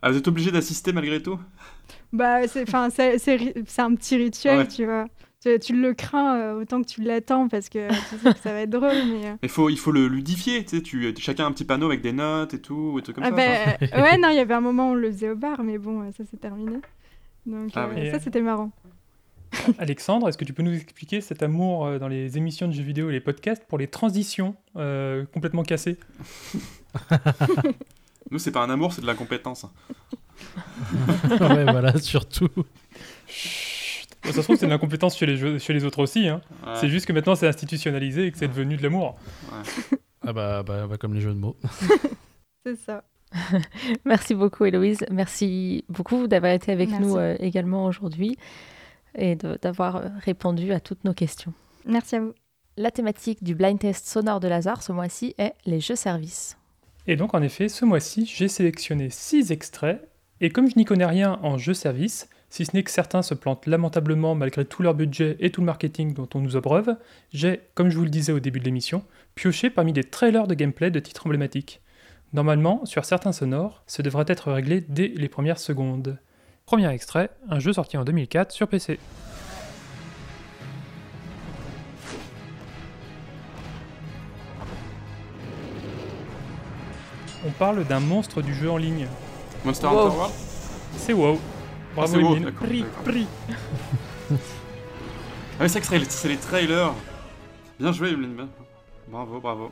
Ah, 0.03 0.11
vous 0.11 0.19
êtes 0.19 0.29
obligé 0.29 0.51
d'assister 0.51 0.93
malgré 0.93 1.21
tout? 1.23 1.39
Bah, 2.13 2.47
c'est, 2.49 2.65
c'est, 2.91 3.19
c'est, 3.19 3.37
ri- 3.37 3.55
c'est 3.67 3.83
un 3.83 3.95
petit 3.95 4.17
rituel, 4.17 4.59
Ouais. 4.59 4.69
tu 4.69 4.85
vois. 4.85 5.07
Tu, 5.47 5.59
tu 5.61 5.81
le 5.81 5.95
crains 5.95 6.37
euh, 6.39 6.61
autant 6.63 6.83
que 6.83 6.87
tu 6.89 7.03
l'attends 7.03 7.47
parce 7.49 7.69
que 7.69 7.89
tu 7.89 8.19
sais 8.19 8.33
que 8.35 8.39
ça 8.41 8.53
va 8.53 8.61
être 8.63 8.71
drôle, 8.71 8.97
mais. 9.13 9.27
euh, 9.27 9.35
Mais 9.43 9.49
faut, 9.49 9.69
il 9.71 9.79
faut 9.79 9.93
le 9.93 10.09
ludifier, 10.09 10.65
tu 10.65 10.77
sais, 10.77 10.83
tu, 10.83 11.15
chacun 11.19 11.45
a 11.45 11.47
un 11.47 11.53
petit 11.53 11.65
panneau 11.65 11.87
avec 11.87 12.01
des 12.03 12.13
notes 12.13 12.55
et 12.55 12.61
tout, 12.61 12.99
et 12.99 13.03
tout 13.03 13.13
comme 13.13 13.23
Ah 13.25 13.29
ça. 13.31 13.35
bah, 13.37 13.77
enfin. 13.83 14.03
ouais, 14.03 14.19
non, 14.19 14.29
il 14.31 14.37
y 14.37 14.41
avait 14.41 14.55
un 14.55 14.61
moment 14.61 14.89
où 14.89 14.93
on 14.93 14.95
le 14.95 15.11
faisait 15.13 15.31
au 15.31 15.37
bar, 15.37 15.63
mais 15.63 15.79
bon, 15.79 16.01
euh, 16.03 16.11
ça 16.17 16.25
c'est 16.31 16.41
terminé. 16.41 16.79
Donc, 17.47 17.71
Ah 17.75 17.85
euh, 17.87 17.95
oui. 17.97 18.11
ça 18.11 18.19
c'était 18.19 18.41
marrant. 18.41 18.73
Alexandre, 19.79 20.29
est-ce 20.29 20.37
que 20.37 20.45
tu 20.45 20.53
peux 20.53 20.65
nous 20.65 20.75
expliquer 20.75 21.21
cet 21.21 21.43
amour 21.43 21.87
euh, 21.87 21.99
dans 22.01 22.09
les 22.09 22.37
émissions 22.37 22.67
de 22.67 22.73
jeux 22.73 22.83
vidéo 22.83 23.09
et 23.11 23.13
les 23.13 23.21
podcasts 23.21 23.65
pour 23.69 23.79
les 23.79 23.87
transitions 23.87 24.57
euh, 24.77 25.25
complètement 25.33 25.63
cassées? 25.63 25.97
Nous, 28.31 28.41
c'est 28.41 28.51
pas 28.51 28.63
un 28.65 28.71
amour, 28.71 28.93
c'est 28.93 29.01
de 29.03 29.07
l'incompétence. 29.07 29.65
ouais, 31.41 31.65
voilà, 31.65 31.97
surtout. 31.99 32.49
Ça 34.27 34.33
se 34.33 34.41
trouve, 34.43 34.57
c'est 34.57 34.67
de 34.67 34.71
l'incompétence 34.71 35.17
chez 35.17 35.27
les, 35.27 35.37
jeux- 35.37 35.59
chez 35.59 35.73
les 35.73 35.85
autres 35.85 36.01
aussi. 36.03 36.29
hein. 36.29 36.41
Ouais. 36.67 36.73
C'est 36.81 36.89
juste 36.89 37.07
que 37.07 37.13
maintenant 37.13 37.35
c'est 37.35 37.47
institutionnalisé 37.49 38.27
et 38.27 38.33
que 38.33 38.39
c'est 38.39 38.49
devenu 38.49 38.77
de 38.77 38.83
l'amour. 38.83 39.17
Ah 40.27 40.33
bah, 40.33 40.63
bah, 40.63 40.87
bah, 40.89 40.97
comme 40.99 41.15
les 41.15 41.21
jeux 41.21 41.33
de 41.35 41.39
mots. 41.39 41.57
C'est 42.67 42.77
ça. 42.77 43.05
Merci 44.05 44.35
beaucoup, 44.35 44.65
Héloïse. 44.65 45.05
Merci 45.11 45.85
beaucoup 45.89 46.27
d'avoir 46.27 46.53
été 46.53 46.73
avec 46.73 46.91
Merci. 46.91 47.05
nous 47.07 47.17
euh, 47.17 47.37
également 47.39 47.85
aujourd'hui 47.85 48.37
et 49.17 49.37
d'avoir 49.37 49.97
euh, 49.97 50.09
répondu 50.25 50.73
à 50.73 50.81
toutes 50.81 51.05
nos 51.05 51.15
questions. 51.15 51.53
Merci 51.85 52.17
à 52.17 52.21
vous. 52.21 52.33
La 52.77 52.91
thématique 52.91 53.43
du 53.45 53.55
blind 53.55 53.79
test 53.79 54.07
sonore 54.07 54.41
de 54.41 54.49
Lazare 54.49 54.83
ce 54.83 54.93
mois-ci 54.93 55.35
est 55.39 55.55
les 55.65 55.81
jeux 55.81 55.95
services. 55.97 56.57
Et 57.07 57.15
donc, 57.17 57.35
en 57.35 57.43
effet, 57.43 57.69
ce 57.69 57.85
mois-ci, 57.85 58.27
j'ai 58.27 58.49
sélectionné 58.49 59.11
6 59.11 59.53
extraits. 59.53 60.03
Et 60.41 60.51
comme 60.51 60.69
je 60.69 60.77
n'y 60.77 60.85
connais 60.85 61.07
rien 61.07 61.39
en 61.43 61.57
jeu 61.57 61.73
service, 61.73 62.29
si 62.49 62.65
ce 62.65 62.75
n'est 62.75 62.83
que 62.83 62.91
certains 62.91 63.23
se 63.23 63.35
plantent 63.35 63.67
lamentablement 63.67 64.35
malgré 64.35 64.65
tout 64.65 64.83
leur 64.83 64.95
budget 64.95 65.37
et 65.41 65.51
tout 65.51 65.61
le 65.61 65.67
marketing 65.67 66.15
dont 66.15 66.29
on 66.35 66.41
nous 66.41 66.57
abreuve, 66.57 66.97
j'ai, 67.33 67.61
comme 67.75 67.91
je 67.91 67.97
vous 67.99 68.05
le 68.05 68.11
disais 68.11 68.33
au 68.33 68.41
début 68.41 68.61
de 68.61 68.65
l'émission, 68.65 69.05
pioché 69.35 69.71
parmi 69.71 69.93
des 69.93 70.05
trailers 70.05 70.47
de 70.47 70.55
gameplay 70.55 70.91
de 70.91 71.01
titres 71.01 71.27
emblématiques. 71.27 71.81
Normalement, 72.33 72.85
sur 72.87 73.05
certains 73.05 73.33
sonores, 73.33 73.83
ce 73.87 74.03
devrait 74.03 74.25
être 74.29 74.53
réglé 74.53 74.81
dès 74.89 75.09
les 75.09 75.29
premières 75.29 75.59
secondes. 75.59 76.19
Premier 76.67 76.89
extrait, 76.91 77.31
un 77.49 77.59
jeu 77.61 77.73
sorti 77.73 77.97
en 77.97 78.05
2004 78.05 78.53
sur 78.53 78.69
PC. 78.69 78.99
On 87.47 87.51
parle 87.51 87.85
d'un 87.85 88.01
monstre 88.01 88.43
du 88.43 88.55
jeu 88.55 88.71
en 88.71 88.77
ligne. 88.77 89.07
Monster 89.65 89.87
Wow. 89.87 90.07
Hunter 90.07 90.17
World? 90.17 90.35
C'est 90.97 91.13
WoW. 91.13 91.39
Bravo 91.97 92.15
Ah, 92.15 92.19
Emeline. 92.21 92.45
d'accord, 92.45 92.67
Prix, 92.69 92.81
d'accord. 92.83 93.03
prix. 93.05 93.27
Ah 94.31 94.35
oui, 95.63 95.69
c'est 95.71 95.81
vrai 95.85 96.01
que 96.01 96.11
c'est- 96.11 96.29
les 96.29 96.37
trailers. 96.37 96.93
Bien 97.81 97.93
joué, 97.93 98.11
Emeline. 98.11 98.47
Bravo, 99.09 99.41
bravo. 99.41 99.71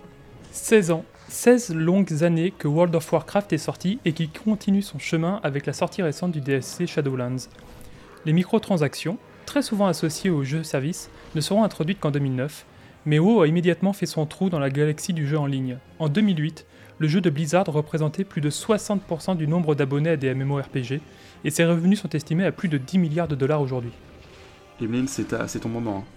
16 0.51 0.91
ans, 0.91 1.05
16 1.29 1.75
longues 1.75 2.22
années 2.22 2.53
que 2.57 2.68
World 2.68 2.95
of 2.95 3.12
Warcraft 3.12 3.53
est 3.53 3.59
sorti 3.59 3.99
et 4.05 4.12
qui 4.12 4.29
continue 4.29 4.83
son 4.83 4.99
chemin 4.99 5.41
avec 5.43 5.66
la 5.66 5.72
sortie 5.72 6.03
récente 6.03 6.33
du 6.33 6.41
DSC 6.41 6.87
Shadowlands. 6.87 7.49
Les 8.25 8.33
microtransactions, 8.33 9.18
très 9.45 9.62
souvent 9.62 9.87
associées 9.87 10.31
aux 10.31 10.45
jeux 10.45 10.62
services, 10.62 11.11
ne 11.35 11.41
seront 11.41 11.64
introduites 11.64 12.01
qu'en 12.01 12.11
2009, 12.11 12.64
mais 13.05 13.18
WoW 13.18 13.43
a 13.43 13.47
immédiatement 13.49 13.93
fait 13.93 14.07
son 14.07 14.25
trou 14.27 14.49
dans 14.49 14.61
la 14.61 14.70
galaxie 14.70 15.12
du 15.12 15.27
jeu 15.27 15.39
en 15.39 15.47
ligne. 15.47 15.79
En 15.99 16.09
2008, 16.09 16.64
le 16.99 17.09
jeu 17.09 17.21
de 17.21 17.31
Blizzard 17.31 17.67
représentait 17.67 18.25
plus 18.25 18.41
de 18.41 18.51
60% 18.51 19.37
du 19.37 19.47
nombre 19.49 19.75
d'abonnés 19.75 20.11
à 20.11 20.17
des 20.17 20.33
MMORPG, 20.35 21.01
et 21.45 21.51
ses 21.51 21.65
revenus 21.65 22.01
sont 22.01 22.09
estimés 22.11 22.45
à 22.45 22.53
plus 22.53 22.69
de 22.69 22.79
10 22.79 22.99
milliards 22.99 23.29
de 23.29 23.35
dollars 23.35 23.61
aujourd'hui. 23.61 23.93
Emeline, 24.81 25.07
c'est 25.09 25.61
ton 25.61 25.69
moment. 25.69 25.99
hein. 25.99 26.11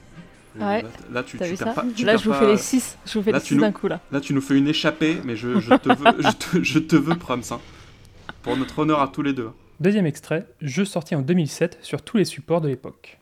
Ouais. 0.60 0.82
Là, 0.82 0.90
là, 1.12 1.24
tu, 1.24 1.38
T'as 1.38 1.46
tu 1.46 1.52
vu 1.52 1.58
perds 1.58 1.68
ça 1.68 1.74
pas. 1.82 1.86
tu 1.96 2.04
Là, 2.06 2.14
perds 2.14 2.20
je 2.22 2.26
vous 2.26 2.32
pas- 2.32 2.40
fais 2.40 2.48
les 2.48 2.58
six. 2.58 2.98
Je 3.06 3.14
vous 3.20 3.24
fais 3.24 3.32
Là, 3.32 3.38
les 3.38 3.44
tu 3.44 3.54
nous- 3.56 3.62
d'un 3.62 3.72
coup, 3.72 3.88
là. 3.88 4.00
Là, 4.12 4.20
tu 4.20 4.34
nous 4.34 4.42
fais 4.42 4.58
une 4.58 4.68
échappée, 4.68 5.18
mais 5.24 5.36
je, 5.36 5.60
je 5.60 5.74
te 5.76 5.90
veux, 5.90 6.16
je 6.20 6.32
te, 6.32 6.64
je 6.64 6.80
te 6.80 6.96
veux, 6.96 7.16
Proms. 7.16 7.42
hein. 7.52 7.60
Pour 8.42 8.58
notre 8.58 8.80
honneur 8.80 9.00
à 9.02 9.08
tous 9.08 9.22
les 9.22 9.34
deux. 9.34 9.50
Deuxième 9.80 10.08
extrait, 10.08 10.48
jeu 10.62 10.86
sorti 10.86 11.14
en 11.14 11.22
2007 11.22 11.78
sur 11.84 12.02
tous 12.02 12.18
les 12.18 12.26
supports 12.26 12.62
de 12.62 12.68
l'époque. 12.70 13.20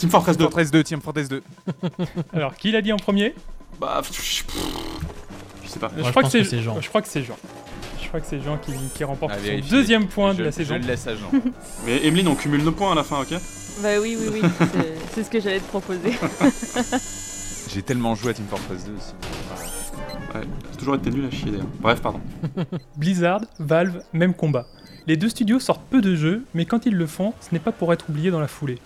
Team 0.00 0.10
Fortress 0.10 0.36
2. 0.38 0.44
Fortress 0.44 0.70
2, 0.70 0.82
Team 0.82 1.00
Fortress 1.00 1.28
2. 1.28 1.42
Alors, 2.32 2.54
qui 2.56 2.72
l'a 2.72 2.80
dit 2.82 2.92
en 2.92 2.96
premier? 2.96 3.34
Bah, 3.80 4.00
je 4.10 4.12
je 4.18 5.68
sais 5.68 5.78
pas. 5.78 5.90
je, 5.96 6.10
crois 6.10 6.22
que 6.22 6.28
c'est 6.30 6.42
Je 6.44 6.88
crois 6.88 7.02
que 7.02 7.08
c'est 7.08 7.22
Jean. 7.22 7.36
Je 8.02 8.08
crois 8.08 8.20
que 8.20 8.26
c'est 8.26 8.40
Jean 8.42 8.56
qui, 8.58 8.72
qui 8.94 9.04
remporte 9.04 9.32
À 9.32 9.36
son 9.38 9.68
deuxième 9.70 10.08
point 10.08 10.32
Je- 10.32 10.38
de 10.38 10.42
la 10.44 10.50
je 10.50 10.56
saison. 10.56 10.74
le 10.74 10.80
laisse 10.80 11.06
à 11.06 11.14
Jean. 11.14 11.30
Mais 11.86 12.04
Emeline, 12.06 12.28
on 12.28 12.34
cumule 12.34 12.64
nos 12.64 12.72
points 12.72 12.92
à 12.92 12.94
la 12.96 13.04
fin, 13.04 13.20
ok? 13.20 13.34
Bah 13.82 13.88
oui, 14.00 14.16
oui, 14.18 14.28
oui. 14.32 14.40
c'est- 14.58 14.94
C'est 15.14 15.24
ce 15.24 15.30
que 15.30 15.38
j'allais 15.40 15.60
te 15.60 15.68
proposer. 15.68 16.12
J'ai 17.72 17.82
tellement 17.82 18.14
joué 18.14 18.30
à 18.30 18.34
Team 18.34 18.46
Fortress 18.48 18.84
2 18.86 18.92
aussi. 18.96 19.12
Ouais, 20.34 20.40
j'ai 20.72 20.76
toujours 20.78 20.94
été 20.96 21.10
nul 21.10 21.26
à 21.26 21.30
chier 21.30 21.50
d'ailleurs. 21.50 21.66
Bref, 21.80 22.00
pardon. 22.00 22.20
Blizzard, 22.96 23.42
Valve, 23.58 24.02
même 24.12 24.34
combat. 24.34 24.66
Les 25.06 25.16
deux 25.16 25.28
studios 25.28 25.60
sortent 25.60 25.84
peu 25.90 26.00
de 26.00 26.14
jeux, 26.16 26.44
mais 26.54 26.64
quand 26.64 26.86
ils 26.86 26.94
le 26.96 27.06
font, 27.06 27.32
ce 27.40 27.48
n'est 27.52 27.60
pas 27.60 27.72
pour 27.72 27.92
être 27.92 28.06
oublié 28.08 28.30
dans 28.30 28.40
la 28.40 28.48
foulée. 28.48 28.78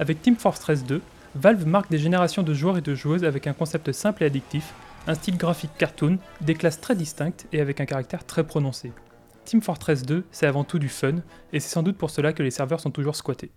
Avec 0.00 0.22
Team 0.22 0.34
Fortress 0.34 0.82
2, 0.84 1.02
Valve 1.34 1.66
marque 1.66 1.90
des 1.90 1.98
générations 1.98 2.42
de 2.42 2.54
joueurs 2.54 2.78
et 2.78 2.80
de 2.80 2.94
joueuses 2.94 3.22
avec 3.22 3.46
un 3.46 3.52
concept 3.52 3.92
simple 3.92 4.22
et 4.22 4.26
addictif, 4.26 4.72
un 5.06 5.12
style 5.12 5.36
graphique 5.36 5.76
cartoon, 5.76 6.18
des 6.40 6.54
classes 6.54 6.80
très 6.80 6.96
distinctes 6.96 7.46
et 7.52 7.60
avec 7.60 7.82
un 7.82 7.84
caractère 7.84 8.24
très 8.24 8.46
prononcé. 8.46 8.92
Team 9.44 9.60
Fortress 9.60 10.06
2, 10.06 10.24
c'est 10.30 10.46
avant 10.46 10.64
tout 10.64 10.78
du 10.78 10.88
fun, 10.88 11.16
et 11.52 11.60
c'est 11.60 11.68
sans 11.68 11.82
doute 11.82 11.98
pour 11.98 12.08
cela 12.08 12.32
que 12.32 12.42
les 12.42 12.50
serveurs 12.50 12.80
sont 12.80 12.90
toujours 12.90 13.14
squattés. 13.14 13.50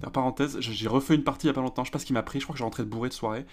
D'ailleurs, 0.00 0.12
parenthèse, 0.12 0.56
j'ai 0.60 0.72
j'ai 0.72 0.88
refait 0.88 1.14
une 1.14 1.24
partie 1.24 1.46
il 1.46 1.48
y 1.48 1.50
a 1.50 1.54
pas 1.54 1.60
longtemps, 1.60 1.84
je 1.84 1.88
sais 1.88 1.92
pas 1.92 1.98
ce 1.98 2.06
qui 2.06 2.14
m'a 2.14 2.22
pris, 2.22 2.40
je 2.40 2.46
crois 2.46 2.54
que 2.54 2.58
j'ai 2.58 2.64
rentré 2.64 2.82
de 2.82 2.88
bourré 2.88 3.10
de 3.10 3.14
soirée, 3.14 3.44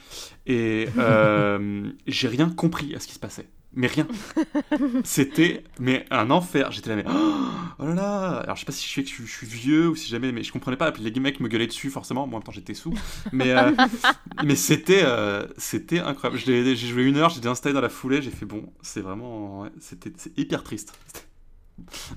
et 0.46 0.88
euh, 0.98 1.92
j'ai 2.08 2.30
rien 2.30 2.50
compris 2.50 2.96
à 2.96 3.02
ce 3.02 3.08
qui 3.08 3.14
se 3.16 3.20
passait. 3.20 3.50
Mais 3.76 3.88
rien. 3.88 4.08
C'était 5.04 5.64
mais 5.80 6.06
un 6.12 6.30
enfer. 6.30 6.72
J'étais 6.72 6.90
là, 6.90 6.96
mais 6.96 7.06
oh 7.08 7.86
là 7.86 7.94
là. 7.94 8.30
Alors 8.42 8.56
je 8.56 8.62
sais 8.62 8.66
pas 8.66 8.72
si 8.72 8.86
je 8.86 8.90
suis, 8.90 9.04
que 9.04 9.10
je, 9.10 9.32
suis 9.32 9.48
vieux 9.48 9.90
ou 9.90 9.96
si 9.96 10.10
jamais, 10.10 10.32
mais 10.32 10.44
je 10.44 10.52
comprenais 10.52 10.78
pas. 10.78 10.90
Et 10.90 10.92
puis 10.92 11.04
les 11.04 11.20
mecs 11.20 11.40
me 11.40 11.48
gueulaient 11.48 11.68
dessus 11.68 11.90
forcément. 11.90 12.28
Moi 12.28 12.36
en 12.36 12.40
même 12.40 12.44
temps 12.44 12.52
j'étais 12.52 12.76
sous. 12.76 12.94
Mais 13.32 13.52
euh, 13.52 13.72
mais 14.44 14.56
c'était 14.56 15.02
euh, 15.04 15.48
c'était 15.58 16.00
incroyable. 16.00 16.40
J'ai 16.40 16.76
joué 16.76 17.04
une 17.04 17.18
heure, 17.18 17.30
j'ai 17.30 17.42
désinstallé 17.42 17.74
dans 17.74 17.82
la 17.82 17.90
foulée. 17.90 18.22
J'ai 18.22 18.32
fait 18.32 18.46
bon, 18.46 18.72
c'est 18.82 19.02
vraiment, 19.02 19.62
ouais, 19.62 19.70
c'était 19.80 20.14
c'est 20.18 20.38
hyper 20.38 20.64
triste. 20.64 20.94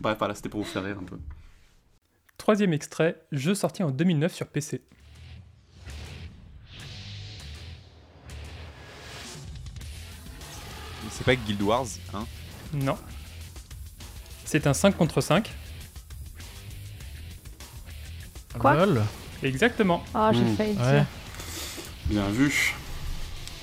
Bref, 0.00 0.18
voilà, 0.18 0.34
c'était 0.34 0.50
pour 0.50 0.61
vous 0.61 0.66
faire 0.66 0.84
rire 0.84 0.98
un 1.00 1.04
peu. 1.04 1.16
Troisième 2.36 2.74
extrait, 2.74 3.22
jeu 3.32 3.54
sorti 3.54 3.82
en 3.82 3.90
2009 3.90 4.34
sur 4.34 4.46
PC. 4.46 4.82
C'est 11.17 11.25
pas 11.25 11.35
Guild 11.37 11.62
Wars, 11.62 11.87
hein 12.14 12.25
Non. 12.75 12.97
C'est 14.45 14.67
un 14.67 14.75
5 14.75 14.97
contre 14.97 15.21
5. 15.21 15.51
Quoi 18.59 18.75
Lol. 18.75 19.03
Exactement. 19.43 20.03
Ah, 20.14 20.31
j'ai 20.33 20.41
Mmh. 20.41 20.57
failli 20.57 20.75
le 20.75 20.81
Ouais. 20.83 20.93
dire. 20.93 21.07
Bien 22.07 22.29
vu. 22.29 22.75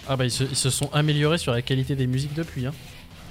Ah 0.08 0.16
bah 0.18 0.26
ils 0.26 0.32
se, 0.32 0.44
ils 0.44 0.56
se 0.56 0.70
sont 0.70 0.90
améliorés 0.94 1.38
sur 1.38 1.52
la 1.54 1.62
qualité 1.62 1.96
des 1.96 2.08
musiques 2.08 2.34
depuis. 2.34 2.66
Hein. 2.66 2.74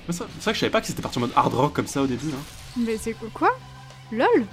Mais 0.09 0.14
ça- 0.14 0.27
C'est 0.39 0.45
vrai 0.45 0.53
que 0.53 0.57
je 0.57 0.61
savais 0.61 0.70
pas 0.70 0.81
que 0.81 0.87
c'était 0.87 1.03
parti 1.03 1.18
en 1.18 1.23
mode 1.23 1.33
hard 1.37 1.53
rock 1.55 1.73
comme 1.75 1.87
ça 1.87 2.03
au 2.03 2.07
début. 2.07 2.29
Hein. 2.29 2.43
Mais 2.79 2.97
c'est 2.97 3.12
quoi- 3.12 3.29
quoi 3.33 3.51
LOL? 4.11 4.47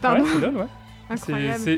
Pardon 0.00 0.24
Ouais, 0.24 0.30
c'est 0.32 0.40
LOL, 0.40 0.56
ouais. 0.56 0.66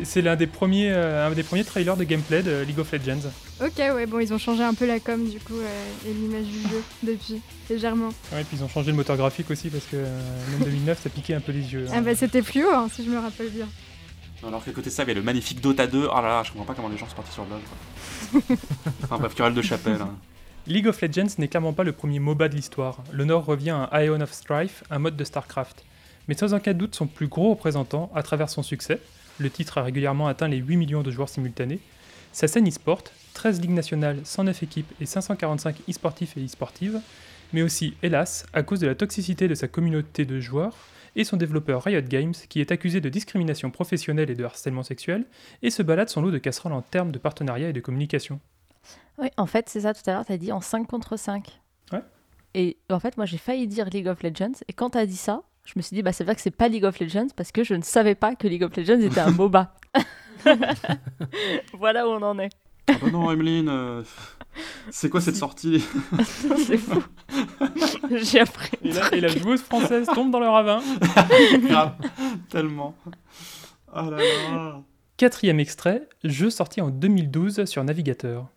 C'est- 0.05 0.23
l'un 0.23 0.37
des 0.37 0.47
premiers, 0.47 0.91
euh, 0.93 1.27
un 1.27 1.31
des 1.33 1.43
premiers 1.43 1.65
trailers 1.65 1.97
de 1.97 2.05
gameplay 2.05 2.43
de 2.43 2.63
League 2.63 2.79
of 2.79 2.91
Legends. 2.93 3.31
Ok, 3.61 3.79
ouais, 3.79 4.07
bon, 4.07 4.19
ils 4.21 4.33
ont 4.33 4.39
changé 4.39 4.63
un 4.63 4.75
peu 4.75 4.87
la 4.87 5.01
com 5.01 5.29
du 5.29 5.39
coup 5.39 5.55
euh, 5.57 6.09
et 6.09 6.13
l'image 6.13 6.45
du 6.47 6.61
jeu 6.63 6.83
depuis, 7.03 7.41
légèrement. 7.71 8.09
Ouais, 8.33 8.41
et 8.43 8.45
puis 8.45 8.57
ils 8.59 8.65
ont 8.65 8.69
changé 8.69 8.91
le 8.91 8.97
moteur 8.97 9.17
graphique 9.17 9.51
aussi 9.51 9.69
parce 9.71 9.85
que 9.85 9.97
euh, 9.97 10.19
même 10.51 10.65
2009 10.65 11.01
ça 11.03 11.09
piquait 11.11 11.35
un 11.35 11.41
peu 11.41 11.53
les 11.53 11.73
yeux. 11.73 11.87
hein. 11.89 11.93
Ah 11.97 12.01
bah 12.01 12.15
c'était 12.15 12.43
plus 12.43 12.65
haut, 12.65 12.73
hein, 12.75 12.89
si 12.93 13.05
je 13.05 13.11
me 13.11 13.19
rappelle 13.19 13.51
bien. 13.51 13.69
Alors 14.47 14.65
qu'à 14.65 14.73
côté 14.73 14.91
de 14.91 14.95
ça, 14.95 15.05
il 15.05 15.09
y 15.09 15.13
a 15.13 15.15
le 15.15 15.23
magnifique 15.23 15.61
Dota 15.61 15.87
2. 15.87 16.09
Oh 16.11 16.15
là 16.17 16.23
là, 16.23 16.43
je 16.45 16.51
comprends 16.51 16.65
pas 16.67 16.75
comment 16.75 16.89
les 16.89 16.99
gens 16.99 17.09
sont 17.09 17.15
partis 17.15 17.33
sur 17.33 17.45
LoL. 17.45 17.61
quoi. 18.33 18.57
enfin 19.05 19.19
bref, 19.19 19.35
querelle 19.35 19.55
de 19.55 19.63
chapelle. 19.63 19.99
hein. 20.01 20.17
League 20.67 20.87
of 20.89 21.01
Legends 21.01 21.27
n'est 21.39 21.49
clairement 21.49 21.73
pas 21.73 21.85
le 21.85 21.93
premier 21.93 22.19
MOBA 22.19 22.49
de 22.49 22.55
l'histoire. 22.57 22.99
L'honneur 23.13 23.45
revient 23.47 23.87
à 23.91 24.05
Aeon 24.05 24.21
of 24.21 24.33
Strife, 24.33 24.83
un 24.91 24.99
mode 24.99 25.17
de 25.17 25.25
StarCraft. 25.25 25.85
Mais 26.29 26.35
sans 26.37 26.55
aucun 26.55 26.73
doute 26.73 26.95
son 26.95 27.07
plus 27.09 27.27
gros 27.29 27.51
représentant 27.51 28.11
à 28.15 28.23
travers 28.23 28.49
son 28.49 28.63
succès, 28.63 29.01
le 29.39 29.51
titre 29.51 29.79
a 29.79 29.83
régulièrement 29.83 30.29
atteint 30.29 30.49
les 30.49 30.59
8 30.59 30.77
millions 30.77 31.03
de 31.03 31.11
joueurs 31.11 31.29
simultanés, 31.29 31.81
sa 32.33 32.49
scène 32.49 32.69
e-sport, 32.69 33.03
13 33.35 33.61
ligues 33.61 33.71
nationales, 33.73 34.21
109 34.25 34.63
équipes 34.63 34.93
et 35.01 35.07
545 35.07 35.77
e-sportifs 35.89 36.37
et 36.37 36.45
e-sportives, 36.45 37.01
mais 37.53 37.63
aussi, 37.63 37.95
hélas, 38.03 38.47
à 38.53 38.63
cause 38.63 38.81
de 38.81 38.87
la 38.87 38.95
toxicité 38.95 39.49
de 39.49 39.55
sa 39.55 39.69
communauté 39.69 40.25
de 40.25 40.41
joueurs, 40.41 40.77
et 41.15 41.25
son 41.25 41.37
développeur 41.37 41.83
Riot 41.83 42.01
Games, 42.01 42.33
qui 42.49 42.61
est 42.61 42.73
accusé 42.73 43.01
de 43.01 43.09
discrimination 43.09 43.71
professionnelle 43.71 44.31
et 44.31 44.35
de 44.35 44.45
harcèlement 44.45 44.83
sexuel, 44.83 45.27
et 45.63 45.71
se 45.71 45.83
balade 45.83 46.09
son 46.09 46.23
lot 46.23 46.31
de 46.31 46.39
casseroles 46.39 46.73
en 46.73 46.83
termes 46.83 47.13
de 47.13 47.19
partenariat 47.19 47.69
et 47.69 47.73
de 47.75 47.81
communication. 47.81 48.41
Oui, 49.19 49.29
en 49.37 49.47
fait, 49.47 49.69
c'est 49.69 49.83
ça 49.83 49.93
tout 49.93 50.03
à 50.07 50.15
l'heure, 50.15 50.25
tu 50.25 50.33
as 50.33 50.39
dit 50.39 50.53
en 50.53 50.61
5 50.61 50.87
contre 50.87 51.19
5. 51.19 51.61
Ouais. 51.93 52.01
Et 52.55 52.79
en 52.91 52.99
fait, 52.99 53.17
moi, 53.17 53.27
j'ai 53.27 53.39
failli 53.39 53.67
dire 53.67 53.87
League 53.91 54.09
of 54.09 54.23
Legends. 54.23 54.61
Et 54.69 54.73
quand 54.73 54.91
tu 54.91 54.99
as 54.99 55.07
dit 55.07 55.17
ça, 55.17 55.43
je 55.65 55.73
me 55.77 55.83
suis 55.83 55.95
dit, 55.95 56.03
bah, 56.03 56.13
c'est 56.13 56.25
vrai 56.25 56.35
que 56.35 56.41
c'est 56.41 56.51
pas 56.51 56.69
League 56.69 56.85
of 56.85 56.99
Legends 57.01 57.29
parce 57.37 57.53
que 57.53 57.65
je 57.65 57.75
ne 57.75 57.83
savais 57.83 58.15
pas 58.15 58.35
que 58.35 58.47
League 58.49 58.63
of 58.65 58.77
Legends 58.77 59.01
était 59.01 59.21
un 59.21 59.31
MOBA. 59.31 59.75
voilà 61.79 62.07
où 62.09 62.11
on 62.13 62.23
en 62.23 62.39
est. 62.39 62.51
Ah 62.89 62.95
bah 63.01 63.11
non, 63.13 63.31
Emeline, 63.31 63.69
euh, 63.69 64.03
c'est 64.91 65.09
quoi 65.09 65.21
cette 65.21 65.37
sortie? 65.37 65.85
C'est 66.67 66.77
fou. 66.79 67.01
j'ai 68.11 68.41
appris. 68.41 68.77
Et 68.83 68.93
là, 68.93 69.03
et 69.13 69.21
la 69.21 69.29
joueuse 69.29 69.63
française 69.63 70.09
tombe 70.13 70.33
dans 70.33 70.41
le 70.41 70.49
ravin. 70.49 70.83
Grave, 71.63 71.95
tellement. 72.51 72.97
Ah 73.93 74.09
là 74.11 74.17
là. 74.17 74.81
Quatrième 75.17 75.61
extrait, 75.61 76.09
jeu 76.25 76.51
sorti 76.51 76.81
en 76.81 76.91
2012 76.91 77.67
sur 77.67 77.85
navigateur. 77.85 78.49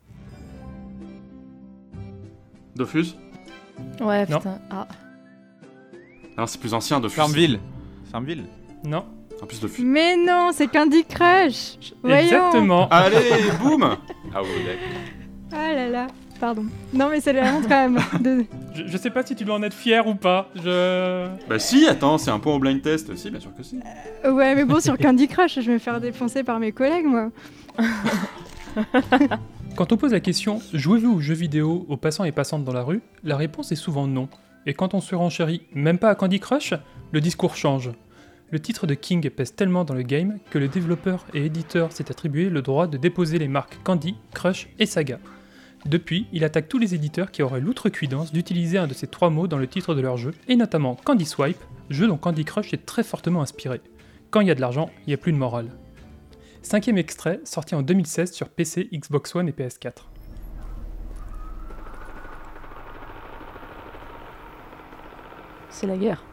Dofus? 2.75 3.13
Ouais, 4.01 4.25
Non. 4.25 4.37
putain. 4.39 4.59
Ah. 4.71 4.87
Non, 6.37 6.47
c'est 6.47 6.59
plus 6.59 6.73
ancien, 6.73 6.99
Dofus. 6.99 7.15
Farmville. 7.15 7.59
Farmville. 8.11 8.43
Non. 8.83 9.05
En 9.41 9.45
plus, 9.45 9.59
Dofus. 9.59 9.83
Mais 9.83 10.15
non, 10.17 10.51
c'est 10.53 10.67
Candy 10.67 11.03
Crush 11.05 11.77
Voyons. 12.01 12.17
Exactement. 12.19 12.87
Allez, 12.89 13.17
boum 13.61 13.83
Ah 13.83 14.41
oui, 14.41 14.49
d'accord. 14.65 15.01
Ah 15.53 15.73
là 15.73 15.87
là, 15.87 16.07
pardon. 16.39 16.65
Non 16.93 17.07
mais 17.09 17.21
c'est 17.21 17.31
la 17.31 17.53
honte 17.53 17.63
quand 17.69 17.89
même. 17.89 17.99
de- 18.19 18.45
Je, 18.73 18.83
je 18.87 18.97
sais 18.97 19.09
pas 19.09 19.25
si 19.25 19.35
tu 19.35 19.45
dois 19.45 19.55
en 19.55 19.63
être 19.63 19.73
fier 19.75 20.05
ou 20.07 20.15
pas. 20.15 20.49
Je. 20.55 21.27
Bah 21.47 21.59
si, 21.59 21.87
attends, 21.87 22.17
c'est 22.17 22.31
un 22.31 22.39
point 22.39 22.53
au 22.55 22.59
blind 22.59 22.81
test. 22.81 23.15
Si, 23.15 23.29
bien 23.29 23.39
sûr 23.39 23.53
que 23.55 23.63
si. 23.63 23.79
Ouais 24.25 24.55
mais 24.55 24.65
bon 24.65 24.81
sur 24.81 24.97
Candy 24.97 25.27
Crush, 25.29 25.55
je 25.55 25.61
vais 25.67 25.73
me 25.73 25.79
faire 25.79 26.01
défoncer 26.01 26.43
par 26.43 26.59
mes 26.59 26.71
collègues 26.73 27.05
moi. 27.05 27.29
Quand 29.75 29.91
on 29.91 29.97
pose 29.97 30.11
la 30.11 30.19
question 30.19 30.61
jouez-vous 30.73 31.15
aux 31.17 31.19
jeux 31.21 31.33
vidéo 31.35 31.85
aux 31.89 31.97
passants 31.97 32.23
et 32.23 32.31
passantes 32.31 32.63
dans 32.65 32.73
la 32.73 32.83
rue? 32.83 33.01
La 33.23 33.37
réponse 33.37 33.71
est 33.71 33.75
souvent 33.77 34.07
non. 34.07 34.27
Et 34.65 34.73
quand 34.73 34.93
on 34.93 35.01
se 35.01 35.15
renchérit 35.15 35.63
même 35.73 35.99
pas 35.99 36.09
à 36.09 36.15
Candy 36.15 36.39
Crush, 36.39 36.73
le 37.11 37.21
discours 37.21 37.55
change. 37.55 37.91
Le 38.51 38.59
titre 38.59 38.87
de 38.87 38.93
King 38.93 39.29
pèse 39.29 39.55
tellement 39.55 39.85
dans 39.85 39.93
le 39.93 40.03
game 40.03 40.37
que 40.49 40.59
le 40.59 40.67
développeur 40.67 41.25
et 41.33 41.45
éditeur 41.45 41.91
s'est 41.91 42.11
attribué 42.11 42.49
le 42.49 42.61
droit 42.61 42.87
de 42.87 42.97
déposer 42.97 43.39
les 43.39 43.47
marques 43.47 43.79
Candy, 43.83 44.15
Crush 44.33 44.69
et 44.79 44.85
Saga. 44.85 45.19
Depuis, 45.85 46.25
il 46.31 46.43
attaque 46.43 46.67
tous 46.67 46.79
les 46.79 46.95
éditeurs 46.95 47.31
qui 47.31 47.43
auraient 47.43 47.59
l'outrecuidance 47.59 48.31
d'utiliser 48.31 48.79
un 48.79 48.87
de 48.87 48.93
ces 48.93 49.07
trois 49.07 49.29
mots 49.29 49.47
dans 49.47 49.59
le 49.59 49.67
titre 49.67 49.93
de 49.93 50.01
leur 50.01 50.17
jeu, 50.17 50.33
et 50.47 50.55
notamment 50.55 50.95
Candy 50.95 51.25
Swipe, 51.25 51.63
jeu 51.89 52.07
dont 52.07 52.17
Candy 52.17 52.43
Crush 52.43 52.73
est 52.73 52.85
très 52.85 53.03
fortement 53.03 53.41
inspiré. 53.41 53.81
Quand 54.31 54.41
il 54.41 54.47
y 54.47 54.51
a 54.51 54.55
de 54.55 54.61
l'argent, 54.61 54.89
il 55.05 55.09
n'y 55.09 55.13
a 55.13 55.17
plus 55.17 55.31
de 55.31 55.37
morale. 55.37 55.69
Cinquième 56.63 56.97
extrait, 56.97 57.39
sorti 57.43 57.75
en 57.75 57.83
2016 57.83 58.31
sur 58.31 58.49
PC, 58.49 58.89
Xbox 58.91 59.35
One 59.35 59.47
et 59.47 59.51
PS4. 59.51 60.14
C'est 65.75 65.87
la 65.87 65.97
guerre. 65.97 66.23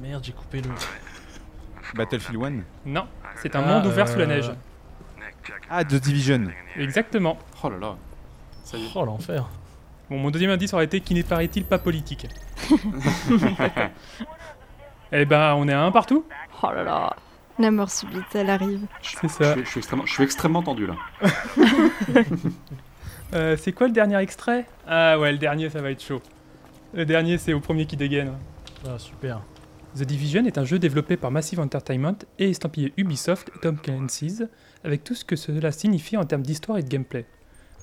Merde, 0.00 0.22
j'ai 0.24 0.32
coupé 0.32 0.60
le. 0.62 0.70
Battlefield 1.96 2.44
1. 2.44 2.50
Non, 2.88 3.06
c'est 3.42 3.56
un 3.56 3.62
Ah, 3.64 3.66
monde 3.66 3.86
ouvert 3.86 4.06
sous 4.08 4.18
la 4.18 4.24
euh, 4.24 4.28
neige. 4.28 4.52
Ah, 5.68 5.84
The 5.84 5.94
Division. 5.96 6.44
Exactement. 6.76 7.38
Oh 7.64 7.68
là 7.70 7.78
là. 7.78 7.96
Ça 8.62 8.78
y 8.78 8.84
est. 8.86 8.90
Oh 8.94 9.04
l'enfer. 9.04 9.48
Bon, 10.08 10.16
mon 10.18 10.30
deuxième 10.30 10.52
indice 10.52 10.72
aurait 10.74 10.84
été 10.84 11.00
qui 11.00 11.12
n'est 11.14 11.24
paraît-il 11.24 11.64
pas 11.64 11.78
politique. 11.78 12.28
Eh 15.14 15.24
ben, 15.26 15.54
on 15.56 15.68
est 15.68 15.72
à 15.74 15.82
un 15.82 15.90
partout 15.92 16.24
Oh 16.62 16.70
là 16.72 16.84
là. 16.84 17.16
La 17.58 17.70
mort 17.70 17.90
subite, 17.90 18.34
elle 18.34 18.48
arrive. 18.48 18.86
C'est 19.02 19.28
Je 19.28 19.32
ça. 19.32 19.52
suis, 19.52 19.64
je 19.64 19.68
suis 19.68 19.78
extrêmement, 19.80 20.06
je 20.06 20.12
suis 20.14 20.22
extrêmement 20.24 20.62
tendu 20.62 20.86
là. 20.86 20.94
Euh, 23.34 23.56
c'est 23.56 23.72
quoi 23.72 23.86
le 23.86 23.94
dernier 23.94 24.18
extrait? 24.18 24.66
Ah 24.86 25.18
ouais, 25.18 25.32
le 25.32 25.38
dernier, 25.38 25.70
ça 25.70 25.80
va 25.80 25.90
être 25.90 26.02
chaud. 26.02 26.20
Le 26.92 27.06
dernier, 27.06 27.38
c'est 27.38 27.54
au 27.54 27.60
premier 27.60 27.86
qui 27.86 27.96
dégaine. 27.96 28.34
Ah, 28.84 28.98
super. 28.98 29.40
The 29.96 30.02
Division 30.02 30.44
est 30.44 30.58
un 30.58 30.64
jeu 30.64 30.78
développé 30.78 31.16
par 31.16 31.30
Massive 31.30 31.60
Entertainment 31.60 32.16
et 32.40 32.50
estampillé 32.50 32.92
Ubisoft 32.96 33.50
et 33.54 33.60
Tom 33.60 33.76
Clancy's, 33.76 34.42
avec 34.82 35.04
tout 35.04 35.14
ce 35.14 35.24
que 35.24 35.36
cela 35.36 35.70
signifie 35.70 36.16
en 36.16 36.24
termes 36.24 36.42
d'histoire 36.42 36.78
et 36.78 36.82
de 36.82 36.88
gameplay. 36.88 37.26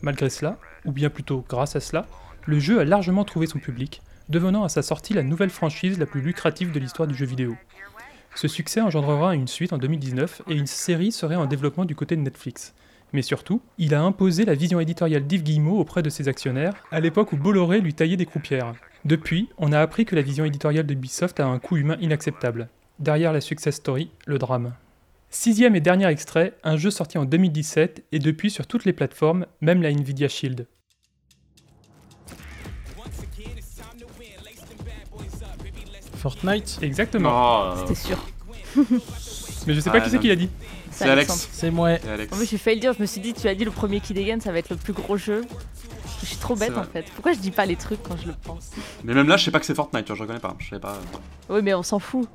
Malgré 0.01 0.29
cela, 0.29 0.57
ou 0.85 0.91
bien 0.91 1.09
plutôt 1.09 1.45
grâce 1.47 1.77
à 1.77 1.79
cela, 1.79 2.05
le 2.45 2.59
jeu 2.59 2.79
a 2.79 2.83
largement 2.83 3.23
trouvé 3.23 3.47
son 3.47 3.59
public, 3.59 4.01
devenant 4.27 4.65
à 4.65 4.69
sa 4.69 4.81
sortie 4.81 5.13
la 5.13 5.23
nouvelle 5.23 5.49
franchise 5.49 5.99
la 5.99 6.05
plus 6.05 6.21
lucrative 6.21 6.71
de 6.71 6.79
l'histoire 6.79 7.07
du 7.07 7.15
jeu 7.15 7.25
vidéo. 7.25 7.55
Ce 8.35 8.47
succès 8.49 8.81
engendrera 8.81 9.35
une 9.35 9.47
suite 9.47 9.71
en 9.71 9.77
2019 9.77 10.41
et 10.49 10.55
une 10.55 10.67
série 10.67 11.11
serait 11.11 11.35
en 11.35 11.45
développement 11.45 11.85
du 11.85 11.95
côté 11.95 12.15
de 12.17 12.21
Netflix. 12.21 12.73
Mais 13.13 13.21
surtout, 13.21 13.61
il 13.77 13.95
a 13.95 14.01
imposé 14.01 14.45
la 14.45 14.53
vision 14.53 14.79
éditoriale 14.79 15.25
d'Yves 15.25 15.43
Guillemot 15.43 15.79
auprès 15.79 16.03
de 16.03 16.09
ses 16.09 16.27
actionnaires, 16.27 16.73
à 16.91 16.99
l'époque 16.99 17.31
où 17.31 17.37
Bolloré 17.37 17.79
lui 17.81 17.93
taillait 17.93 18.17
des 18.17 18.25
croupières. 18.25 18.73
Depuis, 19.05 19.49
on 19.57 19.71
a 19.71 19.79
appris 19.79 20.05
que 20.05 20.15
la 20.15 20.21
vision 20.21 20.45
éditoriale 20.45 20.85
d'Ubisoft 20.85 21.39
a 21.39 21.45
un 21.45 21.59
coût 21.59 21.77
humain 21.77 21.97
inacceptable. 22.01 22.69
Derrière 22.99 23.31
la 23.33 23.41
success 23.41 23.75
story, 23.75 24.11
le 24.25 24.37
drame. 24.37 24.73
Sixième 25.29 25.75
et 25.75 25.79
dernier 25.79 26.07
extrait, 26.07 26.57
un 26.63 26.75
jeu 26.75 26.91
sorti 26.91 27.17
en 27.17 27.25
2017 27.25 28.03
et 28.11 28.19
depuis 28.19 28.49
sur 28.49 28.67
toutes 28.67 28.85
les 28.85 28.93
plateformes, 28.93 29.45
même 29.61 29.81
la 29.81 29.91
Nvidia 29.91 30.27
Shield. 30.27 30.67
Fortnite? 36.17 36.79
Exactement. 36.81 37.31
Oh, 37.31 37.73
C'était 37.79 37.95
sûr. 37.95 38.17
Mais 39.67 39.73
je 39.73 39.79
sais 39.79 39.89
pas 39.89 39.97
Ah, 39.97 40.01
qui 40.01 40.09
c'est 40.09 40.15
non. 40.17 40.21
qui 40.21 40.27
l'a 40.27 40.35
dit. 40.35 40.49
C'est 41.05 41.09
Alex. 41.09 41.49
C'est 41.51 41.71
moi. 41.71 41.89
En 41.91 42.35
fait, 42.35 42.45
j'ai 42.45 42.57
failli 42.57 42.77
le 42.77 42.81
dire, 42.81 42.93
je 42.93 43.01
me 43.01 43.05
suis 43.05 43.21
dit, 43.21 43.33
tu 43.33 43.47
as 43.47 43.55
dit 43.55 43.65
le 43.65 43.71
premier 43.71 43.99
qui 43.99 44.13
dégaine, 44.13 44.41
ça 44.41 44.51
va 44.51 44.59
être 44.59 44.69
le 44.69 44.75
plus 44.75 44.93
gros 44.93 45.17
jeu. 45.17 45.45
Je 46.21 46.25
suis 46.25 46.37
trop 46.37 46.55
bête 46.55 46.77
en 46.77 46.83
fait. 46.83 47.05
Pourquoi 47.15 47.33
je 47.33 47.39
dis 47.39 47.51
pas 47.51 47.65
les 47.65 47.75
trucs 47.75 48.03
quand 48.03 48.17
je 48.17 48.27
le 48.27 48.33
pense 48.43 48.71
Mais 49.03 49.13
même 49.13 49.27
là, 49.27 49.37
je 49.37 49.45
sais 49.45 49.51
pas 49.51 49.59
que 49.59 49.65
c'est 49.65 49.75
Fortnite, 49.75 50.05
tu 50.05 50.09
vois, 50.09 50.17
je 50.17 50.21
reconnais 50.23 50.39
pas. 50.39 50.55
Je 50.59 50.69
sais 50.69 50.79
pas. 50.79 50.97
Oui, 51.49 51.61
mais 51.63 51.73
on 51.73 51.83
s'en 51.83 51.99
fout. 51.99 52.27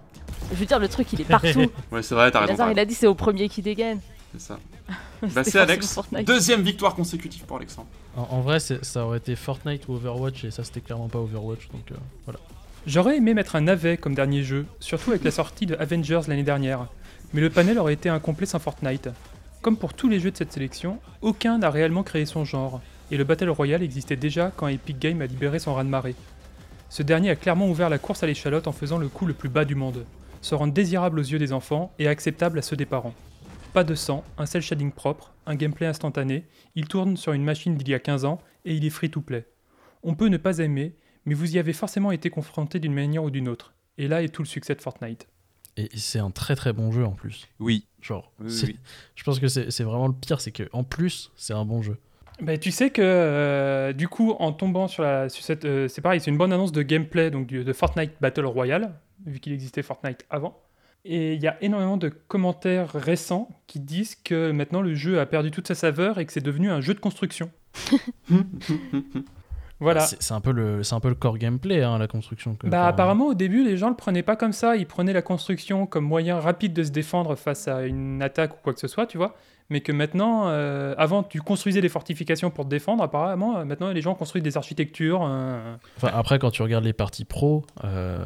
Je 0.51 0.57
veux 0.57 0.67
dire, 0.67 0.79
le 0.79 0.89
truc 0.89 1.12
il 1.12 1.21
est 1.21 1.25
partout. 1.25 1.71
Ouais, 1.93 2.03
c'est 2.03 2.15
vrai, 2.15 2.31
t'as 2.31 2.41
raison. 2.41 2.53
Lazare, 2.53 2.73
il 2.73 2.79
a 2.79 2.85
dit 2.85 2.95
c'est 2.95 3.07
au 3.07 3.15
premier 3.15 3.49
qui 3.49 3.62
dégaine. 3.62 4.01
C'est 4.33 4.41
ça. 4.41 4.59
Bah, 5.35 5.43
c'est 5.43 5.59
Alex. 5.59 5.95
Fortnite. 5.95 6.27
Deuxième 6.27 6.61
victoire 6.61 6.95
consécutive 6.95 7.45
pour 7.45 7.57
Alexandre. 7.57 7.89
En, 8.17 8.23
en 8.31 8.41
vrai, 8.43 8.59
ça 8.61 9.05
aurait 9.07 9.19
été 9.19 9.37
Fortnite 9.37 9.89
ou 9.89 9.95
Overwatch 9.95 10.45
et 10.45 10.51
ça 10.51 10.62
c'était 10.65 10.81
clairement 10.81 11.09
pas 11.09 11.19
Overwatch 11.19 11.69
donc 11.73 11.91
euh, 11.91 11.95
voilà. 12.27 12.39
J'aurais 12.87 13.17
aimé 13.17 13.33
mettre 13.33 13.57
un 13.57 13.62
navet 13.62 13.97
comme 13.97 14.15
dernier 14.15 14.43
jeu, 14.43 14.67
surtout 14.81 15.11
avec 15.11 15.25
la 15.25 15.31
sortie 15.31 15.65
de 15.65 15.75
Avengers 15.77 16.21
l'année 16.29 16.43
dernière, 16.43 16.87
mais 17.35 17.41
le 17.41 17.51
panel 17.51 17.78
aurait 17.78 17.95
été 17.95 18.09
incomplet 18.09 18.47
sans 18.47 18.61
Fortnite. 18.61 19.11
Comme 19.61 19.76
pour 19.76 19.93
tous 19.93 20.09
les 20.09 20.20
jeux 20.20 20.30
de 20.30 20.37
cette 20.37 20.53
sélection, 20.53 21.01
aucun 21.20 21.59
n'a 21.59 21.68
réellement 21.68 22.05
créé 22.05 22.26
son 22.26 22.45
genre, 22.45 22.80
et 23.11 23.16
le 23.16 23.24
Battle 23.24 23.51
Royale 23.51 23.82
existait 23.82 24.16
déjà 24.16 24.53
quand 24.57 24.68
Epic 24.68 25.01
Games 25.01 25.20
a 25.20 25.26
libéré 25.26 25.59
son 25.59 25.74
raz-de-marée. 25.74 26.14
Ce 26.89 27.03
dernier 27.03 27.30
a 27.30 27.37
clairement 27.37 27.68
ouvert 27.68 27.91
la 27.91 27.99
course 27.99 28.22
à 28.22 28.28
l'échalote 28.28 28.68
en 28.68 28.72
faisant 28.72 28.99
le 28.99 29.09
coup 29.09 29.26
le 29.26 29.35
plus 29.35 29.49
bas 29.49 29.64
du 29.64 29.74
monde, 29.74 30.07
se 30.43 30.55
rendre 30.55 30.72
désirable 30.72 31.18
aux 31.18 31.24
yeux 31.24 31.41
des 31.41 31.53
enfants 31.53 31.93
et 31.99 32.07
acceptable 32.07 32.61
à 32.61 32.62
ceux 32.62 32.76
des 32.76 32.87
parents. 32.87 33.14
Pas 33.72 33.82
de 33.82 33.97
sang, 33.97 34.22
un 34.39 34.47
cel 34.47 34.62
shading 34.62 34.93
propre, 34.93 35.35
un 35.47 35.57
gameplay 35.57 35.87
instantané, 35.87 36.47
il 36.76 36.87
tourne 36.87 37.16
sur 37.16 37.32
une 37.32 37.43
machine 37.43 37.74
d'il 37.74 37.89
y 37.89 37.95
a 37.95 37.99
15 37.99 38.26
ans 38.26 38.39
et 38.64 38.74
il 38.74 38.85
est 38.85 38.91
free 38.91 39.11
to 39.11 39.20
play. 39.20 39.49
On 40.05 40.14
peut 40.14 40.28
ne 40.28 40.37
pas 40.37 40.59
aimer, 40.59 40.95
mais 41.26 41.35
vous 41.35 41.57
y 41.57 41.59
avez 41.59 41.72
forcément 41.72 42.12
été 42.12 42.30
confronté 42.30 42.78
d'une 42.78 42.95
manière 42.95 43.24
ou 43.24 43.30
d'une 43.30 43.49
autre. 43.49 43.74
Et 43.99 44.07
là 44.07 44.22
est 44.22 44.28
tout 44.28 44.43
le 44.43 44.49
succès 44.49 44.76
de 44.76 44.82
Fortnite. 44.82 45.26
Et 45.77 45.89
c'est 45.97 46.18
un 46.20 46.31
très 46.31 46.55
très 46.57 46.72
bon 46.72 46.93
jeu 46.93 47.05
en 47.05 47.12
plus. 47.12 47.49
Oui. 47.59 47.85
Genre, 48.01 48.31
Oui, 48.41 48.51
c'est- 48.51 48.66
oui. 48.66 48.79
je 49.16 49.25
pense 49.25 49.41
que 49.41 49.49
c'est 49.49 49.70
c'est 49.70 49.83
vraiment 49.85 50.07
le 50.07 50.12
pire, 50.14 50.41
c'est 50.41 50.53
que 50.53 50.68
en 50.72 50.85
plus 50.85 51.33
c'est 51.37 51.53
un 51.55 51.64
bon 51.64 51.83
jeu. 51.83 51.97
Bah, 52.41 52.59
tu 52.59 52.70
sais 52.72 52.91
que 52.91 53.01
euh, 53.03 53.93
du 53.93 54.09
coup, 54.09 54.33
en 54.41 54.53
tombant 54.53 54.89
sur, 54.89 55.03
la, 55.05 55.29
sur 55.29 55.45
cette. 55.45 55.64
euh, 55.64 55.87
c'est 55.89 56.01
pareil, 56.03 56.20
c'est 56.20 56.31
une 56.31 56.37
bonne 56.39 56.53
annonce 56.53 56.72
de 56.72 56.83
gameplay 56.83 57.31
donc, 57.31 57.47
du- 57.47 57.62
de 57.64 57.72
Fortnite 57.72 58.12
Battle 58.20 58.45
Royale, 58.47 58.93
vu 59.27 59.39
qu'il 59.41 59.53
existait 59.53 59.83
Fortnite 59.83 60.25
avant. 60.31 60.61
Et 61.05 61.35
il 61.35 61.43
y 61.43 61.47
a 61.47 61.57
énormément 61.62 61.97
de 61.97 62.09
commentaires 62.09 62.90
récents 62.93 63.49
qui 63.66 63.78
disent 63.78 64.15
que 64.16 64.51
maintenant 64.53 64.81
le 64.81 64.94
jeu 64.94 65.20
a 65.20 65.27
perdu 65.27 65.51
toute 65.51 65.69
sa 65.69 65.74
saveur 65.74 66.19
et 66.19 66.24
que 66.27 66.32
c'est 66.32 66.40
devenu 66.43 66.70
un 66.70 66.81
jeu 66.81 66.94
de 66.94 67.01
construction. 67.01 67.51
Voilà. 69.81 70.01
C'est 70.01 70.33
un, 70.33 70.41
peu 70.41 70.53
le- 70.53 70.83
c'est 70.83 70.95
un 70.95 71.01
peu 71.01 71.09
le 71.09 71.15
core 71.15 71.37
gameplay, 71.37 71.83
hein, 71.83 71.99
la 71.99 72.07
construction. 72.07 72.55
que- 72.55 72.67
Bah 72.69 72.87
apparemment 72.87 73.27
au 73.27 73.35
début 73.35 73.65
les 73.65 73.77
gens 73.77 73.89
le 73.89 73.97
prenaient 73.97 74.23
pas 74.23 74.37
comme 74.37 74.53
ça, 74.53 74.77
ils 74.77 74.87
prenaient 74.87 75.13
la 75.13 75.23
construction 75.23 75.87
comme 75.87 76.05
moyen 76.05 76.39
rapide 76.39 76.73
de 76.73 76.83
se 76.85 76.91
défendre 76.91 77.35
face 77.35 77.67
à 77.69 77.85
une 77.87 78.23
attaque 78.23 78.55
ou 78.55 78.59
quoi 78.63 78.73
que 78.73 78.81
ce 78.81 78.89
soit, 78.89 79.07
tu 79.07 79.19
vois. 79.19 79.35
Mais 79.71 79.81
que 79.81 79.93
maintenant, 79.93 80.49
euh, 80.49 80.95
avant 80.99 81.23
tu 81.23 81.41
construisais 81.41 81.81
des 81.81 81.89
fortifications 81.89 82.51
pour 82.51 82.65
te 82.65 82.71
défendre, 82.71 83.03
apparemment 83.03 83.59
euh, 83.59 83.65
maintenant 83.65 83.91
les 83.91 84.01
gens 84.03 84.15
construisent 84.15 84.45
des 84.45 84.57
architectures. 84.57 85.23
euh, 85.27 85.75
Enfin, 85.97 86.11
après, 86.15 86.39
quand 86.39 86.51
tu 86.51 86.63
regardes 86.63 86.85
les 86.85 86.93
parties 86.93 87.25
pro, 87.25 87.65
euh, 87.83 88.25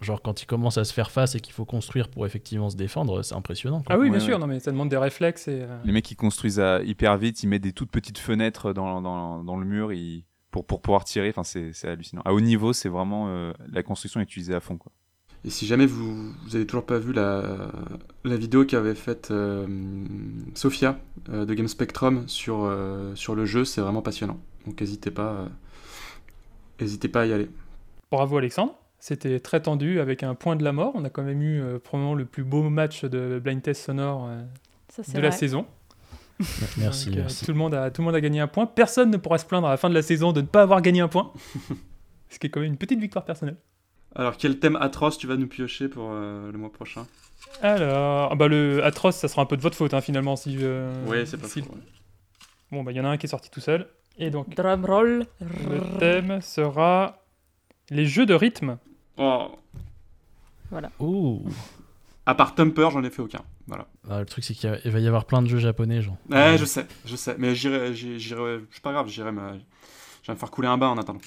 genre 0.00 0.22
quand 0.22 0.42
ils 0.42 0.46
commencent 0.46 0.78
à 0.78 0.84
se 0.84 0.94
faire 0.94 1.10
face 1.10 1.34
et 1.34 1.40
qu'il 1.40 1.52
faut 1.52 1.64
construire 1.66 2.08
pour 2.08 2.24
effectivement 2.24 2.70
se 2.70 2.76
défendre, 2.76 3.22
c'est 3.22 3.34
impressionnant. 3.34 3.82
quoi. 3.82 3.96
Ah 3.96 3.98
oui 3.98 4.08
bien 4.10 4.18
ouais. 4.18 4.24
sûr, 4.24 4.38
non 4.38 4.46
mais 4.46 4.60
ça 4.60 4.70
demande 4.70 4.88
des 4.88 4.96
réflexes 4.96 5.46
et... 5.48 5.60
euh, 5.62 5.78
Les 5.84 5.92
mecs 5.92 6.04
qui 6.06 6.16
construisent 6.16 6.58
à- 6.60 6.80
hyper 6.82 7.18
vite, 7.18 7.42
ils 7.42 7.48
mettent 7.48 7.62
des 7.62 7.72
toutes 7.72 7.90
petites 7.90 8.18
fenêtres 8.18 8.72
dans, 8.72 9.02
dans, 9.02 9.44
dans 9.44 9.56
le 9.56 9.66
mur 9.66 9.92
ils- 9.92 10.24
pour, 10.50 10.64
pour 10.64 10.80
pouvoir 10.82 11.04
tirer. 11.04 11.28
Enfin, 11.30 11.44
c'est 11.44 11.72
c'est 11.72 11.88
hallucinant. 11.88 12.22
À 12.24 12.32
haut 12.32 12.40
niveau, 12.40 12.72
c'est 12.72 12.88
vraiment 12.88 13.26
euh, 13.28 13.52
la 13.70 13.82
construction 13.82 14.20
est 14.20 14.24
utilisée 14.24 14.54
à 14.54 14.60
fond. 14.60 14.76
Quoi. 14.76 14.92
Et 15.42 15.48
si 15.48 15.66
jamais 15.66 15.86
vous, 15.86 16.32
vous 16.44 16.56
avez 16.56 16.66
toujours 16.66 16.84
pas 16.84 16.98
vu 16.98 17.14
la, 17.14 17.70
la 18.24 18.36
vidéo 18.36 18.66
qu'avait 18.66 18.94
faite 18.94 19.30
euh, 19.30 19.66
Sophia 20.54 20.98
euh, 21.30 21.46
de 21.46 21.54
Game 21.54 21.66
Spectrum 21.68 22.24
sur, 22.28 22.64
euh, 22.64 23.14
sur 23.14 23.34
le 23.34 23.46
jeu, 23.46 23.64
c'est 23.64 23.80
vraiment 23.80 24.02
passionnant. 24.02 24.38
Donc 24.66 24.78
n'hésitez 24.80 25.10
pas, 25.10 25.32
euh, 25.32 25.46
n'hésitez 26.78 27.08
pas 27.08 27.22
à 27.22 27.26
y 27.26 27.32
aller. 27.32 27.48
Bravo 28.10 28.36
Alexandre, 28.36 28.74
c'était 28.98 29.40
très 29.40 29.62
tendu 29.62 29.98
avec 29.98 30.22
un 30.22 30.34
point 30.34 30.56
de 30.56 30.64
la 30.64 30.72
mort. 30.72 30.92
On 30.94 31.04
a 31.06 31.08
quand 31.10 31.22
même 31.22 31.40
eu 31.40 31.62
euh, 31.62 31.78
probablement 31.78 32.14
le 32.14 32.26
plus 32.26 32.44
beau 32.44 32.68
match 32.68 33.06
de 33.06 33.40
blind 33.42 33.62
test 33.62 33.82
sonore 33.82 34.26
euh, 34.28 34.42
Ça, 34.90 35.02
de 35.10 35.20
la 35.20 35.30
saison. 35.30 35.64
Merci, 36.78 37.06
Donc, 37.06 37.16
euh, 37.16 37.20
merci. 37.20 37.44
Tout 37.44 37.52
le, 37.52 37.58
monde 37.58 37.74
a, 37.74 37.90
tout 37.90 38.00
le 38.02 38.06
monde 38.06 38.14
a 38.14 38.20
gagné 38.20 38.40
un 38.40 38.48
point. 38.48 38.66
Personne 38.66 39.10
ne 39.10 39.16
pourra 39.16 39.38
se 39.38 39.44
plaindre 39.46 39.66
à 39.66 39.70
la 39.70 39.76
fin 39.76 39.88
de 39.88 39.94
la 39.94 40.02
saison 40.02 40.32
de 40.32 40.40
ne 40.40 40.46
pas 40.46 40.62
avoir 40.62 40.80
gagné 40.82 41.00
un 41.00 41.08
point. 41.08 41.32
Ce 42.28 42.38
qui 42.38 42.46
est 42.46 42.50
quand 42.50 42.60
même 42.60 42.70
une 42.72 42.78
petite 42.78 43.00
victoire 43.00 43.24
personnelle. 43.24 43.56
Alors 44.14 44.36
quel 44.36 44.58
thème 44.58 44.76
atroce 44.76 45.18
tu 45.18 45.26
vas 45.26 45.36
nous 45.36 45.46
piocher 45.46 45.88
pour 45.88 46.10
euh, 46.12 46.50
le 46.50 46.58
mois 46.58 46.72
prochain? 46.72 47.06
Alors, 47.62 48.30
ah 48.32 48.34
bah 48.34 48.48
le 48.48 48.84
atroce, 48.84 49.16
ça 49.16 49.28
sera 49.28 49.42
un 49.42 49.46
peu 49.46 49.56
de 49.56 49.62
votre 49.62 49.76
faute 49.76 49.94
hein, 49.94 50.00
finalement 50.00 50.36
si. 50.36 50.56
Ouais, 51.06 51.26
c'est 51.26 51.36
pas 51.36 51.46
si- 51.48 51.60
ouais. 51.60 51.66
Bon 52.72 52.82
bah 52.82 52.92
il 52.92 52.96
y 52.96 53.00
en 53.00 53.04
a 53.04 53.08
un 53.08 53.16
qui 53.16 53.26
est 53.26 53.28
sorti 53.30 53.50
tout 53.50 53.60
seul 53.60 53.88
et 54.18 54.30
donc 54.30 54.54
Drumroll. 54.54 55.26
le 55.40 55.98
thème 55.98 56.40
sera 56.40 57.24
les 57.90 58.06
jeux 58.06 58.26
de 58.26 58.34
rythme. 58.34 58.78
Oh, 59.16 59.52
Voilà. 60.70 60.90
Ouh. 61.00 61.42
À 62.26 62.34
part 62.34 62.54
Thumper, 62.54 62.90
j'en 62.90 63.02
ai 63.02 63.10
fait 63.10 63.22
aucun. 63.22 63.42
Voilà. 63.66 63.86
Ah, 64.08 64.20
le 64.20 64.26
truc, 64.26 64.44
c'est 64.44 64.54
qu'il 64.54 64.70
va 64.70 64.98
y 65.00 65.06
avoir 65.06 65.24
plein 65.24 65.42
de 65.42 65.48
jeux 65.48 65.58
japonais, 65.58 66.02
genre. 66.02 66.16
Ouais, 66.30 66.58
je 66.58 66.64
sais, 66.64 66.86
je 67.04 67.16
sais, 67.16 67.36
mais 67.38 67.54
j'irai, 67.54 67.94
j'irai, 67.94 68.60
c'est 68.70 68.82
pas 68.82 68.92
grave, 68.92 69.08
j'irai 69.08 69.32
me, 69.32 69.58
je 70.22 70.26
vais 70.26 70.34
me 70.34 70.38
faire 70.38 70.50
couler 70.50 70.68
un 70.68 70.78
bain 70.78 70.88
en 70.88 70.98
attendant. 70.98 71.20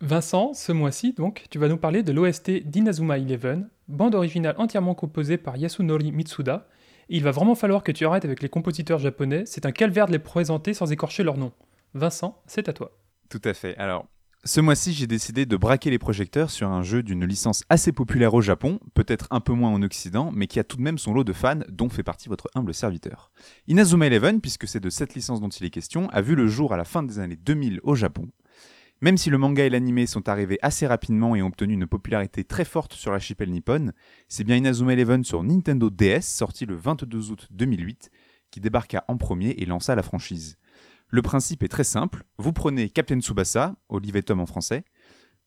Vincent, 0.00 0.54
ce 0.54 0.70
mois-ci 0.70 1.12
donc, 1.12 1.46
tu 1.50 1.58
vas 1.58 1.68
nous 1.68 1.76
parler 1.76 2.02
de 2.02 2.12
l'OST 2.12 2.50
d'Inazuma 2.64 3.18
Eleven, 3.18 3.68
bande 3.88 4.14
originale 4.14 4.54
entièrement 4.58 4.94
composée 4.94 5.38
par 5.38 5.56
Yasunori 5.56 6.12
Mitsuda. 6.12 6.68
Il 7.08 7.24
va 7.24 7.30
vraiment 7.30 7.54
falloir 7.54 7.82
que 7.82 7.90
tu 7.90 8.06
arrêtes 8.06 8.24
avec 8.24 8.42
les 8.42 8.48
compositeurs 8.48 8.98
japonais, 8.98 9.44
c'est 9.46 9.66
un 9.66 9.72
calvaire 9.72 10.06
de 10.06 10.12
les 10.12 10.18
présenter 10.18 10.74
sans 10.74 10.92
écorcher 10.92 11.24
leur 11.24 11.36
nom. 11.36 11.52
Vincent, 11.94 12.40
c'est 12.46 12.68
à 12.68 12.72
toi. 12.72 12.92
Tout 13.28 13.40
à 13.44 13.54
fait. 13.54 13.76
Alors, 13.76 14.06
ce 14.44 14.60
mois-ci, 14.60 14.92
j'ai 14.92 15.08
décidé 15.08 15.46
de 15.46 15.56
braquer 15.56 15.90
les 15.90 15.98
projecteurs 15.98 16.50
sur 16.50 16.68
un 16.68 16.82
jeu 16.82 17.02
d'une 17.02 17.24
licence 17.24 17.64
assez 17.68 17.90
populaire 17.90 18.34
au 18.34 18.40
Japon, 18.40 18.78
peut-être 18.94 19.26
un 19.30 19.40
peu 19.40 19.52
moins 19.52 19.70
en 19.70 19.82
Occident, 19.82 20.30
mais 20.32 20.46
qui 20.46 20.60
a 20.60 20.64
tout 20.64 20.76
de 20.76 20.82
même 20.82 20.96
son 20.96 21.12
lot 21.12 21.24
de 21.24 21.32
fans, 21.32 21.58
dont 21.68 21.88
fait 21.88 22.04
partie 22.04 22.28
votre 22.28 22.48
humble 22.54 22.72
serviteur. 22.72 23.32
Inazuma 23.66 24.06
Eleven, 24.06 24.40
puisque 24.40 24.68
c'est 24.68 24.80
de 24.80 24.90
cette 24.90 25.14
licence 25.14 25.40
dont 25.40 25.48
il 25.48 25.66
est 25.66 25.70
question, 25.70 26.08
a 26.10 26.20
vu 26.20 26.36
le 26.36 26.46
jour 26.46 26.72
à 26.72 26.76
la 26.76 26.84
fin 26.84 27.02
des 27.02 27.18
années 27.18 27.36
2000 27.36 27.80
au 27.82 27.96
Japon. 27.96 28.28
Même 29.00 29.16
si 29.16 29.28
le 29.28 29.38
manga 29.38 29.64
et 29.64 29.70
l'anime 29.70 30.06
sont 30.06 30.28
arrivés 30.28 30.58
assez 30.62 30.86
rapidement 30.86 31.34
et 31.34 31.42
ont 31.42 31.48
obtenu 31.48 31.74
une 31.74 31.86
popularité 31.86 32.44
très 32.44 32.64
forte 32.64 32.94
sur 32.94 33.10
l'archipel 33.10 33.50
nippon, 33.50 33.92
c'est 34.28 34.44
bien 34.44 34.56
Inazuma 34.56 34.92
Eleven 34.92 35.24
sur 35.24 35.42
Nintendo 35.42 35.90
DS, 35.90 36.22
sorti 36.22 36.64
le 36.64 36.76
22 36.76 37.30
août 37.30 37.48
2008, 37.50 38.10
qui 38.50 38.60
débarqua 38.60 39.04
en 39.08 39.16
premier 39.16 39.50
et 39.50 39.66
lança 39.66 39.94
la 39.94 40.02
franchise. 40.02 40.58
Le 41.10 41.22
principe 41.22 41.62
est 41.62 41.68
très 41.68 41.84
simple. 41.84 42.24
Vous 42.36 42.52
prenez 42.52 42.90
Captain 42.90 43.20
Tsubasa, 43.20 43.76
Olivier 43.88 44.22
Tom 44.22 44.40
en 44.40 44.46
français, 44.46 44.84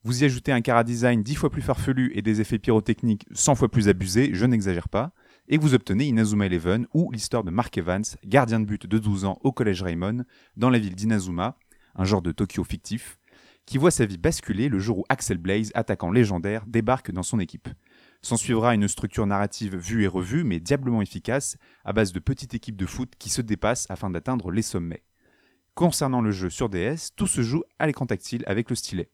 vous 0.02 0.22
y 0.22 0.24
ajoutez 0.24 0.50
un 0.50 0.60
cara 0.60 0.82
design 0.82 1.22
10 1.22 1.36
fois 1.36 1.50
plus 1.50 1.62
farfelu 1.62 2.10
et 2.16 2.22
des 2.22 2.40
effets 2.40 2.58
pyrotechniques 2.58 3.24
100 3.30 3.54
fois 3.54 3.70
plus 3.70 3.88
abusés, 3.88 4.30
je 4.32 4.44
n'exagère 4.44 4.88
pas, 4.88 5.12
et 5.46 5.58
vous 5.58 5.74
obtenez 5.74 6.06
Inazuma 6.06 6.46
Eleven 6.46 6.88
ou 6.92 7.12
l'histoire 7.12 7.44
de 7.44 7.52
Mark 7.52 7.78
Evans, 7.78 8.02
gardien 8.24 8.58
de 8.58 8.64
but 8.64 8.84
de 8.84 8.98
12 8.98 9.24
ans 9.24 9.38
au 9.44 9.52
collège 9.52 9.82
Raymond, 9.82 10.24
dans 10.56 10.70
la 10.70 10.80
ville 10.80 10.96
d'Inazuma, 10.96 11.56
un 11.94 12.04
genre 12.04 12.22
de 12.22 12.32
Tokyo 12.32 12.64
fictif, 12.64 13.20
qui 13.64 13.78
voit 13.78 13.92
sa 13.92 14.04
vie 14.04 14.18
basculer 14.18 14.68
le 14.68 14.80
jour 14.80 14.98
où 14.98 15.04
Axel 15.08 15.38
Blaze, 15.38 15.70
attaquant 15.74 16.10
légendaire, 16.10 16.66
débarque 16.66 17.12
dans 17.12 17.22
son 17.22 17.38
équipe. 17.38 17.68
S'en 18.22 18.36
suivra 18.36 18.74
une 18.74 18.88
structure 18.88 19.26
narrative 19.28 19.76
vue 19.76 20.02
et 20.02 20.08
revue, 20.08 20.42
mais 20.42 20.58
diablement 20.58 21.02
efficace, 21.02 21.56
à 21.84 21.92
base 21.92 22.12
de 22.12 22.18
petites 22.18 22.54
équipes 22.54 22.76
de 22.76 22.86
foot 22.86 23.12
qui 23.20 23.30
se 23.30 23.40
dépassent 23.40 23.86
afin 23.88 24.10
d'atteindre 24.10 24.50
les 24.50 24.62
sommets. 24.62 25.04
Concernant 25.74 26.20
le 26.20 26.32
jeu 26.32 26.50
sur 26.50 26.68
DS, 26.68 27.12
tout 27.16 27.26
se 27.26 27.40
joue 27.40 27.62
à 27.78 27.86
l'écran 27.86 28.04
tactile 28.04 28.44
avec 28.46 28.68
le 28.68 28.76
stylet. 28.76 29.10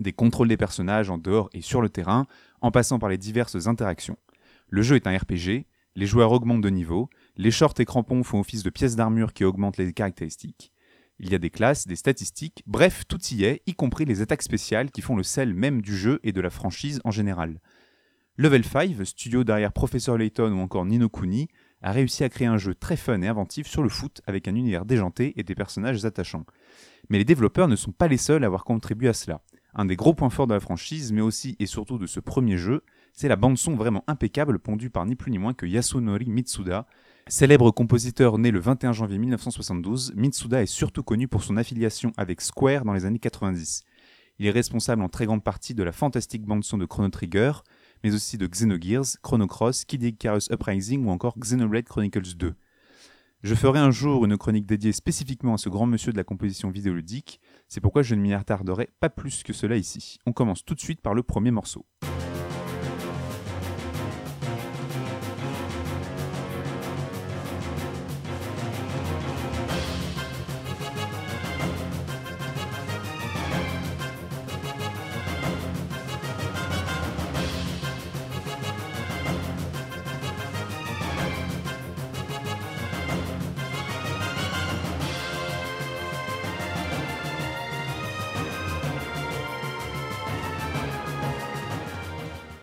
Des 0.00 0.12
contrôles 0.12 0.48
des 0.48 0.58
personnages 0.58 1.08
en 1.08 1.16
dehors 1.16 1.48
et 1.54 1.62
sur 1.62 1.80
le 1.80 1.88
terrain, 1.88 2.26
en 2.60 2.70
passant 2.70 2.98
par 2.98 3.08
les 3.08 3.16
diverses 3.16 3.66
interactions. 3.66 4.18
Le 4.68 4.82
jeu 4.82 4.96
est 4.96 5.06
un 5.06 5.16
RPG, 5.16 5.66
les 5.96 6.06
joueurs 6.06 6.32
augmentent 6.32 6.60
de 6.60 6.68
niveau, 6.68 7.08
les 7.36 7.50
shorts 7.50 7.74
et 7.78 7.86
crampons 7.86 8.22
font 8.22 8.38
office 8.40 8.62
de 8.62 8.70
pièces 8.70 8.96
d'armure 8.96 9.32
qui 9.32 9.44
augmentent 9.44 9.78
les 9.78 9.92
caractéristiques. 9.94 10.72
Il 11.18 11.32
y 11.32 11.34
a 11.34 11.38
des 11.38 11.50
classes, 11.50 11.86
des 11.86 11.96
statistiques, 11.96 12.62
bref, 12.66 13.04
tout 13.08 13.20
y 13.32 13.44
est, 13.44 13.62
y 13.66 13.74
compris 13.74 14.04
les 14.04 14.20
attaques 14.20 14.42
spéciales 14.42 14.90
qui 14.90 15.00
font 15.00 15.16
le 15.16 15.22
sel 15.22 15.54
même 15.54 15.80
du 15.80 15.96
jeu 15.96 16.20
et 16.22 16.32
de 16.32 16.40
la 16.42 16.50
franchise 16.50 17.00
en 17.04 17.10
général. 17.10 17.60
Level 18.36 18.64
5, 18.64 19.04
studio 19.04 19.42
derrière 19.42 19.72
Professor 19.72 20.16
Layton 20.18 20.52
ou 20.52 20.60
encore 20.60 20.84
Nino 20.84 21.08
Kuni, 21.08 21.48
a 21.82 21.92
réussi 21.92 22.24
à 22.24 22.28
créer 22.28 22.48
un 22.48 22.58
jeu 22.58 22.74
très 22.74 22.96
fun 22.96 23.20
et 23.22 23.28
inventif 23.28 23.66
sur 23.66 23.82
le 23.82 23.88
foot 23.88 24.20
avec 24.26 24.48
un 24.48 24.54
univers 24.54 24.84
déjanté 24.84 25.32
et 25.36 25.42
des 25.42 25.54
personnages 25.54 26.04
attachants. 26.04 26.44
Mais 27.08 27.18
les 27.18 27.24
développeurs 27.24 27.68
ne 27.68 27.76
sont 27.76 27.92
pas 27.92 28.08
les 28.08 28.16
seuls 28.16 28.42
à 28.44 28.46
avoir 28.46 28.64
contribué 28.64 29.08
à 29.08 29.12
cela. 29.12 29.40
Un 29.74 29.84
des 29.84 29.96
gros 29.96 30.14
points 30.14 30.30
forts 30.30 30.46
de 30.46 30.54
la 30.54 30.60
franchise, 30.60 31.12
mais 31.12 31.20
aussi 31.20 31.56
et 31.58 31.66
surtout 31.66 31.98
de 31.98 32.06
ce 32.06 32.20
premier 32.20 32.56
jeu, 32.56 32.82
c'est 33.12 33.28
la 33.28 33.36
bande-son 33.36 33.74
vraiment 33.74 34.04
impeccable 34.06 34.58
pondue 34.58 34.90
par 34.90 35.06
ni 35.06 35.14
plus 35.14 35.30
ni 35.30 35.38
moins 35.38 35.54
que 35.54 35.66
Yasunori 35.66 36.30
Mitsuda. 36.30 36.86
Célèbre 37.28 37.70
compositeur 37.70 38.38
né 38.38 38.50
le 38.50 38.58
21 38.58 38.92
janvier 38.92 39.18
1972, 39.18 40.14
Mitsuda 40.16 40.62
est 40.62 40.66
surtout 40.66 41.02
connu 41.02 41.28
pour 41.28 41.42
son 41.42 41.56
affiliation 41.56 42.12
avec 42.16 42.40
Square 42.40 42.84
dans 42.84 42.94
les 42.94 43.04
années 43.04 43.18
90. 43.18 43.84
Il 44.38 44.46
est 44.46 44.50
responsable 44.50 45.02
en 45.02 45.08
très 45.08 45.26
grande 45.26 45.42
partie 45.42 45.74
de 45.74 45.82
la 45.82 45.92
fantastique 45.92 46.44
bande-son 46.44 46.78
de 46.78 46.86
Chrono 46.86 47.08
Trigger, 47.08 47.52
mais 48.02 48.14
aussi 48.14 48.38
de 48.38 48.46
Xenogears, 48.46 49.20
Chrono 49.22 49.46
Cross, 49.46 49.84
Kid 49.84 50.02
Icarus 50.02 50.48
Uprising 50.50 51.04
ou 51.06 51.10
encore 51.10 51.38
Xenoblade 51.38 51.84
Chronicles 51.84 52.36
2. 52.36 52.54
Je 53.42 53.54
ferai 53.54 53.78
un 53.78 53.92
jour 53.92 54.24
une 54.24 54.36
chronique 54.36 54.66
dédiée 54.66 54.92
spécifiquement 54.92 55.54
à 55.54 55.58
ce 55.58 55.68
grand 55.68 55.86
monsieur 55.86 56.10
de 56.12 56.16
la 56.16 56.24
composition 56.24 56.70
vidéoludique, 56.70 57.40
c'est 57.68 57.80
pourquoi 57.80 58.02
je 58.02 58.16
ne 58.16 58.20
m'y 58.20 58.34
attarderai 58.34 58.88
pas 58.98 59.10
plus 59.10 59.44
que 59.44 59.52
cela 59.52 59.76
ici. 59.76 60.18
On 60.26 60.32
commence 60.32 60.64
tout 60.64 60.74
de 60.74 60.80
suite 60.80 61.00
par 61.00 61.14
le 61.14 61.22
premier 61.22 61.52
morceau. 61.52 61.86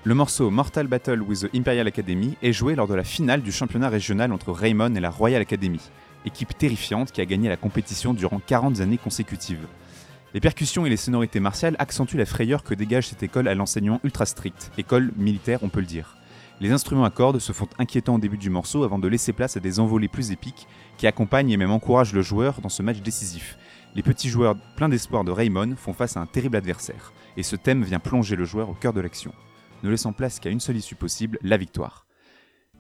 Le 0.07 0.14
morceau 0.14 0.52
Mortal 0.52 0.86
Battle 0.86 1.23
with 1.23 1.40
the 1.40 1.56
Imperial 1.56 1.88
Academy 1.88 2.38
est 2.44 2.53
joué 2.53 2.76
lors 2.76 2.88
de 2.88 2.94
la 2.94 3.03
finale 3.03 3.41
du 3.41 3.52
championnat 3.52 3.90
régional 3.90 4.32
entre 4.32 4.52
Raymond 4.52 4.94
et 4.94 4.99
la 4.99 5.10
Royal 5.10 5.41
Academy, 5.41 5.82
équipe 6.26 6.56
terrifiante 6.56 7.11
qui 7.11 7.22
a 7.22 7.26
gagné 7.26 7.49
la 7.49 7.57
compétition 7.57 8.14
durant 8.14 8.38
40 8.38 8.82
années 8.82 8.99
consécutives. 8.99 9.65
Les 10.36 10.40
percussions 10.40 10.86
et 10.86 10.91
les 10.91 10.98
sonorités 10.98 11.40
martiales 11.40 11.76
accentuent 11.80 12.18
la 12.18 12.27
frayeur 12.27 12.64
que 12.64 12.76
dégage 12.76 13.07
cette 13.07 13.23
école 13.23 13.48
à 13.48 13.56
l'enseignement 13.56 13.99
ultra 14.03 14.27
strict, 14.27 14.69
école 14.77 15.11
militaire 15.18 15.64
on 15.64 15.69
peut 15.69 15.80
le 15.80 15.88
dire. 15.88 16.15
Les 16.61 16.72
instruments 16.72 17.06
à 17.06 17.10
cordes 17.10 17.40
se 17.40 17.52
font 17.52 17.68
inquiétants 17.80 18.18
au 18.18 18.19
début 18.19 18.38
du 18.38 18.52
morceau 18.52 18.84
avant 18.84 18.99
de 18.99 19.07
laisser 19.07 19.34
place 19.34 19.57
à 19.57 19.60
des 19.60 19.80
envolées 19.80 20.07
plus 20.07 20.30
épiques 20.30 20.68
qui 20.99 21.07
accompagnent 21.07 21.49
et 21.49 21.57
même 21.57 21.72
encouragent 21.72 22.14
le 22.14 22.22
joueur 22.22 22.61
dans 22.61 22.69
ce 22.69 22.84
match 22.84 22.99
décisif. 22.99 23.57
Les 23.95 24.03
petits 24.03 24.30
joueurs 24.30 24.56
pleins 24.76 24.90
d'espoir 24.90 25.23
de 25.23 25.32
Raymond 25.32 25.76
font 25.77 25.94
face 25.94 26.15
à 26.15 26.19
un 26.19 26.27
terrible 26.27 26.57
adversaire, 26.57 27.11
et 27.38 27.44
ce 27.44 27.56
thème 27.56 27.84
vient 27.84 27.99
plonger 27.99 28.36
le 28.36 28.45
joueur 28.45 28.69
au 28.69 28.76
cœur 28.76 28.94
de 28.94 29.02
l'action 29.02 29.34
ne 29.86 29.91
laissant 29.91 30.14
place 30.14 30.40
qu'à 30.40 30.49
une 30.49 30.60
seule 30.60 30.78
issue 30.78 30.95
possible, 30.95 31.38
la 31.41 31.57
victoire. 31.57 32.06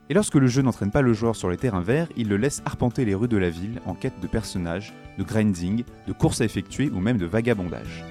Et 0.09 0.13
lorsque 0.13 0.35
le 0.35 0.47
jeu 0.47 0.61
n'entraîne 0.61 0.91
pas 0.91 1.01
le 1.01 1.13
joueur 1.13 1.35
sur 1.35 1.49
les 1.49 1.57
terrains 1.57 1.81
verts, 1.81 2.09
il 2.15 2.27
le 2.27 2.37
laisse 2.37 2.61
arpenter 2.65 3.05
les 3.05 3.15
rues 3.15 3.27
de 3.27 3.37
la 3.37 3.49
ville 3.49 3.81
en 3.85 3.95
quête 3.95 4.19
de 4.19 4.27
personnages, 4.27 4.93
de 5.17 5.23
grinding, 5.23 5.83
de 6.07 6.13
courses 6.13 6.41
à 6.41 6.45
effectuer 6.45 6.89
ou 6.89 6.99
même 6.99 7.17
de 7.17 7.25
vagabondage. 7.25 8.03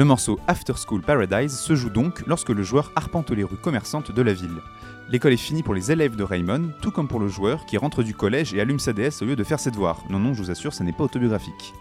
Le 0.00 0.06
morceau 0.06 0.40
After 0.46 0.72
School 0.82 1.02
Paradise 1.02 1.52
se 1.52 1.74
joue 1.74 1.90
donc 1.90 2.26
lorsque 2.26 2.48
le 2.48 2.62
joueur 2.62 2.90
arpente 2.96 3.32
les 3.32 3.44
rues 3.44 3.58
commerçantes 3.58 4.10
de 4.10 4.22
la 4.22 4.32
ville. 4.32 4.62
L'école 5.10 5.34
est 5.34 5.36
finie 5.36 5.62
pour 5.62 5.74
les 5.74 5.92
élèves 5.92 6.16
de 6.16 6.24
Raymond, 6.24 6.70
tout 6.80 6.90
comme 6.90 7.06
pour 7.06 7.20
le 7.20 7.28
joueur 7.28 7.66
qui 7.66 7.76
rentre 7.76 8.02
du 8.02 8.14
collège 8.14 8.54
et 8.54 8.62
allume 8.62 8.78
sa 8.78 8.94
DS 8.94 9.20
au 9.20 9.26
lieu 9.26 9.36
de 9.36 9.44
faire 9.44 9.60
ses 9.60 9.70
devoirs. 9.70 10.02
Non, 10.08 10.18
non, 10.18 10.32
je 10.32 10.42
vous 10.42 10.50
assure, 10.50 10.72
ça 10.72 10.84
n'est 10.84 10.94
pas 10.94 11.04
autobiographique. 11.04 11.74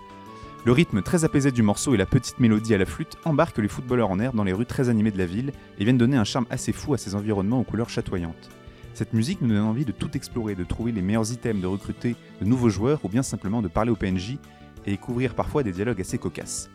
Le 0.65 0.73
rythme 0.73 1.01
très 1.01 1.23
apaisé 1.23 1.53
du 1.53 1.63
morceau 1.63 1.93
et 1.93 1.97
la 1.97 2.05
petite 2.05 2.41
mélodie 2.41 2.73
à 2.73 2.77
la 2.77 2.85
flûte 2.85 3.15
embarquent 3.23 3.59
les 3.59 3.69
footballeurs 3.69 4.11
en 4.11 4.19
air 4.19 4.33
dans 4.33 4.43
les 4.43 4.51
rues 4.51 4.65
très 4.65 4.89
animées 4.89 5.11
de 5.11 5.17
la 5.17 5.25
ville 5.25 5.53
et 5.77 5.85
viennent 5.85 5.97
donner 5.97 6.17
un 6.17 6.25
charme 6.25 6.45
assez 6.49 6.73
fou 6.73 6.93
à 6.93 6.97
ces 6.97 7.15
environnements 7.15 7.61
aux 7.61 7.63
couleurs 7.63 7.89
chatoyantes. 7.89 8.49
Cette 8.95 9.13
musique 9.13 9.39
nous 9.39 9.47
donne 9.47 9.59
envie 9.59 9.85
de 9.85 9.93
tout 9.93 10.17
explorer, 10.17 10.55
de 10.55 10.65
trouver 10.65 10.91
les 10.91 11.01
meilleurs 11.01 11.31
items, 11.31 11.61
de 11.61 11.67
recruter 11.67 12.17
de 12.41 12.45
nouveaux 12.45 12.69
joueurs 12.69 12.99
ou 13.05 13.07
bien 13.07 13.23
simplement 13.23 13.61
de 13.61 13.69
parler 13.69 13.91
au 13.91 13.95
PNJ 13.95 14.39
et 14.85 14.91
découvrir 14.91 15.35
parfois 15.35 15.63
des 15.63 15.71
dialogues 15.71 16.01
assez 16.01 16.17
cocasses. 16.17 16.69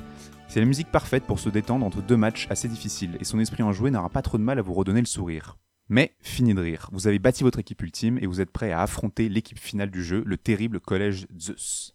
C'est 0.48 0.60
la 0.60 0.66
musique 0.66 0.90
parfaite 0.90 1.24
pour 1.24 1.38
se 1.38 1.48
détendre 1.48 1.84
entre 1.84 2.02
deux 2.02 2.16
matchs 2.16 2.46
assez 2.50 2.68
difficiles, 2.68 3.16
et 3.20 3.24
son 3.24 3.40
esprit 3.40 3.62
enjoué 3.62 3.90
n'aura 3.90 4.08
pas 4.08 4.22
trop 4.22 4.38
de 4.38 4.42
mal 4.42 4.58
à 4.58 4.62
vous 4.62 4.74
redonner 4.74 5.00
le 5.00 5.06
sourire. 5.06 5.56
Mais 5.88 6.14
fini 6.20 6.54
de 6.54 6.60
rire, 6.60 6.88
vous 6.92 7.06
avez 7.06 7.18
bâti 7.18 7.42
votre 7.42 7.58
équipe 7.58 7.82
ultime 7.82 8.18
et 8.20 8.26
vous 8.26 8.40
êtes 8.40 8.50
prêt 8.50 8.72
à 8.72 8.80
affronter 8.80 9.28
l'équipe 9.28 9.58
finale 9.58 9.90
du 9.90 10.02
jeu, 10.02 10.22
le 10.24 10.38
terrible 10.38 10.80
collège 10.80 11.26
Zeus. 11.38 11.94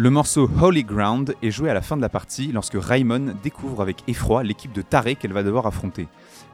Le 0.00 0.10
morceau 0.10 0.48
Holy 0.62 0.84
Ground 0.84 1.34
est 1.42 1.50
joué 1.50 1.70
à 1.70 1.74
la 1.74 1.82
fin 1.82 1.96
de 1.96 2.02
la 2.02 2.08
partie 2.08 2.52
lorsque 2.52 2.76
Raimon 2.80 3.34
découvre 3.42 3.82
avec 3.82 4.04
effroi 4.06 4.44
l'équipe 4.44 4.72
de 4.72 4.80
tarés 4.80 5.16
qu'elle 5.16 5.32
va 5.32 5.42
devoir 5.42 5.66
affronter. 5.66 6.06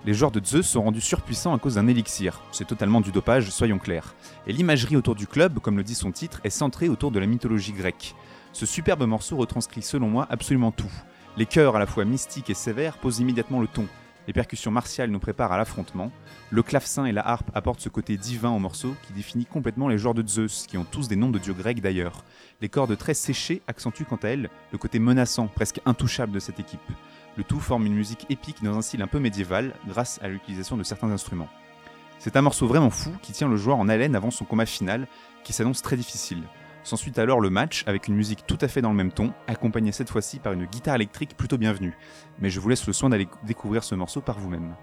Les 0.06 0.14
joueurs 0.14 0.30
de 0.30 0.42
Zeus 0.42 0.66
sont 0.66 0.80
rendus 0.80 1.02
surpuissants 1.02 1.52
à 1.52 1.58
cause 1.58 1.74
d'un 1.74 1.86
élixir. 1.86 2.40
C'est 2.52 2.66
totalement 2.66 3.02
du 3.02 3.12
dopage, 3.12 3.50
soyons 3.50 3.78
clairs. 3.78 4.14
Et 4.46 4.54
l'imagerie 4.54 4.96
autour 4.96 5.14
du 5.14 5.26
club, 5.26 5.58
comme 5.58 5.76
le 5.76 5.82
dit 5.82 5.94
son 5.94 6.10
titre, 6.10 6.40
est 6.42 6.48
centrée 6.48 6.88
autour 6.88 7.10
de 7.10 7.18
la 7.18 7.26
mythologie 7.26 7.74
grecque. 7.74 8.14
Ce 8.54 8.64
superbe 8.64 9.04
morceau 9.04 9.36
retranscrit 9.36 9.82
selon 9.82 10.08
moi 10.08 10.26
absolument 10.30 10.72
tout. 10.72 10.90
Les 11.36 11.44
chœurs 11.44 11.76
à 11.76 11.80
la 11.80 11.86
fois 11.86 12.06
mystiques 12.06 12.48
et 12.48 12.54
sévères 12.54 12.96
posent 12.96 13.18
immédiatement 13.18 13.60
le 13.60 13.66
ton. 13.66 13.86
Les 14.26 14.32
percussions 14.32 14.70
martiales 14.70 15.10
nous 15.10 15.18
préparent 15.18 15.52
à 15.52 15.58
l'affrontement. 15.58 16.10
Le 16.50 16.62
clavecin 16.62 17.04
et 17.04 17.12
la 17.12 17.26
harpe 17.26 17.50
apportent 17.54 17.80
ce 17.80 17.90
côté 17.90 18.16
divin 18.16 18.50
au 18.50 18.58
morceau 18.58 18.94
qui 19.06 19.12
définit 19.12 19.44
complètement 19.44 19.88
les 19.88 19.98
joueurs 19.98 20.14
de 20.14 20.26
Zeus, 20.26 20.66
qui 20.66 20.78
ont 20.78 20.84
tous 20.84 21.08
des 21.08 21.16
noms 21.16 21.30
de 21.30 21.38
dieux 21.38 21.52
grecs 21.52 21.82
d'ailleurs. 21.82 22.24
Les 22.60 22.68
cordes 22.68 22.96
très 22.96 23.14
séchées 23.14 23.60
accentuent 23.66 24.06
quant 24.06 24.16
à 24.22 24.28
elles 24.28 24.48
le 24.72 24.78
côté 24.78 24.98
menaçant, 24.98 25.46
presque 25.46 25.80
intouchable 25.84 26.32
de 26.32 26.40
cette 26.40 26.58
équipe. 26.58 26.80
Le 27.36 27.44
tout 27.44 27.60
forme 27.60 27.86
une 27.86 27.94
musique 27.94 28.26
épique 28.30 28.62
dans 28.62 28.78
un 28.78 28.82
style 28.82 29.02
un 29.02 29.06
peu 29.06 29.18
médiéval 29.18 29.74
grâce 29.86 30.20
à 30.22 30.28
l'utilisation 30.28 30.76
de 30.76 30.84
certains 30.84 31.10
instruments. 31.10 31.48
C'est 32.18 32.36
un 32.36 32.42
morceau 32.42 32.66
vraiment 32.66 32.90
fou 32.90 33.10
qui 33.20 33.32
tient 33.32 33.48
le 33.48 33.56
joueur 33.56 33.78
en 33.78 33.88
haleine 33.88 34.16
avant 34.16 34.30
son 34.30 34.44
combat 34.44 34.66
final, 34.66 35.06
qui 35.42 35.52
s'annonce 35.52 35.82
très 35.82 35.96
difficile. 35.96 36.42
S'ensuit 36.84 37.12
alors 37.16 37.40
le 37.40 37.48
match 37.48 37.82
avec 37.86 38.08
une 38.08 38.14
musique 38.14 38.46
tout 38.46 38.58
à 38.60 38.68
fait 38.68 38.82
dans 38.82 38.90
le 38.90 38.94
même 38.94 39.10
ton, 39.10 39.32
accompagnée 39.46 39.90
cette 39.90 40.10
fois-ci 40.10 40.38
par 40.38 40.52
une 40.52 40.66
guitare 40.66 40.96
électrique 40.96 41.34
plutôt 41.34 41.56
bienvenue. 41.56 41.96
Mais 42.40 42.50
je 42.50 42.60
vous 42.60 42.68
laisse 42.68 42.86
le 42.86 42.92
soin 42.92 43.08
d'aller 43.08 43.26
découvrir 43.46 43.82
ce 43.82 43.94
morceau 43.94 44.20
par 44.20 44.38
vous-même. 44.38 44.74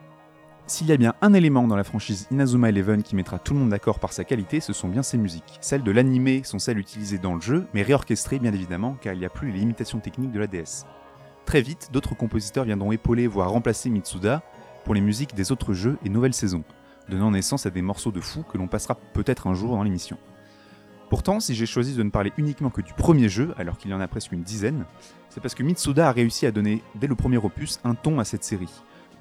S'il 0.65 0.88
y 0.88 0.94
a 0.94 0.98
bien 0.98 1.14
un 1.22 1.34
élément 1.34 1.68
dans 1.68 1.76
la 1.76 1.84
franchise 1.84 2.28
Inazuma 2.32 2.69
Eleven 2.69 3.03
qui 3.03 3.15
mettra 3.15 3.38
tout 3.38 3.53
le 3.53 3.60
monde 3.60 3.69
d'accord 3.69 3.99
par 3.99 4.14
sa 4.14 4.23
qualité, 4.23 4.61
ce 4.61 4.73
sont 4.73 4.88
bien 4.88 5.03
ses 5.03 5.19
musiques. 5.19 5.60
Celles 5.61 5.84
de 5.84 5.91
l'animé 5.91 6.41
sont 6.44 6.57
celles 6.57 6.80
utilisées 6.80 7.19
dans 7.19 7.36
le 7.36 7.41
jeu, 7.41 7.68
mais 7.76 7.84
réorchestrées 7.84 8.40
bien 8.40 8.53
évidemment, 8.53 8.98
car 8.99 9.14
il 9.14 9.19
n'y 9.19 9.26
a 9.26 9.30
plus 9.30 9.52
les 9.52 9.60
limitations 9.60 9.99
techniques 9.99 10.32
de 10.32 10.40
la 10.40 10.48
DS. 10.48 10.88
Très 11.45 11.61
vite, 11.61 11.90
d'autres 11.94 12.15
compositeurs 12.15 12.65
viendront 12.65 12.91
épauler 12.91 13.28
voire 13.28 13.52
remplacer 13.52 13.91
Mitsuda 13.91 14.41
pour 14.86 14.95
les 14.95 15.02
musiques 15.02 15.36
des 15.36 15.52
autres 15.52 15.73
jeux 15.73 15.99
et 16.03 16.10
nouvelles 16.10 16.34
saisons, 16.34 16.64
donnant 17.10 17.30
naissance 17.30 17.68
à 17.68 17.69
des 17.69 17.84
morceaux 17.84 18.11
de 18.11 18.22
fou 18.22 18.41
que 18.41 18.57
l'on 18.57 18.68
passera 18.68 18.95
peut-être 19.14 19.45
un 19.45 19.53
jour 19.53 19.76
dans 19.76 19.84
l'émission. 19.84 20.18
Pourtant, 21.12 21.42
si 21.42 21.56
j'ai 21.56 21.66
choisi 21.66 21.94
de 21.94 22.04
ne 22.04 22.10
parler 22.10 22.32
uniquement 22.38 22.70
que 22.70 22.80
du 22.80 22.94
premier 22.94 23.28
jeu, 23.28 23.54
alors 23.58 23.78
qu'il 23.78 23.92
y 23.92 23.94
en 23.94 24.00
a 24.00 24.08
presque 24.08 24.32
une 24.32 24.44
dizaine, 24.44 24.86
c'est 25.28 25.42
parce 25.42 25.54
que 25.54 25.62
Mitsuda 25.62 26.08
a 26.08 26.14
réussi 26.14 26.46
à 26.46 26.54
donner, 26.54 26.82
dès 26.96 27.08
le 27.08 27.16
premier 27.16 27.36
opus, 27.36 27.82
un 27.84 27.96
ton 27.96 28.18
à 28.20 28.24
cette 28.24 28.46
série. 28.46 28.72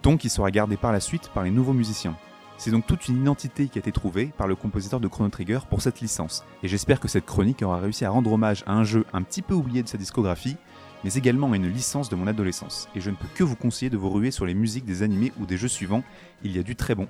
Ton 0.01 0.17
qui 0.17 0.29
sera 0.29 0.53
gardé 0.53 0.77
par 0.77 0.93
la 0.93 1.01
suite 1.01 1.31
par 1.35 1.43
les 1.43 1.51
nouveaux 1.51 1.73
musiciens. 1.73 2.17
C'est 2.59 2.71
donc 2.71 2.87
toute 2.87 3.09
une 3.09 3.21
identité 3.21 3.67
qui 3.67 3.77
a 3.77 3.81
été 3.81 3.91
trouvée 3.91 4.27
par 4.39 4.47
le 4.47 4.55
compositeur 4.55 5.01
de 5.01 5.09
Chrono 5.09 5.31
Trigger 5.31 5.59
pour 5.69 5.83
cette 5.83 6.01
licence, 6.01 6.45
et 6.63 6.69
j'espère 6.69 7.01
que 7.01 7.09
cette 7.09 7.27
chronique 7.27 7.61
aura 7.63 7.81
réussi 7.81 8.05
à 8.05 8.11
rendre 8.11 8.33
hommage 8.33 8.63
à 8.69 8.73
un 8.75 8.85
jeu 8.85 9.05
un 9.13 9.23
petit 9.23 9.43
peu 9.43 9.55
oublié 9.55 9.83
de 9.83 9.89
sa 9.89 9.99
discographie, 9.99 10.59
mais 11.03 11.15
également 11.15 11.51
à 11.51 11.57
une 11.57 11.67
licence 11.67 12.09
de 12.09 12.15
mon 12.15 12.29
adolescence, 12.29 12.89
et 12.95 13.01
je 13.01 13.11
ne 13.11 13.17
peux 13.17 13.29
que 13.35 13.43
vous 13.43 13.57
conseiller 13.57 13.91
de 13.91 13.97
vous 13.97 14.11
ruer 14.11 14.31
sur 14.31 14.47
les 14.47 14.55
musiques 14.55 14.85
des 14.85 15.03
animés 15.03 15.33
ou 15.41 15.47
des 15.47 15.57
jeux 15.57 15.67
suivants, 15.67 16.05
il 16.45 16.55
y 16.55 16.61
a 16.61 16.63
du 16.63 16.77
très 16.77 16.95
bon. 16.95 17.09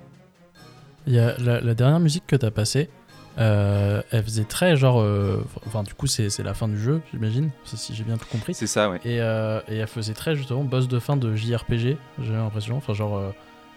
Il 1.07 1.13
y 1.13 1.19
a 1.19 1.35
la, 1.37 1.73
dernière 1.73 1.99
musique 1.99 2.27
que 2.27 2.35
tu 2.35 2.45
as 2.45 2.51
passée, 2.51 2.89
euh, 3.37 4.01
elle 4.11 4.23
faisait 4.23 4.43
très 4.43 4.75
genre. 4.75 4.99
euh, 5.01 5.43
Enfin, 5.65 5.83
du 5.83 5.93
coup, 5.93 6.07
c'est 6.07 6.29
c'est 6.29 6.43
la 6.43 6.53
fin 6.53 6.67
du 6.67 6.77
jeu, 6.79 7.01
j'imagine, 7.11 7.49
si 7.63 7.93
j'ai 7.95 8.03
bien 8.03 8.17
tout 8.17 8.27
compris. 8.31 8.53
C'est 8.53 8.67
ça, 8.67 8.89
ouais. 8.89 8.99
Et, 9.05 9.21
euh, 9.21 9.61
et 9.67 9.77
elle 9.77 9.87
faisait 9.87 10.13
très 10.13 10.35
justement 10.35 10.63
boss 10.63 10.87
de 10.87 10.99
fin 10.99 11.17
de 11.17 11.35
JRPG, 11.35 11.97
j'ai 12.21 12.33
l'impression. 12.33 12.77
Enfin, 12.77 12.93
genre, 12.93 13.21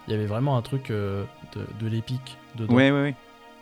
il 0.09 0.13
y 0.13 0.15
avait 0.15 0.27
vraiment 0.27 0.57
un 0.57 0.63
truc 0.63 0.89
de, 0.91 1.25
de 1.81 1.87
l'épique 1.87 2.37
dedans. 2.57 2.75
Ouais, 2.75 2.91
ouais, 2.91 3.01
ouais. 3.03 3.15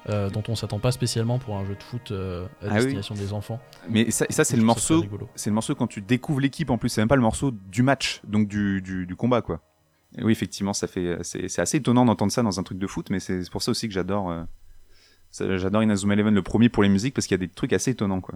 euh, 0.09 0.31
dont 0.31 0.43
on 0.49 0.57
s'attend 0.57 0.79
pas 0.79 0.91
spécialement 0.93 1.39
pour 1.39 1.57
un 1.57 1.65
jeu 1.65 1.75
de 1.77 1.83
foot 1.83 2.11
euh, 2.11 2.47
à 2.63 2.67
Ah 2.69 2.69
oui. 2.75 2.81
destination 2.85 3.15
des 3.15 3.33
enfants. 3.33 3.61
Mais 3.89 4.11
ça, 4.11 4.27
ça 4.31 4.45
c'est 4.45 4.57
le 4.57 4.65
morceau. 4.65 5.05
C'est 5.37 5.51
le 5.51 5.55
morceau 5.55 5.75
quand 5.75 5.87
tu 5.87 6.01
découvres 6.01 6.41
l'équipe 6.41 6.71
en 6.71 6.79
plus. 6.79 6.89
C'est 6.89 7.01
même 7.01 7.09
pas 7.09 7.17
le 7.17 7.23
morceau 7.23 7.53
du 7.71 7.83
match, 7.83 8.21
donc 8.25 8.49
du, 8.49 8.81
du, 8.83 9.07
du 9.07 9.15
combat, 9.17 9.43
quoi. 9.43 9.61
Et 10.19 10.25
oui, 10.25 10.33
effectivement, 10.33 10.73
ça 10.75 10.87
fait. 10.89 11.19
C'est 11.23 11.49
c'est 11.49 11.63
assez 11.63 11.79
étonnant 11.79 12.05
d'entendre 12.05 12.33
ça 12.33 12.43
dans 12.43 12.59
un 12.61 12.63
truc 12.63 12.79
de 12.79 12.87
foot, 12.87 13.09
mais 13.11 13.19
c'est 13.21 13.49
pour 13.51 13.63
ça 13.63 13.71
aussi 13.71 13.89
que 13.89 13.95
j'adore. 13.95 14.31
euh, 14.31 14.43
J'adore 15.39 15.83
Inazuma 15.83 16.15
Eleven 16.15 16.35
le 16.35 16.43
premier 16.43 16.69
pour 16.69 16.83
les 16.83 16.89
musiques 16.89 17.15
parce 17.15 17.27
qu'il 17.27 17.35
y 17.35 17.41
a 17.43 17.47
des 17.47 17.49
trucs 17.53 17.73
assez 17.73 17.91
étonnants, 17.93 18.21
quoi. 18.21 18.35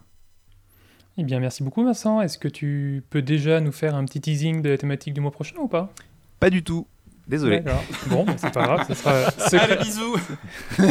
Eh 1.18 1.24
bien, 1.24 1.40
merci 1.40 1.62
beaucoup, 1.62 1.84
Vincent. 1.84 2.20
Est-ce 2.20 2.38
que 2.38 2.48
tu 2.48 3.02
peux 3.10 3.22
déjà 3.22 3.60
nous 3.60 3.72
faire 3.72 3.94
un 3.94 4.04
petit 4.04 4.20
teasing 4.20 4.62
de 4.62 4.68
la 4.70 4.78
thématique 4.78 5.14
du 5.14 5.20
mois 5.20 5.30
prochain 5.30 5.56
ou 5.58 5.68
pas? 5.68 5.92
Pas 6.40 6.50
du 6.50 6.62
tout. 6.62 6.86
Désolé. 7.26 7.62
Bon, 8.08 8.24
bah, 8.24 8.34
c'est 8.36 8.52
pas 8.52 8.62
grave, 8.64 8.86
ce 8.86 8.94
sera 8.94 9.30
secret. 9.48 9.58
Allez, 9.72 9.76
bisous. 9.84 10.16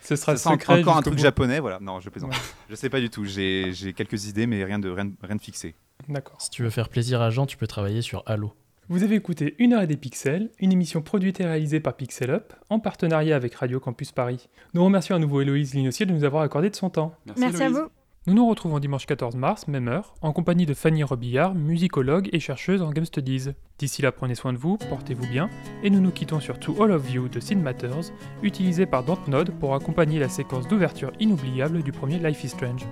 Ce 0.00 0.16
sera 0.16 0.36
Ça 0.36 0.42
sera 0.44 0.54
secret 0.54 0.80
encore 0.80 0.96
un 0.96 1.02
truc 1.02 1.16
bout. 1.16 1.20
japonais, 1.22 1.60
voilà. 1.60 1.80
Non, 1.82 2.00
je 2.00 2.08
plaisante. 2.08 2.30
Ouais. 2.30 2.36
Je 2.70 2.74
sais 2.74 2.88
pas 2.88 2.98
du 2.98 3.10
tout. 3.10 3.26
J'ai 3.26 3.72
j'ai 3.74 3.92
quelques 3.92 4.24
idées, 4.26 4.46
mais 4.46 4.64
rien 4.64 4.78
de, 4.78 4.88
rien, 4.88 5.04
de- 5.04 5.12
rien 5.22 5.36
de 5.36 5.40
fixé. 5.40 5.74
D'accord. 6.08 6.40
Si 6.40 6.48
tu 6.48 6.62
veux 6.62 6.70
faire 6.70 6.88
plaisir 6.88 7.20
à 7.20 7.28
Jean, 7.28 7.44
tu 7.44 7.58
peux 7.58 7.66
travailler 7.66 8.00
sur 8.00 8.22
Halo. 8.24 8.54
Vous 8.90 9.02
avez 9.02 9.16
écouté 9.16 9.54
Une 9.58 9.74
heure 9.74 9.82
et 9.82 9.86
des 9.86 9.98
pixels, 9.98 10.50
une 10.58 10.72
émission 10.72 11.02
produite 11.02 11.40
et 11.40 11.44
réalisée 11.44 11.78
par 11.78 11.94
Pixel 11.94 12.30
Up, 12.30 12.54
en 12.70 12.80
partenariat 12.80 13.36
avec 13.36 13.54
Radio 13.54 13.80
Campus 13.80 14.12
Paris. 14.12 14.48
Nous 14.72 14.82
remercions 14.82 15.14
à 15.14 15.18
nouveau 15.18 15.42
Héloïse 15.42 15.74
Linossier 15.74 16.06
de 16.06 16.12
nous 16.14 16.24
avoir 16.24 16.42
accordé 16.42 16.70
de 16.70 16.74
son 16.74 16.88
temps. 16.88 17.12
Merci 17.36 17.62
à 17.64 17.68
vous. 17.68 17.88
Nous 18.26 18.32
nous 18.32 18.48
retrouvons 18.48 18.78
dimanche 18.78 19.04
14 19.04 19.36
mars, 19.36 19.68
même 19.68 19.88
heure, 19.88 20.14
en 20.22 20.32
compagnie 20.32 20.64
de 20.64 20.72
Fanny 20.72 21.02
Robillard, 21.02 21.54
musicologue 21.54 22.30
et 22.32 22.40
chercheuse 22.40 22.80
en 22.80 22.90
Game 22.90 23.04
Studies. 23.04 23.50
D'ici 23.78 24.00
là, 24.00 24.10
prenez 24.10 24.34
soin 24.34 24.54
de 24.54 24.58
vous, 24.58 24.78
portez-vous 24.78 25.26
bien, 25.26 25.50
et 25.82 25.90
nous 25.90 26.00
nous 26.00 26.10
quittons 26.10 26.40
sur 26.40 26.58
To 26.58 26.82
All 26.82 26.90
of 26.90 27.12
You 27.12 27.28
de 27.28 27.40
Sid 27.40 27.58
Matters, 27.58 28.10
utilisé 28.42 28.86
par 28.86 29.04
Dontnod 29.04 29.50
pour 29.58 29.74
accompagner 29.74 30.18
la 30.18 30.30
séquence 30.30 30.66
d'ouverture 30.66 31.12
inoubliable 31.20 31.82
du 31.82 31.92
premier 31.92 32.18
Life 32.18 32.42
is 32.42 32.48
Strange. 32.48 32.86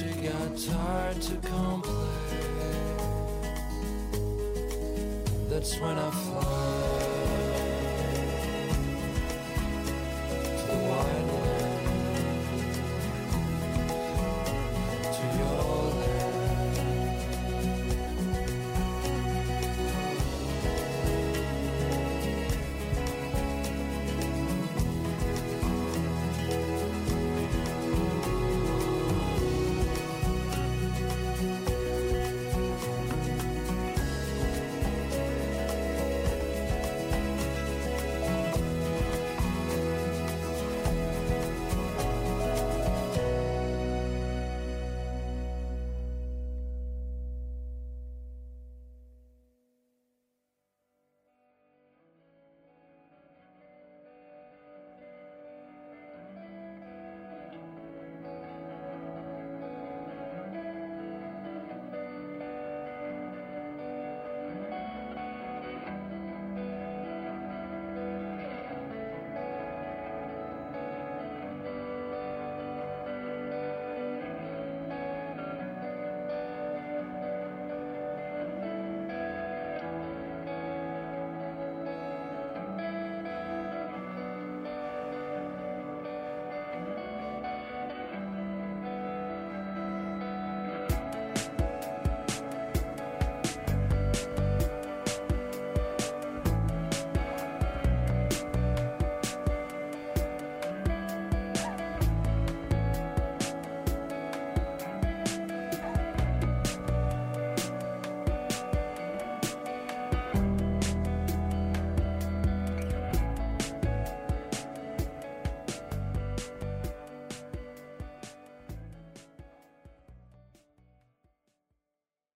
She 0.00 0.06
got 0.22 0.56
tired 0.56 1.20
to 1.20 1.34
complain. 1.36 2.06
That's 5.50 5.78
when 5.78 5.98
I 5.98 6.10
fly. 6.10 6.59